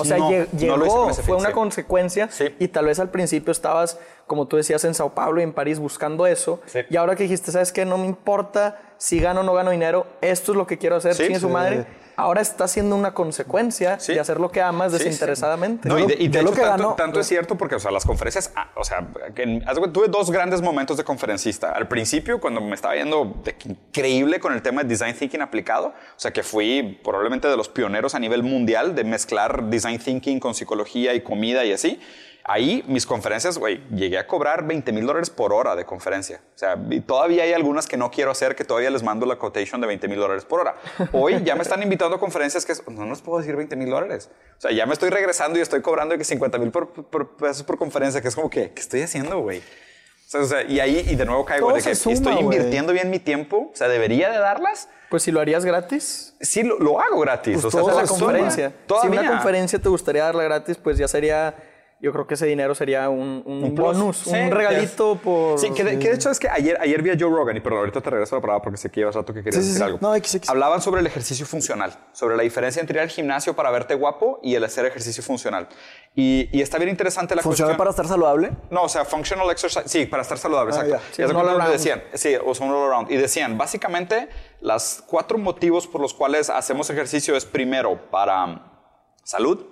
O 0.00 0.04
sea, 0.04 0.16
No, 0.18 0.30
lle- 0.30 0.48
no 0.52 0.58
llegó, 0.58 0.76
lo 0.78 0.86
hice 0.86 0.96
con 0.96 1.10
ese 1.10 1.22
fue 1.22 1.36
una 1.36 1.48
sí. 1.50 1.54
consecuencia 1.54 2.28
Sí. 2.30 2.56
y 2.58 2.68
tal 2.68 2.86
vez 2.86 2.98
al 2.98 3.10
principio 3.10 3.52
estabas, 3.52 3.98
como 4.26 4.48
tú 4.48 4.56
decías, 4.56 4.82
en 4.84 4.94
Sao 4.94 5.10
Paulo 5.14 5.40
y 5.40 5.44
en 5.44 5.52
París 5.52 5.78
buscando 5.78 6.26
eso. 6.26 6.60
Sí. 6.66 6.80
Y 6.90 6.96
ahora 6.96 7.14
que 7.14 7.22
dijiste, 7.24 7.52
¿sabes 7.52 7.70
qué? 7.70 7.84
No 7.84 7.96
me 7.98 8.06
importa 8.06 8.80
si 8.96 9.20
gano 9.20 9.40
o 9.40 9.42
no 9.44 9.52
gano 9.54 9.70
dinero, 9.70 10.06
esto 10.22 10.52
es 10.52 10.58
lo 10.58 10.66
que 10.66 10.78
quiero 10.78 10.96
hacer, 10.96 11.14
Sí. 11.14 11.24
chingue 11.24 11.38
su 11.38 11.46
Sí. 11.48 11.52
madre. 11.52 11.86
Ahora 12.16 12.40
está 12.40 12.66
siendo 12.66 12.96
una 12.96 13.12
consecuencia 13.12 14.00
Sí. 14.00 14.14
de 14.14 14.20
hacer 14.20 14.40
lo 14.40 14.50
que 14.50 14.62
amas 14.62 14.92
Sí, 14.92 14.98
desinteresadamente. 14.98 15.88
No, 15.88 15.98
y 15.98 16.06
de, 16.06 16.14
y 16.18 16.28
de 16.28 16.38
Yo 16.38 16.42
lo 16.44 16.50
hecho, 16.52 16.62
que 16.62 16.96
tanto, 16.96 17.20
es 17.20 17.26
cierto 17.26 17.56
porque, 17.56 17.74
o 17.74 17.78
sea, 17.78 17.90
las 17.90 18.04
conferencias, 18.04 18.52
ah, 18.56 18.70
o 18.74 18.84
sea, 18.84 19.06
que 19.34 19.46
tuve 19.92 20.08
dos 20.08 20.30
grandes 20.30 20.62
momentos 20.62 20.96
de 20.96 21.04
conferencista. 21.04 21.70
Al 21.72 21.88
principio, 21.88 22.40
cuando 22.40 22.60
me 22.60 22.74
estaba 22.74 22.94
yendo 22.94 23.36
de 23.44 23.54
increíble 23.64 24.40
con 24.40 24.52
el 24.52 24.62
tema 24.62 24.82
de 24.82 24.88
design 24.88 25.14
thinking 25.14 25.42
aplicado, 25.42 25.88
o 25.88 25.94
sea, 26.18 26.32
que 26.32 26.42
fui 26.42 26.98
probablemente 27.04 27.48
de 27.48 27.56
los 27.56 27.68
pioneros 27.68 28.14
a 28.14 28.18
nivel 28.18 28.42
mundial 28.42 28.94
de 28.94 29.04
mezclar 29.04 29.64
design 29.64 29.98
thinking 29.98 30.40
con 30.40 30.54
psicología 30.54 31.14
y 31.14 31.20
comida 31.22 31.64
y 31.64 31.72
así. 31.72 32.00
Ahí 32.48 32.84
mis 32.86 33.06
conferencias, 33.06 33.58
güey, 33.58 33.82
llegué 33.90 34.18
a 34.18 34.26
cobrar 34.28 34.64
20 34.64 34.92
mil 34.92 35.04
dólares 35.04 35.30
por 35.30 35.52
hora 35.52 35.74
de 35.74 35.84
conferencia. 35.84 36.40
O 36.54 36.58
sea, 36.58 36.78
y 36.90 37.00
todavía 37.00 37.42
hay 37.42 37.52
algunas 37.52 37.88
que 37.88 37.96
no 37.96 38.10
quiero 38.12 38.30
hacer, 38.30 38.54
que 38.54 38.64
todavía 38.64 38.88
les 38.90 39.02
mando 39.02 39.26
la 39.26 39.36
quotation 39.36 39.80
de 39.80 39.88
20 39.88 40.06
mil 40.06 40.20
dólares 40.20 40.44
por 40.44 40.60
hora. 40.60 40.76
Hoy 41.12 41.42
ya 41.42 41.56
me 41.56 41.62
están 41.62 41.82
invitando 41.82 42.14
a 42.14 42.20
conferencias 42.20 42.64
que 42.64 42.70
es- 42.70 42.86
no 42.88 43.04
les 43.06 43.20
puedo 43.20 43.38
decir 43.40 43.56
20 43.56 43.74
mil 43.74 43.90
dólares. 43.90 44.30
O 44.58 44.60
sea, 44.60 44.70
ya 44.70 44.86
me 44.86 44.92
estoy 44.92 45.10
regresando 45.10 45.58
y 45.58 45.62
estoy 45.62 45.82
cobrando 45.82 46.16
que 46.16 46.22
50 46.22 46.58
mil 46.58 46.70
por, 46.70 46.88
por- 46.92 47.36
pesos 47.36 47.64
por 47.64 47.78
conferencia, 47.78 48.22
que 48.22 48.28
es 48.28 48.36
como 48.36 48.48
que, 48.48 48.70
¿qué 48.70 48.80
estoy 48.80 49.02
haciendo, 49.02 49.40
güey? 49.40 49.58
O 49.58 50.28
sea, 50.28 50.40
o 50.40 50.44
sea, 50.44 50.62
y 50.62 50.78
ahí, 50.78 51.04
y 51.08 51.14
de 51.16 51.24
nuevo 51.24 51.44
caigo 51.44 51.72
de 51.72 51.82
que 51.82 51.94
suma, 51.96 52.14
estoy 52.14 52.38
invirtiendo 52.38 52.92
bien 52.92 53.10
mi 53.10 53.18
tiempo, 53.18 53.70
o 53.72 53.76
sea, 53.76 53.88
debería 53.88 54.30
de 54.30 54.38
darlas. 54.38 54.88
Pues 55.10 55.22
si 55.24 55.30
lo 55.32 55.40
harías 55.40 55.64
gratis, 55.64 56.34
Sí, 56.40 56.62
lo, 56.64 56.78
lo 56.80 57.00
hago 57.00 57.20
gratis. 57.20 57.54
Pues 57.60 57.64
o 57.66 57.70
sea, 57.70 57.80
es 57.80 57.86
la 57.86 58.06
conferencia. 58.06 58.72
Si 59.02 59.06
una 59.08 59.20
conferencia 59.30 59.78
te 59.80 59.88
gustaría 59.88 60.24
darla 60.24 60.42
gratis, 60.42 60.76
pues 60.78 60.98
ya 60.98 61.06
sería, 61.06 61.54
yo 61.98 62.12
creo 62.12 62.26
que 62.26 62.34
ese 62.34 62.44
dinero 62.46 62.74
sería 62.74 63.08
un, 63.08 63.42
un 63.46 63.64
Un 63.64 63.74
bonus, 63.74 64.18
Sí, 64.18 64.30
un 64.30 64.50
regalito 64.50 65.16
por... 65.16 65.58
Sí, 65.58 65.70
que 65.74 65.82
de, 65.82 65.98
que 65.98 66.08
de 66.10 66.14
hecho 66.16 66.30
es 66.30 66.38
que 66.38 66.48
ayer, 66.48 66.76
ayer 66.80 67.00
vi 67.02 67.10
a 67.10 67.16
Joe 67.18 67.30
Rogan, 67.30 67.56
y 67.56 67.60
perdón, 67.60 67.78
ahorita 67.80 68.00
te 68.02 68.10
regreso 68.10 68.34
a 68.34 68.38
la 68.38 68.42
palabra 68.42 68.62
porque 68.62 68.76
sé 68.76 68.90
que 68.90 69.00
llevas 69.00 69.14
rato 69.14 69.32
que 69.32 69.42
querías 69.42 69.54
Sí, 69.64 69.68
decir 69.70 69.76
sí. 69.78 69.82
algo. 69.82 69.98
No, 70.02 70.14
X, 70.14 70.34
X. 70.34 70.50
Hablaban 70.50 70.82
sobre 70.82 71.00
el 71.00 71.06
ejercicio 71.06 71.46
funcional, 71.46 71.92
sobre 72.12 72.36
la 72.36 72.42
diferencia 72.42 72.80
entre 72.80 72.96
ir 72.98 73.00
al 73.02 73.08
gimnasio 73.08 73.56
para 73.56 73.70
verte 73.70 73.94
guapo 73.94 74.40
y 74.42 74.54
el 74.54 74.64
hacer 74.64 74.84
ejercicio 74.84 75.22
funcional. 75.22 75.68
Y, 76.14 76.48
y 76.52 76.60
está 76.62 76.76
bien 76.78 76.90
interesante 76.90 77.34
la 77.34 77.42
¿Funciona 77.42 77.68
cuestión. 77.68 77.78
para 77.78 77.90
estar 77.90 78.06
saludable? 78.06 78.50
No, 78.70 78.82
o 78.82 78.88
sea, 78.88 79.04
functional 79.06 79.50
exercise. 79.50 79.88
Sí, 79.88 80.04
para 80.06 80.22
estar 80.22 80.36
saludable, 80.38 80.72
Ah, 80.74 80.76
exacto. 80.82 80.96
ya. 80.96 81.14
Sí, 81.14 81.22
Y 81.22 81.24
haz 81.24 81.28
de 81.30 81.34
un 81.34 81.40
all 81.40 81.46
cuenta 81.46 81.52
donde 81.52 81.62
around. 81.64 81.72
decían, 81.72 82.02
sí, 82.14 82.36
o 82.44 82.54
sea, 82.54 82.66
un 82.66 82.72
all 82.72 82.88
around. 82.92 83.10
Y 83.10 83.16
decían, 83.16 83.56
básicamente, 83.56 84.28
las 84.60 85.02
cuatro 85.06 85.38
motivos 85.38 85.86
por 85.86 86.00
los 86.02 86.12
cuales 86.14 86.50
hacemos 86.50 86.90
ejercicio 86.90 87.36
es 87.36 87.44
primero 87.46 88.10
para 88.10 88.82
salud, 89.24 89.66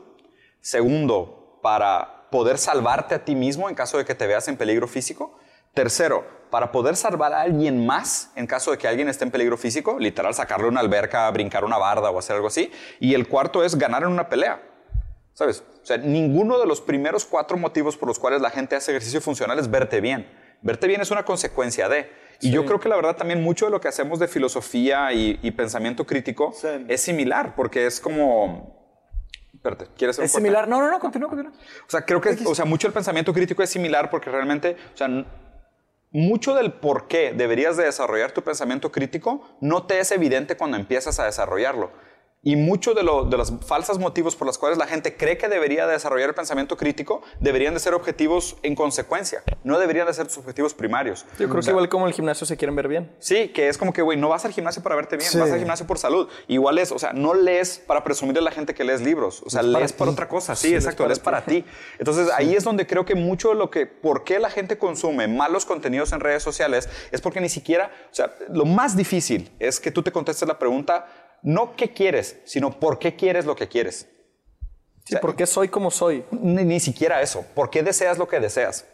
segundo, 0.61 1.44
para 1.65 2.29
poder 2.31 2.59
salvarte 2.59 3.15
a 3.15 3.25
ti 3.25 3.35
mismo 3.35 3.71
en 3.71 3.75
caso 3.75 3.97
de 3.97 4.05
que 4.05 4.15
te 4.15 4.27
veas 4.27 4.47
en 4.49 4.59
peligro 4.59 4.87
físico, 4.87 5.39
tercero, 5.73 6.27
para 6.51 6.71
poder 6.71 6.95
salvar 6.95 7.33
a 7.33 7.41
alguien 7.41 7.87
más 7.87 8.31
en 8.37 8.47
caso 8.47 8.71
de 8.71 8.77
que 8.77 8.87
alguien 8.87 9.09
esté 9.09 9.25
en 9.25 9.31
peligro 9.31 9.57
físico, 9.57 9.97
literal 9.99 10.35
sacarle 10.35 10.69
una 10.69 10.81
alberca, 10.81 11.31
brincar 11.31 11.65
una 11.65 11.79
barda 11.79 12.11
o 12.11 12.19
hacer 12.19 12.37
algo 12.37 12.49
así, 12.49 12.71
y 13.01 13.15
el 13.15 13.29
cuarto 13.29 13.65
es 13.65 13.79
ganar 13.79 14.03
en 14.03 14.11
una 14.11 14.29
pelea. 14.29 14.61
¿Sabes? 15.33 15.65
O 15.83 15.87
sea, 15.87 15.97
ninguno 15.97 16.59
de 16.59 16.67
los 16.67 16.83
primeros 16.83 17.25
cuatro 17.25 17.57
motivos 17.57 17.97
por 17.97 18.09
los 18.09 18.19
cuales 18.19 18.43
la 18.43 18.51
gente 18.51 18.77
hace 18.77 18.91
ejercicio 18.91 19.23
funcional 19.23 19.59
es 19.59 19.71
verte 19.71 20.03
bien. 20.03 20.29
Verte 20.61 20.87
bien 20.87 21.01
es 21.01 21.11
una 21.11 21.25
consecuencia 21.25 21.89
de. 21.89 22.11
Y 22.43 22.51
yo 22.51 22.67
creo 22.67 22.79
que 22.79 22.91
la 22.91 22.97
verdad 22.97 23.17
también 23.17 23.43
mucho 23.43 23.65
de 23.65 23.71
lo 23.71 23.81
que 23.81 23.89
hacemos 23.89 24.19
de 24.19 24.29
filosofía 24.29 25.15
y, 25.15 25.39
y 25.43 25.51
pensamiento 25.53 26.05
crítico 26.05 26.53
Sí. 26.53 26.69
es 26.89 27.01
similar, 27.01 27.55
porque 27.57 27.87
es 27.87 28.01
como... 28.01 28.84
Espérate, 29.65 29.87
¿quieres 29.97 30.17
hacer 30.17 30.27
Es 30.27 30.33
similar. 30.33 30.69
No, 30.69 30.79
no, 30.83 30.91
no, 30.91 31.01
continúa, 31.01 31.31
continúa. 31.31 31.53
O 31.53 31.91
sea, 31.91 32.05
creo 32.05 32.21
que, 32.21 32.37
o 32.45 32.55
sea, 32.55 32.67
mucho 32.67 32.87
el 32.87 32.93
pensamiento 32.93 33.33
crítico 33.33 33.63
es 33.63 33.71
similar 33.71 34.11
porque 34.11 34.29
realmente, 34.29 34.77
o 34.93 34.97
sea, 34.97 35.09
mucho 36.11 36.55
del 36.55 36.75
por 36.75 37.09
qué 37.09 37.33
deberías 37.35 37.79
de 37.79 37.85
desarrollar 37.85 38.33
tu 38.33 38.43
pensamiento 38.43 38.93
crítico 38.93 39.57
no 39.63 39.87
te 39.87 40.01
es 40.01 40.13
evidente 40.13 40.59
cuando 40.59 40.77
empiezas 40.77 41.19
a 41.19 41.25
desarrollarlo. 41.25 41.93
Y 42.45 42.57
muchos 42.57 42.95
de, 42.95 43.03
lo- 43.03 43.25
de 43.25 43.37
los 43.39 43.53
falsos 43.67 43.99
motivos 43.99 44.37
por 44.37 44.47
los 44.47 44.59
cuales 44.59 44.77
la 44.79 44.87
gente 44.87 45.17
cree 45.17 45.39
que 45.39 45.49
debería 45.49 45.87
desarrollar 45.87 46.29
el 46.29 46.35
pensamiento 46.35 46.77
crítico 46.77 47.23
deberían 47.41 47.73
de 47.75 47.81
ser 47.81 47.95
objetivos 47.95 48.57
en 48.63 48.75
consecuencia, 48.75 49.43
no 49.65 49.79
deberían 49.79 50.07
de 50.07 50.13
ser 50.15 50.27
sus 50.29 50.39
objetivos 50.39 50.75
primarios. 50.75 51.25
Yo 51.39 51.49
creo 51.49 51.61
O 51.61 51.65
que 51.65 51.71
igual 51.71 51.89
como 51.89 52.07
el 52.07 52.13
gimnasio 52.13 52.47
se 52.47 52.57
quieren 52.59 52.77
ver 52.77 52.87
bien. 52.87 53.11
Sí, 53.19 53.49
que 53.49 53.69
es 53.69 53.79
como 53.79 53.93
que, 53.95 54.03
güey, 54.03 54.19
no 54.19 54.29
vas 54.29 54.45
al 54.45 54.53
gimnasio 54.53 54.83
para 54.83 54.95
verte 54.95 55.17
bien, 55.17 55.31
Sí. 55.31 55.39
vas 55.39 55.51
al 55.51 55.59
gimnasio 55.59 55.87
por 55.87 55.99
salud. 55.99 56.29
Igual 56.47 56.79
es, 56.79 56.93
o 56.93 56.99
sea, 56.99 57.15
no 57.15 57.33
lees 57.35 57.79
para 57.79 58.05
presumirle 58.05 58.41
a 58.41 58.43
la 58.45 58.51
gente 58.51 58.75
que 58.75 58.85
lees 58.85 59.01
libros, 59.01 59.43
o 59.47 59.49
sea, 59.49 59.63
para 59.63 59.79
lees 59.79 59.93
para 59.95 60.11
otra 60.11 60.29
cosa, 60.29 60.55
sí, 60.55 60.75
exacto, 60.75 61.07
lees 61.07 61.19
para 61.21 61.45
ti. 61.47 61.65
Entonces, 61.99 62.29
ahí 62.37 62.55
es 62.55 62.63
donde 62.65 62.87
creo 62.87 63.07
que 63.07 63.15
mucho 63.15 63.49
de 63.49 63.55
lo 63.55 63.71
que, 63.71 63.87
por 63.87 64.23
qué 64.25 64.39
la 64.39 64.51
gente 64.51 64.77
consume 64.77 65.29
malos 65.29 65.65
contenidos 65.65 66.13
en 66.13 66.21
redes 66.21 66.43
sociales, 66.43 66.91
es 67.11 67.23
porque 67.23 67.41
ni 67.41 67.49
siquiera, 67.49 67.91
o 68.13 68.15
sea, 68.15 68.35
lo 68.51 68.67
más 68.67 68.97
difícil 68.97 69.51
es 69.59 69.81
que 69.81 69.91
tú 69.91 70.03
te 70.03 70.13
contestes 70.13 70.47
la 70.47 70.59
pregunta, 70.59 71.07
no 71.45 71.77
qué 71.77 71.93
quieres, 71.93 72.39
sino 72.45 72.81
por 72.81 72.99
qué 72.99 73.15
quieres 73.15 73.45
lo 73.47 73.55
que 73.55 73.69
quieres. 73.69 74.09
Sí, 75.05 75.15
¿por 75.21 75.37
qué 75.37 75.47
soy 75.47 75.69
como 75.69 75.91
soy? 75.93 76.25
Ni, 76.33 76.65
ni 76.65 76.81
siquiera 76.81 77.21
eso. 77.23 77.45
¿Por 77.55 77.71
qué 77.71 77.83
deseas 77.85 78.19
lo 78.19 78.27
que 78.27 78.41
deseas? 78.41 78.87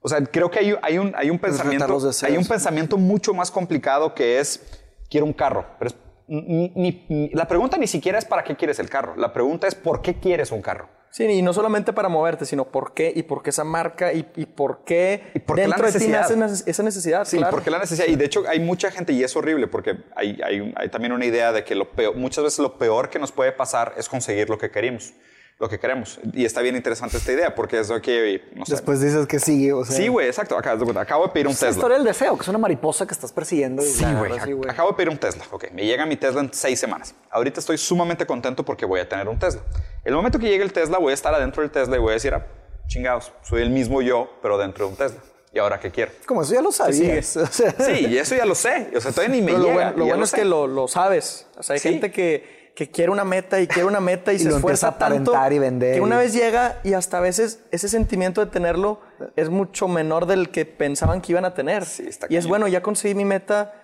O 0.00 0.08
sea, 0.08 0.22
creo 0.26 0.50
que 0.50 0.58
hay, 0.58 0.74
hay 0.82 0.98
un, 0.98 1.14
hay 1.16 1.30
un 1.30 1.38
pensamiento, 1.38 1.86
hay 2.26 2.36
un 2.36 2.44
pensamiento 2.46 2.98
mucho 2.98 3.32
más 3.32 3.50
complicado 3.50 4.14
que 4.14 4.38
es 4.40 4.60
quiero 5.08 5.24
un 5.24 5.32
carro. 5.32 5.64
Pero 5.78 5.88
es- 5.90 5.96
ni- 6.26 6.72
ni- 6.74 7.06
ni- 7.08 7.28
la 7.30 7.46
pregunta 7.48 7.76
ni 7.78 7.86
siquiera 7.86 8.18
es 8.18 8.24
para 8.24 8.42
qué 8.44 8.56
quieres 8.56 8.78
el 8.80 8.90
carro. 8.90 9.14
La 9.16 9.32
pregunta 9.32 9.66
es 9.68 9.74
por 9.74 10.02
qué 10.02 10.14
quieres 10.18 10.50
un 10.52 10.60
carro. 10.60 10.88
Sí, 11.16 11.22
y 11.26 11.42
no 11.42 11.52
solamente 11.52 11.92
para 11.92 12.08
moverte, 12.08 12.44
sino 12.44 12.64
por 12.64 12.92
qué 12.92 13.12
y 13.14 13.22
por 13.22 13.40
qué 13.44 13.50
esa 13.50 13.62
marca 13.62 14.12
y, 14.12 14.26
y 14.34 14.46
por 14.46 14.80
qué 14.84 15.30
Y 15.32 15.38
por 15.38 15.56
dentro 15.56 15.78
la 15.84 15.92
de 15.92 15.98
ti 16.00 16.08
nace 16.08 16.68
esa 16.68 16.82
necesidad. 16.82 17.24
Sí, 17.24 17.36
claro. 17.36 17.52
porque 17.52 17.70
la 17.70 17.78
necesidad. 17.78 18.08
Y 18.08 18.16
de 18.16 18.24
hecho 18.24 18.42
hay 18.48 18.58
mucha 18.58 18.90
gente, 18.90 19.12
y 19.12 19.22
es 19.22 19.36
horrible, 19.36 19.68
porque 19.68 19.96
hay, 20.16 20.40
hay- 20.44 20.72
hay 20.74 20.88
también 20.88 21.12
una 21.12 21.24
idea 21.24 21.52
de 21.52 21.62
que 21.62 21.76
lo 21.76 21.88
peor, 21.92 22.16
muchas 22.16 22.42
veces 22.42 22.58
lo 22.58 22.78
peor 22.78 23.10
que 23.10 23.20
nos 23.20 23.30
puede 23.30 23.52
pasar 23.52 23.94
es 23.96 24.08
conseguir 24.08 24.50
lo 24.50 24.58
que 24.58 24.72
queremos. 24.72 25.12
Lo 25.60 25.68
que 25.68 25.78
queremos. 25.78 26.18
Y 26.32 26.44
está 26.44 26.60
bien 26.62 26.74
interesante 26.74 27.16
esta 27.16 27.30
idea, 27.32 27.54
porque 27.54 27.78
es 27.78 27.90
que, 28.02 28.42
no 28.56 28.66
sé. 28.66 28.72
Después 28.72 29.00
dices 29.00 29.26
que 29.28 29.38
sigue, 29.38 29.72
o 29.72 29.84
sea. 29.84 29.96
sí, 29.96 30.08
güey, 30.08 30.26
exacto. 30.26 30.58
Acabo, 30.58 30.98
acabo 30.98 31.26
de 31.26 31.32
pedir 31.32 31.46
un 31.46 31.52
Es 31.52 31.62
la 31.62 31.68
Tesla. 31.68 31.78
historia 31.78 31.96
del 31.98 32.06
deseo, 32.06 32.36
que 32.36 32.42
es 32.42 32.48
una 32.48 32.58
mariposa 32.58 33.06
que 33.06 33.14
estás 33.14 33.30
persiguiendo. 33.32 33.80
y 33.82 33.86
Sí, 33.86 34.04
güey. 34.18 34.52
güey. 34.52 34.68
Acabo 34.70 34.90
de 34.90 34.96
pedir 34.96 35.10
un 35.10 35.18
Tesla. 35.18 35.44
Ok, 35.52 35.66
me 35.72 35.86
llega 35.86 36.04
mi 36.06 36.16
Tesla 36.16 36.40
en 36.40 36.52
seis 36.52 36.80
semanas. 36.80 37.14
Ahorita 37.30 37.60
estoy 37.60 37.78
sumamente 37.78 38.26
contento 38.26 38.64
porque 38.64 38.84
voy 38.84 38.98
a 39.00 39.08
tener 39.08 39.28
un 39.28 39.38
Tesla. 39.38 39.62
El 40.04 40.14
momento 40.14 40.38
que 40.40 40.48
llegue 40.48 40.64
el 40.64 40.72
Tesla, 40.72 40.98
voy 40.98 41.12
a 41.12 41.14
estar 41.14 41.32
adentro 41.32 41.62
del 41.62 41.70
Tesla 41.70 41.96
y 41.96 42.00
voy 42.00 42.10
a 42.10 42.14
decir, 42.14 42.34
ah, 42.34 42.44
chingados, 42.88 43.32
soy 43.42 43.62
el 43.62 43.70
mismo 43.70 44.02
yo, 44.02 44.28
pero 44.42 44.58
dentro 44.58 44.86
de 44.86 44.90
un 44.90 44.96
Tesla. 44.96 45.20
¿Y 45.52 45.60
ahora 45.60 45.78
qué 45.78 45.92
quiero? 45.92 46.10
Como 46.26 46.42
eso 46.42 46.52
ya 46.52 46.60
lo 46.62 46.72
sabías. 46.72 47.36
O 47.36 47.46
sea, 47.46 47.70
Sí, 47.78 48.06
y 48.08 48.18
eso 48.18 48.34
ya 48.34 48.44
lo 48.44 48.56
sé. 48.56 48.90
O 48.96 49.00
sea, 49.00 49.12
todavía 49.12 49.36
ni 49.36 49.40
me 49.40 49.52
Pero 49.52 49.58
lo 49.58 49.64
llega. 49.66 49.74
bueno, 49.76 49.96
lo 49.98 50.04
bueno 50.06 50.24
es 50.24 50.30
sé. 50.30 50.36
que 50.38 50.44
lo, 50.44 50.66
lo 50.66 50.88
sabes. 50.88 51.46
O 51.56 51.62
sea, 51.62 51.74
hay 51.74 51.78
Sí. 51.80 51.90
gente 51.90 52.10
que, 52.10 52.63
que 52.74 52.90
quiere 52.90 53.10
una 53.12 53.24
meta 53.24 53.60
y 53.60 53.66
quiere 53.68 53.86
una 53.86 54.00
meta 54.00 54.32
y, 54.32 54.36
Y 54.36 54.38
se 54.40 54.48
lo 54.48 54.56
esfuerza 54.56 54.88
a 54.88 54.98
tanto 54.98 55.32
y 55.50 55.58
vender 55.58 55.94
que 55.94 56.00
una 56.00 56.18
vez 56.18 56.32
llega 56.32 56.80
y 56.82 56.94
hasta 56.94 57.18
a 57.18 57.20
veces 57.20 57.60
ese 57.70 57.88
sentimiento 57.88 58.44
de 58.44 58.50
tenerlo 58.50 59.00
es 59.36 59.48
mucho 59.48 59.86
menor 59.88 60.26
del 60.26 60.50
que 60.50 60.64
pensaban 60.66 61.20
que 61.20 61.32
iban 61.32 61.44
a 61.44 61.54
tener. 61.54 61.84
Sí, 61.84 62.04
está 62.08 62.26
y 62.28 62.36
es 62.36 62.46
bueno, 62.46 62.66
ya 62.68 62.82
conseguí 62.82 63.14
mi 63.14 63.24
meta 63.24 63.74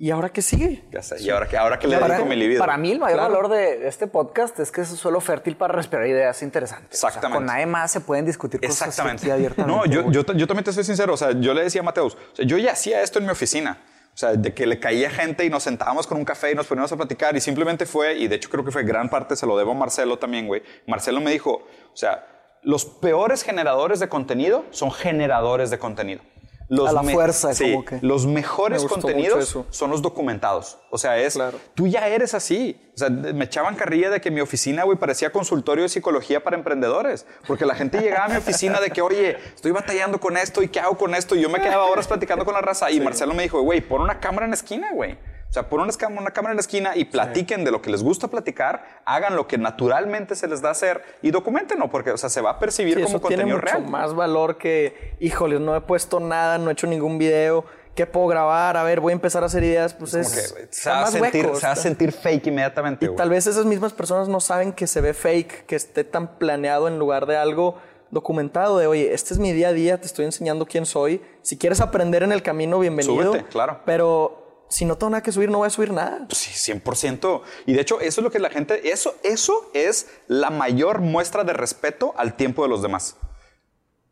y 0.00 0.12
ahora 0.12 0.28
qué 0.28 0.42
sigue. 0.42 0.84
Ya 0.92 1.02
sé. 1.02 1.20
¿Y 1.20 1.28
ahora 1.30 1.48
qué, 1.48 1.56
ahora 1.56 1.76
qué 1.80 1.88
le 1.88 1.98
para, 1.98 2.14
dedico 2.14 2.28
mi 2.28 2.36
libido? 2.36 2.60
para 2.60 2.76
mí 2.76 2.92
el 2.92 3.00
mayor 3.00 3.18
Claro. 3.18 3.34
valor 3.34 3.50
de 3.50 3.88
este 3.88 4.06
podcast 4.06 4.56
es 4.60 4.70
que 4.70 4.82
es 4.82 4.90
un 4.92 4.96
suelo 4.96 5.20
fértil 5.20 5.56
para 5.56 5.74
respirar 5.74 6.06
ideas 6.06 6.40
interesantes. 6.42 6.96
O 6.96 7.00
sea, 7.00 7.08
Exactamente. 7.08 7.36
con 7.38 7.46
nadie 7.46 7.66
más 7.66 7.90
se 7.90 8.00
pueden 8.00 8.24
discutir 8.24 8.60
cosas 8.60 8.76
Exactamente. 8.86 9.22
así 9.22 9.30
abiertamente. 9.32 9.76
No, 9.76 9.84
yo, 9.86 10.08
yo, 10.12 10.24
yo 10.34 10.46
también 10.46 10.62
te 10.62 10.72
soy 10.72 10.84
sincero. 10.84 11.14
O 11.14 11.16
sea, 11.16 11.32
yo 11.32 11.52
le 11.52 11.64
decía 11.64 11.80
a 11.80 11.84
Mateus, 11.84 12.14
o 12.14 12.36
sea, 12.36 12.44
yo 12.46 12.56
ya 12.58 12.70
hacía 12.70 13.02
esto 13.02 13.18
en 13.18 13.24
mi 13.24 13.32
oficina. 13.32 13.78
O 14.18 14.20
sea, 14.20 14.32
de 14.32 14.52
que 14.52 14.66
le 14.66 14.80
caía 14.80 15.10
gente 15.10 15.44
y 15.44 15.48
nos 15.48 15.62
sentábamos 15.62 16.08
con 16.08 16.18
un 16.18 16.24
café 16.24 16.50
y 16.50 16.54
nos 16.56 16.66
poníamos 16.66 16.90
a 16.90 16.96
platicar 16.96 17.36
y 17.36 17.40
simplemente 17.40 17.86
fue, 17.86 18.18
y 18.18 18.26
de 18.26 18.34
hecho 18.34 18.50
creo 18.50 18.64
que 18.64 18.72
fue 18.72 18.82
gran 18.82 19.08
parte, 19.08 19.36
se 19.36 19.46
lo 19.46 19.56
debo 19.56 19.70
a 19.70 19.74
Marcelo 19.74 20.18
también, 20.18 20.48
güey. 20.48 20.60
Marcelo 20.88 21.20
me 21.20 21.30
dijo, 21.30 21.52
o 21.52 21.96
sea, 21.96 22.26
los 22.64 22.84
peores 22.84 23.44
generadores 23.44 24.00
de 24.00 24.08
contenido 24.08 24.64
son 24.72 24.90
generadores 24.90 25.70
de 25.70 25.78
contenido. 25.78 26.20
Los 26.68 26.90
A 26.90 26.92
la 26.92 27.02
fuerza, 27.02 27.54
sí, 27.54 27.72
como 27.72 27.84
que. 27.84 27.98
Los 28.02 28.26
mejores 28.26 28.82
Me 28.82 28.88
contenidos 28.90 29.58
son 29.70 29.90
los 29.90 30.02
documentados. 30.02 30.78
O 30.90 30.98
sea, 30.98 31.18
es, 31.18 31.34
Claro. 31.34 31.58
tú 31.74 31.86
ya 31.86 32.06
eres 32.08 32.34
así. 32.34 32.78
O 32.94 32.98
sea, 32.98 33.08
me 33.08 33.44
echaban 33.44 33.74
carrilla 33.74 34.10
de 34.10 34.20
que 34.20 34.30
mi 34.30 34.40
oficina, 34.40 34.82
güey, 34.84 34.98
parecía 34.98 35.32
consultorio 35.32 35.84
de 35.84 35.88
psicología 35.88 36.44
para 36.44 36.56
emprendedores. 36.56 37.26
Porque 37.46 37.64
la 37.64 37.74
gente 37.74 38.00
llegaba 38.00 38.26
a 38.26 38.28
mi 38.28 38.36
oficina 38.36 38.80
de 38.80 38.90
que, 38.90 39.00
oye, 39.00 39.38
estoy 39.54 39.70
batallando 39.70 40.20
con 40.20 40.36
esto 40.36 40.62
y 40.62 40.68
qué 40.68 40.80
hago 40.80 40.98
con 40.98 41.14
esto. 41.14 41.34
Y 41.34 41.40
yo 41.40 41.48
me 41.48 41.60
quedaba 41.60 41.86
horas 41.86 42.06
platicando 42.06 42.44
con 42.44 42.54
la 42.54 42.60
raza. 42.60 42.90
Y 42.90 43.00
Marcelo 43.00 43.32
me 43.34 43.44
dijo, 43.44 43.62
güey, 43.62 43.80
pon 43.80 44.02
una 44.02 44.20
cámara 44.20 44.44
en 44.44 44.50
la 44.50 44.56
esquina, 44.56 44.90
güey. 44.92 45.16
O 45.48 45.52
sea, 45.52 45.68
pon 45.70 45.80
una, 45.80 45.92
una 46.20 46.30
cámara 46.30 46.52
en 46.52 46.56
la 46.56 46.60
esquina 46.60 46.94
y 46.94 47.06
platiquen 47.06 47.64
de 47.64 47.70
lo 47.70 47.80
que 47.80 47.90
les 47.90 48.02
gusta 48.02 48.28
platicar, 48.28 49.00
hagan 49.06 49.34
lo 49.34 49.46
que 49.48 49.56
naturalmente 49.56 50.34
se 50.34 50.46
les 50.46 50.60
da 50.60 50.70
hacer 50.70 51.02
y 51.22 51.30
documentenlo, 51.30 51.88
porque, 51.90 52.10
o 52.10 52.18
sea, 52.18 52.28
se 52.28 52.42
va 52.42 52.50
a 52.50 52.58
percibir 52.58 52.96
Sí, 52.98 53.02
como 53.04 53.16
eso 53.16 53.26
tiene 53.28 53.44
contenido 53.44 53.56
mucho 53.58 53.78
real. 53.78 53.90
más 53.90 54.14
valor 54.14 54.58
que, 54.58 55.14
híjoles, 55.20 55.60
no 55.60 55.74
he 55.74 55.80
puesto 55.80 56.20
nada, 56.20 56.58
no 56.58 56.68
he 56.68 56.72
hecho 56.74 56.86
ningún 56.86 57.16
video. 57.18 57.64
¿Qué 57.94 58.06
puedo 58.06 58.26
grabar? 58.28 58.76
A 58.76 58.82
ver, 58.84 59.00
voy 59.00 59.10
a 59.10 59.14
empezar 59.14 59.42
a 59.42 59.46
hacer 59.46 59.64
ideas. 59.64 59.92
Pues 59.94 60.14
es, 60.14 60.28
que, 60.54 60.66
se, 60.70 60.88
va 60.90 61.02
a 61.04 61.06
sentir, 61.06 61.46
hueco, 61.46 61.56
se 61.58 61.62
va 61.66 61.70
a 61.70 61.72
está- 61.72 61.82
sentir 61.82 62.12
fake 62.12 62.46
inmediatamente, 62.46 63.06
Y 63.06 63.08
güey. 63.08 63.16
tal 63.16 63.30
vez 63.30 63.46
esas 63.48 63.64
mismas 63.64 63.92
personas 63.92 64.28
no 64.28 64.38
saben 64.40 64.72
que 64.72 64.86
se 64.86 65.00
ve 65.00 65.14
fake, 65.14 65.64
que 65.66 65.74
esté 65.76 66.04
tan 66.04 66.38
planeado 66.38 66.86
en 66.86 66.98
lugar 66.98 67.26
de 67.26 67.36
algo 67.38 67.76
documentado 68.10 68.78
de, 68.78 68.86
oye, 68.86 69.12
este 69.14 69.34
es 69.34 69.40
mi 69.40 69.52
día 69.52 69.68
a 69.68 69.72
día, 69.72 70.00
te 70.00 70.06
estoy 70.06 70.26
enseñando 70.26 70.64
quién 70.66 70.86
soy. 70.86 71.20
Si 71.42 71.58
quieres 71.58 71.80
aprender 71.80 72.22
en 72.22 72.30
el 72.32 72.42
camino, 72.42 72.78
bienvenido. 72.78 73.32
Súbete, 73.32 73.44
claro. 73.48 73.80
Pero 73.84 74.47
si 74.68 74.84
no 74.84 74.96
tengo 74.96 75.10
nada 75.10 75.22
que 75.22 75.32
subir, 75.32 75.50
no 75.50 75.58
voy 75.58 75.66
a 75.66 75.70
subir 75.70 75.92
nada. 75.92 76.26
Pues 76.28 76.38
sí, 76.38 76.72
100%. 76.72 77.42
Y 77.66 77.72
de 77.72 77.80
hecho, 77.80 78.00
eso 78.00 78.20
es 78.20 78.24
lo 78.24 78.30
que 78.30 78.38
la 78.38 78.50
gente, 78.50 78.90
eso, 78.90 79.14
eso 79.22 79.70
es 79.74 80.08
la 80.26 80.50
mayor 80.50 81.00
muestra 81.00 81.44
de 81.44 81.52
respeto 81.52 82.14
al 82.16 82.36
tiempo 82.36 82.62
de 82.62 82.68
los 82.68 82.82
demás. 82.82 83.16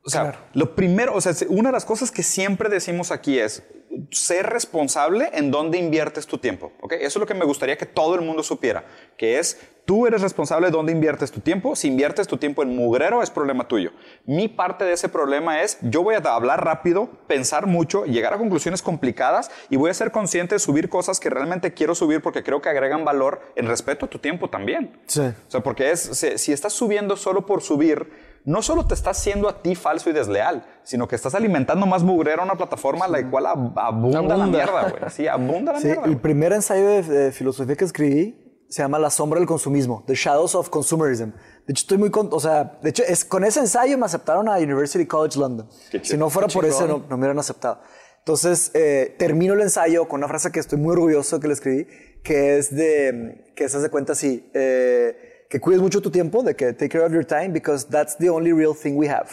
O 0.05 0.11
sea, 0.11 0.49
lo 0.53 0.77
primero, 0.77 1.15
o 1.15 1.21
sea, 1.21 1.35
una 1.49 1.71
de 1.71 1.73
las 1.73 1.85
cosas 1.85 2.13
que 2.13 2.23
siempre 2.23 2.69
decimos 2.69 3.11
aquí 3.11 3.39
es 3.41 3.65
ser 4.11 4.47
responsable 4.47 5.31
en 5.33 5.51
dónde 5.51 5.79
inviertes 5.79 6.27
tu 6.27 6.39
tiempo. 6.39 6.73
¿ok? 6.81 6.93
Eso 6.93 7.07
es 7.07 7.17
lo 7.17 7.27
que 7.27 7.35
me 7.35 7.45
gustaría 7.45 7.77
que 7.77 7.87
todo 7.87 8.15
el 8.15 8.23
mundo 8.23 8.43
supiera, 8.43 8.85
que 9.17 9.39
es 9.39 9.59
tú 9.85 10.07
eres 10.07 10.21
responsable 10.21 10.67
de 10.67 10.73
dónde 10.73 10.93
inviertes 10.93 11.31
tu 11.31 11.41
tiempo. 11.41 11.77
Si 11.77 11.89
inviertes 11.89 12.27
tu 12.27 12.37
tiempo 12.37 12.63
en 12.63 12.77
mugrero 12.77 13.23
es 13.23 13.31
problema 13.31 13.69
tuyo. 13.69 13.93
Mi 14.27 14.49
parte 14.49 14.85
de 14.85 14.93
ese 14.93 15.09
problema 15.09 15.63
es 15.63 15.79
yo 15.81 16.03
voy 16.03 16.17
a 16.17 16.19
hablar 16.19 16.65
rápido, 16.65 17.09
pensar 17.27 17.67
mucho, 17.67 18.05
llegar 18.05 18.35
a 18.35 18.39
conclusiones 18.39 18.83
complicadas 18.83 19.51
y 19.71 19.77
voy 19.77 19.91
a 19.91 19.95
ser 19.95 20.11
consciente 20.11 20.57
de 20.57 20.59
subir 20.59 20.89
cosas 20.89 21.21
que 21.21 21.31
realmente 21.31 21.73
quiero 21.73 21.95
subir 21.95 22.21
porque 22.21 22.43
creo 22.43 22.61
que 22.61 22.69
agregan 22.69 23.05
valor 23.05 23.41
en 23.55 23.67
respeto 23.67 24.07
a 24.07 24.11
tu 24.11 24.19
tiempo 24.19 24.51
también. 24.51 25.01
Sí. 25.07 25.21
O 25.21 25.51
sea, 25.51 25.61
porque 25.63 25.91
es, 25.93 26.01
si 26.37 26.53
estás 26.53 26.73
subiendo 26.73 27.17
solo 27.17 27.47
por 27.47 27.63
subir, 27.63 28.26
no 28.47 28.63
solo 28.63 28.87
te 28.87 28.95
estás 28.95 29.19
haciendo 29.19 29.49
a 29.49 29.61
ti 29.63 29.75
falso 29.75 30.09
y 30.09 30.15
desleal, 30.15 30.65
sino 30.83 31.07
que 31.07 31.15
estás 31.17 31.35
alimentando 31.35 31.85
más 31.85 32.03
mugrero 32.03 32.41
a 32.41 32.45
una 32.47 32.55
plataforma 32.55 33.07
la 33.07 33.29
cual 33.31 33.45
ab- 33.45 33.73
abunda, 33.77 34.23
la 34.23 34.35
Abunda. 34.35 34.47
mierda, 34.47 34.89
güey. 34.89 35.11
Sí, 35.11 35.29
abunda 35.29 35.73
la 35.75 35.81
Sí, 35.81 35.87
mierda. 35.89 36.03
el 36.05 36.11
güey. 36.13 36.23
primer 36.23 36.53
ensayo 36.55 36.87
de, 36.87 37.03
de 37.03 37.33
filosofía 37.33 37.77
que 37.77 37.85
escribí 37.85 38.43
se 38.69 38.83
llama 38.83 38.99
La 38.99 39.11
sombra 39.11 39.39
del 39.39 39.47
consumismo, 39.47 40.03
The 40.07 40.15
Shadows 40.15 40.55
of 40.55 40.71
Consumerism. 40.71 41.31
De 41.67 41.73
hecho, 41.73 41.83
estoy 41.83 41.99
muy 41.99 42.11
con, 42.11 42.29
o 42.33 42.41
sea, 42.41 42.79
de 42.83 42.91
hecho, 42.91 43.03
es, 43.07 43.25
con 43.25 43.45
ese 43.45 43.61
ensayo 43.61 43.97
me 43.99 44.07
aceptaron 44.07 44.49
a 44.49 44.57
University 44.57 45.07
College 45.07 45.39
London. 45.39 45.69
Qué. 45.91 46.05
Si 46.05 46.17
no 46.17 46.31
fuera 46.31 46.49
por 46.49 46.65
ese, 46.65 46.83
no, 46.87 46.99
no 46.99 47.07
me 47.11 47.15
hubieran 47.17 47.39
aceptado. 47.39 47.81
Entonces, 48.19 48.73
eh, 48.75 49.15
termino 49.19 49.55
el 49.55 49.61
ensayo 49.61 50.09
con 50.09 50.19
una 50.19 50.27
frase 50.29 50.51
que 50.51 50.59
estoy 50.59 50.79
muy 50.79 50.93
orgulloso 50.93 51.39
que 51.39 51.47
le 51.47 51.55
escribí, 51.55 51.87
que 52.25 52.59
es 52.59 52.75
de, 52.75 53.53
que 53.55 53.69
se 53.69 53.77
hace 53.79 53.89
cuenta 53.89 54.13
así, 54.15 54.51
eh, 54.53 55.26
que 55.49 55.61
cuides 55.61 55.81
mucho 55.83 56.01
tu 56.01 56.11
tiempo, 56.11 56.43
de 56.43 56.55
que 56.55 56.73
take 56.73 56.89
care 56.89 57.05
of 57.05 57.13
your 57.13 57.25
time, 57.25 57.49
because 57.53 57.87
that's 57.89 58.17
the 58.19 58.29
only 58.31 58.53
real 58.53 58.75
thing 58.75 58.97
we 58.97 59.09
have. 59.09 59.29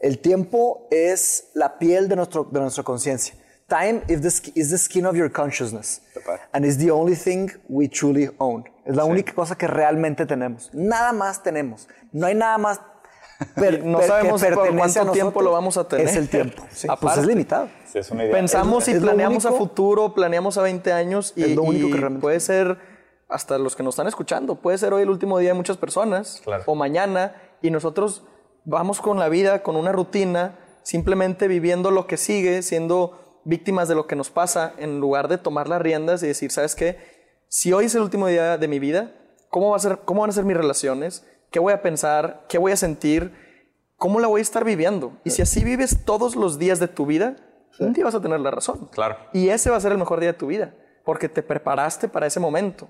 El 0.00 0.18
tiempo 0.20 0.86
es 0.90 1.48
la 1.54 1.78
piel 1.78 2.08
de, 2.08 2.16
nuestro, 2.16 2.44
de 2.44 2.60
nuestra 2.60 2.84
conciencia. 2.84 3.34
Time 3.68 4.02
is 4.08 4.22
the, 4.22 4.52
is 4.58 4.70
the 4.70 4.78
skin 4.78 5.04
of 5.04 5.14
your 5.14 5.30
consciousness. 5.30 6.00
Total. 6.14 6.38
And 6.54 6.64
it's 6.64 6.78
the 6.78 6.90
only 6.90 7.14
thing 7.14 7.50
we 7.68 7.86
truly 7.88 8.30
own. 8.38 8.64
Es 8.86 8.96
la 8.96 9.04
única 9.04 9.34
cosa 9.34 9.56
que 9.56 9.66
realmente 9.66 10.24
tenemos. 10.24 10.70
Nada 10.72 11.12
más 11.12 11.42
tenemos. 11.42 11.86
No 12.12 12.26
hay 12.26 12.34
nada 12.34 12.56
más 12.56 12.80
per- 13.54 13.84
No 13.84 13.98
per- 13.98 14.06
que 14.06 14.06
sabemos 14.08 14.40
por 14.42 14.48
pertenece 14.54 14.94
cuánto 14.94 15.10
a 15.10 15.12
tiempo 15.12 15.42
lo 15.42 15.52
vamos 15.52 15.76
a 15.76 15.86
tener. 15.86 16.06
Es 16.08 16.16
el 16.16 16.28
tiempo. 16.30 16.62
Sí, 16.70 16.86
pues 16.86 16.98
Aparte. 16.98 17.20
es 17.20 17.26
limitado. 17.26 17.68
Sí, 17.92 17.98
es 17.98 18.10
una 18.10 18.24
idea. 18.24 18.32
Pensamos 18.34 18.84
Es- 18.84 18.94
y 18.94 18.96
es 18.96 19.02
planeamos 19.02 19.44
a 19.44 19.50
único- 19.50 19.64
futuro, 19.66 20.14
planeamos 20.14 20.56
a 20.56 20.62
20 20.62 20.92
años 20.92 21.34
y, 21.36 21.42
Es 21.42 21.50
lo 21.56 21.62
único 21.64 21.88
y 21.88 21.90
que 21.90 21.96
realmente 21.98 22.22
puede 22.22 22.40
ser 22.40 22.78
hasta 23.28 23.58
los 23.58 23.76
que 23.76 23.82
nos 23.82 23.94
están 23.94 24.06
escuchando, 24.08 24.56
puede 24.56 24.78
ser 24.78 24.92
hoy 24.94 25.02
el 25.02 25.10
último 25.10 25.38
día 25.38 25.50
de 25.50 25.54
muchas 25.54 25.76
personas 25.76 26.40
Claro. 26.44 26.64
o 26.66 26.74
mañana 26.74 27.34
y 27.62 27.70
nosotros 27.70 28.22
vamos 28.64 29.00
con 29.00 29.18
la 29.18 29.28
vida, 29.28 29.62
con 29.62 29.76
una 29.76 29.92
rutina, 29.92 30.58
simplemente 30.82 31.48
viviendo 31.48 31.90
lo 31.90 32.06
que 32.06 32.16
sigue, 32.16 32.62
siendo 32.62 33.40
víctimas 33.44 33.88
de 33.88 33.94
lo 33.94 34.06
que 34.06 34.16
nos 34.16 34.30
pasa 34.30 34.72
en 34.78 35.00
lugar 35.00 35.28
de 35.28 35.38
tomar 35.38 35.68
las 35.68 35.80
riendas 35.80 36.22
y 36.22 36.26
decir, 36.26 36.50
¿sabes 36.50 36.74
qué? 36.74 36.98
Si 37.48 37.72
hoy 37.72 37.86
es 37.86 37.94
el 37.94 38.02
último 38.02 38.26
día 38.26 38.58
de 38.58 38.68
mi 38.68 38.78
vida, 38.78 39.12
¿cómo, 39.48 39.70
va 39.70 39.76
a 39.76 39.80
ser, 39.80 40.00
cómo 40.04 40.22
van 40.22 40.30
a 40.30 40.32
ser 40.34 40.44
mis 40.44 40.56
relaciones? 40.56 41.26
¿Qué 41.50 41.58
voy 41.58 41.72
a 41.72 41.82
pensar? 41.82 42.44
¿Qué 42.48 42.58
voy 42.58 42.72
a 42.72 42.76
sentir? 42.76 43.32
¿Cómo 43.96 44.20
la 44.20 44.28
voy 44.28 44.40
a 44.40 44.42
estar 44.42 44.64
viviendo? 44.64 45.12
Y 45.24 45.30
si 45.30 45.42
así 45.42 45.64
vives 45.64 46.04
todos 46.04 46.36
los 46.36 46.58
días 46.58 46.78
de 46.78 46.88
tu 46.88 47.06
vida, 47.06 47.36
un 47.78 47.92
día 47.92 48.04
vas 48.04 48.14
a 48.14 48.20
tener 48.20 48.40
la 48.40 48.50
razón. 48.50 48.88
Claro. 48.92 49.16
Y 49.32 49.48
ese 49.48 49.70
va 49.70 49.76
a 49.76 49.80
ser 49.80 49.92
el 49.92 49.98
mejor 49.98 50.20
día 50.20 50.32
de 50.32 50.38
tu 50.38 50.46
vida, 50.46 50.74
porque 51.04 51.28
te 51.28 51.42
preparaste 51.42 52.08
para 52.08 52.26
ese 52.26 52.38
momento. 52.40 52.88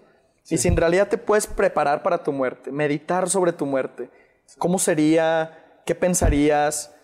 Y 0.51 0.59
si 0.59 0.69
en 0.69 0.77
realidad 0.77 1.09
te 1.09 1.19
puedes 1.19 1.47
preparar 1.47 2.03
para 2.03 2.23
tu 2.23 2.33
muerte, 2.33 2.73
meditar 2.73 3.29
sobre 3.29 3.53
tu 3.53 3.67
muerte, 3.67 4.11
¿cómo 4.59 4.79
sería? 4.79 5.81
¿Qué 5.85 5.95
pensarías? 5.95 6.95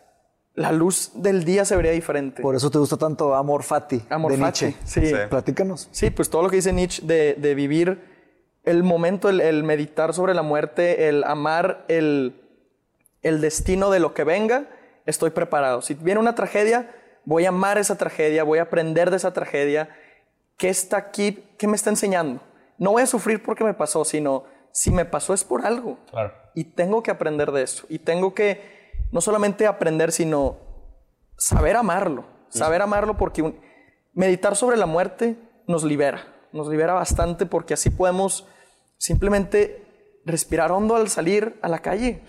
La 0.54 0.72
luz 0.72 1.10
del 1.14 1.44
día 1.44 1.64
se 1.64 1.76
vería 1.76 1.92
diferente. 1.92 2.40
Por 2.40 2.54
eso 2.54 2.70
te 2.70 2.78
gusta 2.78 2.96
tanto 2.96 3.34
Amor 3.34 3.64
Fati 3.64 4.02
Amor 4.08 4.32
de 4.32 4.38
fati, 4.38 4.64
Nietzsche. 4.66 4.80
sí. 4.84 5.06
Sí. 5.08 5.14
Platícanos. 5.28 5.88
Sí, 5.90 6.10
pues 6.10 6.30
todo 6.30 6.42
lo 6.42 6.48
que 6.50 6.56
dice 6.56 6.72
Nietzsche 6.72 7.02
de, 7.04 7.34
de 7.34 7.54
vivir 7.54 8.14
el 8.62 8.82
momento, 8.82 9.28
el, 9.28 9.40
el 9.40 9.62
meditar 9.64 10.14
sobre 10.14 10.32
la 10.32 10.42
muerte, 10.42 11.08
el 11.08 11.24
amar 11.24 11.84
el, 11.88 12.40
el 13.22 13.40
destino 13.40 13.90
de 13.90 13.98
lo 14.00 14.14
que 14.14 14.24
venga, 14.24 14.68
estoy 15.06 15.30
preparado. 15.30 15.82
Si 15.82 15.94
viene 15.94 16.20
una 16.20 16.34
tragedia, 16.34 16.90
voy 17.24 17.44
a 17.46 17.48
amar 17.50 17.76
esa 17.78 17.98
tragedia, 17.98 18.44
voy 18.44 18.58
a 18.60 18.62
aprender 18.62 19.10
de 19.10 19.16
esa 19.16 19.32
tragedia. 19.32 19.88
¿Qué 20.56 20.68
está 20.68 20.96
aquí? 20.96 21.44
¿Qué 21.58 21.66
me 21.66 21.74
está 21.76 21.90
enseñando? 21.90 22.40
No 22.78 22.92
voy 22.92 23.02
a 23.02 23.06
sufrir 23.06 23.42
porque 23.42 23.64
me 23.64 23.74
pasó, 23.74 24.04
sino 24.04 24.44
si 24.72 24.90
me 24.90 25.04
pasó 25.04 25.34
es 25.34 25.44
por 25.44 25.64
algo. 25.66 25.98
Claro. 26.10 26.32
Y 26.54 26.64
tengo 26.64 27.02
que 27.02 27.10
aprender 27.10 27.52
de 27.52 27.62
eso. 27.62 27.86
Y 27.88 27.98
tengo 28.00 28.34
que 28.34 28.60
no 29.12 29.20
solamente 29.20 29.66
aprender, 29.66 30.10
sino 30.12 30.56
saber 31.36 31.76
amarlo. 31.76 32.24
Saber 32.48 32.82
amarlo 32.82 33.16
porque 33.16 33.42
un- 33.42 33.60
meditar 34.12 34.54
sobre 34.56 34.76
la 34.76 34.86
muerte 34.86 35.36
nos 35.66 35.82
libera. 35.84 36.24
Nos 36.52 36.68
libera 36.68 36.92
bastante 36.92 37.46
porque 37.46 37.74
así 37.74 37.90
podemos 37.90 38.46
simplemente 38.98 39.82
respirar 40.24 40.72
hondo 40.72 40.96
al 40.96 41.08
salir 41.08 41.58
a 41.62 41.68
la 41.68 41.80
calle. 41.80 42.22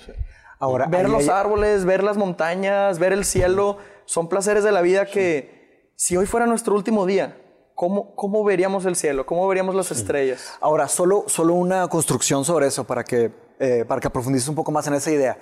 Ahora, 0.60 0.88
ver 0.88 1.06
ahí 1.06 1.12
los 1.12 1.30
árboles, 1.30 1.86
ver 1.86 2.04
las 2.04 2.18
montañas, 2.18 2.98
ver 3.00 3.14
el 3.14 3.24
cielo, 3.26 3.78
son 4.06 4.28
placeres 4.30 4.64
de 4.64 4.72
la 4.72 4.82
vida 4.82 5.06
que 5.06 5.92
si 5.96 6.18
hoy 6.18 6.26
fuera 6.26 6.46
nuestro 6.48 6.74
último 6.76 7.06
día, 7.06 7.38
¿cómo, 7.76 8.16
cómo 8.16 8.44
veríamos 8.44 8.86
el 8.86 8.96
cielo? 8.96 9.26
¿Cómo 9.26 9.48
veríamos 9.48 9.76
las 9.76 9.92
estrellas? 9.92 10.54
Ahora, 10.62 10.88
solo, 10.88 11.26
solo 11.28 11.54
una 11.54 11.88
construcción 11.88 12.44
sobre 12.46 12.68
eso 12.68 12.86
para 12.86 13.04
que, 13.04 13.32
eh, 13.60 13.86
para 13.88 14.02
que 14.02 14.10
profundices 14.10 14.50
un 14.50 14.56
poco 14.56 14.72
más 14.72 14.88
en 14.88 14.96
esa 14.96 15.12
idea. 15.12 15.38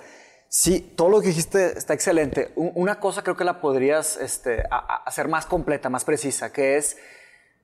Sí, 0.48 0.80
todo 0.96 1.08
lo 1.08 1.20
que 1.20 1.28
dijiste 1.28 1.76
está 1.76 1.94
excelente. 1.94 2.52
Una 2.54 3.00
cosa 3.00 3.22
creo 3.22 3.36
que 3.36 3.44
la 3.44 3.60
podrías 3.60 4.16
este, 4.18 4.62
a- 4.70 4.76
a- 4.76 5.02
hacer 5.06 5.26
más 5.28 5.46
completa, 5.46 5.88
más 5.88 6.04
precisa, 6.04 6.52
que 6.52 6.76
es, 6.76 6.96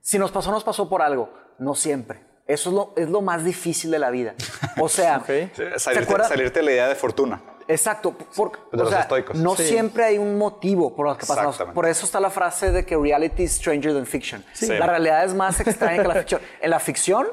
si 0.00 0.18
nos 0.18 0.30
pasó, 0.32 0.50
nos 0.50 0.64
pasó 0.64 0.88
por 0.88 1.02
algo. 1.02 1.30
No 1.58 1.74
siempre. 1.74 2.24
Eso 2.46 2.70
es 2.70 2.74
lo, 2.74 2.94
es 2.96 3.08
lo 3.08 3.20
más 3.20 3.44
difícil 3.44 3.92
de 3.92 3.98
la 4.00 4.10
vida. 4.10 4.34
O 4.80 4.88
sea, 4.88 5.18
Ok. 5.22 5.26
¿se 5.54 5.78
Salirte, 5.78 6.24
salirte 6.24 6.58
de 6.60 6.64
la 6.64 6.72
idea 6.72 6.88
de 6.88 6.94
fortuna. 6.96 7.42
Exacto. 7.70 8.12
por- 8.12 8.52
De 8.52 8.58
o 8.72 8.76
los 8.84 8.90
sea, 8.90 9.00
estoicos. 9.00 9.36
No 9.36 9.56
Sí. 9.56 9.64
siempre 9.66 10.04
hay 10.04 10.18
un 10.18 10.36
motivo 10.38 10.94
por 10.94 11.06
lo 11.06 11.14
que 11.16 11.26
pasa. 11.26 11.42
Exactamente. 11.42 11.74
Por 11.74 11.86
eso 11.86 12.04
está 12.04 12.20
la 12.20 12.30
frase 12.30 12.72
de 12.72 12.84
que 12.84 12.96
reality 12.96 13.44
is 13.44 13.52
stranger 13.52 13.92
than 13.94 14.06
fiction. 14.06 14.44
Sí. 14.52 14.66
La 14.68 14.86
realidad 14.86 15.24
es 15.24 15.34
más 15.34 15.60
extraña 15.60 16.02
que 16.02 16.08
la 16.08 16.14
ficción. 16.22 16.40
En 16.60 16.70
la 16.70 16.80
ficción, 16.80 17.28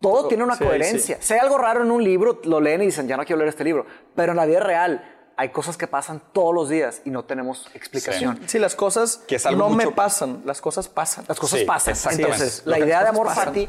todo 0.00 0.28
tiene 0.28 0.44
una 0.44 0.56
sí, 0.56 0.64
coherencia. 0.64 1.18
Si 1.20 1.34
hay 1.34 1.40
algo 1.40 1.58
raro 1.58 1.82
en 1.82 1.90
un 1.90 2.02
libro, 2.02 2.40
lo 2.44 2.60
leen 2.60 2.82
y 2.82 2.86
dicen, 2.86 3.06
ya 3.06 3.16
no 3.16 3.24
quiero 3.24 3.38
leer 3.38 3.48
este 3.50 3.64
libro. 3.64 3.84
Pero 4.16 4.32
en 4.32 4.36
la 4.36 4.46
vida 4.46 4.60
real, 4.60 5.16
hay 5.36 5.50
cosas 5.50 5.76
que 5.76 5.86
pasan 5.86 6.22
todos 6.32 6.54
los 6.54 6.68
días 6.68 7.02
y 7.04 7.10
no 7.10 7.24
tenemos 7.24 7.66
explicación. 7.74 8.40
Sí, 8.46 8.58
las 8.58 8.74
cosas 8.74 9.22
Que 9.26 9.38
no 9.56 9.70
me 9.70 9.90
pasan, 9.90 10.42
las 10.44 10.60
cosas 10.60 10.88
pasan. 10.88 11.24
Las 11.28 11.38
cosas 11.38 11.60
Sí, 11.60 11.64
pasan. 11.64 11.92
exactamente. 11.92 12.32
Entonces, 12.32 12.62
Lo 12.66 12.72
la 12.72 12.78
idea 12.78 13.02
de 13.02 13.08
amor 13.08 13.26
cosas 13.28 13.46
pasan. 13.46 13.66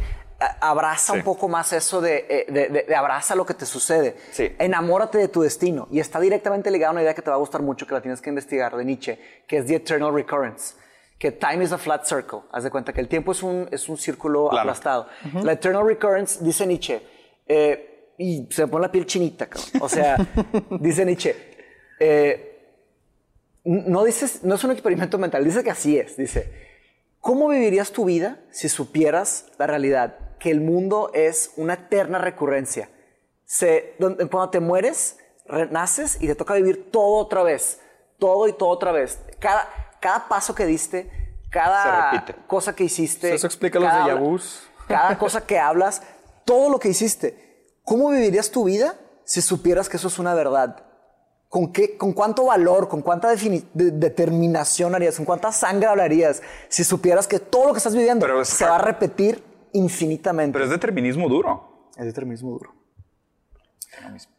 Abraza 0.59 1.13
Sí. 1.13 1.19
un 1.19 1.23
poco 1.23 1.47
más 1.47 1.71
eso 1.73 2.01
de, 2.01 2.25
eh, 2.29 2.45
de- 2.49 2.67
de- 2.69 2.83
de 2.83 2.95
abraza 2.95 3.35
lo 3.35 3.45
que 3.45 3.53
te 3.53 3.65
sucede. 3.65 4.15
Sí. 4.31 4.55
Enamórate 4.59 5.17
de 5.17 5.27
tu 5.27 5.41
destino. 5.41 5.87
Y 5.91 5.99
está 5.99 6.19
directamente 6.19 6.71
ligada 6.71 6.89
a 6.89 6.93
una 6.93 7.01
idea 7.03 7.13
que 7.13 7.21
te 7.21 7.29
va 7.29 7.35
a 7.35 7.39
gustar 7.39 7.61
mucho, 7.61 7.85
que 7.87 7.93
la 7.93 8.01
tienes 8.01 8.21
que 8.21 8.29
investigar, 8.29 8.75
de 8.75 8.83
Nietzsche, 8.85 9.19
que 9.47 9.57
es 9.57 9.65
The 9.65 9.75
Eternal 9.75 10.13
Recurrence. 10.13 10.75
Que 11.19 11.31
time 11.31 11.63
is 11.63 11.71
a 11.71 11.77
flat 11.77 12.03
circle. 12.05 12.39
Haz 12.51 12.63
de 12.63 12.71
cuenta 12.71 12.91
que 12.93 12.99
el 13.01 13.07
tiempo 13.07 13.31
es 13.31 13.43
un, 13.43 13.67
es 13.71 13.87
un 13.89 13.97
círculo 13.97 14.51
aplastado. 14.51 15.07
La 15.43 15.51
Eternal 15.53 15.85
Recurrence, 15.85 16.43
dice 16.43 16.65
Nietzsche, 16.65 17.01
eh, 17.47 18.13
y 18.17 18.47
se 18.51 18.63
me 18.63 18.67
pone 18.71 18.87
la 18.87 18.91
piel 18.91 19.05
chinita, 19.05 19.45
cabrón. 19.47 19.69
O 19.81 19.89
sea, 19.89 20.17
dice 20.79 21.05
Nietzsche, 21.05 21.35
eh, 21.99 22.47
no 23.63 24.03
dices, 24.03 24.43
no 24.43 24.55
es 24.55 24.63
un 24.63 24.71
experimento 24.71 25.17
mental, 25.19 25.43
dice 25.43 25.63
que 25.63 25.69
así 25.69 25.97
es. 25.97 26.17
Dice, 26.17 26.51
¿cómo 27.19 27.47
vivirías 27.49 27.91
tu 27.91 28.05
vida 28.05 28.39
si 28.49 28.69
supieras 28.69 29.45
la 29.59 29.67
realidad? 29.67 30.15
Que 30.41 30.49
el 30.49 30.59
mundo 30.59 31.11
es 31.13 31.51
una 31.55 31.75
eterna 31.75 32.17
recurrencia. 32.17 32.89
Se, 33.45 33.95
donde- 33.99 34.27
cuando 34.27 34.49
te 34.49 34.59
mueres, 34.59 35.17
renaces 35.45 36.17
y 36.19 36.25
te 36.27 36.33
toca 36.35 36.55
vivir 36.55 36.89
todo 36.91 37.17
otra 37.17 37.43
vez. 37.43 37.79
Todo 38.17 38.47
y 38.47 38.53
todo 38.53 38.69
otra 38.69 38.91
vez. 38.91 39.19
Cada, 39.39 39.67
cada 39.99 40.27
paso 40.27 40.55
que 40.55 40.65
diste, 40.65 41.11
cada 41.51 42.25
cosa 42.47 42.73
que 42.75 42.83
hiciste. 42.85 43.33
Eso 43.33 43.45
explica 43.45 43.79
los 43.79 43.89
cada 43.89 44.15
vus. 44.15 44.63
Cada 44.87 45.17
cosa 45.17 45.45
que 45.45 45.59
hablas, 45.69 46.01
todo 46.43 46.69
lo 46.71 46.79
que 46.79 46.89
hiciste. 46.89 47.77
¿Cómo 47.83 48.09
vivirías 48.09 48.49
tu 48.51 48.63
vida 48.63 48.95
si 49.25 49.41
supieras 49.41 49.89
que 49.89 49.97
eso 49.97 50.07
es 50.07 50.17
una 50.17 50.33
verdad? 50.33 50.83
¿Con, 51.49 51.71
qué, 51.73 51.97
¿Con 51.97 52.13
cuánto 52.13 52.45
valor, 52.45 52.87
con 52.87 53.01
cuánta 53.01 53.29
de- 53.29 53.63
determinación 53.73 54.95
harías, 54.95 55.17
con 55.17 55.25
cuánta 55.25 55.51
sangre 55.51 55.87
hablarías 55.87 56.41
si 56.69 56.83
supieras 56.83 57.27
que 57.27 57.39
todo 57.39 57.67
lo 57.67 57.73
que 57.73 57.77
estás 57.77 57.93
viviendo 57.95 58.25
Pero 58.25 58.45
se 58.45 58.65
va 58.65 58.75
a 58.77 58.81
repetir 58.81 59.43
infinitamente? 59.73 60.53
Pero 60.53 60.65
es 60.65 60.71
determinismo 60.71 61.27
duro. 61.29 61.89
es 61.97 62.05
determinismo 62.05 62.51
duro. 62.51 62.73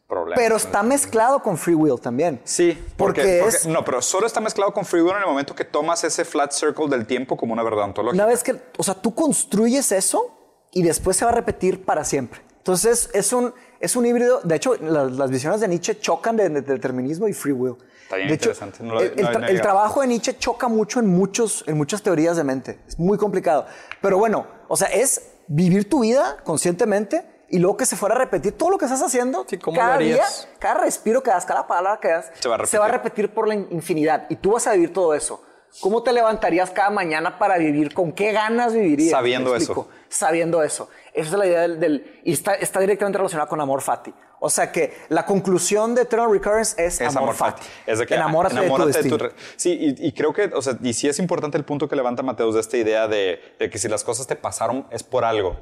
Problemas. 0.08 0.38
Pero 0.42 0.56
está 0.56 0.82
mezclado 0.82 1.42
con 1.42 1.56
free 1.56 1.74
will 1.74 1.98
también. 2.00 2.40
Sí, 2.44 2.72
Porque 2.96 3.22
porque, 3.22 3.40
porque- 3.42 3.56
es- 3.56 3.66
No, 3.66 3.82
pero 3.84 4.02
solo 4.02 4.26
está 4.26 4.40
mezclado 4.40 4.72
con 4.74 4.84
free 4.84 5.00
will 5.00 5.12
en 5.14 5.20
el 5.22 5.26
momento 5.26 5.54
que 5.54 5.64
tomas 5.64 6.04
ese 6.04 6.24
flat 6.24 6.52
circle 6.52 6.88
del 6.88 7.06
tiempo 7.06 7.36
como 7.36 7.52
una 7.54 7.62
verdad 7.62 7.84
ontológica. 7.84 8.22
Una 8.22 8.30
vez 8.30 8.42
que, 8.42 8.60
o 8.76 8.82
sea, 8.82 8.94
tú 8.94 9.14
construyes 9.14 9.90
eso 9.92 10.36
y 10.70 10.82
después 10.82 11.16
se 11.16 11.24
va 11.24 11.30
a 11.30 11.34
repetir 11.34 11.84
para 11.84 12.04
siempre. 12.04 12.40
Entonces 12.58 13.08
es 13.14 13.32
un, 13.32 13.54
es 13.80 13.96
un 13.96 14.04
híbrido. 14.04 14.40
De 14.42 14.54
hecho, 14.56 14.74
las, 14.76 15.12
las 15.12 15.30
visiones 15.30 15.60
de 15.60 15.68
Nietzsche 15.68 15.98
chocan 15.98 16.36
de, 16.36 16.48
de 16.50 16.60
determinismo 16.62 17.26
y 17.28 17.32
free 17.32 17.52
will. 17.52 17.76
Está 18.02 18.16
bien 18.16 18.28
de 18.28 18.34
hecho, 18.34 18.50
interesante, 18.50 18.82
no 18.84 18.94
lo- 18.94 19.00
el, 19.00 19.16
no 19.16 19.30
tra- 19.30 19.60
trabajo 19.62 20.00
de 20.02 20.06
Nietzsche 20.08 20.36
choca 20.38 20.68
mucho 20.68 21.00
en, 21.00 21.06
muchos, 21.08 21.64
en 21.66 21.76
muchas 21.76 22.02
teorías 22.02 22.36
de 22.36 22.44
mente. 22.44 22.78
Es 22.86 22.98
muy 22.98 23.16
complicado. 23.18 23.66
Pero 24.00 24.18
bueno, 24.18 24.46
o 24.68 24.76
sea, 24.76 24.88
es 24.88 25.30
vivir 25.48 25.88
tu 25.88 26.00
vida 26.00 26.36
conscientemente 26.44 27.24
y 27.48 27.58
luego 27.58 27.76
que 27.76 27.86
se 27.86 27.96
fuera 27.96 28.14
a 28.14 28.18
repetir 28.18 28.52
todo 28.52 28.70
lo 28.70 28.78
que 28.78 28.84
estás 28.86 29.02
haciendo. 29.02 29.44
Sí, 29.48 29.58
¿cómo 29.58 29.76
cada 29.78 29.96
lo 29.98 30.04
día, 30.04 30.24
cada 30.58 30.74
respiro 30.74 31.22
que 31.22 31.30
das, 31.30 31.44
cada 31.44 31.66
palabra 31.66 32.00
que 32.00 32.08
das, 32.08 32.30
Se 32.40 32.48
va 32.48 32.54
a 32.54 32.58
repetir. 32.58 32.70
se 32.70 32.78
va 32.78 32.84
a 32.86 32.88
repetir 32.88 33.34
por 33.34 33.48
la 33.48 33.54
in- 33.54 33.68
infinidad. 33.70 34.26
Y 34.30 34.36
tú 34.36 34.52
vas 34.52 34.66
a 34.66 34.72
vivir 34.72 34.92
todo 34.92 35.14
eso. 35.14 35.42
¿Cómo 35.80 36.02
te 36.02 36.12
levantarías 36.12 36.70
cada 36.70 36.90
mañana 36.90 37.38
para 37.38 37.56
vivir? 37.56 37.94
¿Con 37.94 38.12
qué 38.12 38.32
ganas 38.32 38.74
vivirías? 38.74 39.10
Sabiendo 39.12 39.50
¿Me 39.52 39.56
explico? 39.56 39.88
Sabiendo 40.08 40.62
eso. 40.62 40.90
Esa 41.12 41.28
es 41.32 41.38
la 41.38 41.46
idea 41.46 41.60
del... 41.62 41.78
del- 41.80 42.20
y 42.24 42.32
está, 42.32 42.54
está 42.54 42.80
directamente 42.80 43.18
relacionada 43.18 43.48
con 43.48 43.60
amor 43.60 43.80
fati. 43.82 44.12
O 44.44 44.50
sea 44.50 44.72
que 44.72 44.92
la 45.08 45.24
conclusión 45.24 45.94
de 45.94 46.02
Eternal 46.02 46.30
Recurrence 46.32 46.74
es, 46.84 47.00
Es 47.00 47.14
amor, 47.16 47.34
fati. 47.34 47.62
Es 47.86 47.98
de 48.00 48.06
que 48.06 48.14
enamórate, 48.14 48.56
enamórate 48.56 49.02
de 49.02 49.08
tu 49.08 49.16
re- 49.18 49.32
Sí, 49.56 49.94
y, 49.98 50.06
y 50.08 50.12
creo 50.12 50.32
que, 50.32 50.50
o 50.54 50.60
sea, 50.62 50.76
y 50.82 50.92
sí 50.94 51.08
es 51.08 51.18
importante 51.20 51.56
el 51.58 51.64
punto 51.64 51.88
que 51.88 51.94
levanta 51.94 52.22
Mateus 52.24 52.54
de 52.54 52.60
esta 52.60 52.76
idea 52.76 53.06
de, 53.06 53.38
de 53.60 53.70
que 53.70 53.78
si 53.78 53.86
las 53.88 54.02
cosas 54.02 54.26
te 54.26 54.34
pasaron 54.34 54.86
es 54.90 55.02
por 55.04 55.24
algo. 55.24 55.56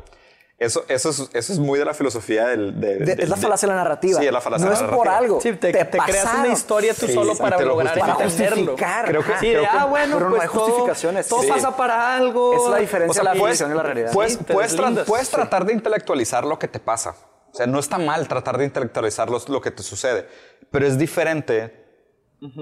Eso, 0.60 0.84
eso, 0.88 1.08
es, 1.08 1.20
eso 1.32 1.52
es 1.54 1.58
muy 1.58 1.78
de 1.78 1.86
la 1.86 1.94
filosofía 1.94 2.48
del... 2.48 2.78
de- 2.78 2.98
De- 2.98 3.16
de- 3.16 3.22
es 3.22 3.28
la 3.30 3.36
falacia 3.36 3.66
de 3.66 3.74
la 3.74 3.80
narrativa. 3.82 4.20
Sí, 4.20 4.26
es 4.26 4.32
la 4.32 4.42
falacia 4.42 4.66
No 4.66 4.72
de 4.74 4.78
la 4.78 4.84
es 4.86 4.90
por 4.94 5.06
narrativa. 5.06 5.16
algo. 5.18 5.40
Sí, 5.40 5.52
te, 5.54 5.72
te 5.72 5.98
creas 5.98 6.34
una 6.34 6.48
historia 6.48 6.92
tú 6.92 7.06
Sí, 7.06 7.14
solo 7.14 7.34
para 7.34 7.56
te 7.56 7.62
lo 7.64 7.70
lograr 7.70 7.94
justificas. 7.98 8.32
entenderlo. 8.32 8.56
justificar. 8.72 9.04
Creo 9.06 9.24
que-. 9.24 9.38
Sí, 9.40 9.46
de, 9.46 9.52
creo 9.52 9.62
que- 9.62 9.68
ah, 9.78 9.84
bueno, 9.86 10.16
pero 10.18 10.28
no 10.28 10.36
pues 10.36 10.42
hay 10.42 10.54
todo- 10.54 10.66
justificaciones. 10.66 11.28
Todo 11.28 11.42
Sí. 11.42 11.48
pasa 11.48 11.74
para 11.76 12.14
algo. 12.14 12.54
Es 12.66 12.70
la 12.70 12.76
diferencia 12.76 13.10
O 13.10 13.14
sea, 13.14 13.32
de 13.32 13.34
la 13.38 13.40
puedes, 13.40 13.56
ficción 13.56 13.72
y 13.72 13.74
la 13.74 13.82
realidad. 13.82 14.12
puedes, 14.12 14.32
Sí, 14.34 14.38
te 14.44 14.52
puedes 14.52 14.76
tra- 14.78 15.04
puedes 15.06 15.28
Sí. 15.28 15.34
tratar 15.34 15.64
de 15.64 15.72
intelectualizar 15.72 16.44
lo 16.44 16.58
que 16.58 16.68
te 16.68 16.78
pasa. 16.78 17.14
O 17.52 17.56
sea, 17.56 17.66
no 17.66 17.78
está 17.80 17.96
mal 17.96 18.28
tratar 18.28 18.58
de 18.58 18.64
intelectualizar 18.66 19.30
los- 19.30 19.48
lo 19.48 19.62
que 19.62 19.70
te 19.70 19.82
sucede, 19.82 20.28
pero 20.70 20.86
es 20.86 20.98
diferente 20.98 21.89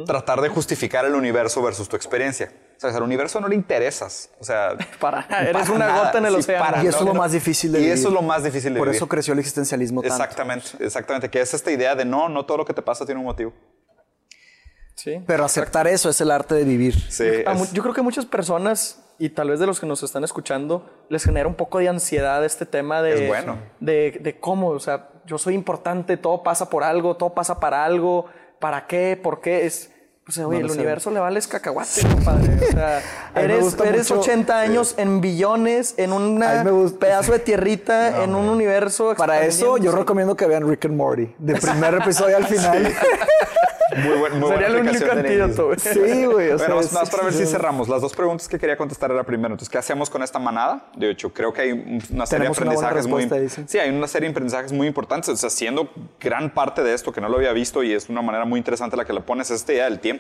tratar 0.07 0.41
de 0.41 0.49
justificar 0.49 1.05
el 1.05 1.15
universo 1.15 1.63
versus 1.63 1.89
tu 1.89 1.95
experiencia. 1.97 2.53
O 2.77 2.81
sea, 2.81 2.91
al 2.97 3.03
universo 3.03 3.41
no 3.41 3.49
le 3.49 3.55
interesas. 3.55 4.31
O 4.41 4.45
sea, 4.45 4.77
Para 5.01 5.27
eres 5.41 5.63
para 5.63 5.73
una 5.73 5.87
nada. 5.89 6.05
gota 6.07 6.19
en 6.19 6.27
el 6.27 6.33
Sí, 6.35 6.39
océano. 6.41 6.65
para 6.65 6.85
Y 6.85 6.87
eso 6.89 6.99
es 6.99 7.05
lo 7.05 7.15
más 7.15 7.33
difícil 7.33 7.73
de 7.73 7.79
Y 7.79 7.83
vivir. 7.83 7.95
eso 7.99 8.09
es 8.09 8.15
lo 8.15 8.23
más 8.23 8.43
difícil 8.43 8.75
de 8.75 8.79
Por 8.79 8.89
vivir. 8.89 8.97
eso 8.97 9.09
creció 9.09 9.33
el 9.35 9.39
existencialismo 9.41 10.01
tanto. 10.03 10.15
Exactamente, 10.15 10.69
exactamente. 10.81 11.31
Que 11.31 11.41
es 11.41 11.55
esta 11.55 11.71
idea 11.71 11.95
de 11.95 12.05
no, 12.05 12.29
no 12.29 12.45
todo 12.47 12.59
lo 12.59 12.65
que 12.65 12.75
te 12.75 12.83
pasa 12.83 13.05
tiene 13.07 13.21
un 13.21 13.27
motivo. 13.27 13.53
Sí. 14.95 15.23
Pero 15.27 15.45
aceptar 15.45 15.87
eso 15.87 16.09
es 16.11 16.21
el 16.21 16.31
arte 16.33 16.55
de 16.57 16.65
vivir. 16.65 16.95
Sí, 17.11 17.25
es- 17.25 17.73
yo 17.73 17.83
creo 17.83 17.95
que 17.95 18.03
muchas 18.03 18.27
personas, 18.27 19.01
y 19.19 19.29
tal 19.31 19.51
vez 19.51 19.61
de 19.61 19.67
los 19.67 19.79
que 19.79 19.87
nos 19.87 20.03
están 20.03 20.25
escuchando, 20.25 21.05
les 21.09 21.23
genera 21.23 21.47
un 21.47 21.55
poco 21.55 21.79
de 21.79 21.89
ansiedad 21.89 22.45
este 22.45 22.67
tema 22.67 23.01
de, 23.01 23.23
Es 23.25 23.29
bueno. 23.29 23.59
de, 23.79 24.19
de 24.21 24.41
cómo, 24.41 24.71
o 24.71 24.81
sea, 24.81 25.11
yo 25.25 25.39
soy 25.39 25.55
importante, 25.55 26.17
todo 26.17 26.43
pasa 26.43 26.69
por 26.69 26.83
algo, 26.83 27.17
todo 27.17 27.33
pasa 27.33 27.61
para 27.61 27.85
algo, 27.85 28.27
¿para 28.59 28.87
qué? 28.87 29.19
¿Por 29.21 29.41
qué? 29.41 29.67
Es, 29.67 29.91
Pues, 30.29 30.37
oye, 30.41 30.61
el 30.61 30.71
universo 30.71 31.11
le 31.11 31.21
vales 31.21 31.49
cacahuate, 31.49 32.03
compadre. 32.03 32.55
O 32.63 32.71
sea, 32.71 33.03
eres, 33.35 33.75
eres 33.83 34.11
80 34.11 34.61
años 34.61 34.95
en 34.99 35.23
billones, 35.23 35.95
en 35.97 36.13
un 36.13 36.39
pedazo 37.01 37.33
de 37.33 37.39
tierrita, 37.39 38.25
en 38.25 38.35
un 38.35 38.47
universo. 38.51 39.15
Para 39.17 39.47
eso, 39.47 39.79
yo 39.79 39.91
recomiendo 39.91 40.37
que 40.37 40.47
vean 40.47 40.69
Rick 40.69 40.85
and 40.85 40.97
Morty, 40.97 41.35
de 41.39 41.55
primer 41.55 41.95
episodio 41.95 42.37
al 42.37 42.45
final. 42.47 42.93
Muy, 43.97 44.19
buen, 44.19 44.39
muy 44.39 44.51
Sería 44.51 44.67
el 44.67 44.77
único 44.77 45.11
antídoto, 45.11 45.67
güey. 45.67 45.79
Sí, 45.79 46.27
güey. 46.27 46.51
O 46.51 46.59
sea, 46.59 46.75
bueno, 46.75 46.89
más 46.93 47.11
para 47.11 47.25
ver 47.25 47.33
si 47.33 47.47
cerramos. 47.47 47.89
Las 47.89 48.03
dos 48.03 48.15
preguntas 48.15 48.49
que 48.49 48.59
quería 48.59 48.77
contestar 48.77 49.11
era 49.11 49.25
primero, 49.25 49.55
entonces, 49.55 49.71
¿qué 49.71 49.79
hacemos 49.79 50.11
con 50.11 50.23
esta 50.23 50.39
manada? 50.39 50.91
De 50.95 51.11
hecho, 51.11 51.33
creo 51.33 51.53
que 51.53 51.63
hay 51.63 52.03
una 52.11 52.27
serie 52.27 52.49
de 52.49 52.53
aprendizajes 52.53 53.07
muy... 53.07 53.29
Sí, 53.67 53.79
hay 53.79 53.91
una 53.91 54.07
serie 54.07 54.29
de 54.29 54.33
aprendizajes 54.33 54.73
muy 54.73 54.87
importantes. 54.87 55.31
O 55.31 55.37
sea, 55.37 55.49
siendo 55.49 55.89
gran 56.21 56.51
parte 56.51 56.83
de 56.83 56.93
esto 56.93 57.13
que 57.13 57.21
no 57.21 57.29
lo 57.29 57.39
había 57.39 57.53
visto 57.53 57.83
y 57.83 57.93
es 57.93 58.09
una 58.09 58.21
manera 58.21 58.45
muy 58.45 58.59
interesante 58.59 58.97
la 58.97 59.05
que 59.07 59.15
le 59.15 59.21
pones, 59.21 59.51
es 59.51 59.61
esta 59.61 59.73
idea 59.73 59.85
del 59.85 60.01
tiempo. 60.01 60.18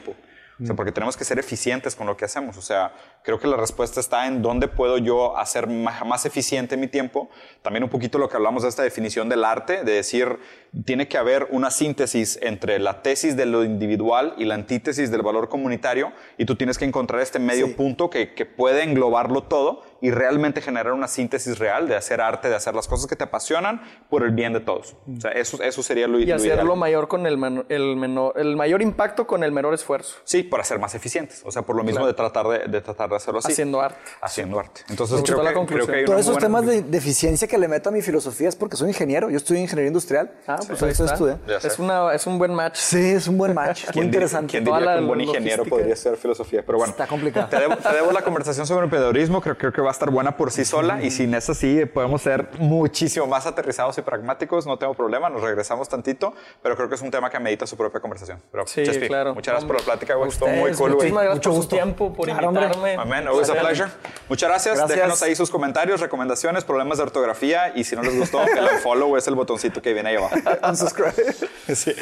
O 0.60 0.66
sea, 0.66 0.74
porque 0.74 0.90
tenemos 0.90 1.16
que 1.16 1.24
ser 1.24 1.38
eficientes 1.38 1.94
con 1.94 2.08
lo 2.08 2.16
que 2.16 2.24
hacemos. 2.24 2.56
O 2.56 2.62
sea, 2.62 2.92
creo 3.22 3.38
que 3.38 3.46
la 3.46 3.56
respuesta 3.56 4.00
está 4.00 4.26
en 4.26 4.42
dónde 4.42 4.66
puedo 4.66 4.98
yo 4.98 5.36
hacer 5.38 5.68
más, 5.68 6.26
eficiente 6.26 6.76
mi 6.76 6.88
tiempo. 6.88 7.30
También 7.62 7.84
un 7.84 7.90
poquito 7.90 8.18
lo 8.18 8.28
que 8.28 8.36
hablamos 8.36 8.64
de 8.64 8.68
esta 8.68 8.82
definición 8.82 9.28
del 9.28 9.44
arte, 9.44 9.84
de 9.84 9.92
decir, 9.92 10.40
tiene 10.84 11.06
que 11.06 11.16
haber 11.16 11.46
una 11.52 11.70
síntesis 11.70 12.40
entre 12.42 12.80
la 12.80 13.02
tesis 13.02 13.36
de 13.36 13.46
lo 13.46 13.62
individual 13.62 14.34
y 14.36 14.46
la 14.46 14.54
antítesis 14.54 15.12
del 15.12 15.22
valor 15.22 15.48
comunitario, 15.48 16.12
y 16.38 16.44
tú 16.44 16.56
tienes 16.56 16.76
que 16.76 16.84
encontrar 16.84 17.20
este 17.20 17.38
medio 17.38 17.76
punto 17.76 18.10
que, 18.10 18.34
que 18.34 18.44
puede 18.44 18.82
englobarlo 18.82 19.44
todo 19.44 19.84
y 20.00 20.10
realmente 20.10 20.60
generar 20.60 20.92
una 20.92 21.08
síntesis 21.08 21.58
real 21.58 21.88
de 21.88 21.96
hacer 21.96 22.20
arte, 22.20 22.48
de 22.48 22.54
hacer 22.54 22.74
las 22.74 22.86
cosas 22.86 23.06
que 23.06 23.16
te 23.16 23.24
apasionan 23.24 23.82
por 24.08 24.22
el 24.22 24.30
bien 24.30 24.52
de 24.52 24.60
todos. 24.60 24.96
O 25.16 25.20
sea, 25.20 25.32
eso, 25.32 25.62
eso 25.62 25.82
sería 25.82 26.06
lo, 26.06 26.20
y 26.20 26.30
hacerlo 26.30 26.76
mayor 26.76 27.08
con 27.08 27.26
el, 27.26 27.64
el, 27.68 27.96
menor, 27.96 28.34
el 28.36 28.56
mayor 28.56 28.82
impacto 28.82 29.26
con 29.26 29.42
el 29.42 29.52
menor 29.52 29.74
esfuerzo. 29.74 30.16
Sí, 30.24 30.42
para 30.42 30.62
ser 30.64 30.78
más 30.78 30.94
eficientes. 30.94 31.42
O 31.44 31.50
sea, 31.50 31.62
por 31.62 31.76
lo 31.76 31.82
mismo 31.82 32.06
de, 32.06 32.14
tratar 32.14 32.46
de, 32.46 32.58
de, 32.68 32.80
tratar 32.80 33.10
de 33.10 33.16
hacerlo 33.16 33.40
así. 33.40 33.52
Haciendo 33.52 33.80
arte. 33.80 33.98
Haciendo 34.20 34.60
arte. 34.60 34.82
Entonces, 34.88 35.22
creo 35.22 35.42
que, 35.42 35.66
creo 35.66 35.86
que, 35.86 35.96
hay 35.96 36.04
Todos 36.04 36.20
esos 36.20 36.38
temas 36.38 36.64
de, 36.66 36.78
eficiencia 36.96 37.48
que 37.48 37.58
le 37.58 37.68
meto 37.68 37.88
a 37.88 37.92
mi 37.92 38.02
filosofía 38.02 38.48
es 38.48 38.56
porque 38.56 38.76
soy 38.76 38.88
ingeniero. 38.88 39.30
Yo 39.30 39.36
estudio 39.36 39.60
ingeniería 39.60 39.88
industrial. 39.88 40.32
Ah, 40.46 40.58
pues 40.66 40.82
eso 40.82 41.04
estudié. 41.04 41.36
Es, 41.62 41.78
una, 41.78 42.14
es 42.14 42.26
un 42.26 42.38
buen 42.38 42.54
match. 42.54 42.76
Sí, 42.76 43.12
es 43.12 43.26
un 43.26 43.38
buen 43.38 43.54
match. 43.54 43.84
Muy 43.94 44.04
interesante. 44.04 44.50
¿Quién 44.50 44.64
diría 44.64 44.94
que 44.94 45.00
un 45.00 45.08
buen 45.08 45.20
ingeniero 45.20 45.64
podría 45.64 45.96
ser 45.96 46.16
filosofía? 46.16 46.62
Pero 46.64 46.78
bueno. 46.78 46.90
Está 46.90 47.06
complicado. 47.06 47.48
Te 47.48 47.58
debo, 47.94 48.12
la 48.12 48.22
conversación 48.22 48.66
sobre 48.66 48.84
el 48.84 48.90
pedorismo. 48.90 49.40
Creo, 49.40 49.56
creo 49.56 49.72
que 49.72 49.80
va 49.88 49.92
a 49.92 49.94
estar 49.94 50.10
buena 50.10 50.36
por 50.36 50.50
sí 50.50 50.66
sola 50.66 51.02
y 51.02 51.10
sin 51.10 51.32
eso 51.32 51.54
sí 51.54 51.86
podemos 51.86 52.20
ser 52.20 52.50
muchísimo 52.58 53.26
más 53.26 53.46
aterrizados 53.46 53.96
y 53.96 54.02
pragmáticos, 54.02 54.66
no 54.66 54.78
tengo 54.78 54.92
problema, 54.92 55.30
nos 55.30 55.40
regresamos 55.40 55.88
tantito, 55.88 56.34
pero 56.62 56.76
creo 56.76 56.90
que 56.90 56.94
es 56.94 57.00
un 57.00 57.10
tema 57.10 57.30
que 57.30 57.38
medita 57.40 57.66
su 57.66 57.76
propia 57.76 57.98
conversación. 58.00 58.42
Pero, 58.52 58.66
sí, 58.66 58.84
claro. 59.06 59.34
Muchas 59.34 59.52
gracias 59.52 59.66
por 59.66 59.78
la 59.80 59.84
plática, 59.84 60.14
güey, 60.14 60.28
estuvo 60.28 60.48
muy 60.50 60.74
cool, 60.74 60.94
güey. 60.94 61.10
Muchas 61.10 61.24
gracias 61.24 61.46
por 61.46 61.62
su 61.62 61.68
tiempo, 61.68 62.12
por 62.12 62.28
invitarme. 62.28 62.96
Amén, 62.96 63.26
always 63.26 63.48
a 63.48 63.54
pleasure. 63.54 63.90
Muchas 64.28 64.48
gracias. 64.48 64.88
déjenos 64.88 65.22
ahí 65.22 65.34
sus 65.34 65.50
comentarios, 65.50 66.00
recomendaciones, 66.00 66.64
problemas 66.64 66.98
de 66.98 67.04
ortografía 67.04 67.72
y 67.74 67.84
si 67.84 67.96
no 67.96 68.02
les 68.02 68.18
gustó, 68.18 68.44
que 68.44 68.60
la 68.60 68.78
follow 68.82 69.16
es 69.16 69.26
el 69.26 69.34
botoncito 69.34 69.80
que 69.80 69.94
viene 69.94 70.10
ahí 70.10 70.16
abajo. 70.16 70.36
Unsubscribe. 70.68 71.32
sí. 71.74 71.94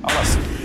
Vamos. 0.00 0.63